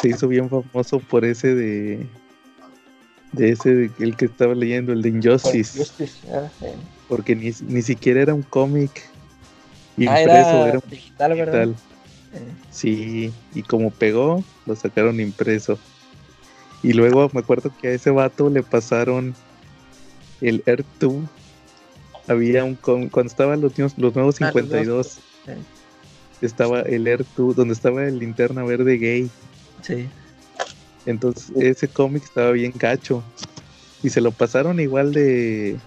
se 0.00 0.10
hizo 0.10 0.28
bien 0.28 0.48
famoso 0.48 1.00
por 1.00 1.24
ese 1.24 1.54
de. 1.54 2.06
De 3.36 3.50
ese, 3.50 3.90
el 3.98 4.16
que 4.16 4.26
estaba 4.26 4.54
leyendo, 4.54 4.92
el 4.92 5.02
de 5.02 5.08
Injustice. 5.08 5.78
Justice, 5.78 6.26
ah. 6.32 6.50
Porque 7.08 7.34
ni, 7.34 7.50
ni 7.62 7.82
siquiera 7.82 8.20
era 8.22 8.34
un 8.34 8.42
cómic 8.42 8.90
Ah, 9.98 10.20
impreso, 10.20 10.56
era 10.60 10.68
era 10.68 10.78
un 10.82 10.90
digital, 10.90 11.34
¿verdad? 11.34 11.66
digital. 11.68 11.76
Eh, 12.34 12.52
Sí, 12.70 13.32
y 13.54 13.62
como 13.62 13.90
pegó, 13.90 14.42
lo 14.66 14.74
sacaron 14.76 15.20
impreso. 15.20 15.78
Y 16.82 16.92
luego 16.92 17.30
me 17.32 17.40
acuerdo 17.40 17.70
que 17.80 17.88
a 17.88 17.90
ese 17.92 18.10
vato 18.10 18.50
le 18.50 18.62
pasaron 18.62 19.34
el 20.40 20.62
Earth 20.66 20.86
2. 21.00 21.14
Había 22.26 22.64
un 22.64 22.74
cuando 22.76 23.20
estaban 23.26 23.60
los, 23.60 23.76
nuevos- 23.78 23.94
los 23.98 24.14
nuevos 24.14 24.40
Ah, 24.40 24.46
los 24.46 24.54
52, 24.54 25.18
estaba 26.40 26.80
el 26.80 27.06
Earth 27.06 27.26
2, 27.36 27.54
donde 27.56 27.74
estaba 27.74 28.04
el 28.06 28.18
linterna 28.18 28.64
verde 28.64 28.96
gay. 28.98 29.30
sí. 29.82 30.08
Entonces 31.06 31.50
ese 31.56 31.88
cómic 31.88 32.24
estaba 32.24 32.52
bien 32.52 32.72
gacho. 32.74 33.22
Y 34.02 34.10
se 34.10 34.20
lo 34.20 34.32
pasaron 34.32 34.80
igual 34.80 35.12
de. 35.12 35.78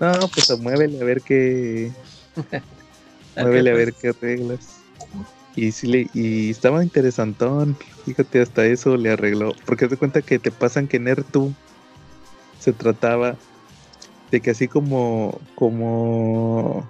No, 0.00 0.28
pues 0.28 0.50
a 0.50 0.56
muévele 0.56 1.00
a 1.00 1.04
ver 1.04 1.22
qué. 1.22 1.90
muévele 3.36 3.70
a 3.70 3.74
ver 3.74 3.94
qué 3.94 4.12
reglas. 4.12 4.80
Y 5.56 5.72
sí 5.72 5.86
le, 5.86 6.06
y 6.12 6.50
estaba 6.50 6.82
interesantón. 6.82 7.76
Fíjate, 8.04 8.42
hasta 8.42 8.66
eso 8.66 8.96
le 8.96 9.10
arregló. 9.10 9.54
Porque 9.64 9.88
te 9.88 9.96
cuenta 9.96 10.20
que 10.20 10.38
te 10.38 10.50
pasan 10.50 10.88
que 10.88 10.96
en 10.96 11.08
Ertu 11.08 11.54
se 12.58 12.72
trataba 12.72 13.36
de 14.30 14.40
que 14.40 14.50
así 14.50 14.68
como. 14.68 15.40
como 15.54 16.88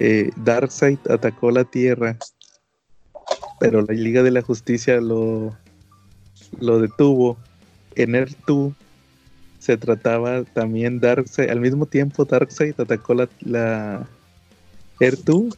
eh, 0.00 0.30
Darkseid 0.36 0.98
atacó 1.10 1.50
la 1.50 1.64
Tierra. 1.64 2.16
Pero 3.60 3.82
la 3.82 3.94
Liga 3.94 4.22
de 4.22 4.30
la 4.30 4.42
Justicia 4.42 5.00
lo, 5.00 5.56
lo 6.60 6.80
detuvo. 6.80 7.36
En 7.94 8.14
Earth-2 8.14 8.74
se 9.58 9.76
trataba 9.76 10.44
también 10.44 11.00
Darkseid, 11.00 11.50
al 11.50 11.60
mismo 11.60 11.86
tiempo 11.86 12.24
Darkseid 12.24 12.80
atacó 12.80 13.14
la, 13.14 13.28
la 13.40 14.06
Earth-2 15.00 15.56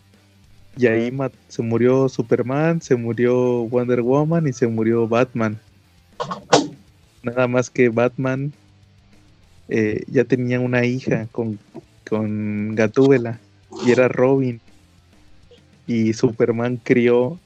y 0.77 0.87
ahí 0.87 1.13
se 1.49 1.63
murió 1.63 2.09
Superman, 2.09 2.81
se 2.81 2.97
murió 2.97 3.65
Wonder 3.65 4.03
Woman 4.03 4.47
y 4.47 4.53
se 4.53 4.67
murió 4.67 5.07
Batman. 5.07 5.59
Nada 7.23 7.49
más 7.49 7.69
que 7.69 7.89
Batman 7.89 8.53
eh, 9.69 10.05
ya 10.09 10.25
tenía 10.25 10.61
una 10.61 10.85
hija 10.85 11.27
con, 11.33 11.59
con 12.09 12.75
Gatúbela 12.75 13.39
y 13.85 13.91
era 13.91 14.09
Robin. 14.09 14.61
Y 15.87 16.13
Superman 16.13 16.81
crió 16.83 17.39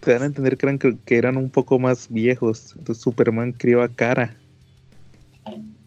te 0.00 0.12
dan 0.12 0.22
a 0.22 0.26
entender 0.26 0.56
que 0.56 0.66
eran, 0.66 0.78
que 0.78 1.16
eran 1.16 1.36
un 1.36 1.50
poco 1.50 1.78
más 1.78 2.08
viejos. 2.10 2.74
Entonces 2.76 3.02
Superman 3.02 3.52
crió 3.52 3.82
a 3.82 3.88
Kara. 3.88 4.36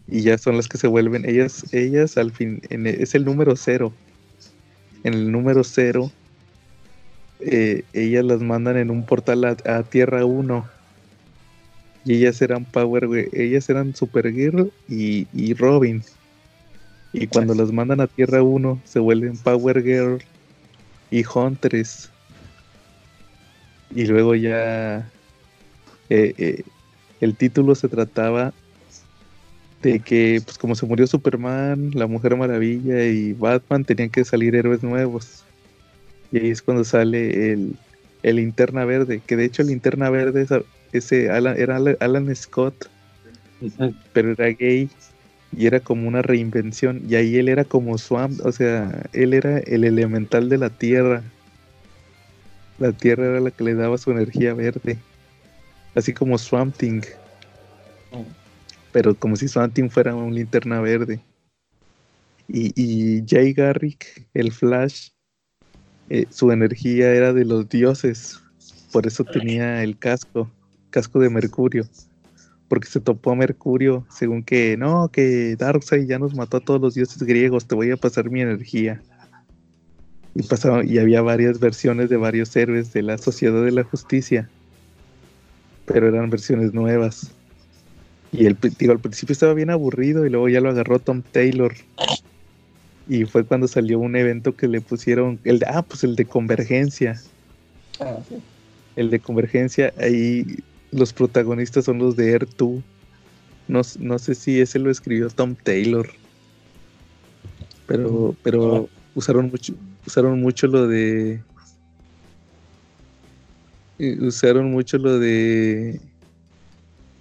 Y 0.06 0.22
ya 0.22 0.36
son 0.36 0.56
las 0.56 0.68
que 0.68 0.78
se 0.78 0.88
vuelven. 0.88 1.24
Ellas, 1.28 1.72
ellas 1.72 2.18
al 2.18 2.32
fin, 2.32 2.60
en 2.68 2.86
e- 2.86 3.02
es 3.02 3.14
el 3.14 3.24
número 3.24 3.56
cero. 3.56 3.92
En 5.04 5.14
el 5.14 5.32
número 5.32 5.64
cero, 5.64 6.10
eh, 7.40 7.82
ellas 7.92 8.24
las 8.24 8.40
mandan 8.40 8.76
en 8.76 8.90
un 8.90 9.04
portal 9.06 9.44
a, 9.44 9.56
a 9.64 9.82
Tierra 9.84 10.24
1. 10.24 10.68
Y 12.04 12.14
ellas 12.16 12.42
eran 12.42 12.64
Power, 12.64 13.08
Girl- 13.08 13.28
ellas 13.32 13.68
eran 13.70 13.94
Supergirl 13.96 14.70
y, 14.88 15.26
y 15.32 15.54
Robin. 15.54 16.02
Y 17.12 17.26
cuando 17.26 17.54
las 17.54 17.72
mandan 17.72 18.00
a 18.00 18.06
Tierra 18.06 18.42
1, 18.42 18.80
se 18.84 18.98
vuelven 18.98 19.36
Power 19.38 19.82
Girl 19.82 20.18
y 21.10 21.24
Huntress. 21.26 22.11
Y 23.94 24.06
luego 24.06 24.34
ya 24.34 25.08
eh, 26.08 26.34
eh, 26.38 26.62
el 27.20 27.36
título 27.36 27.74
se 27.74 27.88
trataba 27.88 28.52
de 29.82 29.98
que, 30.00 30.40
pues 30.44 30.58
como 30.58 30.74
se 30.74 30.86
murió 30.86 31.06
Superman, 31.06 31.90
la 31.94 32.06
Mujer 32.06 32.36
Maravilla 32.36 33.04
y 33.06 33.32
Batman, 33.32 33.84
tenían 33.84 34.10
que 34.10 34.24
salir 34.24 34.54
héroes 34.54 34.82
nuevos. 34.82 35.42
Y 36.30 36.38
ahí 36.38 36.50
es 36.50 36.62
cuando 36.62 36.84
sale 36.84 37.52
el, 37.52 37.74
el 38.22 38.36
Linterna 38.36 38.84
Verde, 38.84 39.20
que 39.26 39.36
de 39.36 39.44
hecho 39.44 39.62
el 39.62 39.68
Linterna 39.68 40.08
Verde 40.08 40.42
esa- 40.42 40.62
ese 40.92 41.30
Alan- 41.30 41.58
era 41.58 41.76
Alan, 41.76 41.96
Alan 42.00 42.34
Scott, 42.36 42.88
pero 44.12 44.32
era 44.32 44.46
gay 44.48 44.88
y 45.56 45.66
era 45.66 45.80
como 45.80 46.06
una 46.08 46.22
reinvención. 46.22 47.02
Y 47.08 47.16
ahí 47.16 47.36
él 47.36 47.48
era 47.48 47.64
como 47.64 47.98
Swamp, 47.98 48.40
o 48.44 48.52
sea, 48.52 49.02
él 49.12 49.34
era 49.34 49.58
el 49.58 49.84
elemental 49.84 50.48
de 50.48 50.58
la 50.58 50.70
Tierra. 50.70 51.22
La 52.82 52.90
Tierra 52.90 53.26
era 53.26 53.38
la 53.38 53.52
que 53.52 53.62
le 53.62 53.76
daba 53.76 53.96
su 53.96 54.10
energía 54.10 54.54
verde. 54.54 54.98
Así 55.94 56.12
como 56.12 56.36
Swamp 56.36 56.76
Thing. 56.76 57.02
Pero 58.90 59.14
como 59.14 59.36
si 59.36 59.46
Swamp 59.46 59.72
Thing 59.72 59.88
fuera 59.88 60.16
un 60.16 60.34
linterna 60.34 60.80
verde. 60.80 61.20
Y, 62.48 62.72
y 62.74 63.24
Jay 63.24 63.52
Garrick, 63.52 64.26
el 64.34 64.50
Flash, 64.50 65.10
eh, 66.10 66.26
su 66.28 66.50
energía 66.50 67.14
era 67.14 67.32
de 67.32 67.44
los 67.44 67.68
dioses. 67.68 68.40
Por 68.90 69.06
eso 69.06 69.22
tenía 69.22 69.84
el 69.84 69.96
casco, 69.96 70.50
casco 70.90 71.20
de 71.20 71.30
Mercurio. 71.30 71.86
Porque 72.66 72.88
se 72.88 72.98
topó 72.98 73.30
a 73.30 73.36
Mercurio, 73.36 74.04
según 74.10 74.42
que 74.42 74.76
no, 74.76 75.08
que 75.08 75.54
Darkseid 75.54 76.08
ya 76.08 76.18
nos 76.18 76.34
mató 76.34 76.56
a 76.56 76.64
todos 76.64 76.80
los 76.80 76.94
dioses 76.94 77.22
griegos, 77.22 77.68
te 77.68 77.76
voy 77.76 77.92
a 77.92 77.96
pasar 77.96 78.28
mi 78.28 78.40
energía. 78.40 79.00
Y, 80.34 80.42
pasaba, 80.42 80.84
y 80.84 80.98
había 80.98 81.22
varias 81.22 81.60
versiones 81.60 82.08
de 82.08 82.16
varios 82.16 82.54
héroes 82.56 82.92
de 82.92 83.02
la 83.02 83.18
Sociedad 83.18 83.64
de 83.64 83.72
la 83.72 83.84
Justicia. 83.84 84.48
Pero 85.86 86.08
eran 86.08 86.30
versiones 86.30 86.72
nuevas. 86.72 87.30
Y 88.32 88.46
el, 88.46 88.56
digo, 88.78 88.92
al 88.92 89.00
principio 89.00 89.34
estaba 89.34 89.52
bien 89.52 89.70
aburrido 89.70 90.24
y 90.24 90.30
luego 90.30 90.48
ya 90.48 90.60
lo 90.60 90.70
agarró 90.70 90.98
Tom 90.98 91.22
Taylor. 91.32 91.74
Y 93.08 93.24
fue 93.24 93.44
cuando 93.44 93.68
salió 93.68 93.98
un 93.98 94.16
evento 94.16 94.56
que 94.56 94.68
le 94.68 94.80
pusieron, 94.80 95.38
el 95.44 95.58
de, 95.58 95.66
ah, 95.68 95.82
pues 95.82 96.02
el 96.02 96.16
de 96.16 96.24
Convergencia. 96.24 97.20
Ah, 98.00 98.16
sí. 98.26 98.36
El 98.96 99.10
de 99.10 99.20
Convergencia, 99.20 99.92
ahí 99.98 100.58
los 100.92 101.12
protagonistas 101.12 101.84
son 101.84 101.98
los 101.98 102.16
de 102.16 102.32
Air 102.32 102.48
2. 102.56 102.82
No, 103.68 103.80
no 103.98 104.18
sé 104.18 104.34
si 104.34 104.60
ese 104.60 104.78
lo 104.78 104.90
escribió 104.90 105.28
Tom 105.28 105.54
Taylor. 105.54 106.08
Pero, 107.86 108.34
pero 108.42 108.88
usaron 109.14 109.50
mucho, 109.50 109.74
usaron 110.06 110.40
mucho 110.40 110.66
lo 110.66 110.86
de. 110.88 111.40
eh, 113.98 114.18
Usaron 114.20 114.70
mucho 114.70 114.98
lo 114.98 115.18
de. 115.18 116.00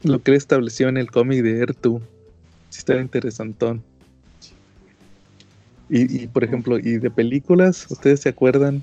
Lo 0.04 0.22
que 0.22 0.32
él 0.32 0.38
estableció 0.38 0.90
en 0.90 0.98
el 0.98 1.12
cómic 1.12 1.44
de 1.44 1.66
2. 1.82 2.02
Sí, 2.70 2.80
estaba 2.80 3.02
interesantón. 3.02 3.84
Y, 5.90 6.24
y, 6.24 6.28
por 6.28 6.44
ejemplo, 6.44 6.80
y 6.80 6.98
de 6.98 7.12
películas, 7.12 7.86
¿ustedes 7.90 8.22
se 8.22 8.30
acuerdan? 8.30 8.82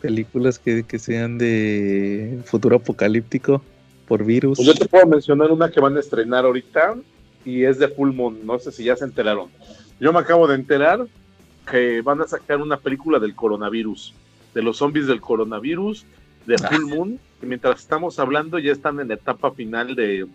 Películas 0.00 0.58
que, 0.58 0.84
que 0.84 0.98
sean 0.98 1.38
de 1.38 2.40
futuro 2.46 2.76
apocalíptico. 2.76 3.62
por 4.06 4.24
virus. 4.24 4.56
Pues 4.56 4.66
yo 4.68 4.74
te 4.74 4.86
puedo 4.88 5.06
mencionar 5.06 5.50
una 5.52 5.70
que 5.70 5.80
van 5.80 5.96
a 5.96 6.00
estrenar 6.00 6.44
ahorita 6.46 6.96
y 7.44 7.64
es 7.64 7.78
de 7.78 7.88
Full 7.88 8.12
Moon. 8.14 8.38
No 8.46 8.58
sé 8.58 8.72
si 8.72 8.84
ya 8.84 8.96
se 8.96 9.04
enteraron. 9.04 9.48
Yo 10.00 10.12
me 10.12 10.20
acabo 10.20 10.46
de 10.46 10.54
enterar 10.54 11.06
que 11.70 12.00
van 12.02 12.20
a 12.20 12.26
sacar 12.26 12.60
una 12.60 12.78
película 12.78 13.18
del 13.18 13.34
coronavirus, 13.34 14.14
de 14.54 14.62
los 14.62 14.78
zombies 14.78 15.06
del 15.06 15.20
coronavirus, 15.20 16.06
de 16.46 16.54
Ah. 16.54 16.68
Full 16.68 16.86
Moon, 16.86 17.20
que 17.40 17.46
mientras 17.46 17.80
estamos 17.80 18.18
hablando 18.18 18.58
ya 18.58 18.72
están 18.72 19.00
en 19.00 19.08
la 19.08 19.14
etapa 19.14 19.50
final 19.52 19.94
de, 19.94 20.26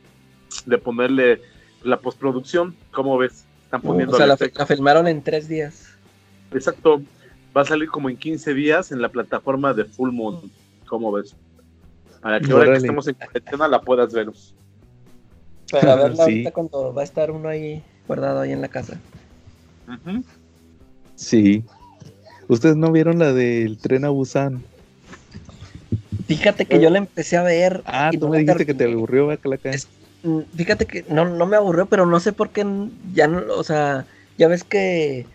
de 0.65 0.77
ponerle 0.77 1.41
la 1.83 1.97
postproducción. 1.97 2.75
¿Cómo 2.91 3.17
ves? 3.17 3.45
Están 3.65 3.81
poniendo 3.81 4.13
o 4.13 4.17
sea, 4.17 4.27
la, 4.27 4.37
filmaron 4.37 5.07
en 5.07 5.23
tres 5.23 5.47
días. 5.47 5.89
Exacto. 6.51 7.01
Va 7.55 7.61
a 7.61 7.65
salir 7.65 7.89
como 7.89 8.09
en 8.09 8.17
15 8.17 8.53
días 8.53 8.91
en 8.91 9.01
la 9.01 9.09
plataforma 9.09 9.73
de 9.73 9.85
Full 9.85 10.11
Moon. 10.11 10.51
¿Cómo 10.87 11.11
ves? 11.11 11.35
Para 12.21 12.39
que 12.39 12.51
ahora 12.51 12.65
que 12.71 12.77
estemos 12.77 13.07
en 13.07 13.15
cuarentena 13.15 13.67
la 13.67 13.81
puedas 13.81 14.13
ver. 14.13 14.29
Para 15.71 15.95
verla 15.95 16.15
Sí. 16.15 16.21
ahorita 16.21 16.51
cuando 16.51 16.93
va 16.93 17.01
a 17.01 17.05
estar 17.05 17.31
uno 17.31 17.49
ahí 17.49 17.83
guardado 18.07 18.41
ahí 18.41 18.51
en 18.51 18.61
la 18.61 18.67
casa. 18.69 18.99
Sí. 21.15 21.63
¿Ustedes 22.47 22.75
no 22.75 22.91
vieron 22.91 23.19
la 23.19 23.33
del 23.33 23.77
tren 23.77 24.05
a 24.05 24.09
Busan? 24.09 24.63
Fíjate 26.27 26.65
que 26.65 26.79
yo 26.81 26.89
la 26.89 26.97
empecé 26.97 27.37
a 27.37 27.43
ver. 27.43 27.81
Ah, 27.85 28.09
y 28.11 28.17
tú 28.17 28.25
no 28.27 28.31
me 28.33 28.39
dijiste 28.39 28.65
que 28.65 28.73
te 28.73 28.85
aburrió. 28.85 29.31
Es- 29.63 29.87
Mm, 30.23 30.39
Fíjate 30.55 30.85
que 30.85 31.03
no, 31.09 31.25
no 31.25 31.45
me 31.45 31.57
aburrió, 31.57 31.85
pero 31.85 32.05
no 32.05 32.19
sé 32.21 32.31
por 32.31 32.49
qué 32.49 32.65
ya 33.13 33.27
no, 33.27 33.41
o 33.55 33.63
sea, 33.63 34.07
ya 34.37 34.47
ves 34.47 34.63
que 34.63 35.25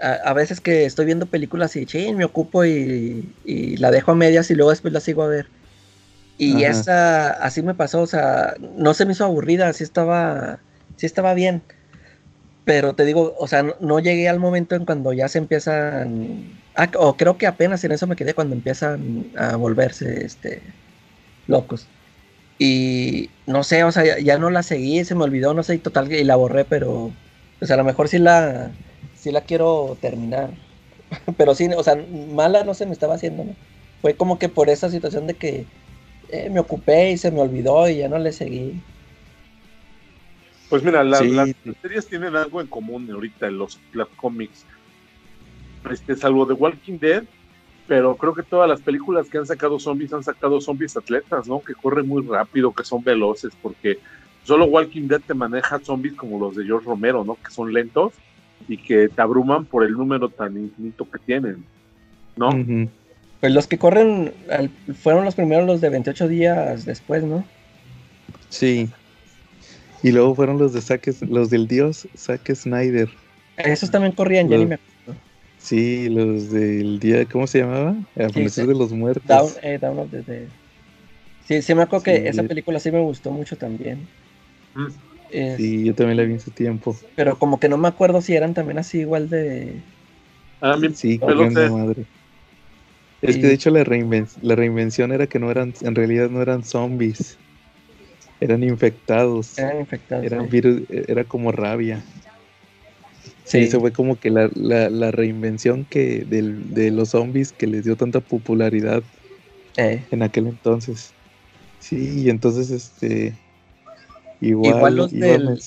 a, 0.00 0.12
a 0.12 0.32
veces 0.34 0.60
que 0.60 0.84
estoy 0.84 1.04
viendo 1.04 1.26
películas 1.26 1.74
y 1.74 1.84
ching, 1.84 2.16
me 2.16 2.24
ocupo 2.24 2.64
y, 2.64 3.28
y 3.44 3.76
la 3.78 3.90
dejo 3.90 4.12
a 4.12 4.14
medias 4.14 4.48
y 4.50 4.54
luego 4.54 4.70
después 4.70 4.94
la 4.94 5.00
sigo 5.00 5.24
a 5.24 5.28
ver. 5.28 5.46
Y 6.38 6.62
Ajá. 6.64 6.70
esa 6.70 7.30
así 7.30 7.60
me 7.62 7.74
pasó, 7.74 8.02
o 8.02 8.06
sea, 8.06 8.54
no 8.78 8.94
se 8.94 9.04
me 9.04 9.12
hizo 9.12 9.24
aburrida, 9.24 9.72
sí 9.72 9.82
estaba, 9.82 10.60
sí 10.96 11.06
estaba 11.06 11.34
bien. 11.34 11.60
Pero 12.70 12.94
te 12.94 13.04
digo, 13.04 13.34
o 13.36 13.48
sea, 13.48 13.64
no, 13.80 13.98
llegué 13.98 14.28
al 14.28 14.38
momento 14.38 14.76
en 14.76 14.84
cuando 14.84 15.12
ya 15.12 15.26
se 15.26 15.38
empiezan, 15.38 16.60
ah, 16.76 16.88
o 16.98 17.16
creo 17.16 17.36
que 17.36 17.48
apenas 17.48 17.82
en 17.82 17.90
eso 17.90 18.06
me 18.06 18.14
quedé 18.14 18.32
cuando 18.32 18.54
empiezan 18.54 19.32
a 19.36 19.56
volverse, 19.56 20.24
este, 20.24 20.62
locos. 21.48 21.88
Y 22.60 23.28
no 23.48 23.64
sé, 23.64 23.82
o 23.82 23.90
sea, 23.90 24.20
ya, 24.20 24.38
no 24.38 24.50
la 24.50 24.62
seguí, 24.62 25.04
se 25.04 25.16
me 25.16 25.24
olvidó, 25.24 25.52
no 25.52 25.64
sé, 25.64 25.74
y 25.74 25.78
total, 25.78 26.12
y 26.12 26.22
la 26.22 26.36
borré, 26.36 26.64
pero, 26.64 27.10
sea, 27.60 27.74
a 27.74 27.78
lo 27.78 27.82
mejor 27.82 28.06
sí 28.06 28.18
la, 28.20 28.70
sí 29.16 29.32
la 29.32 29.40
quiero 29.40 29.98
terminar. 30.00 30.50
pero 31.36 31.56
sí, 31.56 31.68
o 31.76 31.82
sea, 31.82 31.96
mala 31.96 32.62
no 32.62 32.74
se 32.74 32.86
me 32.86 32.92
estaba 32.92 33.14
haciendo, 33.16 33.42
¿no? 33.46 33.56
Fue 34.00 34.14
como 34.14 34.38
que 34.38 34.48
por 34.48 34.70
esa 34.70 34.90
situación 34.90 35.26
de 35.26 35.34
que 35.34 35.66
eh, 36.28 36.50
me 36.50 36.60
ocupé 36.60 37.10
y 37.10 37.18
se 37.18 37.32
me 37.32 37.40
olvidó 37.40 37.88
y 37.88 37.96
ya 37.96 38.08
no 38.08 38.18
le 38.18 38.32
seguí. 38.32 38.80
Pues 40.70 40.82
mira, 40.82 41.04
la- 41.04 41.18
Sí. 41.18 41.30
las 41.30 41.50
series 41.82 42.06
tienen 42.06 42.34
algo 42.36 42.60
en 42.60 42.68
común 42.68 43.10
ahorita, 43.10 43.50
los, 43.50 43.78
los 43.92 44.08
cómics. 44.16 44.64
Este, 45.90 46.14
salvo 46.16 46.46
The 46.46 46.52
Walking 46.54 46.98
Dead, 46.98 47.24
pero 47.88 48.16
creo 48.16 48.34
que 48.34 48.42
todas 48.42 48.68
las 48.68 48.80
películas 48.80 49.28
que 49.28 49.38
han 49.38 49.46
sacado 49.46 49.78
zombies 49.80 50.12
han 50.12 50.22
sacado 50.22 50.60
zombies 50.60 50.96
atletas, 50.96 51.48
¿no? 51.48 51.60
Que 51.60 51.74
corren 51.74 52.06
muy 52.06 52.22
rápido, 52.26 52.72
que 52.72 52.84
son 52.84 53.02
veloces, 53.02 53.52
porque 53.60 53.98
solo 54.44 54.66
Walking 54.66 55.08
Dead 55.08 55.20
te 55.26 55.34
maneja 55.34 55.80
zombies 55.80 56.14
como 56.14 56.38
los 56.38 56.54
de 56.54 56.64
George 56.64 56.86
Romero, 56.86 57.24
¿no? 57.24 57.34
Que 57.44 57.50
son 57.50 57.72
lentos 57.72 58.12
y 58.68 58.76
que 58.76 59.08
te 59.08 59.20
abruman 59.22 59.64
por 59.64 59.84
el 59.84 59.92
número 59.92 60.28
tan 60.28 60.56
infinito 60.56 61.08
que 61.10 61.18
tienen, 61.18 61.64
¿no? 62.36 62.50
Pues 63.40 63.52
los 63.54 63.66
que 63.66 63.78
corren 63.78 64.34
al- 64.50 64.68
fueron 64.94 65.24
los 65.24 65.34
primeros 65.34 65.66
los 65.66 65.80
de 65.80 65.88
28 65.88 66.28
días 66.28 66.84
después, 66.84 67.24
¿no? 67.24 67.44
Sí. 68.50 68.90
Y 70.02 70.12
luego 70.12 70.34
fueron 70.34 70.58
los 70.58 70.72
de 70.72 70.80
Zack, 70.80 71.08
los 71.28 71.50
del 71.50 71.66
dios 71.68 72.08
Zack 72.16 72.54
Snyder. 72.54 73.08
Esos 73.56 73.90
también 73.90 74.12
corrían, 74.14 74.48
ya 74.48 74.56
Los- 74.56 74.64
ni 74.64 74.68
me 74.70 74.74
acuerdo. 74.76 75.20
Sí, 75.58 76.08
los 76.08 76.50
del 76.50 76.98
día, 77.00 77.26
¿cómo 77.26 77.46
se 77.46 77.58
llamaba? 77.58 77.94
El 78.16 78.24
Amanecer 78.26 78.64
sí. 78.64 78.68
de 78.72 78.74
los 78.78 78.92
Muertos. 78.92 79.26
Down, 79.26 79.50
eh, 79.62 79.78
Down 79.78 79.98
of 79.98 80.10
the 80.10 80.22
Dead. 80.22 80.48
Sí, 81.46 81.60
sí 81.60 81.74
me 81.74 81.82
acuerdo 81.82 82.04
que 82.04 82.28
esa 82.28 82.42
película 82.44 82.78
sí 82.80 82.90
me 82.90 83.00
gustó 83.00 83.30
mucho 83.30 83.56
también. 83.56 83.98
Mm. 84.74 84.86
Es- 85.32 85.56
Sí, 85.56 85.84
yo 85.84 85.94
también 85.94 86.16
la 86.16 86.22
vi 86.24 86.32
en 86.32 86.40
su 86.40 86.50
tiempo. 86.50 86.96
Pero 87.14 87.38
como 87.38 87.60
que 87.60 87.68
no 87.68 87.76
me 87.76 87.88
acuerdo 87.88 88.20
si 88.22 88.34
eran 88.34 88.54
también 88.54 88.78
así 88.78 89.00
igual 89.00 89.28
de... 89.28 89.82
A 90.60 90.76
mí 90.76 90.88
Sí, 90.94 91.18
sé. 91.18 91.70
madre. 91.70 92.04
Es 93.22 93.36
que 93.36 93.46
de 93.48 93.52
hecho 93.52 93.70
la, 93.70 93.84
reinven- 93.84 94.30
la 94.42 94.54
reinvención 94.56 95.12
era 95.12 95.26
que 95.26 95.38
no 95.38 95.50
eran, 95.50 95.74
en 95.82 95.94
realidad 95.94 96.30
no 96.30 96.40
eran 96.40 96.64
zombies, 96.64 97.38
eran 98.40 98.62
infectados, 98.62 99.58
Eran 99.58 99.80
infectados. 99.80 100.24
eran 100.24 100.44
sí. 100.44 100.50
virus, 100.50 100.82
era 100.88 101.24
como 101.24 101.52
rabia. 101.52 102.02
Sí, 103.44 103.58
Sí. 103.58 103.58
eso 103.64 103.80
fue 103.80 103.92
como 103.92 104.18
que 104.18 104.30
la, 104.30 104.48
la, 104.54 104.88
la 104.90 105.10
reinvención 105.10 105.84
que 105.84 106.24
del- 106.24 106.72
de 106.72 106.90
los 106.90 107.10
zombies 107.10 107.52
que 107.52 107.66
les 107.66 107.84
dio 107.84 107.96
tanta 107.96 108.20
popularidad 108.20 109.02
Eh, 109.76 110.04
en 110.10 110.22
aquel 110.22 110.46
entonces. 110.46 111.12
Sí, 111.80 112.22
y 112.22 112.30
entonces 112.30 112.70
este 112.70 113.32
igual, 114.40 114.76
Igual 114.76 114.96
los 114.96 115.12
del- 115.12 115.58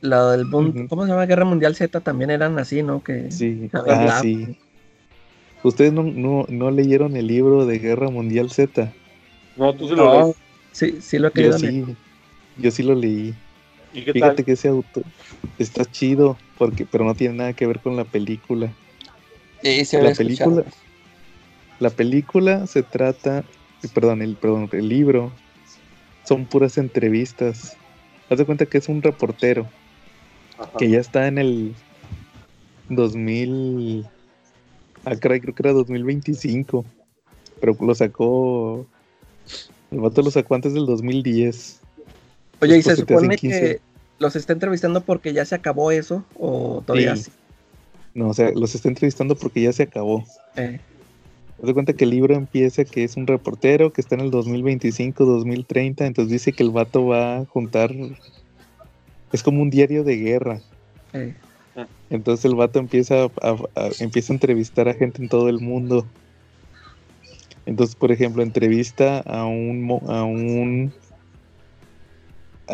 la 0.00 0.30
del 0.32 0.46
mundo. 0.46 0.86
¿cómo 0.88 1.04
se 1.04 1.10
llama? 1.10 1.26
Guerra 1.26 1.44
Mundial 1.44 1.74
Z 1.74 2.00
también 2.00 2.30
eran 2.30 2.58
así, 2.58 2.82
¿no? 2.82 3.02
Que 3.02 3.30
sí, 3.30 3.70
ah, 3.72 4.04
Lab. 4.06 4.22
sí. 4.22 4.56
¿Ustedes 5.64 5.92
no, 5.92 6.02
no, 6.02 6.44
no 6.48 6.70
leyeron 6.70 7.16
el 7.16 7.26
libro 7.28 7.66
de 7.66 7.78
Guerra 7.78 8.10
Mundial 8.10 8.50
Z? 8.50 8.92
No, 9.56 9.74
tú 9.76 9.88
sí 9.88 9.94
lo 9.94 10.04
No, 10.10 10.26
ves. 10.28 10.36
sí, 10.72 11.00
sí 11.00 11.18
lo 11.18 11.28
he 11.28 11.30
Yo 11.30 11.34
querido 11.34 11.58
leer. 11.58 11.72
sí, 11.86 11.96
yo 12.58 12.70
sí 12.70 12.82
lo 12.82 12.94
leí. 12.94 13.34
¿Y 13.92 14.04
qué 14.04 14.12
Fíjate 14.12 14.36
tal? 14.36 14.44
que 14.44 14.52
ese 14.52 14.68
autor 14.68 15.04
está 15.58 15.84
chido, 15.84 16.36
porque, 16.58 16.86
pero 16.86 17.04
no 17.04 17.14
tiene 17.14 17.34
nada 17.34 17.52
que 17.52 17.66
ver 17.66 17.80
con 17.80 17.96
la 17.96 18.04
película. 18.04 18.72
Sí, 19.62 19.84
sí 19.84 19.96
La 19.96 20.00
había 20.00 20.12
escuchado. 20.12 20.62
película, 20.62 20.76
la 21.80 21.90
película 21.90 22.66
se 22.66 22.82
trata, 22.82 23.44
perdón, 23.94 24.22
el, 24.22 24.36
perdón, 24.36 24.68
el 24.72 24.88
libro 24.88 25.32
son 26.24 26.46
puras 26.46 26.78
entrevistas. 26.78 27.76
Haz 28.30 28.38
de 28.38 28.46
cuenta 28.46 28.66
que 28.66 28.78
es 28.78 28.88
un 28.88 29.02
reportero 29.02 29.66
Ajá. 30.58 30.70
que 30.78 30.88
ya 30.88 30.98
está 31.00 31.26
en 31.26 31.38
el 31.38 31.74
2000, 32.88 34.06
ah, 35.04 35.16
caray, 35.16 35.40
creo 35.40 35.54
que 35.54 35.62
era 35.62 35.72
2025, 35.72 36.84
pero 37.60 37.76
lo 37.80 37.94
sacó, 37.94 38.86
el 39.90 40.00
vato 40.00 40.22
lo 40.22 40.30
sacó 40.30 40.54
antes 40.54 40.72
del 40.74 40.86
2010. 40.86 41.81
Oye, 42.62 42.78
¿y 42.78 42.82
se 42.82 42.90
te 42.90 42.96
supone 42.96 43.36
15. 43.36 43.60
que 43.60 43.80
los 44.18 44.36
está 44.36 44.52
entrevistando 44.52 45.00
porque 45.02 45.32
ya 45.32 45.44
se 45.44 45.54
acabó 45.54 45.90
eso? 45.90 46.24
¿O 46.38 46.82
todavía 46.86 47.16
Sí. 47.16 47.24
sí? 47.24 47.32
No, 48.14 48.28
o 48.28 48.34
sea, 48.34 48.50
los 48.52 48.74
está 48.74 48.88
entrevistando 48.88 49.34
porque 49.36 49.62
ya 49.62 49.72
se 49.72 49.82
acabó. 49.84 50.24
Eh, 50.56 50.80
Haz 51.58 51.66
de 51.66 51.74
cuenta 51.74 51.92
que 51.92 52.04
el 52.04 52.10
libro 52.10 52.34
empieza 52.34 52.84
que 52.84 53.04
es 53.04 53.16
un 53.16 53.26
reportero 53.26 53.92
que 53.92 54.00
está 54.00 54.14
en 54.16 54.20
el 54.22 54.30
2025, 54.30 55.24
2030, 55.24 56.06
entonces 56.06 56.32
dice 56.32 56.52
que 56.52 56.62
el 56.62 56.70
vato 56.70 57.06
va 57.06 57.36
a 57.38 57.44
juntar, 57.46 57.92
es 59.32 59.42
como 59.42 59.62
un 59.62 59.70
diario 59.70 60.02
de 60.04 60.16
guerra. 60.16 60.60
eh. 61.12 61.34
Entonces 62.10 62.44
el 62.44 62.54
vato 62.54 62.78
empieza 62.78 63.24
a, 63.24 63.26
a- 63.76 63.90
empieza 64.00 64.32
a 64.32 64.36
entrevistar 64.36 64.88
a 64.88 64.94
gente 64.94 65.22
en 65.22 65.28
todo 65.28 65.48
el 65.48 65.60
mundo. 65.60 66.06
Entonces, 67.64 67.94
por 67.96 68.12
ejemplo, 68.12 68.42
entrevista 68.42 69.20
a 69.20 69.46
un 69.46 69.88
a 70.08 70.24
un 70.24 70.92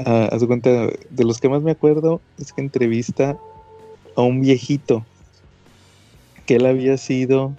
a- 0.04 0.26
haz 0.26 0.40
de 0.40 0.46
cuenta, 0.46 0.70
de 1.10 1.24
los 1.24 1.40
que 1.40 1.48
más 1.48 1.62
me 1.62 1.70
acuerdo 1.72 2.20
es 2.38 2.52
que 2.52 2.60
entrevista 2.60 3.38
a 4.16 4.22
un 4.22 4.40
viejito 4.40 5.06
que 6.46 6.56
él 6.56 6.66
había 6.66 6.96
sido 6.96 7.56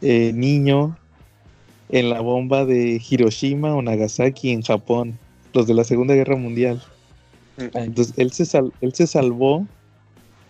eh, 0.00 0.32
niño 0.32 0.96
en 1.88 2.10
la 2.10 2.20
bomba 2.20 2.64
de 2.64 3.00
Hiroshima 3.08 3.74
o 3.74 3.82
Nagasaki 3.82 4.50
en 4.50 4.62
Japón, 4.62 5.18
los 5.52 5.66
de 5.66 5.74
la 5.74 5.84
Segunda 5.84 6.14
Guerra 6.14 6.36
Mundial. 6.36 6.82
Entonces 7.56 8.14
él 8.18 8.32
se, 8.32 8.46
sal- 8.46 8.72
él 8.80 8.94
se 8.94 9.06
salvó, 9.06 9.66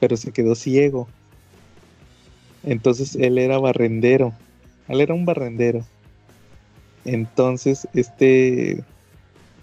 pero 0.00 0.16
se 0.16 0.32
quedó 0.32 0.54
ciego. 0.54 1.08
Entonces 2.62 3.14
él 3.16 3.38
era 3.38 3.58
barrendero. 3.58 4.32
Él 4.88 5.00
era 5.00 5.14
un 5.14 5.24
barrendero. 5.26 5.84
Entonces, 7.04 7.86
este, 7.92 8.82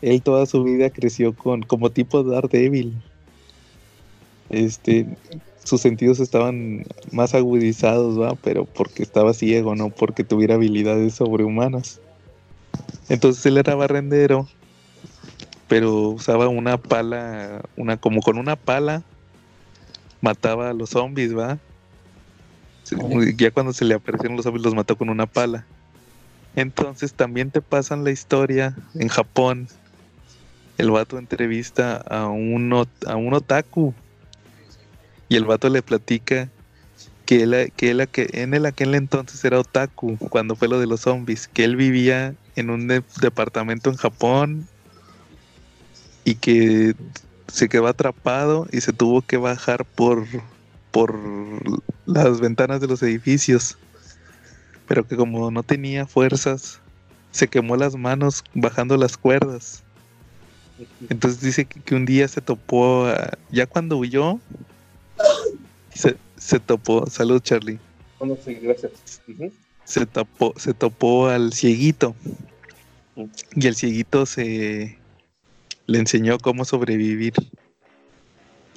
él 0.02 0.22
toda 0.22 0.46
su 0.46 0.64
vida 0.64 0.90
creció 0.90 1.34
con, 1.34 1.62
como 1.62 1.92
tipo 1.92 2.24
Daredevil. 2.24 2.94
Este, 4.50 5.08
sus 5.64 5.82
sentidos 5.82 6.20
estaban 6.20 6.86
más 7.12 7.34
agudizados, 7.34 8.20
¿va? 8.20 8.36
Pero 8.36 8.66
porque 8.66 9.04
estaba 9.04 9.34
ciego, 9.34 9.76
no 9.76 9.90
porque 9.90 10.24
tuviera 10.24 10.56
habilidades 10.56 11.16
sobrehumanas. 11.16 12.00
Entonces 13.10 13.46
él 13.46 13.58
era 13.58 13.76
barrendero, 13.76 14.48
pero 15.68 16.10
usaba 16.10 16.48
una 16.48 16.78
pala, 16.78 17.62
una 17.78 17.98
como 17.98 18.22
con 18.22 18.38
una 18.38 18.56
pala 18.56 19.04
mataba 20.20 20.70
a 20.70 20.74
los 20.74 20.92
zombies, 20.92 21.38
¿va? 21.38 21.60
Ya 23.38 23.52
cuando 23.52 23.72
se 23.72 23.86
le 23.86 23.94
aparecieron 23.94 24.36
los 24.36 24.44
zombies 24.44 24.66
los 24.66 24.76
mató 24.76 24.98
con 24.98 25.10
una 25.10 25.28
pala. 25.28 25.66
Entonces 26.56 27.14
también 27.14 27.52
te 27.52 27.62
pasan 27.62 28.04
la 28.04 28.12
historia 28.12 28.76
en 28.96 29.08
Japón 29.08 29.68
el 30.82 30.90
vato 30.90 31.20
entrevista 31.20 31.98
a 31.98 32.28
un, 32.28 32.74
a 33.06 33.16
un 33.16 33.34
otaku. 33.34 33.94
Y 35.30 35.36
el 35.36 35.46
vato 35.46 35.70
le 35.70 35.82
platica 35.82 36.50
que 37.26 37.44
él, 37.44 37.70
que 38.12 38.30
en 38.34 38.54
el 38.54 38.66
aquel 38.66 38.96
entonces 38.96 39.46
era 39.46 39.60
otaku, 39.60 40.18
cuando 40.18 40.56
fue 40.56 40.68
lo 40.68 40.80
de 40.80 40.88
los 40.88 41.02
zombies, 41.02 41.48
que 41.48 41.64
él 41.64 41.76
vivía 41.76 42.34
en 42.56 42.70
un 42.70 42.88
de- 42.88 43.04
departamento 43.22 43.90
en 43.90 43.96
Japón 43.96 44.68
y 46.26 46.36
que 46.36 46.96
se 47.48 47.70
quedó 47.70 47.88
atrapado 47.88 48.68
y 48.72 48.82
se 48.82 48.92
tuvo 48.92 49.22
que 49.22 49.38
bajar 49.38 49.86
por 49.86 50.26
las 52.06 52.40
ventanas 52.42 52.82
de 52.82 52.88
los 52.88 53.04
edificios. 53.04 53.78
Pero 54.88 55.08
que 55.08 55.16
como 55.16 55.52
no 55.52 55.64
tenía 55.64 56.06
fuerzas, 56.08 56.80
se 57.32 57.48
quemó 57.48 57.78
las 57.78 57.96
manos 57.96 58.44
bajando 58.54 58.98
las 58.98 59.16
cuerdas. 59.16 59.84
Entonces 61.10 61.42
dice 61.42 61.66
que, 61.66 61.82
que 61.82 61.96
un 61.96 62.06
día 62.06 62.28
se 62.28 62.42
topó, 62.42 63.06
a- 63.08 63.38
ya 63.52 63.66
cuando 63.66 63.98
huyó, 63.98 64.40
se, 65.94 66.16
se 66.38 66.60
topó, 66.60 67.08
salud 67.08 67.42
Charlie, 67.42 67.80
sí, 68.44 68.56
gracias. 68.56 68.92
Se 69.84 70.06
topó, 70.06 70.54
se 70.58 70.74
topó 70.74 71.28
al 71.28 71.54
cieguito. 71.54 72.16
Y 73.56 73.68
el 73.68 73.76
cieguito 73.76 74.26
se 74.26 74.98
le 75.88 76.00
enseñó 76.00 76.38
cómo 76.38 76.66
sobrevivir. 76.66 77.34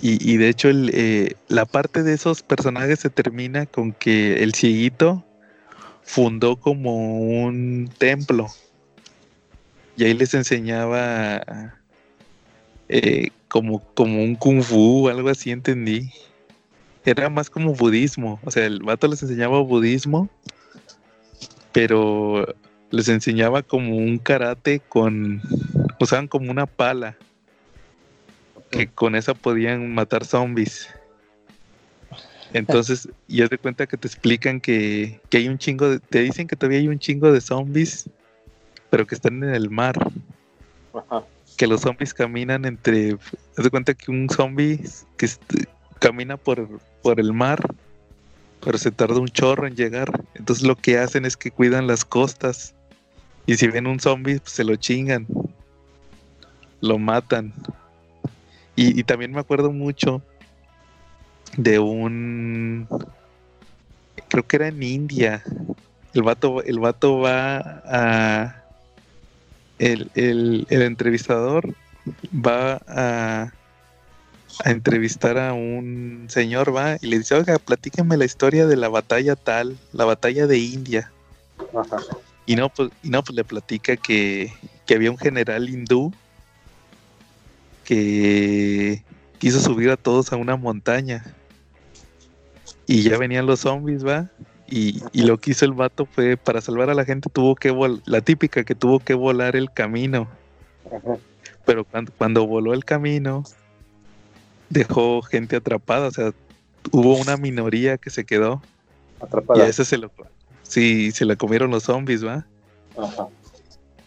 Y, 0.03 0.33
y 0.33 0.37
de 0.39 0.49
hecho 0.49 0.69
el, 0.69 0.91
eh, 0.93 1.37
la 1.49 1.67
parte 1.67 2.03
de 2.03 2.15
esos 2.15 2.43
personajes 2.43 2.99
se 2.99 3.11
termina 3.11 3.67
con 3.67 3.93
que 3.93 4.43
el 4.43 4.55
cieguito 4.55 5.25
fundó 6.03 6.57
como 6.57 7.19
un 7.21 7.91
templo. 7.97 8.49
Y 9.97 10.05
ahí 10.05 10.15
les 10.15 10.35
enseñaba 10.35 11.79
eh, 12.89 13.31
como, 13.49 13.81
como 13.95 14.23
un 14.23 14.35
kung 14.35 14.63
fu 14.63 15.07
o 15.07 15.09
algo 15.09 15.29
así, 15.29 15.51
entendí. 15.51 16.11
Era 17.05 17.29
más 17.29 17.51
como 17.51 17.75
budismo. 17.75 18.41
O 18.45 18.51
sea, 18.51 18.67
el 18.67 18.83
vato 18.83 19.07
les 19.09 19.23
enseñaba 19.23 19.61
budismo, 19.61 20.29
pero 21.73 22.55
les 22.91 23.09
enseñaba 23.09 23.63
como 23.63 23.97
un 23.97 24.19
karate 24.19 24.81
con. 24.81 25.43
Usaban 26.01 26.29
como 26.29 26.51
una 26.51 26.67
pala. 26.67 27.17
Que 28.71 28.89
con 28.89 29.15
esa 29.15 29.35
podían 29.35 29.95
matar 29.95 30.25
zombies. 30.25 30.89
Entonces, 32.53 33.09
y 33.29 33.43
haz 33.43 33.51
de 33.51 33.59
cuenta 33.59 33.87
que 33.87 33.97
te 33.97 34.07
explican 34.07 34.61
que, 34.61 35.21
que 35.29 35.39
hay 35.39 35.49
un 35.49 35.59
chingo 35.59 35.91
de. 35.91 35.99
Te 35.99 36.21
dicen 36.23 36.47
que 36.47 36.57
todavía 36.57 36.79
hay 36.79 36.89
un 36.89 36.99
chingo 36.99 37.33
de 37.33 37.41
zombies, 37.41 38.09
pero 38.91 39.07
que 39.07 39.15
están 39.15 39.43
en 39.43 39.55
el 39.55 39.71
mar. 39.71 39.97
Ajá. 40.93 41.25
Que 41.57 41.67
los 41.67 41.83
zombies 41.83 42.15
caminan 42.15 42.65
entre. 42.65 43.17
Haz 43.57 43.65
de 43.65 43.71
cuenta 43.71 43.95
que 43.95 44.11
un 44.11 44.29
zombie 44.29 44.81
que 45.17 45.29
camina 45.99 46.37
por, 46.37 46.81
por 47.03 47.21
el 47.21 47.33
mar, 47.33 47.61
pero 48.61 48.79
se 48.79 48.91
tarda 48.91 49.21
un 49.21 49.29
chorro 49.29 49.67
en 49.67 49.77
llegar. 49.77 50.11
Entonces 50.35 50.67
lo 50.67 50.77
que 50.77 50.99
hacen 50.99 51.25
es 51.25 51.37
que 51.37 51.51
cuidan 51.51 51.87
las 51.87 52.05
costas. 52.05 52.75
Y 53.47 53.57
si 53.57 53.69
ven 53.69 53.87
un 53.87 54.01
zombie, 54.01 54.41
pues, 54.41 54.53
se 54.53 54.65
lo 54.65 54.77
chingan. 54.77 55.27
Lo 56.81 56.99
matan. 56.99 57.53
Y, 58.77 58.99
y 58.99 59.05
también 59.05 59.33
me 59.33 59.41
acuerdo 59.41 59.71
mucho 59.71 60.23
de 61.57 61.79
un. 61.79 62.89
Creo 64.29 64.47
que 64.47 64.57
era 64.57 64.69
en 64.69 64.83
India. 64.83 65.43
El 66.13 66.23
vato, 66.23 66.63
el 66.63 66.79
vato 66.79 67.19
va 67.19 67.83
a. 67.87 68.64
El, 69.79 70.11
el, 70.15 70.67
el 70.71 70.83
entrevistador 70.83 71.75
va 72.33 72.81
a, 72.87 73.53
a 74.65 74.71
entrevistar 74.71 75.39
a 75.39 75.53
un 75.53 76.27
señor, 76.29 76.75
va, 76.75 76.97
y 77.01 77.07
le 77.07 77.19
dice, 77.19 77.35
oiga, 77.35 77.59
platíqueme 77.59 78.17
la 78.17 78.25
historia 78.25 78.67
de 78.67 78.77
la 78.77 78.89
batalla 78.89 79.37
tal, 79.37 79.77
la 79.93 80.05
batalla 80.05 80.47
de 80.47 80.59
India. 80.59 81.11
Ajá. 81.75 81.99
Y 82.47 82.57
no, 82.57 82.69
pues, 82.69 82.91
y 83.03 83.09
no, 83.09 83.23
pues 83.25 83.37
le 83.37 83.45
platica 83.45 83.97
que, 83.97 84.53
que 84.87 84.95
había 84.95 85.11
un 85.11 85.19
general 85.19 85.69
hindú 85.69 86.13
que 87.85 89.03
quiso 89.39 89.61
subir 89.61 89.91
a 89.91 89.97
todos 89.97 90.33
a 90.33 90.37
una 90.37 90.57
montaña. 90.57 91.25
Y 92.87 93.03
ya 93.03 93.17
venían 93.17 93.47
los 93.47 93.61
zombies, 93.61 94.07
va. 94.07 94.31
Y, 94.77 95.01
y 95.13 95.23
lo 95.23 95.39
que 95.39 95.53
hizo 95.53 95.65
el 95.65 95.73
vato 95.73 96.05
fue, 96.05 96.37
para 96.37 96.61
salvar 96.61 96.91
a 96.91 96.95
la 96.95 97.05
gente, 97.05 97.31
tuvo 97.31 97.55
que 97.55 97.71
volar, 97.71 98.01
la 98.07 98.23
típica 98.23 98.65
que 98.65 98.75
tuvo 98.75 98.99
que 98.99 99.15
volar 99.15 99.55
el 99.55 99.73
camino. 99.73 100.27
Ajá. 100.87 101.17
Pero 101.65 101.85
cuando, 101.85 102.11
cuando 102.19 102.45
voló 102.45 102.75
el 102.75 102.85
camino, 102.85 103.45
dejó 104.71 105.23
gente 105.23 105.55
atrapada. 105.55 106.09
O 106.09 106.11
sea, 106.11 106.33
hubo 106.91 107.17
una 107.17 107.37
minoría 107.37 107.99
que 107.99 108.11
se 108.11 108.25
quedó. 108.25 108.61
Y 109.21 109.23
a 109.23 109.27
Atrapada. 109.27 109.69
ese 109.69 109.85
se 109.85 109.97
lo, 109.97 110.11
sí, 110.65 111.13
se 111.13 111.25
la 111.25 111.37
comieron 111.37 111.71
los 111.71 111.85
zombies, 111.85 112.27
va. 112.27 112.45
Ajá. 112.99 113.29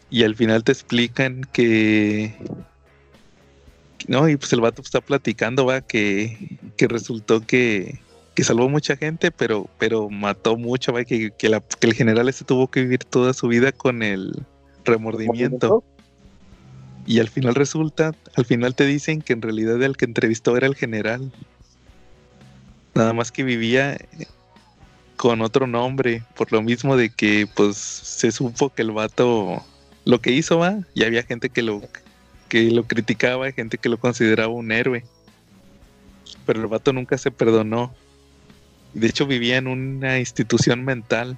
Y 0.09 0.23
al 0.23 0.35
final 0.35 0.65
te 0.65 0.73
explican 0.73 1.47
que. 1.53 2.35
No, 4.09 4.27
y 4.27 4.35
pues 4.35 4.51
el 4.51 4.59
vato 4.59 4.81
está 4.81 4.99
platicando, 4.99 5.65
va, 5.65 5.79
que, 5.79 6.59
que 6.75 6.89
resultó 6.89 7.39
que, 7.39 8.01
que 8.37 8.43
salvó 8.43 8.69
mucha 8.69 8.95
gente, 8.95 9.31
pero, 9.31 9.67
pero 9.79 10.11
mató 10.11 10.57
mucho, 10.57 10.93
que, 10.93 11.31
que, 11.31 11.49
la- 11.49 11.59
que 11.59 11.87
el 11.87 11.95
general 11.95 12.29
este 12.29 12.45
tuvo 12.45 12.67
que 12.67 12.81
vivir 12.81 13.03
toda 13.03 13.33
su 13.33 13.47
vida 13.47 13.71
con 13.71 14.03
el 14.03 14.31
remordimiento. 14.85 15.83
Y 17.07 17.17
al 17.19 17.29
final 17.29 17.55
resulta, 17.55 18.13
al 18.35 18.45
final 18.45 18.75
te 18.75 18.85
dicen 18.85 19.23
que 19.23 19.33
en 19.33 19.41
realidad 19.41 19.81
el 19.81 19.97
que 19.97 20.05
entrevistó 20.05 20.55
era 20.55 20.67
el 20.67 20.75
general. 20.75 21.31
Nada 22.93 23.11
más 23.11 23.31
que 23.31 23.43
vivía 23.43 23.97
con 25.15 25.41
otro 25.41 25.65
nombre, 25.65 26.21
por 26.35 26.51
lo 26.51 26.61
mismo 26.61 26.95
de 26.95 27.09
que 27.09 27.47
pues 27.55 27.75
se 27.75 28.31
supo 28.31 28.69
que 28.71 28.83
el 28.83 28.91
vato 28.91 29.65
lo 30.05 30.21
que 30.21 30.29
hizo 30.29 30.59
va, 30.59 30.77
y 30.93 31.05
había 31.05 31.23
gente 31.23 31.49
que 31.49 31.63
lo 31.63 31.81
que 32.49 32.69
lo 32.69 32.83
criticaba, 32.83 33.51
gente 33.51 33.79
que 33.79 33.89
lo 33.89 33.97
consideraba 33.97 34.53
un 34.53 34.71
héroe. 34.71 35.03
Pero 36.45 36.61
el 36.61 36.67
vato 36.67 36.93
nunca 36.93 37.17
se 37.17 37.31
perdonó. 37.31 37.95
De 38.97 39.07
hecho 39.07 39.27
vivía 39.27 39.57
en 39.57 39.67
una 39.67 40.19
institución 40.19 40.83
mental. 40.83 41.37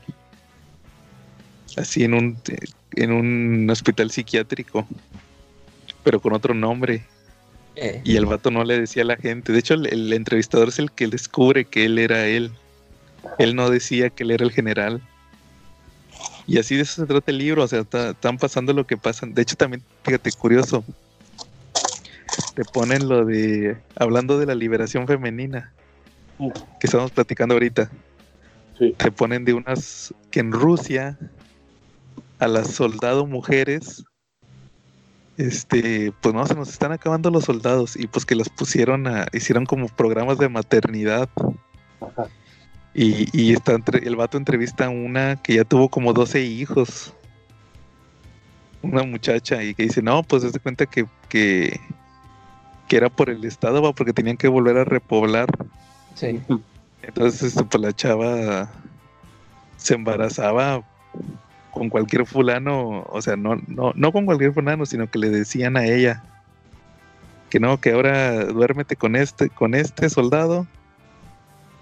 Así 1.77 2.03
en 2.03 2.14
un 2.14 2.38
en 2.95 3.11
un 3.11 3.69
hospital 3.69 4.10
psiquiátrico, 4.11 4.88
pero 6.03 6.19
con 6.19 6.34
otro 6.34 6.53
nombre. 6.53 7.03
Eh, 7.76 8.02
Y 8.03 8.15
el 8.15 8.26
vato 8.26 8.49
no 8.49 8.64
le 8.64 8.80
decía 8.80 9.03
a 9.03 9.06
la 9.06 9.15
gente. 9.18 9.52
De 9.53 9.60
hecho, 9.60 9.76
el, 9.76 9.86
el 9.88 10.11
entrevistador 10.14 10.69
es 10.69 10.80
el 10.80 10.91
que 10.91 11.07
descubre 11.07 11.65
que 11.65 11.86
él 11.86 11.99
era 11.99 12.26
él. 12.27 12.52
Él 13.38 13.56
no 13.56 13.69
decía 13.69 14.10
que 14.10 14.23
él 14.23 14.31
era 14.31 14.44
el 14.44 14.52
general. 14.52 15.02
Y 16.48 16.57
así 16.57 16.76
de 16.76 16.81
eso 16.81 17.02
se 17.02 17.07
trata 17.07 17.30
el 17.31 17.38
libro. 17.38 17.64
O 17.64 17.68
sea, 17.68 17.81
está- 17.81 18.10
están 18.11 18.38
pasando 18.38 18.73
lo 18.73 18.88
que 18.88 18.98
pasan. 18.98 19.34
De 19.34 19.44
hecho, 19.44 19.56
también, 19.56 19.84
fíjate, 20.03 20.31
curioso. 20.31 20.84
Te 22.56 22.65
ponen 22.65 23.07
lo 23.07 23.23
de. 23.26 23.77
Hablando 23.95 24.40
de 24.40 24.45
la 24.48 24.56
liberación 24.56 25.07
femenina. 25.07 25.72
Que 26.79 26.87
estamos 26.87 27.11
platicando 27.11 27.53
ahorita. 27.53 27.89
Sí. 28.77 28.95
Te 28.97 29.11
ponen 29.11 29.45
de 29.45 29.53
unas. 29.53 30.13
Que 30.31 30.39
en 30.39 30.51
Rusia. 30.51 31.17
A 32.39 32.47
las 32.47 32.71
soldado 32.71 33.25
mujeres 33.25 34.05
este, 35.39 36.11
pues 36.19 36.35
no, 36.35 36.45
se 36.45 36.53
nos 36.53 36.67
están 36.67 36.91
acabando 36.91 37.31
los 37.31 37.45
soldados 37.45 37.95
y 37.95 38.07
pues 38.07 38.25
que 38.25 38.35
las 38.35 38.49
pusieron 38.49 39.07
a, 39.07 39.25
hicieron 39.31 39.65
como 39.65 39.87
programas 39.87 40.37
de 40.37 40.49
maternidad. 40.49 41.29
Ajá. 42.01 42.27
Y, 42.93 43.29
y 43.31 43.53
está 43.53 43.71
entre- 43.71 44.05
el 44.05 44.17
vato 44.17 44.37
entrevista 44.37 44.87
a 44.87 44.89
una 44.89 45.41
que 45.41 45.55
ya 45.55 45.63
tuvo 45.63 45.87
como 45.87 46.11
12 46.11 46.41
hijos. 46.41 47.13
Una 48.81 49.03
muchacha 49.03 49.63
y 49.63 49.73
que 49.73 49.83
dice, 49.83 50.01
no, 50.01 50.23
pues 50.23 50.43
se 50.43 50.59
cuenta 50.59 50.85
que, 50.85 51.05
que, 51.29 51.79
que 52.89 52.97
era 52.97 53.09
por 53.09 53.29
el 53.29 53.45
estado, 53.45 53.81
va, 53.81 53.93
porque 53.93 54.11
tenían 54.11 54.35
que 54.35 54.49
volver 54.49 54.77
a 54.77 54.83
repoblar. 54.83 55.47
Entonces, 57.01 57.43
este, 57.43 57.63
pues 57.63 57.81
la 57.81 57.93
chava 57.93 58.69
se 59.77 59.95
embarazaba 59.95 60.83
con 61.71 61.89
cualquier 61.89 62.25
fulano, 62.25 63.03
o 63.09 63.21
sea, 63.21 63.35
no, 63.35 63.55
no, 63.67 63.93
no 63.95 64.11
con 64.11 64.25
cualquier 64.25 64.53
fulano, 64.53 64.85
sino 64.85 65.09
que 65.09 65.19
le 65.19 65.29
decían 65.29 65.77
a 65.77 65.85
ella 65.85 66.23
que 67.49 67.59
no, 67.59 67.79
que 67.79 67.91
ahora 67.91 68.45
duérmete 68.45 68.95
con 68.95 69.15
este, 69.15 69.49
con 69.49 69.73
este 69.73 70.09
soldado 70.09 70.67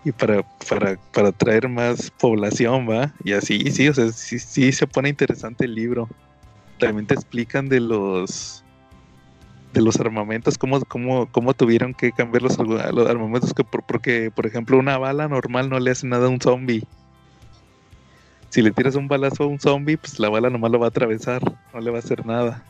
y 0.04 0.12
para, 0.12 0.44
para, 0.70 0.98
para 1.14 1.32
traer 1.32 1.68
más 1.68 2.12
población, 2.12 2.90
va, 2.90 3.14
y 3.24 3.34
así, 3.34 3.72
sí, 3.72 3.90
o 3.90 3.94
sea, 3.94 4.10
sí, 4.10 4.40
sí 4.40 4.72
se 4.72 4.88
pone 4.88 5.10
interesante 5.10 5.66
el 5.66 5.76
libro. 5.76 6.08
También 6.80 7.08
te 7.08 7.16
explican 7.16 7.68
de 7.68 7.82
los 7.82 8.64
de 9.78 9.84
los 9.84 10.00
armamentos, 10.00 10.58
cómo, 10.58 10.84
cómo, 10.86 11.28
cómo 11.28 11.54
tuvieron 11.54 11.94
que 11.94 12.12
cambiar 12.12 12.42
los, 12.42 12.58
los 12.58 13.08
armamentos, 13.08 13.54
que 13.54 13.64
por, 13.64 13.84
porque, 13.84 14.32
por 14.34 14.48
ejemplo, 14.48 14.78
una 14.78 14.98
bala 14.98 15.28
normal 15.28 15.70
no 15.70 15.80
le 15.80 15.92
hace 15.92 16.08
nada 16.08 16.26
a 16.26 16.30
un 16.30 16.42
zombie. 16.42 16.84
Si 18.50 18.62
le 18.62 18.72
tiras 18.72 18.96
un 18.96 19.08
balazo 19.08 19.44
a 19.44 19.48
un 19.48 19.60
zombie, 19.60 19.98
pues 19.98 20.20
la 20.20 20.30
bala 20.30 20.50
nomás 20.50 20.72
lo 20.72 20.80
va 20.80 20.88
a 20.88 20.90
atravesar, 20.90 21.42
no 21.74 21.80
le 21.80 21.92
va 21.92 21.98
a 21.98 22.00
hacer 22.00 22.26
nada. 22.26 22.64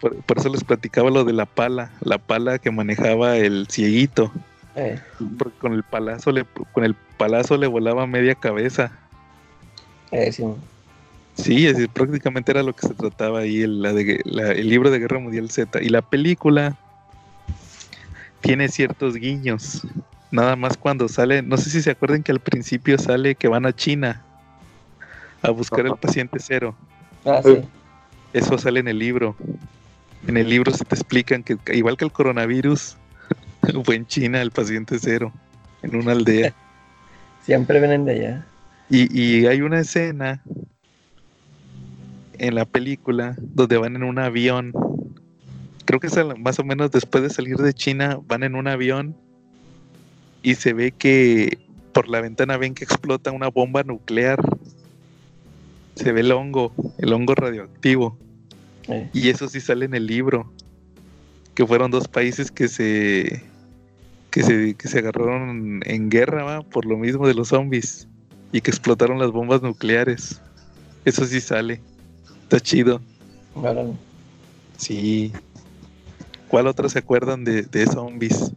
Por 0.00 0.38
eso 0.38 0.48
les 0.48 0.62
platicaba 0.62 1.10
lo 1.10 1.24
de 1.24 1.32
la 1.32 1.46
pala, 1.46 1.90
la 2.00 2.18
pala 2.18 2.58
que 2.58 2.70
manejaba 2.70 3.36
el 3.36 3.66
cieguito. 3.68 4.30
Eh, 4.76 5.00
Porque 5.36 5.58
con 5.58 5.72
el 5.72 5.82
palazo 5.82 6.30
le, 6.30 6.44
con 6.72 6.84
el 6.84 6.94
palazo 7.16 7.56
le 7.56 7.66
volaba 7.66 8.06
media 8.06 8.36
cabeza. 8.36 8.92
eh, 10.12 10.30
sí. 10.30 10.44
Sí, 11.38 11.66
es 11.66 11.74
decir, 11.74 11.88
prácticamente 11.90 12.50
era 12.50 12.62
lo 12.64 12.74
que 12.74 12.86
se 12.86 12.94
trataba 12.94 13.40
ahí, 13.40 13.62
el, 13.62 13.80
la 13.80 13.92
de- 13.92 14.20
la- 14.24 14.50
el 14.52 14.68
libro 14.68 14.90
de 14.90 14.98
Guerra 14.98 15.20
Mundial 15.20 15.50
Z. 15.50 15.80
Y 15.82 15.88
la 15.88 16.02
película 16.02 16.76
tiene 18.40 18.68
ciertos 18.68 19.14
guiños. 19.14 19.86
Nada 20.30 20.56
más 20.56 20.76
cuando 20.76 21.08
sale, 21.08 21.42
no 21.42 21.56
sé 21.56 21.70
si 21.70 21.80
se 21.80 21.90
acuerdan 21.92 22.22
que 22.22 22.32
al 22.32 22.40
principio 22.40 22.98
sale 22.98 23.34
que 23.34 23.48
van 23.48 23.66
a 23.66 23.72
China 23.72 24.24
a 25.42 25.50
buscar 25.50 25.86
el 25.86 25.94
paciente 25.96 26.38
cero. 26.40 26.76
Ah, 27.24 27.40
sí. 27.42 27.62
Eso 28.32 28.58
sale 28.58 28.80
en 28.80 28.88
el 28.88 28.98
libro. 28.98 29.36
En 30.26 30.36
el 30.36 30.50
libro 30.50 30.72
se 30.72 30.84
te 30.84 30.94
explican 30.96 31.42
que 31.44 31.56
igual 31.72 31.96
que 31.96 32.04
el 32.04 32.12
coronavirus, 32.12 32.96
fue 33.84 33.94
en 33.94 34.06
China 34.06 34.42
el 34.42 34.50
paciente 34.50 34.98
cero, 35.00 35.32
en 35.82 35.96
una 35.96 36.12
aldea. 36.12 36.52
Siempre 37.42 37.78
vienen 37.78 38.04
de 38.04 38.12
allá. 38.12 38.46
Y, 38.90 39.18
y 39.18 39.46
hay 39.46 39.62
una 39.62 39.80
escena 39.80 40.42
en 42.38 42.54
la 42.54 42.64
película 42.64 43.36
donde 43.38 43.76
van 43.76 43.96
en 43.96 44.04
un 44.04 44.18
avión. 44.18 44.72
Creo 45.84 46.00
que 46.00 46.06
es 46.08 46.16
más 46.38 46.58
o 46.58 46.64
menos 46.64 46.90
después 46.90 47.22
de 47.22 47.30
salir 47.30 47.56
de 47.56 47.72
China, 47.74 48.18
van 48.26 48.42
en 48.42 48.54
un 48.54 48.68
avión 48.68 49.16
y 50.42 50.54
se 50.54 50.72
ve 50.72 50.92
que 50.92 51.58
por 51.92 52.08
la 52.08 52.20
ventana 52.20 52.56
ven 52.56 52.74
que 52.74 52.84
explota 52.84 53.32
una 53.32 53.48
bomba 53.48 53.82
nuclear. 53.82 54.40
Se 55.96 56.12
ve 56.12 56.20
el 56.20 56.32
hongo, 56.32 56.72
el 56.98 57.12
hongo 57.12 57.34
radioactivo. 57.34 58.16
Eh, 58.88 59.10
Y 59.12 59.28
eso 59.30 59.48
sí 59.48 59.60
sale 59.60 59.86
en 59.86 59.94
el 59.94 60.06
libro. 60.06 60.52
Que 61.54 61.66
fueron 61.66 61.90
dos 61.90 62.06
países 62.06 62.50
que 62.50 62.68
se 62.68 63.42
que 64.30 64.42
se, 64.42 64.74
que 64.74 64.88
se 64.88 64.98
agarraron 64.98 65.80
en 65.84 66.10
guerra 66.10 66.44
¿va? 66.44 66.62
por 66.62 66.84
lo 66.84 66.98
mismo 66.98 67.26
de 67.26 67.34
los 67.34 67.48
zombies. 67.48 68.06
Y 68.52 68.60
que 68.60 68.70
explotaron 68.70 69.18
las 69.18 69.32
bombas 69.32 69.62
nucleares. 69.62 70.40
Eso 71.04 71.24
sí 71.24 71.40
sale. 71.40 71.80
Está 72.48 72.60
chido. 72.60 73.02
órale. 73.54 73.92
Sí. 74.78 75.32
¿Cuál 76.48 76.66
otro 76.66 76.88
se 76.88 77.00
acuerdan 77.00 77.44
de, 77.44 77.62
de 77.64 77.86
zombies? 77.86 78.52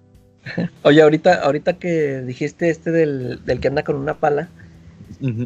Oye, 0.83 1.01
ahorita, 1.01 1.41
ahorita 1.43 1.73
que 1.73 2.21
dijiste 2.21 2.69
este 2.69 2.91
del, 2.91 3.43
del 3.43 3.59
que 3.59 3.67
anda 3.67 3.83
con 3.83 3.97
una 3.97 4.13
pala, 4.13 4.47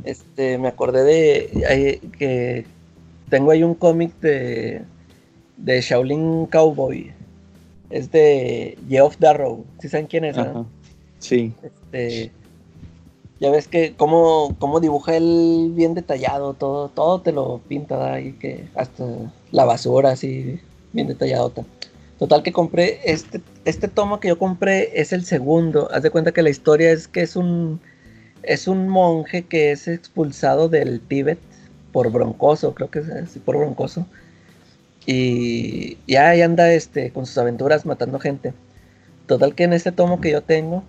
este, 0.03 0.59
me 0.59 0.67
acordé 0.67 1.03
de 1.03 1.99
que 2.19 2.65
tengo 3.29 3.49
ahí 3.49 3.63
un 3.63 3.73
cómic 3.73 4.13
de, 4.19 4.83
de 5.57 5.81
Shaolin 5.81 6.45
Cowboy. 6.45 7.11
Es 7.89 8.11
de 8.11 8.77
Geoff 8.87 9.17
Darrow. 9.17 9.65
¿Sí 9.79 9.89
saben 9.89 10.05
quién 10.05 10.23
es? 10.25 10.37
no? 10.37 10.43
Ajá. 10.43 10.65
Sí. 11.17 11.51
Este, 11.63 12.31
ya 13.45 13.51
ves 13.51 13.67
que 13.67 13.93
cómo, 13.95 14.55
cómo 14.57 14.79
dibuja 14.79 15.15
él 15.15 15.71
bien 15.75 15.93
detallado, 15.93 16.55
todo, 16.55 16.89
todo 16.89 17.21
te 17.21 17.31
lo 17.31 17.59
pinta 17.59 18.19
y 18.19 18.33
que 18.33 18.67
hasta 18.73 19.05
la 19.51 19.65
basura 19.65 20.11
así, 20.11 20.59
bien 20.93 21.07
detallado. 21.07 21.51
Total 22.17 22.41
que 22.41 22.51
compré 22.51 23.01
este, 23.03 23.41
este 23.65 23.87
tomo 23.87 24.19
que 24.19 24.29
yo 24.29 24.39
compré 24.39 24.99
es 24.99 25.13
el 25.13 25.25
segundo. 25.25 25.89
Haz 25.91 26.01
de 26.01 26.09
cuenta 26.09 26.31
que 26.31 26.41
la 26.41 26.49
historia 26.49 26.91
es 26.91 27.07
que 27.07 27.21
es 27.21 27.35
un 27.35 27.79
es 28.41 28.67
un 28.67 28.89
monje 28.89 29.43
que 29.43 29.71
es 29.71 29.87
expulsado 29.87 30.67
del 30.67 30.99
Tíbet 31.01 31.39
por 31.91 32.11
broncoso, 32.11 32.73
creo 32.73 32.89
que 32.89 32.99
es 32.99 33.09
así, 33.09 33.37
por 33.37 33.57
broncoso. 33.57 34.07
Y 35.05 35.97
ya 36.07 36.29
ahí 36.29 36.41
anda 36.41 36.73
este 36.73 37.11
con 37.11 37.27
sus 37.27 37.37
aventuras 37.37 37.85
matando 37.85 38.19
gente. 38.19 38.53
Total 39.27 39.53
que 39.53 39.65
en 39.65 39.73
este 39.73 39.91
tomo 39.91 40.19
que 40.19 40.31
yo 40.31 40.41
tengo 40.41 40.83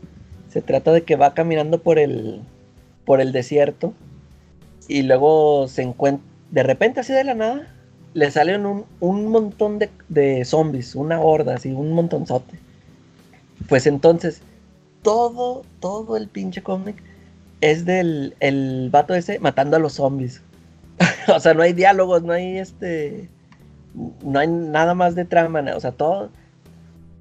se 0.56 0.62
trata 0.62 0.90
de 0.90 1.02
que 1.02 1.16
va 1.16 1.34
caminando 1.34 1.82
por 1.82 1.98
el 1.98 2.40
por 3.04 3.20
el 3.20 3.30
desierto 3.30 3.92
y 4.88 5.02
luego 5.02 5.68
se 5.68 5.82
encuentra 5.82 6.24
de 6.50 6.62
repente 6.62 7.00
así 7.00 7.12
de 7.12 7.24
la 7.24 7.34
nada 7.34 7.74
le 8.14 8.30
salen 8.30 8.64
un, 8.64 8.86
un 9.00 9.26
montón 9.26 9.78
de, 9.78 10.44
zombies, 10.46 10.94
una 10.94 11.20
horda 11.20 11.56
así, 11.56 11.72
un 11.72 11.92
montonzote. 11.92 12.58
Pues 13.68 13.86
entonces 13.86 14.40
todo 15.02 15.62
todo 15.80 16.16
el 16.16 16.26
pinche 16.26 16.62
cómic 16.62 17.02
es 17.60 17.84
del 17.84 18.34
el 18.40 18.88
vato 18.90 19.14
ese 19.14 19.38
matando 19.38 19.76
a 19.76 19.80
los 19.80 19.92
zombies. 19.92 20.40
o 21.36 21.38
sea, 21.38 21.52
no 21.52 21.64
hay 21.64 21.74
diálogos, 21.74 22.22
no 22.22 22.32
hay 22.32 22.56
este 22.56 23.28
no 24.24 24.38
hay 24.38 24.48
nada 24.48 24.94
más 24.94 25.14
de 25.14 25.26
trama, 25.26 25.62
o 25.76 25.80
sea, 25.80 25.92
todo 25.92 26.30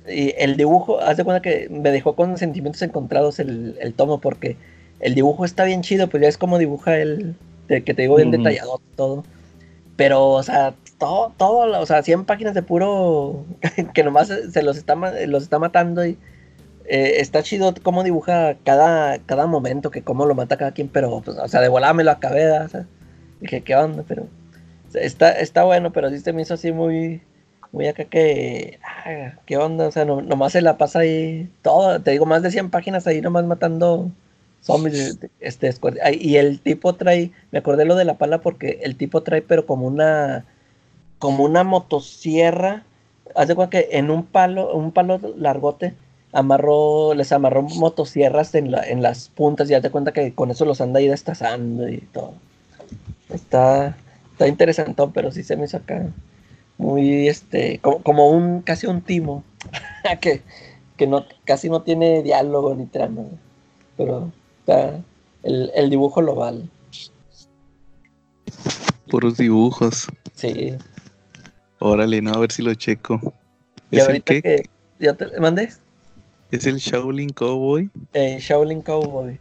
y 0.07 0.33
el 0.37 0.57
dibujo, 0.57 0.99
haz 0.99 1.17
de 1.17 1.23
cuenta 1.23 1.41
que 1.41 1.67
me 1.69 1.91
dejó 1.91 2.15
con 2.15 2.37
sentimientos 2.37 2.81
encontrados 2.81 3.39
el, 3.39 3.77
el 3.79 3.93
tomo, 3.93 4.19
porque 4.19 4.57
el 4.99 5.15
dibujo 5.15 5.45
está 5.45 5.65
bien 5.65 5.81
chido, 5.81 6.07
pues 6.07 6.21
ya 6.21 6.29
es 6.29 6.37
como 6.37 6.57
dibuja 6.57 6.97
el, 6.97 7.35
que 7.67 7.81
te 7.81 8.01
digo 8.03 8.15
bien 8.15 8.31
detallado 8.31 8.81
todo. 8.95 9.23
Pero, 9.95 10.31
o 10.31 10.43
sea, 10.43 10.73
todo, 10.97 11.33
todo, 11.37 11.79
o 11.79 11.85
sea, 11.85 12.03
100 12.03 12.25
páginas 12.25 12.53
de 12.53 12.63
puro 12.63 13.45
que 13.93 14.03
nomás 14.03 14.27
se 14.27 14.63
los 14.63 14.77
está, 14.77 14.95
los 15.25 15.43
está 15.43 15.59
matando 15.59 16.05
y 16.05 16.17
eh, 16.85 17.15
está 17.19 17.43
chido 17.43 17.73
cómo 17.81 18.03
dibuja 18.03 18.55
cada, 18.63 19.17
cada 19.19 19.47
momento, 19.47 19.91
que 19.91 20.03
cómo 20.03 20.25
lo 20.25 20.35
mata 20.35 20.57
cada 20.57 20.71
quien, 20.71 20.87
pero, 20.89 21.21
pues, 21.21 21.37
o 21.37 21.47
sea, 21.47 21.61
de 21.61 21.69
volada 21.69 21.93
me 21.93 22.03
lo 22.03 22.11
o 22.11 22.67
sea, 22.69 22.85
dije, 23.41 23.61
¿qué 23.61 23.75
onda? 23.75 24.03
Pero 24.07 24.27
está, 24.93 25.31
está 25.31 25.63
bueno, 25.63 25.91
pero 25.91 26.09
sí 26.09 26.19
se 26.19 26.33
me 26.33 26.41
hizo 26.41 26.53
así 26.53 26.71
muy, 26.71 27.21
muy 27.71 27.87
acá 27.87 28.05
que, 28.05 28.79
ah, 28.83 29.33
¿qué 29.45 29.57
onda? 29.57 29.87
O 29.87 29.91
sea, 29.91 30.05
no- 30.05 30.21
nomás 30.21 30.53
se 30.53 30.61
la 30.61 30.77
pasa 30.77 30.99
ahí 30.99 31.49
todo, 31.61 32.01
te 32.01 32.11
digo, 32.11 32.25
más 32.25 32.41
de 32.43 32.51
100 32.51 32.69
páginas 32.69 33.07
ahí 33.07 33.21
nomás 33.21 33.45
matando 33.45 34.11
zombies. 34.61 35.17
Este, 35.39 35.71
y 36.19 36.37
el 36.37 36.59
tipo 36.61 36.93
trae, 36.95 37.31
me 37.51 37.59
acordé 37.59 37.85
lo 37.85 37.95
de 37.95 38.05
la 38.05 38.15
pala 38.17 38.39
porque 38.41 38.79
el 38.83 38.95
tipo 38.97 39.21
trae, 39.23 39.41
pero 39.41 39.65
como 39.65 39.87
una, 39.87 40.45
como 41.19 41.43
una 41.43 41.63
motosierra, 41.63 42.83
haz 43.35 43.47
de 43.47 43.55
cuenta 43.55 43.71
que 43.71 43.89
en 43.97 44.11
un 44.11 44.25
palo, 44.25 44.73
un 44.75 44.91
palo 44.91 45.19
largote, 45.37 45.93
amarró, 46.33 47.13
les 47.13 47.31
amarró 47.31 47.61
motosierras 47.63 48.55
en, 48.55 48.71
la, 48.71 48.83
en 48.83 49.01
las 49.01 49.29
puntas 49.29 49.69
y 49.69 49.73
haz 49.73 49.83
de 49.83 49.91
cuenta 49.91 50.13
que 50.13 50.33
con 50.33 50.51
eso 50.51 50.65
los 50.65 50.81
anda 50.81 50.99
ahí 50.99 51.07
destazando 51.07 51.89
y 51.89 51.99
todo. 51.99 52.33
Está, 53.29 53.95
está 54.31 54.47
interesante, 54.47 55.03
pero 55.13 55.31
sí 55.31 55.43
se 55.43 55.55
me 55.57 55.65
hizo 55.65 55.77
acá 55.77 56.05
muy 56.77 57.27
este 57.27 57.79
como, 57.79 58.01
como 58.03 58.29
un 58.29 58.61
casi 58.61 58.87
un 58.87 59.01
timo 59.01 59.43
que, 60.21 60.41
que 60.97 61.07
no 61.07 61.25
casi 61.45 61.69
no 61.69 61.81
tiene 61.81 62.21
diálogo 62.23 62.75
ni 62.75 62.85
trama 62.85 63.23
pero 63.97 64.31
está 64.59 64.99
el, 65.43 65.71
el 65.75 65.89
dibujo 65.89 66.21
lo 66.21 66.35
vale 66.35 66.65
Puros 69.09 69.37
dibujos. 69.37 70.07
sí 70.33 70.75
Órale, 71.79 72.21
no, 72.21 72.31
a 72.33 72.39
ver 72.39 72.51
si 72.51 72.63
lo 72.63 72.73
checo. 72.73 73.19
y 73.91 73.97
¿Es 73.97 74.03
el 74.03 74.07
ahorita 74.07 74.33
qué? 74.33 74.41
que 74.41 74.69
ya 74.99 75.13
te 75.13 75.39
mandé 75.39 75.69
¿Es 76.51 76.65
el 76.65 76.77
Shaolin 76.77 77.29
Cowboy? 77.29 77.89
eh, 78.13 78.37
Shaolin 78.39 78.81
Cowboy 78.81 79.39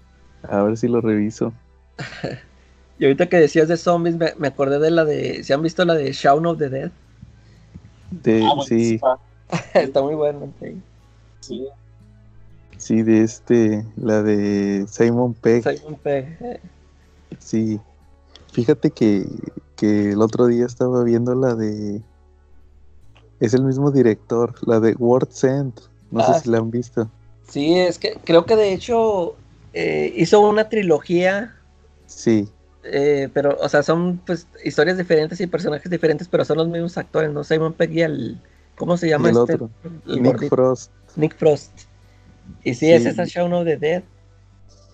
A 0.49 0.63
ver 0.63 0.77
si 0.77 0.89
lo 0.89 1.01
reviso. 1.01 1.53
y 2.99 3.05
ahorita 3.05 3.29
que 3.29 3.37
decías 3.39 3.69
de 3.69 3.77
zombies 3.77 4.17
me, 4.17 4.35
me 4.39 4.49
acordé 4.49 4.79
de 4.79 4.91
la 4.91 5.05
de 5.05 5.43
¿se 5.45 5.55
han 5.55 5.63
visto 5.63 5.85
la 5.85 5.95
de 5.95 6.13
Shaun 6.13 6.47
of 6.47 6.59
the 6.59 6.69
Dead? 6.69 6.91
De, 8.23 8.43
Ah, 8.45 8.55
sí, 8.67 9.01
está 9.75 10.03
muy 10.03 10.15
bueno 10.15 10.53
sí. 10.61 10.81
Sí. 11.41 11.69
sí, 12.79 13.03
de 13.03 13.23
este, 13.23 13.85
la 13.97 14.23
de 14.23 14.87
Simon 14.89 15.35
Pegg. 15.35 15.63
Simon 15.79 15.97
Pegg, 15.97 16.37
eh, 16.41 16.61
Sí. 17.39 17.81
Fíjate 18.53 18.91
que, 18.93 19.27
que 19.77 20.13
el 20.13 20.23
otro 20.23 20.47
día 20.47 20.65
estaba 20.67 21.03
viendo 21.03 21.35
la 21.35 21.55
de. 21.55 22.01
Es 23.41 23.53
el 23.53 23.65
mismo 23.65 23.91
director, 23.91 24.55
la 24.67 24.79
de 24.81 24.93
World's 24.95 25.43
End. 25.45 25.73
No 26.13 26.21
Ah, 26.21 26.35
sé 26.35 26.45
si 26.45 26.51
la 26.51 26.59
han 26.59 26.71
visto. 26.71 27.11
sí 27.49 27.75
es 27.75 27.99
que 27.99 28.17
creo 28.25 28.47
que 28.47 28.55
de 28.57 28.73
hecho 28.73 29.35
eh, 29.73 30.13
hizo 30.17 30.41
una 30.41 30.69
trilogía 30.69 31.57
Sí, 32.07 32.49
Eh, 32.85 33.29
pero, 33.33 33.57
o 33.61 33.69
sea, 33.69 33.83
son 33.83 34.19
pues 34.27 34.47
historias 34.63 34.99
diferentes 34.99 35.41
y 35.41 35.47
personajes 35.47 35.91
diferentes, 35.91 36.29
pero 36.29 36.45
son 36.45 36.59
los 36.59 36.69
mismos 36.69 36.97
actores, 36.99 37.31
¿no? 37.31 37.43
Simon 37.45 37.73
Pegg 37.73 37.93
y 37.93 38.03
el. 38.03 38.41
¿Cómo 38.77 38.97
se 38.97 39.09
llama 39.09 39.31
el 39.31 39.37
este? 39.39 39.55
otro. 39.55 39.71
El 40.07 40.23
Nick 40.23 40.33
gordito. 40.33 40.57
Frost. 40.57 40.91
Nick 41.17 41.37
Frost. 41.37 41.73
Y 42.63 42.75
sí, 42.75 42.87
Sí. 42.87 42.93
es 42.93 43.07
esa 43.07 43.25
Shaun 43.25 43.53
of 43.55 43.65
the 43.65 43.77
Dead. 43.77 44.03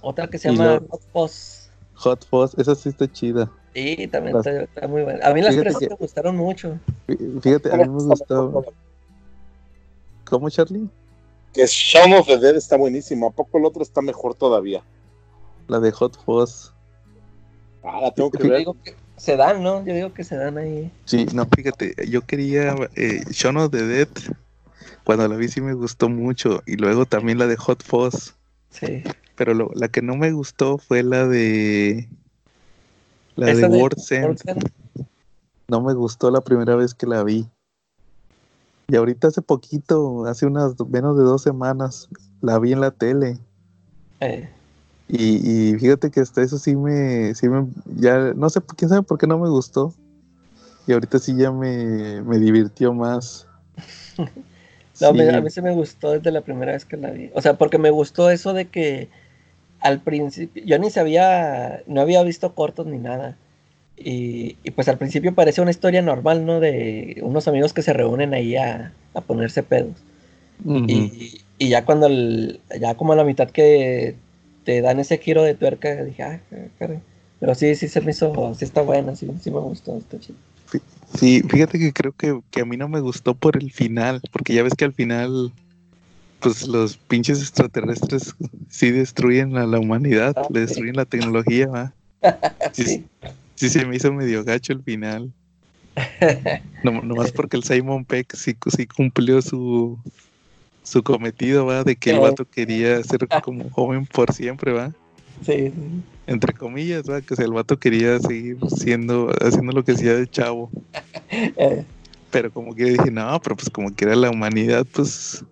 Otra 0.03 0.29
que 0.29 0.39
se 0.39 0.51
Y 0.53 0.57
llama 0.57 0.75
lo- 0.81 0.87
Hot 0.89 1.03
Fuzz. 1.13 1.71
Hot 1.95 2.27
Fuzz, 2.27 2.55
esa 2.59 2.75
sí 2.75 2.91
está 2.91 3.11
chida. 3.11 3.51
Sí, 3.75 4.07
también 4.09 4.37
Las- 4.37 4.47
está, 4.47 4.63
está 4.63 4.89
muy 4.89 5.03
buena. 5.03 5.27
A 5.27 5.33
mí 5.35 5.41
las 5.43 5.51
Fíjate 5.55 5.71
tres 5.71 5.79
que- 5.79 5.89
me 5.89 5.97
gustaron 5.97 6.37
mucho. 6.37 6.79
Fí- 7.09 7.41
Fíjate, 7.43 7.73
a 7.73 7.77
mí 7.77 7.89
me 7.89 8.03
gustó. 8.05 8.65
¿Cómo, 10.29 10.49
Charlie? 10.51 10.89
Que 11.53 11.67
Shaun 11.67 12.13
of 12.15 12.27
the 12.27 12.39
Dead 12.39 12.55
está 12.57 12.77
buenísimo. 12.77 13.29
¿A 13.29 13.31
poco 13.33 13.59
el 13.59 13.65
otro 13.65 13.83
está 13.83 14.01
mejor 14.01 14.35
todavía? 14.35 14.83
La 15.69 15.81
de 15.81 15.91
Hot 15.93 16.17
Fuzz. 16.25 16.73
Ah, 17.83 18.01
la 18.03 18.11
tengo 18.11 18.31
que 18.31 18.39
Te 18.39 18.49
ver. 18.49 18.59
digo 18.59 18.77
que 18.85 18.95
se 19.17 19.37
dan, 19.37 19.63
¿no? 19.63 19.85
Yo 19.85 19.95
digo 19.95 20.13
que 20.13 20.25
se 20.25 20.37
dan 20.37 20.59
ahí. 20.59 20.91
Sí, 21.05 21.27
no, 21.35 21.47
fíjate, 21.47 21.95
yo 22.09 22.23
quería 22.23 22.75
eh, 22.95 23.23
Shaun 23.31 23.57
of 23.57 23.71
the 23.71 23.83
Dead. 23.87 24.09
Cuando 25.05 25.27
la 25.29 25.37
vi 25.37 25.49
sí 25.49 25.61
me 25.61 25.75
gustó 25.75 26.09
mucho. 26.09 26.63
Y 26.67 26.77
luego 26.77 27.07
también 27.07 27.39
la 27.39 27.47
de 27.47 27.57
Hot 27.57 27.83
Fuzz. 27.83 28.35
Sí. 28.71 29.03
Pero 29.35 29.55
lo- 29.55 29.71
la 29.75 29.89
que 29.89 30.03
no 30.03 30.17
me 30.17 30.31
gustó 30.33 30.79
fue 30.79 31.03
la 31.03 31.27
de. 31.27 32.09
La 33.37 33.47
de 33.47 33.55
de 33.57 33.67
World's 33.67 34.13
End. 34.13 34.25
World's 34.25 34.47
End. 34.47 34.71
No 35.69 35.81
me 35.81 35.95
gustó 35.95 36.31
la 36.31 36.41
primera 36.43 36.77
vez 36.77 36.95
que 36.95 37.07
la 37.07 37.23
vi. 37.23 37.49
Y 38.89 38.97
ahorita 38.97 39.29
hace 39.29 39.41
poquito, 39.41 40.27
hace 40.27 40.47
unas 40.47 40.75
menos 40.89 41.17
de 41.17 41.23
dos 41.23 41.43
semanas, 41.43 42.09
la 42.41 42.59
vi 42.59 42.73
en 42.73 42.81
la 42.81 42.91
tele. 42.91 43.39
Eh, 44.19 44.51
Y, 45.13 45.71
y 45.73 45.79
fíjate 45.79 46.11
que 46.11 46.21
hasta 46.21 46.43
eso 46.43 46.59
sí 46.59 46.77
me, 46.77 47.35
sí 47.35 47.49
me, 47.49 47.67
ya, 47.97 48.33
no 48.35 48.49
sé, 48.49 48.61
quién 48.77 48.89
sabe 48.89 49.03
por 49.03 49.19
qué 49.19 49.27
no 49.27 49.39
me 49.39 49.49
gustó. 49.49 49.93
Y 50.87 50.93
ahorita 50.93 51.19
sí 51.19 51.37
ya 51.37 51.53
me, 51.53 52.23
me 52.23 52.39
divirtió 52.39 52.93
más. 52.95 53.47
No, 55.01 55.09
a 55.09 55.13
mí- 55.15 55.21
Sí, 55.21 55.29
a 55.29 55.41
mí 55.41 55.51
sí 55.51 55.63
me 55.63 55.73
gustó 55.73 56.11
desde 56.13 56.31
la 56.31 56.43
primera 56.43 56.73
vez 56.73 56.85
que 56.85 56.97
la 56.99 57.11
vi. 57.11 57.31
O 57.35 57.41
sea, 57.41 57.55
porque 57.55 57.79
me 57.79 57.91
gustó 57.91 58.31
eso 58.31 58.53
de 58.53 58.67
que 58.69 59.09
al 59.81 60.01
principio, 60.01 60.63
yo 60.65 60.79
ni 60.79 60.91
sabía, 60.91 61.83
no 61.87 62.01
había 62.03 62.23
visto 62.23 62.55
cortos 62.55 62.87
ni 62.87 62.99
nada. 62.99 63.37
Y, 63.97 64.57
y 64.65 64.71
pues 64.73 64.89
al 64.89 64.99
principio 64.99 65.35
parece 65.35 65.63
una 65.63 65.71
historia 65.73 66.03
normal, 66.03 66.47
¿no? 66.47 66.61
De 66.61 67.21
unos 67.23 67.49
amigos 67.49 67.73
que 67.75 67.83
se 67.83 67.93
reúnen 67.95 68.35
ahí 68.35 68.57
a, 68.57 68.95
a 69.15 69.21
ponerse 69.23 69.63
pedos. 69.63 69.97
y 71.59 71.69
ya 71.69 71.85
cuando, 71.85 72.07
el- 72.07 72.61
ya 72.81 72.95
como 72.97 73.13
a 73.13 73.17
la 73.17 73.25
mitad 73.25 73.51
que 73.51 74.17
te 74.65 74.81
dan 74.81 74.99
ese 75.01 75.19
giro 75.19 75.43
de 75.43 75.55
tuerca, 75.55 76.05
dije, 76.05 76.23
ah, 76.23 76.41
caray. 76.79 77.01
Pero 77.39 77.55
sí, 77.55 77.75
sí 77.75 77.89
se 77.89 78.01
me 78.01 78.11
hizo, 78.11 78.55
sí 78.55 78.65
está 78.65 78.83
buena, 78.83 79.17
sí, 79.17 79.29
sí 79.43 79.51
me 79.51 79.61
gustó, 79.61 79.97
está 79.97 80.19
chido. 80.21 80.39
Sí, 81.19 81.43
fíjate 81.49 81.79
que 81.79 81.93
creo 81.93 82.13
que, 82.13 82.41
que 82.51 82.61
a 82.61 82.65
mí 82.65 82.77
no 82.77 82.89
me 82.89 83.01
gustó 83.01 83.35
por 83.35 83.57
el 83.57 83.73
final, 83.73 84.21
porque 84.31 84.55
ya 84.55 84.63
ves 84.63 84.75
que 84.75 84.85
al 84.85 84.93
final, 84.93 85.53
pues 86.41 86.69
los 86.69 86.97
pinches 86.97 87.41
extraterrestres 87.41 88.35
sí 88.69 88.91
destruyen 88.91 89.57
a 89.57 89.67
la 89.67 89.79
humanidad, 89.81 90.35
Ah, 90.37 90.47
le 90.51 90.61
sí. 90.61 90.67
destruyen 90.67 90.97
la 90.97 91.05
tecnología, 91.07 91.67
¿va? 91.67 91.95
Sí, 92.73 92.85
Sí. 92.85 93.05
sí 93.57 93.69
se 93.71 93.85
me 93.87 93.97
hizo 93.97 94.13
medio 94.13 94.45
gacho 94.45 94.73
el 94.73 94.83
final. 94.83 95.33
No, 96.85 96.93
nomás 97.03 97.33
porque 97.33 97.57
el 97.57 97.65
Simon 97.65 98.05
Peck 98.05 98.35
sí, 98.37 98.55
sí 98.77 98.87
cumplió 98.87 99.43
su, 99.43 99.99
su 100.91 101.05
cometido, 101.05 101.67
¿va? 101.67 101.85
De 101.85 101.95
que 101.95 102.11
el 102.11 102.19
vato 102.19 102.45
quería 102.45 103.01
ser 103.05 103.29
como 103.45 103.71
joven 103.71 104.07
por 104.07 104.33
siempre, 104.33 104.73
¿va? 104.73 104.93
Sí, 105.47 105.73
Entre 106.27 106.53
comillas, 106.53 107.09
¿va? 107.09 107.21
Que 107.21 107.35
o 107.35 107.37
sea, 107.37 107.47
el 107.47 107.53
vato 107.53 107.79
quería 107.79 108.19
seguir 108.19 108.59
siendo, 108.77 109.31
haciendo 109.41 109.73
lo 109.73 109.85
que 109.85 109.93
hacía 109.93 110.15
de 110.15 110.29
chavo. 110.29 110.69
eh, 111.31 111.85
Pero 112.33 112.53
como 112.53 112.75
que 112.75 112.85
dije, 112.87 113.11
no, 113.11 113.41
pero 113.41 113.55
pues 113.55 113.71
como 113.71 113.95
que 113.95 114.05
era 114.05 114.17
la 114.17 114.31
humanidad, 114.31 114.85
pues 114.93 115.45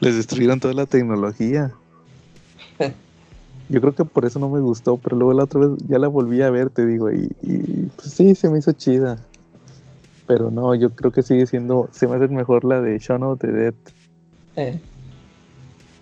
les 0.00 0.16
destruyeron 0.16 0.60
toda 0.60 0.72
la 0.72 0.86
tecnología. 0.86 1.72
Yo 3.68 3.80
creo 3.82 3.94
que 3.94 4.04
por 4.06 4.24
eso 4.24 4.38
no 4.38 4.48
me 4.48 4.60
gustó, 4.60 4.96
pero 4.96 5.16
luego 5.16 5.34
la 5.34 5.44
otra 5.44 5.60
vez 5.60 5.70
ya 5.88 5.98
la 5.98 6.08
volví 6.08 6.40
a 6.40 6.50
ver, 6.50 6.70
te 6.70 6.86
digo, 6.86 7.12
y, 7.12 7.30
y, 7.42 7.90
pues 7.96 8.12
sí, 8.12 8.34
se 8.34 8.48
me 8.48 8.58
hizo 8.58 8.72
chida. 8.72 9.18
Pero 10.26 10.50
no, 10.50 10.74
yo 10.74 10.90
creo 10.90 11.12
que 11.12 11.22
sigue 11.22 11.46
siendo, 11.46 11.88
se 11.92 12.06
me 12.06 12.16
hace 12.16 12.28
mejor 12.28 12.64
la 12.64 12.80
de 12.80 12.98
Shaun 12.98 13.22
of 13.22 13.40
the 13.40 13.48
Dead. 13.48 13.74
Eh. 14.56 14.80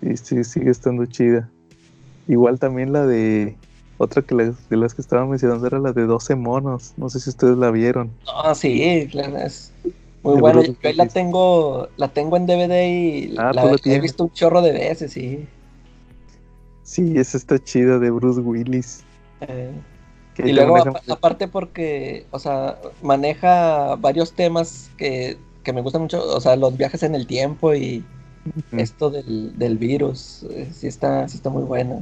Y 0.01 0.17
sí, 0.17 0.43
sigue 0.43 0.71
estando 0.71 1.05
chida. 1.05 1.49
Igual 2.27 2.59
también 2.59 2.93
la 2.93 3.05
de, 3.05 3.55
otra 3.97 4.21
que 4.21 4.35
las, 4.35 4.69
de 4.69 4.77
las 4.77 4.93
que 4.93 5.01
estaba 5.01 5.25
mencionando 5.25 5.65
era 5.67 5.79
la 5.79 5.93
de 5.93 6.03
12 6.03 6.35
monos. 6.35 6.93
No 6.97 7.09
sé 7.09 7.19
si 7.19 7.29
ustedes 7.29 7.57
la 7.57 7.71
vieron. 7.71 8.11
No, 8.25 8.55
sí, 8.55 9.07
claro, 9.11 9.37
es 9.37 9.71
muy. 10.23 10.41
Bruce 10.41 10.75
Yo 10.81 10.89
ahí 10.89 10.95
la 10.95 11.07
tengo, 11.07 11.87
la 11.97 12.07
tengo 12.09 12.37
en 12.37 12.45
DVD 12.45 12.87
y 12.87 13.35
Ah, 13.37 13.51
la, 13.53 13.75
he 13.85 13.99
visto 13.99 14.25
un 14.25 14.31
chorro 14.31 14.61
de 14.61 14.71
veces, 14.71 15.13
sí. 15.13 15.47
Sí, 16.83 17.13
esa 17.17 17.37
está 17.37 17.57
chida 17.59 17.99
de 17.99 18.09
Bruce 18.09 18.41
Willis. 18.41 19.03
Eh, 19.41 19.71
y 20.37 20.51
luego, 20.51 20.77
aparte 21.09 21.47
porque, 21.47 22.25
o 22.31 22.39
sea, 22.39 22.77
maneja 23.01 23.95
varios 23.95 24.33
temas 24.33 24.89
que, 24.97 25.37
que 25.63 25.73
me 25.73 25.81
gustan 25.81 26.03
mucho, 26.03 26.23
o 26.23 26.41
sea, 26.41 26.55
los 26.55 26.75
viajes 26.77 27.03
en 27.03 27.15
el 27.15 27.27
tiempo 27.27 27.73
y. 27.73 28.03
esto 28.77 29.09
del, 29.09 29.57
del 29.57 29.77
virus, 29.77 30.43
eh, 30.51 30.69
sí 30.73 30.87
está, 30.87 31.27
sí 31.27 31.37
está 31.37 31.49
muy 31.49 31.63
buena. 31.63 31.99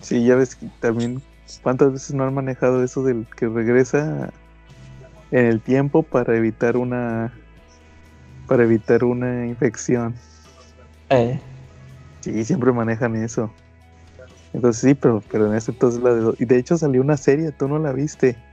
Sí, 0.00 0.24
ya 0.24 0.36
ves 0.36 0.54
que 0.56 0.68
también 0.80 1.22
cuántas 1.62 1.92
veces 1.92 2.14
no 2.14 2.24
han 2.24 2.34
manejado 2.34 2.82
eso 2.84 3.02
del 3.02 3.26
que 3.36 3.48
regresa 3.48 4.32
en 5.30 5.46
el 5.46 5.60
tiempo 5.62 6.02
para 6.02 6.36
evitar 6.36 6.76
una 6.76 7.32
para 8.46 8.64
evitar 8.64 9.04
una 9.04 9.46
infección. 9.46 10.22
Eh, 11.10 11.40
Sí, 12.20 12.44
siempre 12.44 12.72
manejan 12.72 13.16
eso. 13.16 13.54
Entonces 14.52 14.82
sí, 14.82 14.94
pero, 14.94 15.22
pero 15.30 15.48
en 15.48 15.54
este 15.56 15.72
entonces 15.72 16.00
la 16.02 16.14
de 16.14 16.34
y 16.38 16.44
de 16.46 16.58
hecho 16.58 16.76
salió 16.78 17.00
una 17.02 17.16
serie, 17.16 17.52
tú 17.52 17.68
no 17.68 17.78
la 17.78 17.92
viste. 17.92 18.44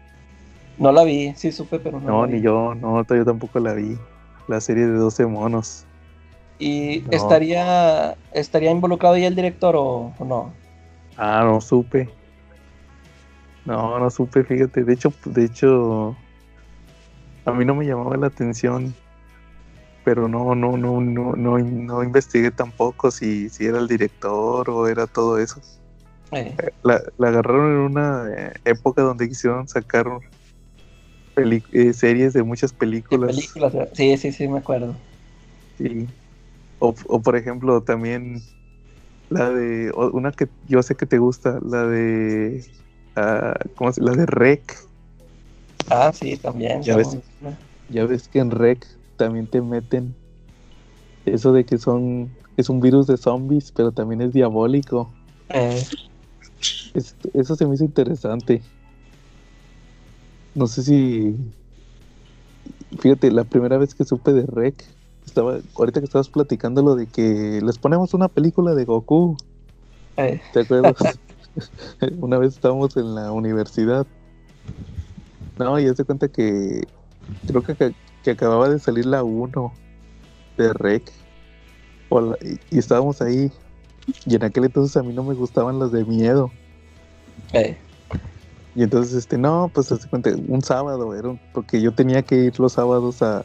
no 0.77 0.91
la 0.91 1.03
vi, 1.03 1.34
sí 1.35 1.51
supe, 1.51 1.80
pero 1.80 1.99
no. 2.01 2.11
No, 2.11 2.13
la 2.13 2.27
vi. 2.27 2.34
ni 2.35 2.41
yo, 2.41 2.76
no, 2.76 3.05
yo 3.05 3.26
tampoco 3.26 3.59
la 3.59 3.73
vi. 3.73 3.97
La 4.47 4.59
serie 4.61 4.85
de 4.88 4.93
12 4.97 5.26
monos. 5.26 5.88
¿Y 6.61 7.01
No. 7.07 7.11
estaría, 7.11 8.15
estaría 8.33 8.69
involucrado 8.69 9.17
ya 9.17 9.27
el 9.27 9.35
director 9.35 9.75
o, 9.75 10.13
o 10.17 10.25
no? 10.25 10.53
Ah, 11.17 11.41
no 11.43 11.59
supe. 11.59 12.07
No, 13.65 13.97
no 13.97 14.09
supe, 14.11 14.43
fíjate. 14.43 14.83
De 14.83 14.93
hecho, 14.93 15.11
de 15.25 15.45
hecho, 15.45 16.15
a 17.45 17.51
mí 17.51 17.65
no 17.65 17.73
me 17.73 17.85
llamaba 17.85 18.15
la 18.15 18.27
atención. 18.27 18.93
Pero 20.05 20.27
no, 20.27 20.53
no, 20.55 20.77
no, 20.77 21.01
no, 21.01 21.35
no, 21.35 21.57
no 21.57 22.03
investigué 22.03 22.51
tampoco 22.51 23.09
si, 23.09 23.49
si 23.49 23.65
era 23.65 23.79
el 23.79 23.88
director 23.88 24.69
o 24.69 24.88
era 24.88 25.07
todo 25.07 25.39
eso. 25.39 25.61
Eh, 26.31 26.55
La, 26.83 27.01
la 27.17 27.27
agarraron 27.29 27.71
en 27.71 27.77
una 27.91 28.25
eh, 28.35 28.53
época 28.65 29.01
donde 29.01 29.27
quisieron 29.27 29.67
sacar 29.67 30.07
eh, 31.38 31.93
series 31.93 32.33
de 32.33 32.43
muchas 32.43 32.71
películas. 32.73 33.35
películas, 33.35 33.73
¿verdad? 33.73 33.91
sí, 33.93 34.17
sí, 34.17 34.31
sí, 34.31 34.47
me 34.47 34.59
acuerdo. 34.59 34.95
Sí. 35.77 36.07
O, 36.81 36.95
o 37.07 37.21
por 37.21 37.35
ejemplo, 37.35 37.83
también 37.83 38.41
la 39.29 39.49
de 39.51 39.91
una 40.13 40.31
que 40.31 40.49
yo 40.67 40.83
sé 40.83 40.95
que 40.95 41.05
te 41.05 41.19
gusta, 41.19 41.59
la 41.63 41.85
de 41.85 42.65
ah, 43.15 43.53
¿cómo 43.75 43.91
se? 43.93 44.01
La 44.01 44.11
de 44.13 44.25
Rec. 44.25 44.75
Ah, 45.89 46.11
sí, 46.13 46.37
también. 46.37 46.81
Ya 46.81 46.97
ves. 46.97 47.17
Ya 47.89 48.05
ves 48.05 48.27
que 48.27 48.39
en 48.39 48.51
Rec 48.51 48.85
también 49.17 49.47
te 49.47 49.61
meten 49.61 50.15
eso 51.25 51.53
de 51.53 51.65
que 51.65 51.77
son 51.77 52.29
es 52.57 52.69
un 52.69 52.79
virus 52.81 53.07
de 53.07 53.17
zombies, 53.17 53.71
pero 53.71 53.91
también 53.91 54.21
es 54.21 54.33
diabólico. 54.33 55.13
Eh, 55.49 55.81
Es- 56.93 57.15
eso 57.33 57.55
se 57.55 57.65
me 57.67 57.75
hizo 57.75 57.85
interesante. 57.85 58.61
No 60.55 60.67
sé 60.67 60.83
si 60.83 61.35
fíjate, 62.99 63.31
la 63.31 63.43
primera 63.43 63.77
vez 63.77 63.95
que 63.95 64.03
supe 64.03 64.33
de 64.33 64.45
Rec 64.45 64.83
estaba 65.31 65.59
ahorita 65.75 66.01
que 66.01 66.05
estabas 66.05 66.27
platicando 66.29 66.81
lo 66.81 66.95
de 66.95 67.07
que 67.07 67.61
les 67.63 67.77
ponemos 67.77 68.13
una 68.13 68.27
película 68.27 68.75
de 68.75 68.83
Goku. 68.83 69.37
eh, 70.17 70.41
¿Te 70.53 70.59
acuerdas? 70.61 71.19
Una 72.19 72.37
vez 72.37 72.53
estábamos 72.53 72.95
en 72.97 73.15
la 73.15 73.31
universidad. 73.31 74.05
No, 75.57 75.79
y 75.79 75.93
se 75.93 76.03
cuenta 76.03 76.27
que 76.27 76.81
creo 77.47 77.61
que, 77.63 77.93
que 78.23 78.31
acababa 78.31 78.69
de 78.69 78.79
salir 78.79 79.05
la 79.05 79.23
1 79.23 79.73
de 80.57 80.73
Rec. 80.73 81.11
La- 82.09 82.37
y, 82.41 82.75
y 82.75 82.79
estábamos 82.79 83.21
ahí. 83.21 83.51
Y 84.25 84.35
en 84.35 84.43
aquel 84.43 84.65
entonces 84.65 84.97
a 84.97 85.03
mí 85.03 85.13
no 85.13 85.23
me 85.23 85.33
gustaban 85.33 85.79
las 85.79 85.91
de 85.91 86.03
miedo. 86.05 86.51
eh, 87.53 87.77
Y 88.75 88.83
entonces, 88.83 89.13
este, 89.13 89.37
no, 89.37 89.69
pues 89.73 89.87
se 89.87 90.09
cuenta, 90.09 90.31
un 90.47 90.61
sábado, 90.61 91.13
era 91.13 91.29
un- 91.29 91.39
porque 91.53 91.81
yo 91.81 91.93
tenía 91.93 92.21
que 92.21 92.35
ir 92.35 92.59
los 92.59 92.73
sábados 92.73 93.21
a 93.21 93.43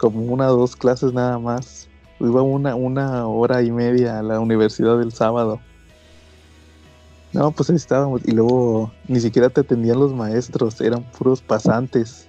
como 0.00 0.20
una 0.32 0.50
o 0.50 0.56
dos 0.56 0.76
clases 0.76 1.12
nada 1.12 1.38
más. 1.38 1.86
Iba 2.20 2.40
una, 2.40 2.74
una 2.74 3.26
hora 3.26 3.62
y 3.62 3.70
media 3.70 4.18
a 4.18 4.22
la 4.22 4.40
universidad 4.40 4.98
del 4.98 5.12
sábado. 5.12 5.60
No, 7.34 7.50
pues 7.50 7.68
ahí 7.68 7.76
estábamos. 7.76 8.22
Y 8.24 8.32
luego 8.32 8.90
ni 9.08 9.20
siquiera 9.20 9.50
te 9.50 9.60
atendían 9.60 10.00
los 10.00 10.14
maestros, 10.14 10.80
eran 10.80 11.02
puros 11.02 11.42
pasantes. 11.42 12.26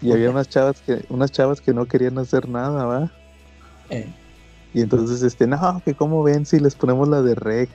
Y 0.00 0.12
había 0.12 0.30
unas 0.30 0.48
chavas 0.48 0.80
que, 0.80 1.04
unas 1.08 1.32
chavas 1.32 1.60
que 1.60 1.74
no 1.74 1.86
querían 1.86 2.16
hacer 2.18 2.48
nada, 2.48 2.84
¿va? 2.84 3.12
eh. 3.90 4.08
Y 4.72 4.82
entonces, 4.82 5.22
este, 5.22 5.46
no, 5.48 5.82
que 5.84 5.94
cómo 5.94 6.22
ven 6.22 6.46
si 6.46 6.60
les 6.60 6.76
ponemos 6.76 7.08
la 7.08 7.22
de 7.22 7.34
rec. 7.34 7.70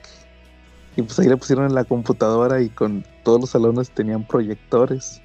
Y 0.96 1.02
pues 1.02 1.18
ahí 1.18 1.28
le 1.28 1.36
pusieron 1.36 1.66
en 1.66 1.74
la 1.74 1.84
computadora 1.84 2.62
y 2.62 2.70
con 2.70 3.04
todos 3.22 3.40
los 3.40 3.50
salones 3.50 3.90
tenían 3.90 4.24
proyectores. 4.26 5.20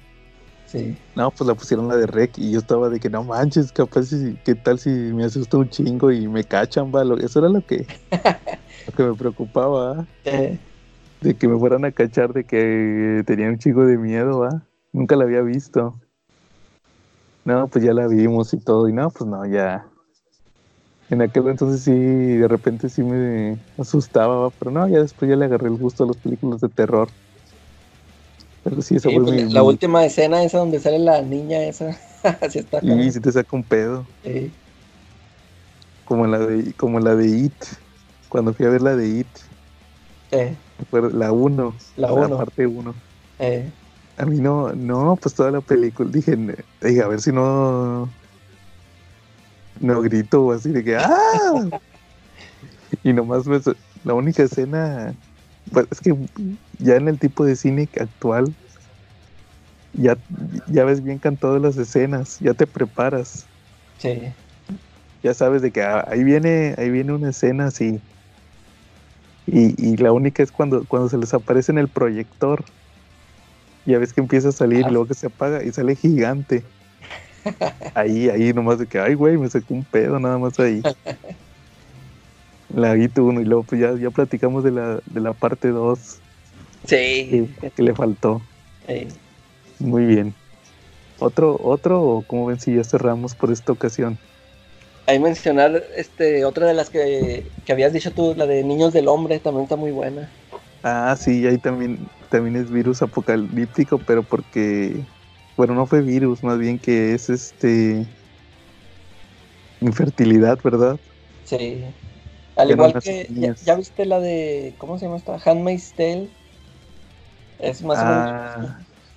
Sí. 0.68 0.98
No, 1.16 1.30
pues 1.30 1.48
la 1.48 1.54
pusieron 1.54 1.88
la 1.88 1.96
de 1.96 2.06
rec 2.06 2.36
y 2.36 2.50
yo 2.52 2.58
estaba 2.58 2.90
de 2.90 3.00
que 3.00 3.08
no 3.08 3.24
manches, 3.24 3.72
capaz 3.72 4.04
si, 4.04 4.36
qué 4.44 4.54
tal 4.54 4.78
si 4.78 4.90
me 4.90 5.24
asusta 5.24 5.56
un 5.56 5.70
chingo 5.70 6.12
y 6.12 6.28
me 6.28 6.44
cachan, 6.44 6.92
va. 6.94 7.02
Eso 7.22 7.38
era 7.38 7.48
lo 7.48 7.64
que, 7.64 7.86
lo 8.86 8.92
que 8.94 9.02
me 9.02 9.14
preocupaba. 9.14 10.06
de 10.24 11.34
que 11.34 11.48
me 11.48 11.58
fueran 11.58 11.86
a 11.86 11.92
cachar 11.92 12.34
de 12.34 12.44
que 12.44 13.22
tenía 13.26 13.48
un 13.48 13.58
chico 13.58 13.86
de 13.86 13.96
miedo, 13.96 14.40
¿va? 14.40 14.62
Nunca 14.92 15.16
la 15.16 15.24
había 15.24 15.40
visto. 15.40 15.98
No, 17.46 17.66
pues 17.68 17.82
ya 17.82 17.94
la 17.94 18.06
vimos 18.06 18.52
y 18.52 18.58
todo, 18.58 18.90
y 18.90 18.92
no, 18.92 19.08
pues 19.08 19.28
no, 19.28 19.46
ya. 19.46 19.86
En 21.08 21.22
aquel 21.22 21.48
entonces 21.48 21.80
sí, 21.80 21.92
de 21.92 22.46
repente 22.46 22.90
sí 22.90 23.02
me 23.02 23.58
asustaba, 23.78 24.36
¿va? 24.36 24.50
pero 24.50 24.70
no, 24.70 24.86
ya 24.86 25.00
después 25.00 25.30
ya 25.30 25.36
le 25.36 25.46
agarré 25.46 25.68
el 25.68 25.78
gusto 25.78 26.04
a 26.04 26.08
las 26.08 26.18
películas 26.18 26.60
de 26.60 26.68
terror. 26.68 27.08
Pero 28.68 28.82
sí, 28.82 28.96
esa 28.96 29.08
Sí, 29.08 29.14
fue 29.14 29.22
pues, 29.24 29.34
mi- 29.34 29.52
la 29.52 29.62
mi- 29.62 29.68
última 29.68 30.04
escena 30.04 30.42
esa 30.42 30.58
donde 30.58 30.80
sale 30.80 30.98
la 30.98 31.22
niña 31.22 31.62
esa. 31.62 31.98
Así 32.42 32.58
está. 32.58 32.80
Y 32.82 33.10
si 33.12 33.20
te 33.20 33.32
saca 33.32 33.56
un 33.56 33.64
pedo, 33.64 34.06
Sí. 34.22 34.52
como 36.04 36.26
la 36.26 36.38
de, 36.38 36.74
como 36.74 37.00
la 37.00 37.14
de 37.14 37.28
It, 37.28 37.64
cuando 38.28 38.54
fui 38.54 38.66
a 38.66 38.70
ver 38.70 38.82
la 38.82 38.96
de 38.96 39.08
It, 39.08 39.28
Eh, 40.30 40.56
la 41.12 41.32
1, 41.32 41.76
La 41.96 42.12
uno. 42.12 42.38
parte 42.38 42.66
1. 42.66 42.94
eh. 43.38 43.72
A 44.16 44.26
mí 44.26 44.38
no, 44.40 44.72
no, 44.74 45.16
pues 45.16 45.34
toda 45.34 45.50
la 45.52 45.60
película, 45.60 46.10
dije, 46.12 46.36
"Ne- 46.36 46.64
dije, 46.80 47.02
a 47.02 47.08
ver 47.08 47.20
si 47.20 47.30
no, 47.32 48.12
no 49.80 50.02
grito 50.02 50.42
o 50.44 50.52
así 50.52 50.70
de 50.70 50.82
que, 50.84 50.96
¡ah! 50.96 51.08
y 53.02 53.12
nomás 53.12 53.46
me 53.46 53.60
la 54.04 54.14
única 54.14 54.42
escena, 54.42 55.16
pues 55.72 55.86
es 55.90 56.00
que 56.00 56.14
ya 56.78 56.96
en 56.96 57.08
el 57.08 57.18
tipo 57.18 57.44
de 57.44 57.56
cine 57.56 57.88
actual, 58.00 58.52
ya, 59.94 60.16
ya 60.68 60.84
ves 60.84 61.02
bien 61.02 61.18
can 61.18 61.36
todas 61.36 61.60
las 61.60 61.76
escenas, 61.76 62.38
ya 62.40 62.54
te 62.54 62.66
preparas, 62.66 63.46
Sí. 63.98 64.32
ya 65.22 65.34
sabes 65.34 65.62
de 65.62 65.70
que 65.72 65.82
ah, 65.82 66.04
ahí 66.08 66.22
viene, 66.22 66.74
ahí 66.78 66.90
viene 66.90 67.12
una 67.12 67.30
escena 67.30 67.66
así. 67.66 68.00
Y, 69.46 69.74
y 69.82 69.96
la 69.96 70.12
única 70.12 70.42
es 70.42 70.52
cuando, 70.52 70.84
cuando 70.84 71.08
se 71.08 71.16
les 71.16 71.32
aparece 71.32 71.72
en 71.72 71.78
el 71.78 71.88
proyector. 71.88 72.62
Ya 73.86 73.98
ves 73.98 74.12
que 74.12 74.20
empieza 74.20 74.50
a 74.50 74.52
salir 74.52 74.84
Ah. 74.84 74.88
y 74.88 74.92
luego 74.92 75.06
que 75.08 75.14
se 75.14 75.26
apaga 75.28 75.64
y 75.64 75.72
sale 75.72 75.96
gigante. 75.96 76.62
Ahí, 77.94 78.28
ahí 78.28 78.52
nomás 78.52 78.78
de 78.78 78.86
que, 78.86 79.00
ay 79.00 79.14
güey, 79.14 79.38
me 79.38 79.48
sacó 79.48 79.72
un 79.72 79.82
pedo 79.84 80.20
nada 80.20 80.36
más 80.36 80.60
ahí. 80.60 80.82
La 82.74 82.92
vi 82.92 83.08
uno 83.16 83.40
y 83.40 83.44
luego 83.44 83.62
pues 83.64 83.80
ya, 83.80 83.96
ya 83.96 84.10
platicamos 84.10 84.62
de 84.62 84.72
la, 84.72 85.00
de 85.06 85.20
la 85.20 85.32
parte 85.32 85.68
2 85.68 86.18
Sí. 86.84 87.48
que, 87.60 87.70
que 87.70 87.82
le 87.82 87.94
faltó. 87.94 88.40
Muy 89.78 90.04
bien. 90.06 90.34
¿Otro, 91.18 91.58
otro 91.62 92.02
o 92.02 92.22
cómo 92.22 92.46
ven 92.46 92.60
si 92.60 92.74
ya 92.74 92.84
cerramos 92.84 93.34
por 93.34 93.50
esta 93.50 93.72
ocasión? 93.72 94.18
Ahí 95.06 95.18
mencionar 95.18 95.82
este, 95.96 96.44
otra 96.44 96.66
de 96.66 96.74
las 96.74 96.90
que, 96.90 97.46
que 97.64 97.72
habías 97.72 97.92
dicho 97.92 98.12
tú, 98.12 98.34
la 98.36 98.46
de 98.46 98.62
Niños 98.62 98.92
del 98.92 99.08
Hombre, 99.08 99.38
también 99.38 99.64
está 99.64 99.76
muy 99.76 99.90
buena. 99.90 100.30
Ah, 100.82 101.16
sí, 101.18 101.46
ahí 101.46 101.58
también, 101.58 101.98
también 102.30 102.56
es 102.56 102.70
virus 102.70 103.02
apocalíptico, 103.02 103.98
pero 103.98 104.22
porque, 104.22 105.00
bueno, 105.56 105.74
no 105.74 105.86
fue 105.86 106.02
virus, 106.02 106.44
más 106.44 106.58
bien 106.58 106.78
que 106.78 107.14
es 107.14 107.30
este 107.30 108.04
infertilidad, 109.80 110.58
¿verdad? 110.62 110.98
Sí. 111.44 111.84
Al 112.58 112.70
igual 112.70 112.98
que, 112.98 113.32
ya, 113.60 113.74
viste 113.76 114.04
la 114.06 114.20
de, 114.20 114.74
¿cómo 114.78 114.98
se 114.98 115.06
llama 115.06 115.16
esta? 115.16 115.36
Handmaid's 115.44 115.94
Tale. 115.94 116.28
Es 117.58 117.82
más 117.82 118.02
o 118.02 118.06
Ah, 118.06 118.06
menos. 118.06 118.30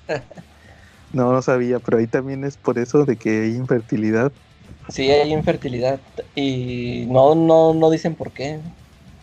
no, 1.12 1.32
no 1.34 1.42
sabía, 1.42 1.80
pero 1.80 1.98
ahí 1.98 2.08
también 2.08 2.44
es 2.44 2.58
por 2.58 2.80
eso 2.80 3.06
de 3.06 3.18
que 3.18 3.42
hay 3.44 3.56
infertilidad. 3.56 4.34
Sí, 4.88 5.10
hay 5.12 5.32
infertilidad. 5.34 6.02
Y 6.36 7.06
no, 7.08 7.36
no, 7.36 7.74
no 7.74 7.90
dicen 7.90 8.16
por 8.16 8.34
qué. 8.34 8.62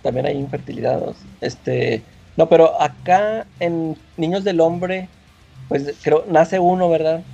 También 0.02 0.26
hay 0.26 0.36
infertilidad. 0.36 1.14
Este, 1.40 2.06
no, 2.36 2.48
pero 2.48 2.80
acá 2.80 3.50
en 3.58 3.94
Niños 4.16 4.44
del 4.44 4.60
Hombre, 4.60 5.10
pues 5.68 5.98
creo, 6.02 6.24
nace 6.28 6.58
uno, 6.60 6.88
¿verdad? 6.88 7.24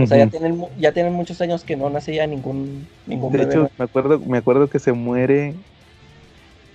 O 0.00 0.06
sea, 0.06 0.18
ya 0.18 0.28
tienen, 0.28 0.60
ya 0.78 0.92
tienen 0.92 1.14
muchos 1.14 1.40
años 1.40 1.64
que 1.64 1.76
no 1.76 1.90
nace 1.90 2.14
ya 2.14 2.26
ningún, 2.26 2.88
ningún 3.06 3.32
De 3.32 3.38
bebé. 3.38 3.58
hecho, 3.58 3.72
me 3.78 3.84
acuerdo, 3.84 4.20
me 4.20 4.38
acuerdo 4.38 4.68
que 4.68 4.78
se 4.78 4.92
muere, 4.92 5.58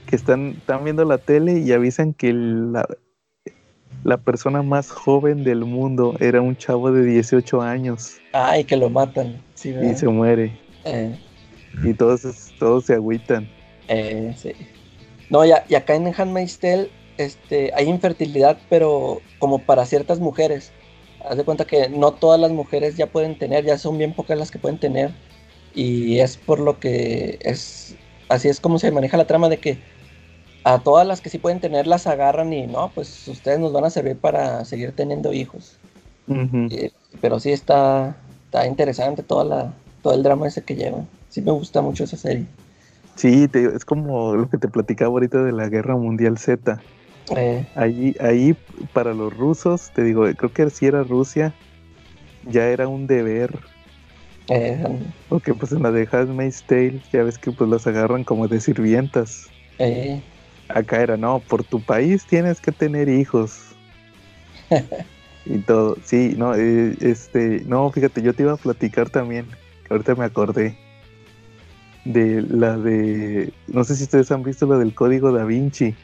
que 0.09 0.15
están, 0.15 0.55
están 0.57 0.83
viendo 0.83 1.05
la 1.05 1.19
tele 1.19 1.59
y 1.59 1.71
avisan 1.71 2.13
que 2.13 2.33
la, 2.33 2.87
la 4.03 4.17
persona 4.17 4.63
más 4.63 4.89
joven 4.89 5.43
del 5.43 5.65
mundo 5.65 6.15
era 6.19 6.41
un 6.41 6.55
chavo 6.57 6.91
de 6.91 7.03
18 7.05 7.61
años 7.61 8.17
Ay, 8.33 8.63
que 8.63 8.75
lo 8.75 8.89
matan. 8.89 9.41
Sí, 9.53 9.73
y 9.81 9.93
se 9.93 10.07
muere. 10.07 10.57
Eh, 10.85 11.15
Y 11.83 11.93
todos, 11.93 12.21
todos 12.59 12.85
se 12.85 12.93
agüitan. 12.95 13.47
eh, 13.87 14.33
sí. 14.37 14.53
No, 15.29 15.45
ya, 15.45 15.63
y 15.69 15.75
acá 15.75 15.93
en 15.93 16.07
Handmaid's 16.07 16.57
Tale 16.57 16.89
este, 17.17 17.71
hay 17.75 17.87
infertilidad, 17.87 18.57
pero 18.69 19.21
como 19.37 19.59
para 19.59 19.85
ciertas 19.85 20.19
mujeres. 20.19 20.71
Haz 21.23 21.37
de 21.37 21.43
cuenta 21.43 21.65
que 21.65 21.89
no 21.89 22.13
todas 22.13 22.39
las 22.39 22.49
mujeres 22.51 22.95
ya 22.97 23.05
pueden 23.07 23.37
tener, 23.37 23.65
ya 23.65 23.77
son 23.77 23.97
bien 23.97 24.13
pocas 24.13 24.37
las 24.39 24.49
que 24.49 24.57
pueden 24.57 24.79
tener. 24.79 25.11
Y 25.75 26.19
es 26.19 26.37
por 26.37 26.59
lo 26.59 26.79
que 26.79 27.37
es, 27.41 27.95
así 28.29 28.47
es 28.47 28.59
como 28.59 28.79
se 28.79 28.91
maneja 28.91 29.17
la 29.17 29.27
trama 29.27 29.49
de 29.49 29.57
que 29.57 29.77
a 30.73 30.79
todas 30.83 31.05
las 31.07 31.21
que 31.21 31.29
sí 31.29 31.37
pueden 31.39 31.59
tener 31.59 31.87
las 31.87 32.07
agarran 32.07 32.53
y 32.53 32.67
no, 32.67 32.91
pues 32.93 33.27
ustedes 33.27 33.59
nos 33.59 33.73
van 33.73 33.85
a 33.85 33.89
servir 33.89 34.17
para 34.17 34.65
seguir 34.65 34.91
teniendo 34.95 35.33
hijos. 35.33 35.79
Eh, 36.71 36.91
pero 37.21 37.39
sí 37.39 37.51
está, 37.51 38.15
está 38.45 38.67
interesante 38.67 39.23
toda 39.23 39.43
la, 39.45 39.73
todo 40.01 40.13
el 40.13 40.23
drama 40.23 40.47
ese 40.47 40.63
que 40.63 40.75
llevan. 40.75 41.07
Sí 41.29 41.41
me 41.41 41.51
gusta 41.51 41.81
mucho 41.81 42.03
esa 42.03 42.17
serie. 42.17 42.45
Sí, 43.15 43.47
te- 43.47 43.75
es 43.75 43.83
como 43.85 44.35
lo 44.35 44.49
que 44.49 44.57
te 44.57 44.67
platicaba 44.67 45.09
ahorita 45.11 45.43
de 45.43 45.51
la 45.51 45.67
Guerra 45.69 45.95
Mundial 45.97 46.37
Z. 46.37 46.81
Eh, 47.35 47.65
Ahí, 47.75 48.13
ahí 48.19 48.55
para 48.93 49.13
los 49.13 49.31
rusos, 49.33 49.91
te 49.93 50.03
digo, 50.03 50.23
creo 50.35 50.53
que 50.53 50.69
si 50.69 50.85
era 50.87 51.03
Rusia, 51.03 51.53
ya 52.43 52.67
era 52.67 52.87
un 52.87 53.07
deber. 53.07 53.51
eh, 54.49 54.83
Porque 55.27 55.53
pues 55.53 55.71
en 55.71 55.83
la 55.83 55.91
de 55.91 56.07
Handmaid's 56.11 56.63
Tale, 56.63 57.01
ya 57.11 57.23
ves 57.23 57.37
que 57.37 57.51
pues 57.51 57.69
las 57.69 57.85
agarran 57.87 58.23
como 58.23 58.47
de 58.47 58.59
sirvientas. 58.59 59.49
eh, 59.77 60.21
Acá 60.69 61.01
era, 61.01 61.17
no, 61.17 61.39
por 61.39 61.63
tu 61.63 61.81
país 61.81 62.25
tienes 62.25 62.61
que 62.61 62.71
tener 62.71 63.09
hijos. 63.09 63.59
y 65.45 65.57
todo, 65.59 65.97
sí, 66.03 66.35
no, 66.37 66.53
eh, 66.55 66.95
este, 67.01 67.63
no, 67.65 67.91
fíjate, 67.91 68.21
yo 68.21 68.33
te 68.33 68.43
iba 68.43 68.53
a 68.53 68.57
platicar 68.57 69.09
también, 69.09 69.45
que 69.87 69.93
ahorita 69.93 70.15
me 70.15 70.25
acordé, 70.25 70.77
de 72.05 72.43
la 72.43 72.77
de, 72.77 73.51
no 73.67 73.83
sé 73.83 73.95
si 73.95 74.03
ustedes 74.03 74.31
han 74.31 74.43
visto 74.43 74.67
la 74.67 74.77
del 74.77 74.93
Código 74.93 75.31
Da 75.31 75.43
Vinci. 75.43 75.95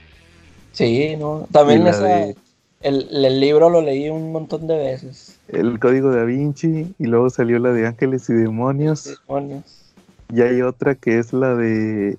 sí, 0.71 1.15
¿no? 1.17 1.47
También 1.51 1.85
esa, 1.87 2.03
de- 2.05 2.35
el, 2.81 3.07
el 3.25 3.39
libro 3.39 3.69
lo 3.69 3.81
leí 3.81 4.09
un 4.09 4.31
montón 4.31 4.67
de 4.67 4.77
veces. 4.77 5.39
El 5.47 5.79
Código 5.79 6.11
Da 6.11 6.23
Vinci 6.23 6.93
y 6.97 7.05
luego 7.05 7.29
salió 7.29 7.59
la 7.59 7.71
de 7.71 7.85
Ángeles 7.87 8.29
y 8.29 8.33
Demonios. 8.33 9.19
Demonios. 9.27 9.93
Y 10.33 10.41
hay 10.41 10.61
otra 10.63 10.95
que 10.95 11.19
es 11.19 11.33
la 11.33 11.55
de... 11.55 12.17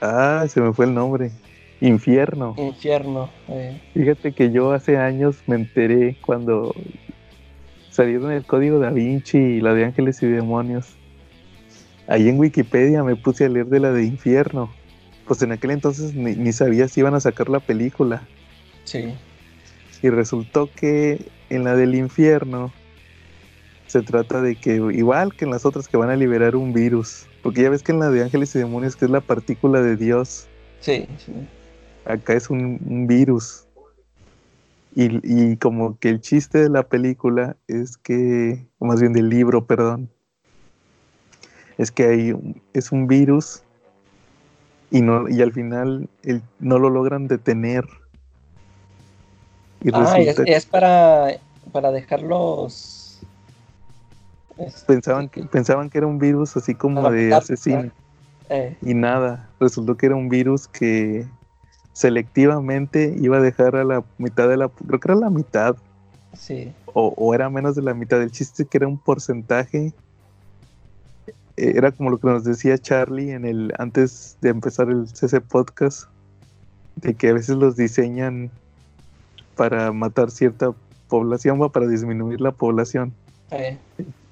Ah, 0.00 0.44
se 0.48 0.60
me 0.60 0.72
fue 0.72 0.86
el 0.86 0.94
nombre. 0.94 1.30
Infierno. 1.86 2.54
Infierno. 2.56 3.28
eh, 3.48 3.80
Fíjate 3.92 4.32
que 4.32 4.52
yo 4.52 4.72
hace 4.72 4.96
años 4.96 5.42
me 5.46 5.56
enteré 5.56 6.16
cuando 6.24 6.74
salieron 7.90 8.30
el 8.30 8.44
Código 8.46 8.78
Da 8.78 8.90
Vinci 8.90 9.36
y 9.38 9.60
la 9.60 9.74
de 9.74 9.84
Ángeles 9.84 10.22
y 10.22 10.26
Demonios. 10.26 10.94
Ahí 12.06 12.28
en 12.28 12.38
Wikipedia 12.38 13.02
me 13.02 13.16
puse 13.16 13.46
a 13.46 13.48
leer 13.48 13.66
de 13.66 13.80
la 13.80 13.90
de 13.92 14.04
Infierno. 14.04 14.72
Pues 15.26 15.42
en 15.42 15.52
aquel 15.52 15.72
entonces 15.72 16.14
ni, 16.14 16.34
ni 16.36 16.52
sabía 16.52 16.86
si 16.88 17.00
iban 17.00 17.14
a 17.14 17.20
sacar 17.20 17.48
la 17.48 17.60
película. 17.60 18.22
sí. 18.84 19.14
Y 20.04 20.10
resultó 20.10 20.68
que 20.74 21.26
en 21.48 21.62
la 21.62 21.76
del 21.76 21.94
infierno 21.94 22.72
se 23.86 24.02
trata 24.02 24.42
de 24.42 24.56
que, 24.56 24.74
igual 24.74 25.32
que 25.32 25.44
en 25.44 25.52
las 25.52 25.64
otras, 25.64 25.86
que 25.86 25.96
van 25.96 26.10
a 26.10 26.16
liberar 26.16 26.56
un 26.56 26.72
virus. 26.72 27.26
Porque 27.40 27.62
ya 27.62 27.70
ves 27.70 27.84
que 27.84 27.92
en 27.92 28.00
la 28.00 28.10
de 28.10 28.24
Ángeles 28.24 28.52
y 28.56 28.58
Demonios, 28.58 28.96
que 28.96 29.04
es 29.04 29.12
la 29.12 29.20
partícula 29.20 29.80
de 29.80 29.96
Dios, 29.96 30.48
Sí, 30.80 31.06
sí. 31.24 31.32
Acá 32.04 32.34
es 32.34 32.50
un, 32.50 32.78
un 32.84 33.06
virus. 33.06 33.66
Y, 34.94 35.20
y 35.22 35.56
como 35.56 35.98
que 35.98 36.10
el 36.10 36.20
chiste 36.20 36.58
de 36.58 36.68
la 36.68 36.82
película 36.82 37.56
es 37.66 37.96
que, 37.96 38.66
o 38.78 38.84
más 38.86 39.00
bien 39.00 39.12
del 39.14 39.28
libro, 39.30 39.64
perdón, 39.66 40.10
es 41.78 41.90
que 41.90 42.04
hay 42.04 42.32
un- 42.32 42.60
es 42.74 42.92
un 42.92 43.06
virus 43.06 43.62
y, 44.90 45.00
no, 45.00 45.28
y 45.30 45.40
al 45.40 45.52
final 45.52 46.10
el- 46.22 46.42
no 46.60 46.78
lo 46.78 46.90
logran 46.90 47.26
detener. 47.26 47.86
Y 49.80 49.90
Ah, 49.94 50.18
es, 50.18 50.26
resulta- 50.36 50.42
es 50.44 50.66
para, 50.66 51.28
para 51.72 51.90
dejarlos. 51.90 53.20
es- 54.58 54.84
pensaban 54.86 55.30
que 55.30 55.42
pensaban 55.44 55.88
que 55.88 55.96
era 55.98 56.06
un 56.06 56.18
virus 56.18 56.54
así 56.58 56.74
como 56.74 57.02
Para 57.02 57.14
de 57.16 57.24
matar, 57.30 57.42
asesino 57.42 57.90
eh, 58.50 58.76
y 58.82 58.92
nada 58.92 59.48
resultó 59.58 59.96
que 59.96 60.04
era 60.06 60.14
un 60.14 60.28
virus 60.28 60.68
que 60.68 61.26
selectivamente 61.92 63.14
iba 63.20 63.38
a 63.38 63.40
dejar 63.40 63.76
a 63.76 63.84
la 63.84 64.04
mitad 64.18 64.48
de 64.48 64.56
la 64.56 64.68
creo 64.68 65.00
que 65.00 65.12
era 65.12 65.20
la 65.20 65.30
mitad 65.30 65.76
sí. 66.34 66.72
o, 66.86 67.12
o 67.16 67.34
era 67.34 67.50
menos 67.50 67.76
de 67.76 67.82
la 67.82 67.94
mitad 67.94 68.22
el 68.22 68.30
chiste 68.30 68.64
que 68.64 68.78
era 68.78 68.88
un 68.88 68.98
porcentaje 68.98 69.92
eh, 71.56 71.72
era 71.76 71.92
como 71.92 72.10
lo 72.10 72.18
que 72.18 72.28
nos 72.28 72.44
decía 72.44 72.78
Charlie 72.78 73.32
en 73.32 73.44
el 73.44 73.72
antes 73.78 74.36
de 74.40 74.50
empezar 74.50 74.88
el 74.88 75.06
CC 75.08 75.40
podcast 75.40 76.04
de 76.96 77.14
que 77.14 77.28
a 77.28 77.32
veces 77.34 77.56
los 77.56 77.76
diseñan 77.76 78.50
para 79.56 79.92
matar 79.92 80.30
cierta 80.30 80.72
población, 81.08 81.60
va 81.60 81.68
para 81.68 81.86
disminuir 81.86 82.40
la 82.40 82.52
población. 82.52 83.12
Eh, 83.50 83.76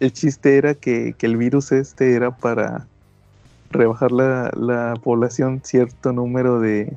El 0.01 0.13
chiste 0.13 0.57
era 0.57 0.75
que, 0.75 1.15
que 1.17 1.27
el 1.27 1.37
virus 1.37 1.73
este 1.73 2.15
era 2.15 2.31
para 2.31 2.87
rebajar 3.71 4.13
la, 4.13 4.51
la 4.57 4.95
población 5.03 5.61
cierto 5.63 6.13
número 6.13 6.59
de 6.59 6.97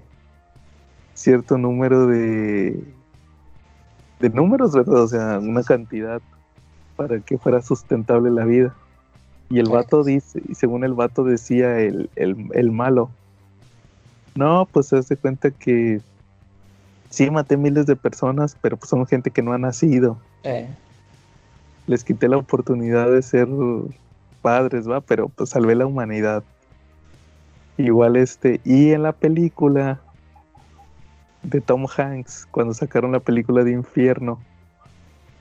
cierto 1.13 1.57
número 1.57 2.07
de 2.07 2.83
de 4.19 4.29
números, 4.29 4.73
¿verdad? 4.73 5.03
O 5.03 5.07
sea, 5.07 5.39
una 5.39 5.63
cantidad 5.63 6.21
para 6.95 7.19
que 7.19 7.37
fuera 7.37 7.61
sustentable 7.61 8.31
la 8.31 8.45
vida. 8.45 8.73
Y 9.49 9.59
el 9.59 9.69
vato 9.69 10.03
dice, 10.03 10.41
y 10.47 10.55
según 10.55 10.85
el 10.85 10.93
vato 10.93 11.25
decía 11.25 11.79
el, 11.81 12.09
el, 12.15 12.49
el 12.53 12.71
malo, 12.71 13.09
no, 14.35 14.65
pues 14.71 14.87
se 14.87 14.97
hace 14.97 15.17
cuenta 15.17 15.51
que 15.51 15.99
sí 17.09 17.29
maté 17.29 17.57
miles 17.57 17.85
de 17.85 17.97
personas, 17.97 18.57
pero 18.61 18.77
pues 18.77 18.89
son 18.89 19.05
gente 19.05 19.29
que 19.29 19.41
no 19.41 19.51
ha 19.51 19.57
nacido 19.57 20.17
eh, 20.43 20.67
les 21.87 22.03
quité 22.03 22.27
la 22.27 22.37
oportunidad 22.37 23.11
de 23.11 23.21
ser 23.21 23.47
padres, 24.41 24.89
va, 24.89 25.01
pero 25.01 25.29
pues 25.29 25.49
salvé 25.49 25.75
la 25.75 25.85
humanidad. 25.85 26.43
Igual 27.77 28.15
este, 28.15 28.61
y 28.63 28.91
en 28.91 29.03
la 29.03 29.11
película 29.11 29.99
de 31.43 31.61
Tom 31.61 31.85
Hanks, 31.95 32.47
cuando 32.51 32.73
sacaron 32.73 33.11
la 33.11 33.19
película 33.19 33.63
de 33.63 33.71
Infierno, 33.71 34.45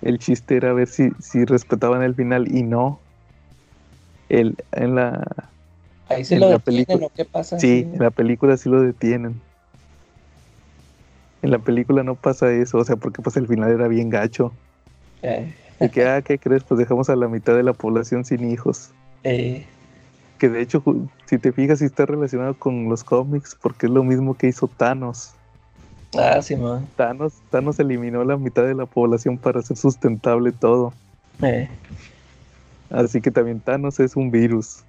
el 0.01 0.19
chiste 0.19 0.57
era 0.57 0.73
ver 0.73 0.89
si, 0.89 1.11
si 1.21 1.45
respetaban 1.45 2.03
el 2.03 2.15
final 2.15 2.49
y 2.55 2.63
no. 2.63 3.01
El, 4.29 4.57
en 4.73 4.95
la, 4.95 5.55
ahí 6.07 6.25
se 6.25 6.35
En 6.37 6.41
lo 6.41 6.49
la 6.51 6.59
detienen, 6.59 6.85
película- 6.87 7.07
¿o 7.07 7.11
qué 7.11 7.25
pasa? 7.25 7.59
sí, 7.59 7.87
en 7.93 7.99
la 7.99 8.11
película 8.11 8.57
sí 8.57 8.69
lo 8.69 8.81
detienen. 8.81 9.43
En 11.43 11.51
la 11.51 11.59
película 11.59 12.03
no 12.05 12.17
pasa 12.17 12.53
eso, 12.53 12.79
o 12.79 12.85
sea, 12.85 12.97
porque 12.97 13.21
pues 13.23 13.37
el 13.37 13.47
final 13.49 13.71
era 13.71 13.89
bien 13.89 14.09
gacho. 14.11 14.57
Eh, 15.23 15.55
De 15.81 15.91
que, 15.91 16.05
ah, 16.07 16.23
¿qué 16.23 16.39
crees? 16.39 16.65
Pues 16.65 16.79
dejamos 16.79 17.11
a 17.11 17.17
la 17.17 17.29
mitad 17.29 17.55
de 17.57 17.63
la 17.65 17.73
población 17.75 18.25
sin 18.25 18.49
hijos. 18.51 18.95
eh, 19.25 19.67
Que 20.39 20.49
de 20.49 20.61
hecho, 20.61 20.83
si 21.27 21.39
te 21.39 21.53
fijas, 21.53 21.81
sí 21.81 21.85
está 21.85 22.07
relacionado 22.07 22.59
con 22.59 22.89
los 22.89 23.05
cómics, 23.05 23.57
porque 23.61 23.87
es 23.87 23.93
lo 23.93 24.05
mismo 24.05 24.37
que 24.37 24.49
hizo 24.49 24.69
Thanos. 24.69 25.35
Ah, 26.15 26.41
sí, 26.43 26.57
man. 26.57 26.87
Thanos, 26.97 27.35
Thanos 27.51 27.79
eliminó 27.81 28.25
la 28.25 28.37
mitad 28.37 28.65
de 28.65 28.75
la 28.75 28.87
población 28.87 29.39
para 29.39 29.61
hacer 29.61 29.77
sustentable 29.77 30.53
todo. 30.53 30.93
Eh, 31.43 31.69
Así 32.91 33.21
que 33.21 33.31
también 33.31 33.61
Thanos 33.61 33.99
es 34.01 34.17
un 34.17 34.31
virus. 34.31 34.85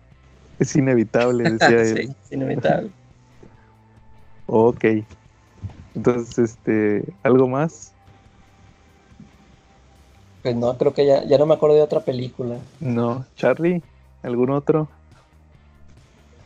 Es 0.60 0.76
inevitable, 0.76 1.44
decía 1.52 1.82
él. 1.82 1.98
sí, 1.98 2.16
es 2.26 2.32
inevitable. 2.32 2.92
Ok. 4.48 4.86
Entonces, 5.96 6.38
este, 6.40 7.04
¿algo 7.24 7.48
más? 7.48 7.94
Pues 10.42 10.56
no, 10.56 10.78
creo 10.78 10.94
que 10.94 11.06
ya, 11.06 11.24
ya 11.24 11.38
no 11.38 11.46
me 11.46 11.54
acuerdo 11.54 11.76
de 11.78 11.82
otra 11.82 12.02
película. 12.02 12.58
No. 12.82 13.26
¿Charlie? 13.36 13.82
¿Algún 14.24 14.52
otro? 14.52 14.90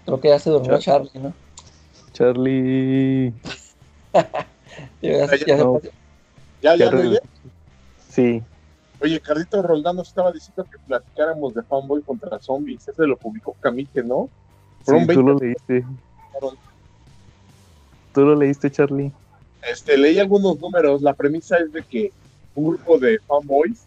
Creo 0.05 0.21
que 0.21 0.29
ya 0.29 0.39
se 0.39 0.51
durmió 0.51 0.77
Char- 0.77 1.03
Charlie, 1.09 1.19
¿no? 1.19 1.33
Charlie. 2.13 3.33
Ya, 5.01 5.25
ya 5.45 5.57
no. 5.57 5.79
Ya, 6.61 6.75
ya, 6.75 6.75
Ya 6.75 6.85
no, 6.85 6.97
regresó. 6.97 7.23
ya. 7.23 7.29
Sí. 8.09 8.43
Oye, 8.99 9.19
Carlito 9.19 9.61
Roldán 9.61 9.95
nos 9.95 10.07
estaba 10.07 10.31
diciendo 10.31 10.65
que 10.65 10.77
platicáramos 10.79 11.53
de 11.53 11.61
Fanboy 11.63 12.01
contra 12.01 12.39
Zombies. 12.39 12.87
Ese 12.87 13.05
lo 13.05 13.15
publicó 13.15 13.53
Camite, 13.59 14.03
¿no? 14.03 14.29
Fueron 14.83 15.05
sí, 15.07 15.13
tú 15.13 15.23
20 15.23 15.23
lo 15.23 15.39
leíste. 15.39 15.85
Tú 18.13 18.21
lo 18.21 18.35
leíste, 18.35 18.71
Charlie. 18.71 19.11
Este, 19.69 19.97
leí 19.97 20.17
algunos 20.19 20.59
números. 20.59 21.01
La 21.01 21.13
premisa 21.13 21.57
es 21.57 21.71
de 21.71 21.83
que 21.83 22.11
un 22.55 22.69
grupo 22.69 22.97
de 22.97 23.19
fanboys, 23.19 23.83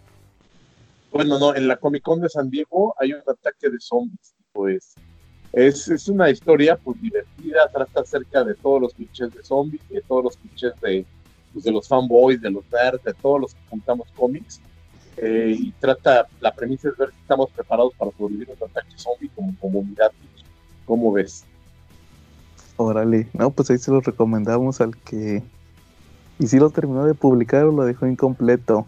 bueno, 1.11 1.39
no, 1.41 1.55
en 1.57 1.67
la 1.67 1.77
Comic 1.77 2.03
Con 2.05 2.21
de 2.21 2.29
San 2.29 2.49
Diego 2.51 2.95
hay 2.99 3.13
un 3.13 3.23
ataque 3.27 3.69
de 3.69 3.81
zombies. 3.81 4.35
Pues 4.53 4.95
es, 5.53 5.89
es 5.89 6.09
una 6.09 6.31
historia 6.31 6.77
pues 6.77 7.01
divertida, 7.01 7.69
trata 7.73 8.01
acerca 8.01 8.45
de 8.45 8.55
todos 8.55 8.81
los 8.81 8.95
clichés 8.95 9.35
de 9.35 9.43
zombies, 9.43 9.83
de 9.89 10.01
todos 10.03 10.25
los 10.25 10.37
clichés 10.37 10.73
de, 10.81 11.05
pues, 11.53 11.65
de 11.65 11.73
los 11.73 11.89
fanboys, 11.89 12.41
de 12.41 12.51
los 12.51 12.65
nerds, 12.71 13.03
de 13.03 13.15
todos 13.15 13.41
los 13.41 13.55
que 13.55 13.61
juntamos 13.69 14.09
cómics. 14.17 14.61
Eh, 15.17 15.55
y 15.59 15.73
trata, 15.73 16.29
la 16.41 16.55
premisa 16.55 16.89
es 16.89 16.97
ver 16.97 17.11
si 17.11 17.21
estamos 17.21 17.51
preparados 17.51 17.93
para 17.95 18.11
sobrevivir 18.13 18.49
a 18.51 18.65
un 18.65 18.71
ataque 18.71 18.93
zombie 18.97 19.31
como 19.35 19.55
comunidad. 19.59 20.13
¿Cómo 20.87 21.13
ves? 21.13 21.45
Órale. 22.77 23.29
No, 23.35 23.51
pues 23.51 23.71
ahí 23.71 23.79
se 23.79 23.91
lo 23.91 24.01
recomendamos 24.01 24.81
al 24.81 24.97
que. 24.97 25.43
¿Y 26.39 26.47
si 26.47 26.59
lo 26.59 26.71
terminó 26.71 27.05
de 27.05 27.15
publicar 27.15 27.65
o 27.65 27.73
lo 27.73 27.85
dejó 27.85 28.07
incompleto? 28.07 28.87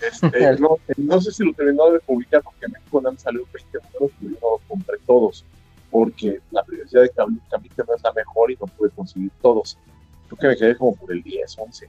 Este, 0.00 0.56
no, 0.60 0.78
no 0.96 1.20
sé 1.20 1.32
si 1.32 1.44
lo 1.44 1.52
terminó 1.52 1.90
de 1.90 2.00
publicar 2.00 2.42
porque 2.42 2.66
en 2.66 2.72
México 2.72 3.00
no 3.00 3.10
han 3.10 3.18
salido 3.18 3.44
20 3.52 3.78
números, 3.92 4.16
pero 4.18 4.32
yo 4.32 4.38
no 4.40 4.50
los 4.52 4.60
compré 4.66 4.96
todos, 5.06 5.44
porque 5.92 6.40
la 6.50 6.64
privacidad 6.64 7.02
de 7.02 7.10
Cam- 7.12 7.38
Camite 7.50 7.82
no 7.86 7.94
es 7.94 8.02
la 8.02 8.12
mejor 8.14 8.50
y 8.50 8.56
no 8.58 8.66
pude 8.66 8.90
conseguir 8.90 9.30
todos. 9.42 9.78
Creo 10.26 10.38
que 10.38 10.46
me 10.48 10.56
quedé 10.56 10.76
como 10.78 10.96
por 10.96 11.12
el 11.12 11.22
10, 11.22 11.54
11. 11.58 11.86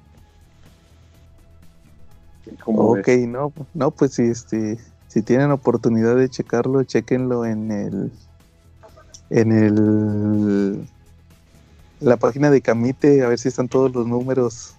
¿Cómo 2.65 2.91
Ok, 2.91 3.07
ves? 3.07 3.27
no, 3.29 3.53
no, 3.73 3.91
pues 3.91 4.15
si 4.15 4.23
este, 4.23 4.77
si 5.07 5.21
tienen 5.21 5.51
oportunidad 5.51 6.17
de 6.17 6.29
checarlo, 6.29 6.83
chequenlo 6.83 7.45
en 7.45 7.71
el, 7.71 8.11
en 9.29 9.51
el, 9.53 10.85
la 12.01 12.17
página 12.17 12.51
de 12.51 12.61
Camite, 12.61 13.23
a 13.23 13.29
ver 13.29 13.39
si 13.39 13.47
están 13.47 13.69
todos 13.69 13.93
los 13.95 14.05
números. 14.05 14.75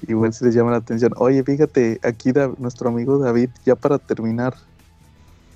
Igual 0.00 0.32
si 0.32 0.44
les 0.46 0.54
llama 0.54 0.70
la 0.70 0.78
atención. 0.78 1.12
Oye, 1.16 1.42
fíjate, 1.44 2.00
aquí 2.02 2.32
Da- 2.32 2.54
nuestro 2.58 2.88
amigo 2.88 3.18
David, 3.18 3.50
ya 3.66 3.76
para 3.76 3.98
terminar, 3.98 4.54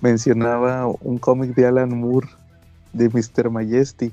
mencionaba 0.01 0.87
un 1.01 1.19
cómic 1.19 1.55
de 1.55 1.67
Alan 1.67 1.91
Moore 1.99 2.29
de 2.93 3.09
Mr. 3.09 3.51
Majestic, 3.51 4.13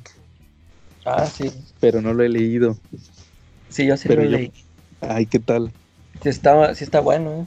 Ah, 1.05 1.25
sí. 1.25 1.51
pero 1.79 2.01
no 2.01 2.13
lo 2.13 2.23
he 2.23 2.29
leído. 2.29 2.77
Sí, 3.69 3.85
yo 3.85 3.95
sí 3.97 4.07
Pero 4.07 4.23
lo 4.23 4.31
yo- 4.31 4.37
leí. 4.37 4.51
Ay, 5.01 5.25
¿qué 5.25 5.39
tal? 5.39 5.71
Sí 6.23 6.29
está, 6.29 6.73
sí 6.73 6.83
está 6.83 6.99
bueno, 6.99 7.31
¿eh? 7.41 7.45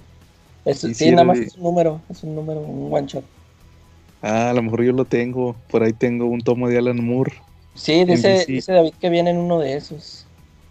Es- 0.64 0.80
Sí, 0.80 1.10
nada 1.10 1.24
más 1.24 1.38
de- 1.38 1.46
es 1.46 1.56
un 1.56 1.62
número, 1.64 2.00
es 2.08 2.22
un 2.22 2.34
número, 2.34 2.60
un 2.60 2.92
one 2.94 3.06
shot. 3.06 3.24
Ah, 4.20 4.50
a 4.50 4.52
lo 4.52 4.62
mejor 4.62 4.82
yo 4.84 4.92
lo 4.92 5.04
tengo. 5.04 5.56
Por 5.70 5.82
ahí 5.82 5.92
tengo 5.92 6.26
un 6.26 6.40
tomo 6.40 6.68
de 6.68 6.78
Alan 6.78 7.02
Moore. 7.04 7.32
Sí, 7.74 8.04
dice, 8.04 8.44
dice 8.46 8.72
David 8.72 8.92
que 9.00 9.08
viene 9.08 9.30
en 9.30 9.38
uno 9.38 9.60
de 9.60 9.76
esos. 9.76 10.26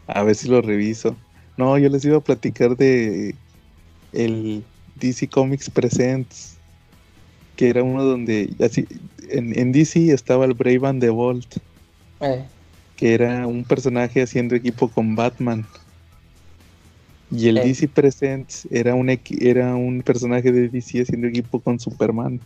A 0.07 0.23
ver 0.23 0.35
si 0.35 0.48
lo 0.49 0.61
reviso. 0.61 1.15
No, 1.57 1.77
yo 1.77 1.89
les 1.89 2.03
iba 2.06 2.18
a 2.18 2.22
platicar 2.22 2.76
de 2.77 3.35
el 4.11 4.64
DC 4.95 5.27
Comics 5.30 5.69
Presents, 5.69 6.57
que 7.58 7.70
era 7.70 7.84
uno 7.84 8.04
donde 8.06 8.56
así 8.64 8.88
en, 9.30 9.58
en 9.60 9.72
DC 9.74 10.14
estaba 10.14 10.46
el 10.46 10.54
Brave 10.54 10.88
and 10.88 11.02
the 11.02 11.10
Bold, 11.10 11.46
Eh, 12.22 12.46
que 12.96 13.14
era 13.14 13.46
un 13.46 13.64
personaje 13.66 14.22
haciendo 14.22 14.56
equipo 14.56 14.88
con 14.90 15.16
Batman. 15.16 15.66
Y 17.30 17.50
el 17.50 17.58
Ok. 17.58 17.64
DC 17.66 17.88
Presents 17.90 18.68
era 18.72 18.96
un 18.96 19.10
era 19.10 19.76
un 19.76 20.02
personaje 20.02 20.52
de 20.52 20.70
DC 20.70 21.02
haciendo 21.02 21.28
equipo 21.28 21.60
con 21.60 21.80
Superman. 21.80 22.40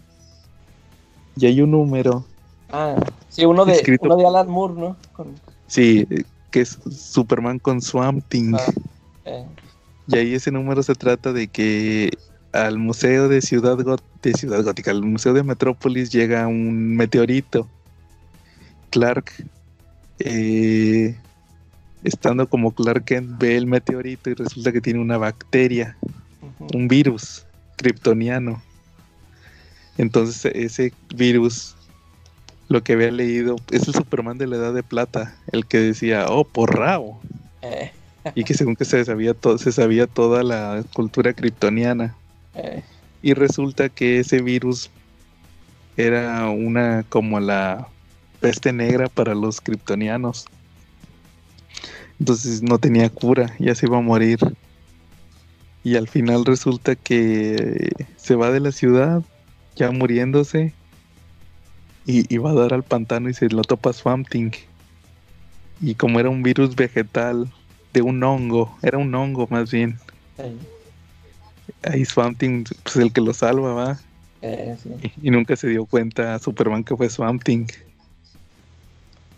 Y 1.35 1.45
hay 1.45 1.61
un 1.61 1.71
número, 1.71 2.25
ah, 2.69 2.95
sí, 3.29 3.45
uno 3.45 3.63
de, 3.65 3.73
Escrito- 3.73 4.05
uno 4.05 4.17
de 4.17 4.25
Alan 4.25 4.49
Moore, 4.49 4.73
¿no? 4.73 4.97
Con, 5.13 5.39
sí, 5.67 6.05
eh, 6.09 6.23
que 6.51 6.61
es 6.61 6.77
Superman 6.89 7.59
con 7.59 7.81
Swamp 7.81 8.23
Thing. 8.27 8.53
ah, 8.55 8.71
eh, 9.25 9.45
Y 10.07 10.17
ahí 10.17 10.33
ese 10.33 10.51
número 10.51 10.83
se 10.83 10.95
trata 10.95 11.31
de 11.31 11.47
que 11.47 12.11
al 12.51 12.77
museo 12.77 13.27
de 13.29 13.41
Ciudad, 13.41 13.77
Gó- 13.79 14.01
de 14.21 14.33
Ciudad 14.33 14.63
Gótica, 14.63 14.91
al 14.91 15.03
museo 15.03 15.33
de 15.33 15.43
Metrópolis 15.43 16.11
llega 16.11 16.47
un 16.47 16.95
meteorito. 16.95 17.67
Clark, 18.89 19.31
eh, 20.19 21.15
estando 22.03 22.47
como 22.47 22.71
Clark 22.71 23.05
Kent, 23.05 23.39
ve 23.39 23.55
el 23.57 23.67
meteorito 23.67 24.29
y 24.29 24.33
resulta 24.33 24.71
que 24.71 24.81
tiene 24.81 24.99
una 24.99 25.17
bacteria, 25.17 25.95
un 26.73 26.87
virus 26.87 27.45
kryptoniano. 27.77 28.61
Entonces 29.97 30.51
ese 30.55 30.93
virus, 31.15 31.75
lo 32.69 32.83
que 32.83 32.93
había 32.93 33.11
leído, 33.11 33.55
es 33.71 33.87
el 33.87 33.93
Superman 33.93 34.37
de 34.37 34.47
la 34.47 34.57
Edad 34.57 34.73
de 34.73 34.83
Plata, 34.83 35.35
el 35.51 35.65
que 35.65 35.79
decía, 35.79 36.25
oh, 36.29 36.43
porrao 36.43 37.21
Eh, 37.61 37.91
y 38.35 38.43
que 38.43 38.53
según 38.53 38.75
que 38.75 38.85
se 38.85 39.03
sabía 39.05 39.33
todo, 39.33 39.57
se 39.57 39.71
sabía 39.71 40.07
toda 40.07 40.43
la 40.43 40.83
cultura 40.93 41.33
kryptoniana. 41.33 42.15
Y 43.21 43.33
resulta 43.33 43.89
que 43.89 44.19
ese 44.19 44.41
virus 44.41 44.89
era 45.97 46.49
una 46.49 47.03
como 47.09 47.39
la 47.39 47.87
peste 48.39 48.73
negra 48.73 49.07
para 49.07 49.35
los 49.35 49.61
kryptonianos. 49.61 50.45
Entonces 52.19 52.61
no 52.61 52.77
tenía 52.77 53.09
cura, 53.09 53.55
ya 53.59 53.75
se 53.75 53.85
iba 53.85 53.97
a 53.97 54.01
morir. 54.01 54.39
Y 55.83 55.95
al 55.95 56.07
final 56.07 56.45
resulta 56.45 56.95
que 56.95 57.89
se 58.17 58.35
va 58.35 58.51
de 58.51 58.59
la 58.59 58.71
ciudad, 58.71 59.23
ya 59.75 59.91
muriéndose, 59.91 60.73
y, 62.05 62.37
va 62.37 62.51
a 62.51 62.55
dar 62.55 62.73
al 62.73 62.83
pantano 62.83 63.29
y 63.29 63.33
se 63.33 63.49
lo 63.49 63.61
topa 63.61 63.93
Swamp. 63.93 64.27
Y 65.81 65.95
como 65.95 66.19
era 66.19 66.29
un 66.29 66.43
virus 66.43 66.75
vegetal, 66.75 67.51
de 67.93 68.01
un 68.01 68.23
hongo, 68.23 68.77
era 68.81 68.97
un 68.97 69.13
hongo 69.13 69.47
más 69.49 69.71
bien. 69.71 69.97
Eh, 70.37 70.55
Ahí 71.83 72.05
Swamp 72.05 72.37
Thing, 72.37 72.63
pues 72.83 72.95
el 72.97 73.11
que 73.13 73.21
lo 73.21 73.33
salva, 73.33 73.73
va. 73.73 73.99
eh, 74.41 74.77
sí. 74.81 74.89
Y, 75.01 75.27
y 75.27 75.31
nunca 75.31 75.55
se 75.55 75.67
dio 75.67 75.85
cuenta 75.85 76.37
Superman 76.39 76.83
que 76.83 76.95
fue 76.95 77.09
Swamp 77.09 77.43
Thing. 77.43 77.67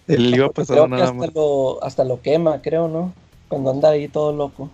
Él 0.08 0.36
iba 0.36 0.50
Porque 0.50 0.62
pasando 0.68 0.88
nada 0.88 1.12
hasta 1.12 1.14
más. 1.14 1.34
lo, 1.34 1.84
hasta 1.84 2.04
lo 2.04 2.22
quema, 2.22 2.62
creo, 2.62 2.88
¿no? 2.90 3.14
Cuando 3.48 3.72
anda 3.72 3.90
ahí 3.90 4.08
todo 4.10 4.34
loco. 4.36 4.70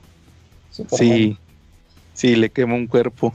Superman. 0.71 0.97
Sí, 1.17 1.37
sí, 2.13 2.35
le 2.35 2.49
quema 2.51 2.75
un 2.75 2.87
cuerpo. 2.87 3.33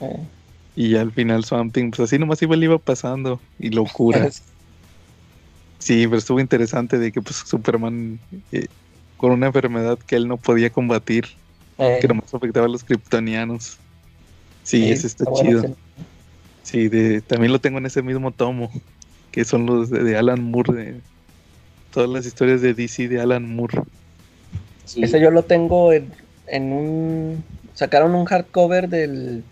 Eh, 0.00 0.26
Y 0.74 0.90
ya 0.90 1.00
al 1.02 1.12
final 1.12 1.44
Swamp 1.44 1.72
Thing, 1.74 1.90
pues 1.90 2.00
así 2.00 2.18
nomás 2.18 2.42
iba, 2.42 2.56
le 2.56 2.64
iba 2.66 2.78
pasando 2.78 3.40
y 3.58 3.70
lo 3.70 3.84
cura. 3.84 4.30
Sí, 5.80 6.06
pero 6.06 6.18
estuvo 6.18 6.40
interesante 6.40 6.98
de 6.98 7.12
que 7.12 7.22
pues 7.22 7.36
Superman 7.36 8.18
eh, 8.50 8.66
con 9.16 9.30
una 9.30 9.46
enfermedad 9.46 9.96
que 9.98 10.16
él 10.16 10.26
no 10.26 10.36
podía 10.36 10.70
combatir, 10.70 11.26
eh, 11.78 11.98
que 12.00 12.08
nomás 12.08 12.32
afectaba 12.32 12.66
a 12.66 12.68
los 12.68 12.84
kryptonianos. 12.84 13.78
Sí, 14.64 14.84
sí, 14.84 14.90
ese 14.90 15.06
está 15.06 15.24
chido. 15.32 15.74
Sí, 16.62 16.88
de, 16.88 17.22
también 17.22 17.52
lo 17.52 17.60
tengo 17.60 17.78
en 17.78 17.86
ese 17.86 18.02
mismo 18.02 18.30
tomo, 18.30 18.70
que 19.30 19.44
son 19.44 19.64
los 19.64 19.88
de, 19.88 20.02
de 20.04 20.16
Alan 20.16 20.42
Moore, 20.42 20.72
de 20.74 21.00
todas 21.92 22.10
las 22.10 22.26
historias 22.26 22.60
de 22.60 22.74
DC 22.74 23.08
de 23.08 23.20
Alan 23.20 23.54
Moore. 23.54 23.80
Sí. 24.84 25.02
Ese 25.02 25.20
yo 25.20 25.30
lo 25.30 25.44
tengo 25.44 25.92
en, 25.92 26.10
en 26.46 26.72
un... 26.72 27.44
Sacaron 27.74 28.14
un 28.14 28.24
hardcover 28.26 28.88
del 28.88 29.44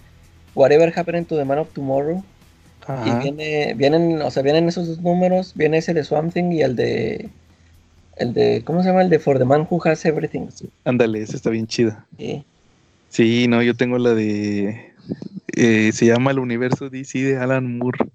Whatever 0.54 0.92
Happened 0.94 1.28
to 1.28 1.36
the 1.36 1.44
Man 1.44 1.58
of 1.58 1.72
Tomorrow. 1.72 2.22
Y 2.88 2.92
Ajá. 2.92 3.18
viene, 3.20 3.74
vienen, 3.74 4.22
o 4.22 4.30
sea, 4.30 4.42
vienen 4.42 4.68
esos 4.68 4.86
dos 4.86 5.00
números, 5.00 5.52
viene 5.54 5.78
ese 5.78 5.94
de 5.94 6.04
Swamp 6.04 6.32
Thing 6.32 6.52
y 6.52 6.62
el 6.62 6.76
de... 6.76 7.28
El 8.16 8.32
de, 8.32 8.62
¿cómo 8.64 8.82
se 8.82 8.88
llama? 8.88 9.02
El 9.02 9.10
de 9.10 9.18
For 9.18 9.38
the 9.38 9.44
Man 9.44 9.66
Who 9.68 9.80
Has 9.84 10.04
Everything. 10.04 10.46
Ándale, 10.84 11.20
esa 11.22 11.36
está 11.36 11.50
bien 11.50 11.66
chida. 11.66 12.06
Sí. 12.18 12.44
Sí, 13.10 13.46
no, 13.48 13.62
yo 13.62 13.74
tengo 13.74 13.98
la 13.98 14.14
de. 14.14 14.92
eh, 15.54 15.90
se 15.92 16.06
llama 16.06 16.30
el 16.30 16.38
universo 16.38 16.88
DC 16.90 17.18
de 17.22 17.36
Alan 17.38 17.78
Moore. 17.78 18.06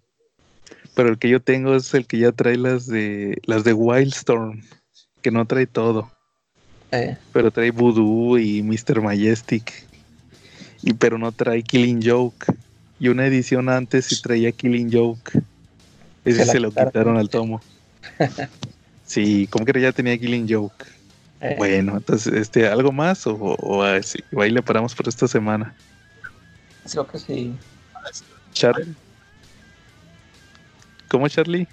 Pero 0.95 1.09
el 1.09 1.17
que 1.17 1.29
yo 1.29 1.39
tengo 1.39 1.75
es 1.75 1.93
el 1.93 2.05
que 2.05 2.17
ya 2.19 2.31
trae 2.31 2.57
las 2.57 2.85
de 2.87 3.37
las 3.45 3.63
de 3.63 3.73
Wildstorm, 3.73 4.61
que 5.21 5.31
no 5.31 5.45
trae 5.45 5.65
todo, 5.65 6.11
Eh, 6.91 7.15
pero 7.31 7.49
trae 7.51 7.71
Voodoo 7.71 8.37
y 8.37 8.61
Mr. 8.61 9.01
Majestic. 9.01 9.71
Y 10.83 10.93
pero 10.93 11.17
no 11.17 11.31
trae 11.31 11.63
Killing 11.63 12.01
Joke. 12.03 12.45
Y 12.99 13.07
una 13.07 13.25
edición 13.25 13.69
antes 13.69 14.05
sí 14.05 14.21
traía 14.21 14.51
Killing 14.51 14.91
Joke. 14.91 15.31
Ese 16.25 16.45
Se 16.45 16.51
se 16.51 16.59
lo 16.59 16.71
quitaron 16.71 17.17
al 17.17 17.29
tomo. 17.29 17.61
Sí, 19.11 19.45
como 19.47 19.65
que 19.65 19.81
ya 19.81 19.91
tenía 19.91 20.17
Killing 20.17 20.47
Joke. 20.47 20.85
eh, 21.41 21.55
Bueno, 21.57 21.97
entonces, 21.97 22.31
este, 22.31 22.65
¿algo 22.69 22.93
más? 22.93 23.27
O, 23.27 23.35
o 23.35 23.83
así, 23.83 24.23
ahí 24.39 24.51
le 24.51 24.63
paramos 24.63 24.95
por 24.95 25.05
esta 25.09 25.27
semana. 25.27 25.75
Creo 26.89 27.05
que 27.05 27.19
sí. 27.19 27.53
Charlie. 28.53 28.95
¿Cómo, 31.09 31.27
Charlie? 31.27 31.67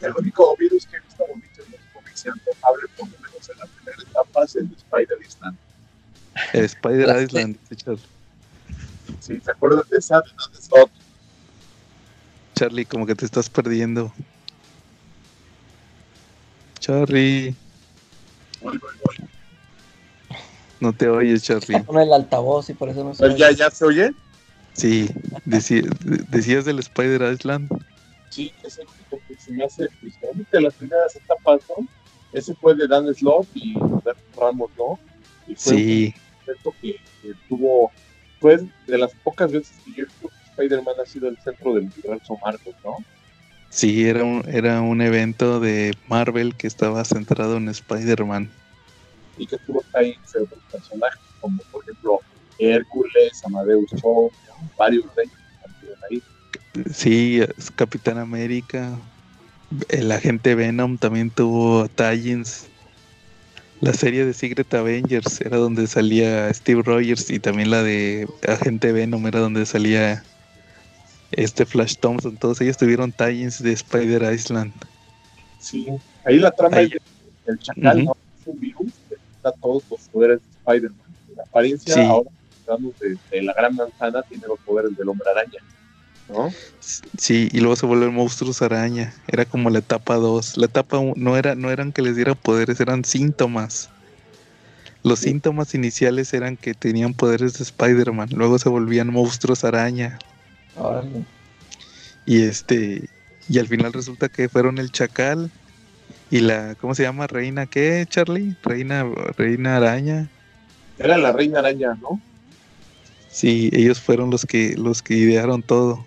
El 0.00 0.14
único 0.18 0.56
virus 0.56 0.84
que 0.86 0.96
he 0.96 1.00
visto 1.00 1.24
bonito 1.28 1.62
en 1.64 1.70
los 1.70 1.80
cómics 1.92 2.26
antojable, 2.26 2.88
por 2.96 3.08
lo 3.08 3.18
menos 3.20 3.50
en 3.50 3.58
la 3.60 3.66
primera 3.66 4.02
etapa, 4.02 4.42
es 4.42 4.56
el 4.56 4.68
de 4.68 4.74
Spider-Man. 4.74 5.58
El 6.54 6.64
Spider 6.64 7.22
Island, 7.22 7.56
dice 7.60 7.76
Charlie. 7.76 8.02
Sí, 9.20 9.40
¿se 9.40 9.50
acuerdan 9.52 9.84
de 9.88 9.96
esa? 9.96 10.20
Charlie, 12.56 12.84
como 12.84 13.06
que 13.06 13.14
te 13.14 13.26
estás 13.26 13.48
perdiendo. 13.48 14.12
Charlie, 16.84 17.54
no 20.80 20.92
te 20.92 21.08
oyes, 21.08 21.42
Charlie. 21.42 21.82
Con 21.82 21.98
el 21.98 22.12
altavoz 22.12 22.68
y 22.68 22.74
por 22.74 22.90
eso 22.90 23.02
no 23.02 23.14
se 23.14 23.24
Pues 23.24 23.36
¿Ya. 23.38 23.52
¿Ya 23.52 23.70
se 23.70 23.86
oye? 23.86 24.12
Sí, 24.74 25.08
deci- 25.46 25.80
de- 26.00 26.24
decías 26.28 26.66
del 26.66 26.80
Spider 26.80 27.32
Island. 27.32 27.70
Sí, 28.28 28.52
es 28.62 28.76
el 28.76 28.86
único 28.86 29.18
que 29.26 29.34
se 29.34 29.52
me 29.52 29.64
hace 29.64 29.88
principalmente 29.98 30.60
las 30.60 30.74
primeras 30.74 31.16
etapas, 31.16 31.62
¿no? 31.70 31.86
Ese 32.34 32.54
fue 32.56 32.74
de 32.74 32.86
Dan 32.86 33.14
Slot 33.14 33.46
y 33.54 33.72
Dan 33.78 34.16
Ramos, 34.36 34.70
¿no? 34.76 34.98
Y 35.46 35.54
fue 35.54 35.76
Sí, 35.76 36.14
un 36.46 36.72
que, 36.82 36.92
que 37.22 37.32
tuvo, 37.48 37.92
fue 38.40 38.58
de 38.86 38.98
las 38.98 39.14
pocas 39.24 39.50
veces 39.50 39.72
que 39.86 39.92
yo 39.92 40.04
creo 40.18 40.28
que 40.30 40.50
Spider-Man 40.62 40.94
ha 41.02 41.06
sido 41.06 41.28
el 41.30 41.38
centro 41.38 41.72
del 41.72 41.84
universo 41.84 42.38
Marvel, 42.44 42.74
¿no? 42.84 42.98
Sí, 43.74 44.06
era 44.06 44.22
un, 44.24 44.44
era 44.48 44.80
un 44.80 45.02
evento 45.02 45.60
de 45.60 45.94
Marvel 46.08 46.54
que 46.54 46.66
estaba 46.66 47.04
centrado 47.04 47.56
en 47.56 47.68
Spider-Man. 47.68 48.48
Y 49.36 49.46
que 49.46 49.58
tuvo 49.58 49.82
ahí 49.94 50.16
otros 50.40 50.62
personajes, 50.70 51.20
como 51.40 51.60
por 51.72 51.82
ejemplo 51.82 52.20
Hércules, 52.58 53.42
Amadeus 53.44 53.90
Cho, 54.00 54.30
varios 54.78 55.04
de 55.16 55.24
ellos 55.24 55.38
estuvieron 55.66 56.00
ahí. 56.10 56.22
Sí, 56.92 57.40
es 57.40 57.70
Capitán 57.72 58.18
América. 58.18 58.96
El 59.88 60.12
agente 60.12 60.54
Venom 60.54 60.98
también 60.98 61.30
tuvo 61.30 61.88
tie-ins. 61.88 62.68
La 63.80 63.92
serie 63.92 64.24
de 64.24 64.32
Secret 64.32 64.72
Avengers 64.72 65.40
era 65.40 65.56
donde 65.56 65.88
salía 65.88 66.52
Steve 66.54 66.82
Rogers 66.82 67.28
y 67.28 67.40
también 67.40 67.70
la 67.70 67.82
de 67.82 68.28
Agente 68.46 68.92
Venom 68.92 69.26
era 69.26 69.40
donde 69.40 69.66
salía 69.66 70.22
este 71.36 71.64
Flash 71.66 71.96
Thompson. 71.96 72.36
Todos 72.36 72.60
ellos 72.60 72.76
tuvieron 72.76 73.12
tie-ins 73.12 73.62
de 73.62 73.72
Spider 73.72 74.32
Island. 74.32 74.72
Sí, 75.58 75.88
ahí 76.24 76.38
la 76.38 76.50
trama 76.50 76.76
Ahí. 76.78 76.86
es 76.86 76.90
de- 76.92 77.00
del 77.46 77.58
chacal. 77.58 78.04
¿no? 78.04 78.16
Es 78.40 78.46
un 78.46 78.60
virus 78.60 78.92
que 79.08 79.16
da 79.42 79.52
todos 79.52 79.82
los 79.90 80.00
poderes 80.08 80.40
de 80.40 80.58
Spider-Man. 80.58 80.98
La 81.36 81.42
apariencia 81.42 81.94
Sí. 81.94 82.00
ahora, 82.00 82.30
hablamos 82.66 82.98
de, 83.00 83.16
de 83.30 83.42
la 83.42 83.52
gran 83.54 83.74
manzana, 83.76 84.22
tiene 84.22 84.44
los 84.46 84.58
poderes 84.60 84.96
del 84.96 85.08
hombre 85.08 85.28
araña, 85.30 85.58
¿no? 86.28 86.50
Sí, 87.18 87.48
y 87.52 87.60
luego 87.60 87.76
se 87.76 87.86
vuelven 87.86 88.14
monstruos 88.14 88.62
araña. 88.62 89.14
Era 89.26 89.44
como 89.44 89.70
la 89.70 89.78
etapa 89.80 90.16
2. 90.16 90.56
La 90.56 90.66
etapa 90.66 90.98
1 90.98 91.14
no, 91.16 91.36
era, 91.36 91.54
no 91.54 91.70
eran 91.70 91.92
que 91.92 92.02
les 92.02 92.16
diera 92.16 92.34
poderes, 92.34 92.80
eran 92.80 93.04
síntomas. 93.04 93.90
Los 95.02 95.18
Sí. 95.18 95.28
síntomas 95.30 95.74
iniciales 95.74 96.32
eran 96.32 96.56
que 96.56 96.72
tenían 96.72 97.12
poderes 97.12 97.54
de 97.58 97.64
Spider-Man. 97.64 98.30
Luego 98.34 98.58
se 98.58 98.68
volvían 98.70 99.12
monstruos 99.12 99.64
araña. 99.64 100.18
Órale. 100.76 101.24
Y 102.26 102.42
este. 102.42 103.08
Y 103.48 103.58
al 103.58 103.68
final 103.68 103.92
resulta 103.92 104.28
que 104.28 104.48
fueron 104.48 104.78
el 104.78 104.90
chacal. 104.90 105.50
Y 106.30 106.40
la. 106.40 106.74
¿Cómo 106.76 106.94
se 106.94 107.02
llama? 107.02 107.26
Reina 107.26 107.66
qué, 107.66 108.06
Charlie? 108.08 108.56
Reina, 108.62 109.04
Reina 109.36 109.76
Araña. 109.76 110.28
Era 110.98 111.18
la 111.18 111.32
reina 111.32 111.58
araña, 111.58 111.98
¿no? 112.00 112.20
Sí, 113.28 113.68
ellos 113.72 114.00
fueron 114.00 114.30
los 114.30 114.46
que 114.46 114.76
los 114.76 115.02
que 115.02 115.14
idearon 115.14 115.62
todo. 115.62 116.06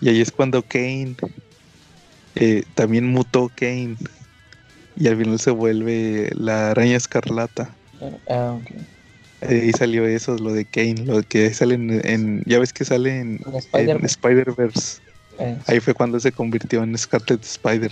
Y 0.00 0.08
ahí 0.08 0.20
es 0.20 0.32
cuando 0.32 0.62
Kane 0.62 1.14
eh, 2.34 2.64
también 2.74 3.06
mutó 3.06 3.50
Kane. 3.54 3.96
Y 4.96 5.08
al 5.08 5.16
final 5.16 5.38
se 5.38 5.50
vuelve 5.50 6.30
la 6.34 6.70
araña 6.70 6.96
escarlata. 6.96 7.74
Ah, 8.28 8.58
ok. 9.44 9.50
Ahí 9.50 9.72
salió 9.72 10.06
eso, 10.06 10.36
lo 10.36 10.52
de 10.52 10.64
Kane, 10.64 11.04
lo 11.04 11.22
que 11.22 11.52
sale 11.54 11.74
en, 11.74 12.00
en- 12.06 12.42
ya 12.46 12.58
ves 12.58 12.72
que 12.72 12.84
sale 12.84 13.18
en. 13.20 13.40
Spider-Verse. 14.02 15.00
Eh, 15.38 15.56
Ahí 15.66 15.80
fue 15.80 15.94
cuando 15.94 16.20
se 16.20 16.32
convirtió 16.32 16.82
en 16.82 16.96
Scarlet 16.96 17.42
Spider. 17.42 17.90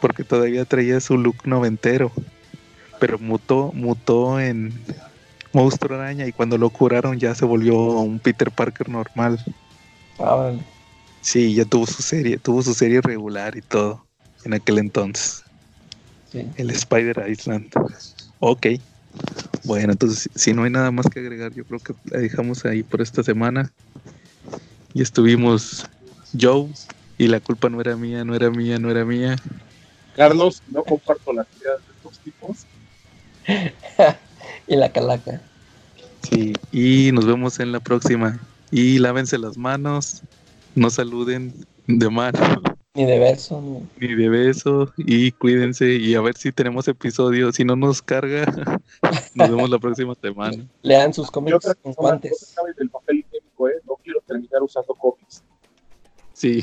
Porque 0.00 0.24
todavía 0.24 0.64
traía 0.64 1.00
su 1.00 1.16
look 1.16 1.36
noventero. 1.46 2.12
Pero 3.00 3.18
mutó, 3.18 3.72
mutó 3.74 4.40
en 4.40 4.72
monstruo 5.52 5.98
araña 5.98 6.26
y 6.26 6.32
cuando 6.32 6.58
lo 6.58 6.70
curaron 6.70 7.18
ya 7.18 7.34
se 7.34 7.44
volvió 7.44 7.76
un 7.76 8.18
Peter 8.18 8.50
Parker 8.50 8.88
normal. 8.88 9.38
ah, 10.18 10.34
órale. 10.34 10.58
Sí, 11.20 11.54
ya 11.54 11.64
tuvo 11.64 11.86
su 11.86 12.02
serie, 12.02 12.36
tuvo 12.38 12.62
su 12.62 12.74
serie 12.74 13.00
regular 13.00 13.56
y 13.56 13.62
todo 13.62 14.04
en 14.44 14.52
aquel 14.54 14.78
entonces. 14.78 15.42
Sí. 16.30 16.46
El 16.56 16.70
Spider 16.70 17.24
Island. 17.28 17.70
Ok. 18.40 18.66
Bueno, 19.64 19.92
entonces 19.92 20.28
si 20.34 20.52
no 20.52 20.64
hay 20.64 20.70
nada 20.70 20.90
más 20.90 21.06
que 21.06 21.20
agregar, 21.20 21.52
yo 21.54 21.64
creo 21.64 21.80
que 21.80 21.94
la 22.10 22.18
dejamos 22.18 22.64
ahí 22.64 22.82
por 22.82 23.00
esta 23.00 23.22
semana. 23.22 23.72
Y 24.92 25.02
estuvimos 25.02 25.86
Joe 26.38 26.68
y 27.18 27.28
la 27.28 27.40
culpa 27.40 27.68
no 27.68 27.80
era 27.80 27.96
mía, 27.96 28.24
no 28.24 28.34
era 28.34 28.50
mía, 28.50 28.78
no 28.78 28.90
era 28.90 29.04
mía. 29.04 29.36
Carlos, 30.16 30.62
no 30.70 30.84
comparto 30.84 31.32
las 31.32 31.46
ideas 31.60 31.78
de 31.78 31.92
estos 31.96 32.18
tipos. 32.20 32.66
Y 34.66 34.76
la 34.76 34.90
calaca. 34.90 35.42
Sí, 36.22 36.54
y 36.72 37.12
nos 37.12 37.26
vemos 37.26 37.60
en 37.60 37.72
la 37.72 37.80
próxima. 37.80 38.40
Y 38.70 38.98
lávense 38.98 39.36
las 39.36 39.58
manos, 39.58 40.22
no 40.74 40.88
saluden 40.88 41.54
de 41.86 42.08
mano 42.08 42.73
Ni 42.96 43.04
de 43.06 43.18
beso, 43.18 43.60
ni... 43.60 44.06
ni 44.06 44.14
de 44.14 44.28
beso 44.28 44.92
y 44.96 45.32
cuídense 45.32 45.94
y 45.96 46.14
a 46.14 46.20
ver 46.20 46.36
si 46.36 46.52
tenemos 46.52 46.86
episodio. 46.86 47.50
Si 47.52 47.64
no 47.64 47.74
nos 47.74 48.00
carga, 48.00 48.44
nos 49.34 49.50
vemos 49.50 49.68
la 49.68 49.80
próxima 49.80 50.14
semana. 50.14 50.64
Lean 50.82 51.12
sus 51.12 51.26
Y 51.28 51.32
cómics 51.32 51.74
con 51.82 51.92
guantes. 51.94 52.54
del 52.78 52.88
papel 52.90 53.18
higiénico, 53.18 53.68
¿eh? 53.68 53.72
No 53.88 53.96
quiero 54.02 54.20
terminar 54.24 54.62
usando 54.62 54.94
cómics. 54.94 55.42
Sí, 56.34 56.60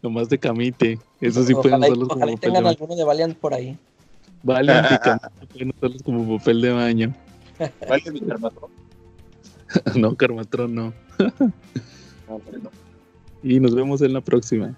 nomás 0.00 0.28
de 0.28 0.38
camite. 0.38 0.96
Eso 1.20 1.42
sí 1.42 1.52
pueden 1.54 1.74
ojalá, 1.74 1.88
y- 1.88 1.90
usarlos 1.90 2.08
ojalá 2.10 2.20
como 2.26 2.32
y 2.32 2.36
tengan 2.40 2.54
pelea. 2.62 2.70
alguno 2.70 2.94
de 2.96 3.04
Valiant 3.04 3.36
por 3.36 3.54
ahí. 3.54 3.76
Valiant 4.44 4.86
y 4.92 4.98
Carmatrón 5.00 5.48
pueden 5.48 5.70
usarlos 5.76 6.02
como 6.04 6.38
papel 6.38 6.60
de 6.60 6.70
baño. 6.70 7.14
¿Vale 7.88 8.10
mi 8.12 8.20
Carmatrón? 8.20 8.70
no, 9.96 10.14
Carmatrón 10.14 10.72
no. 10.76 10.92
No, 11.18 12.40
no. 12.62 12.70
Y 13.42 13.58
nos 13.58 13.74
vemos 13.74 14.00
en 14.02 14.12
la 14.12 14.20
próxima. 14.20 14.76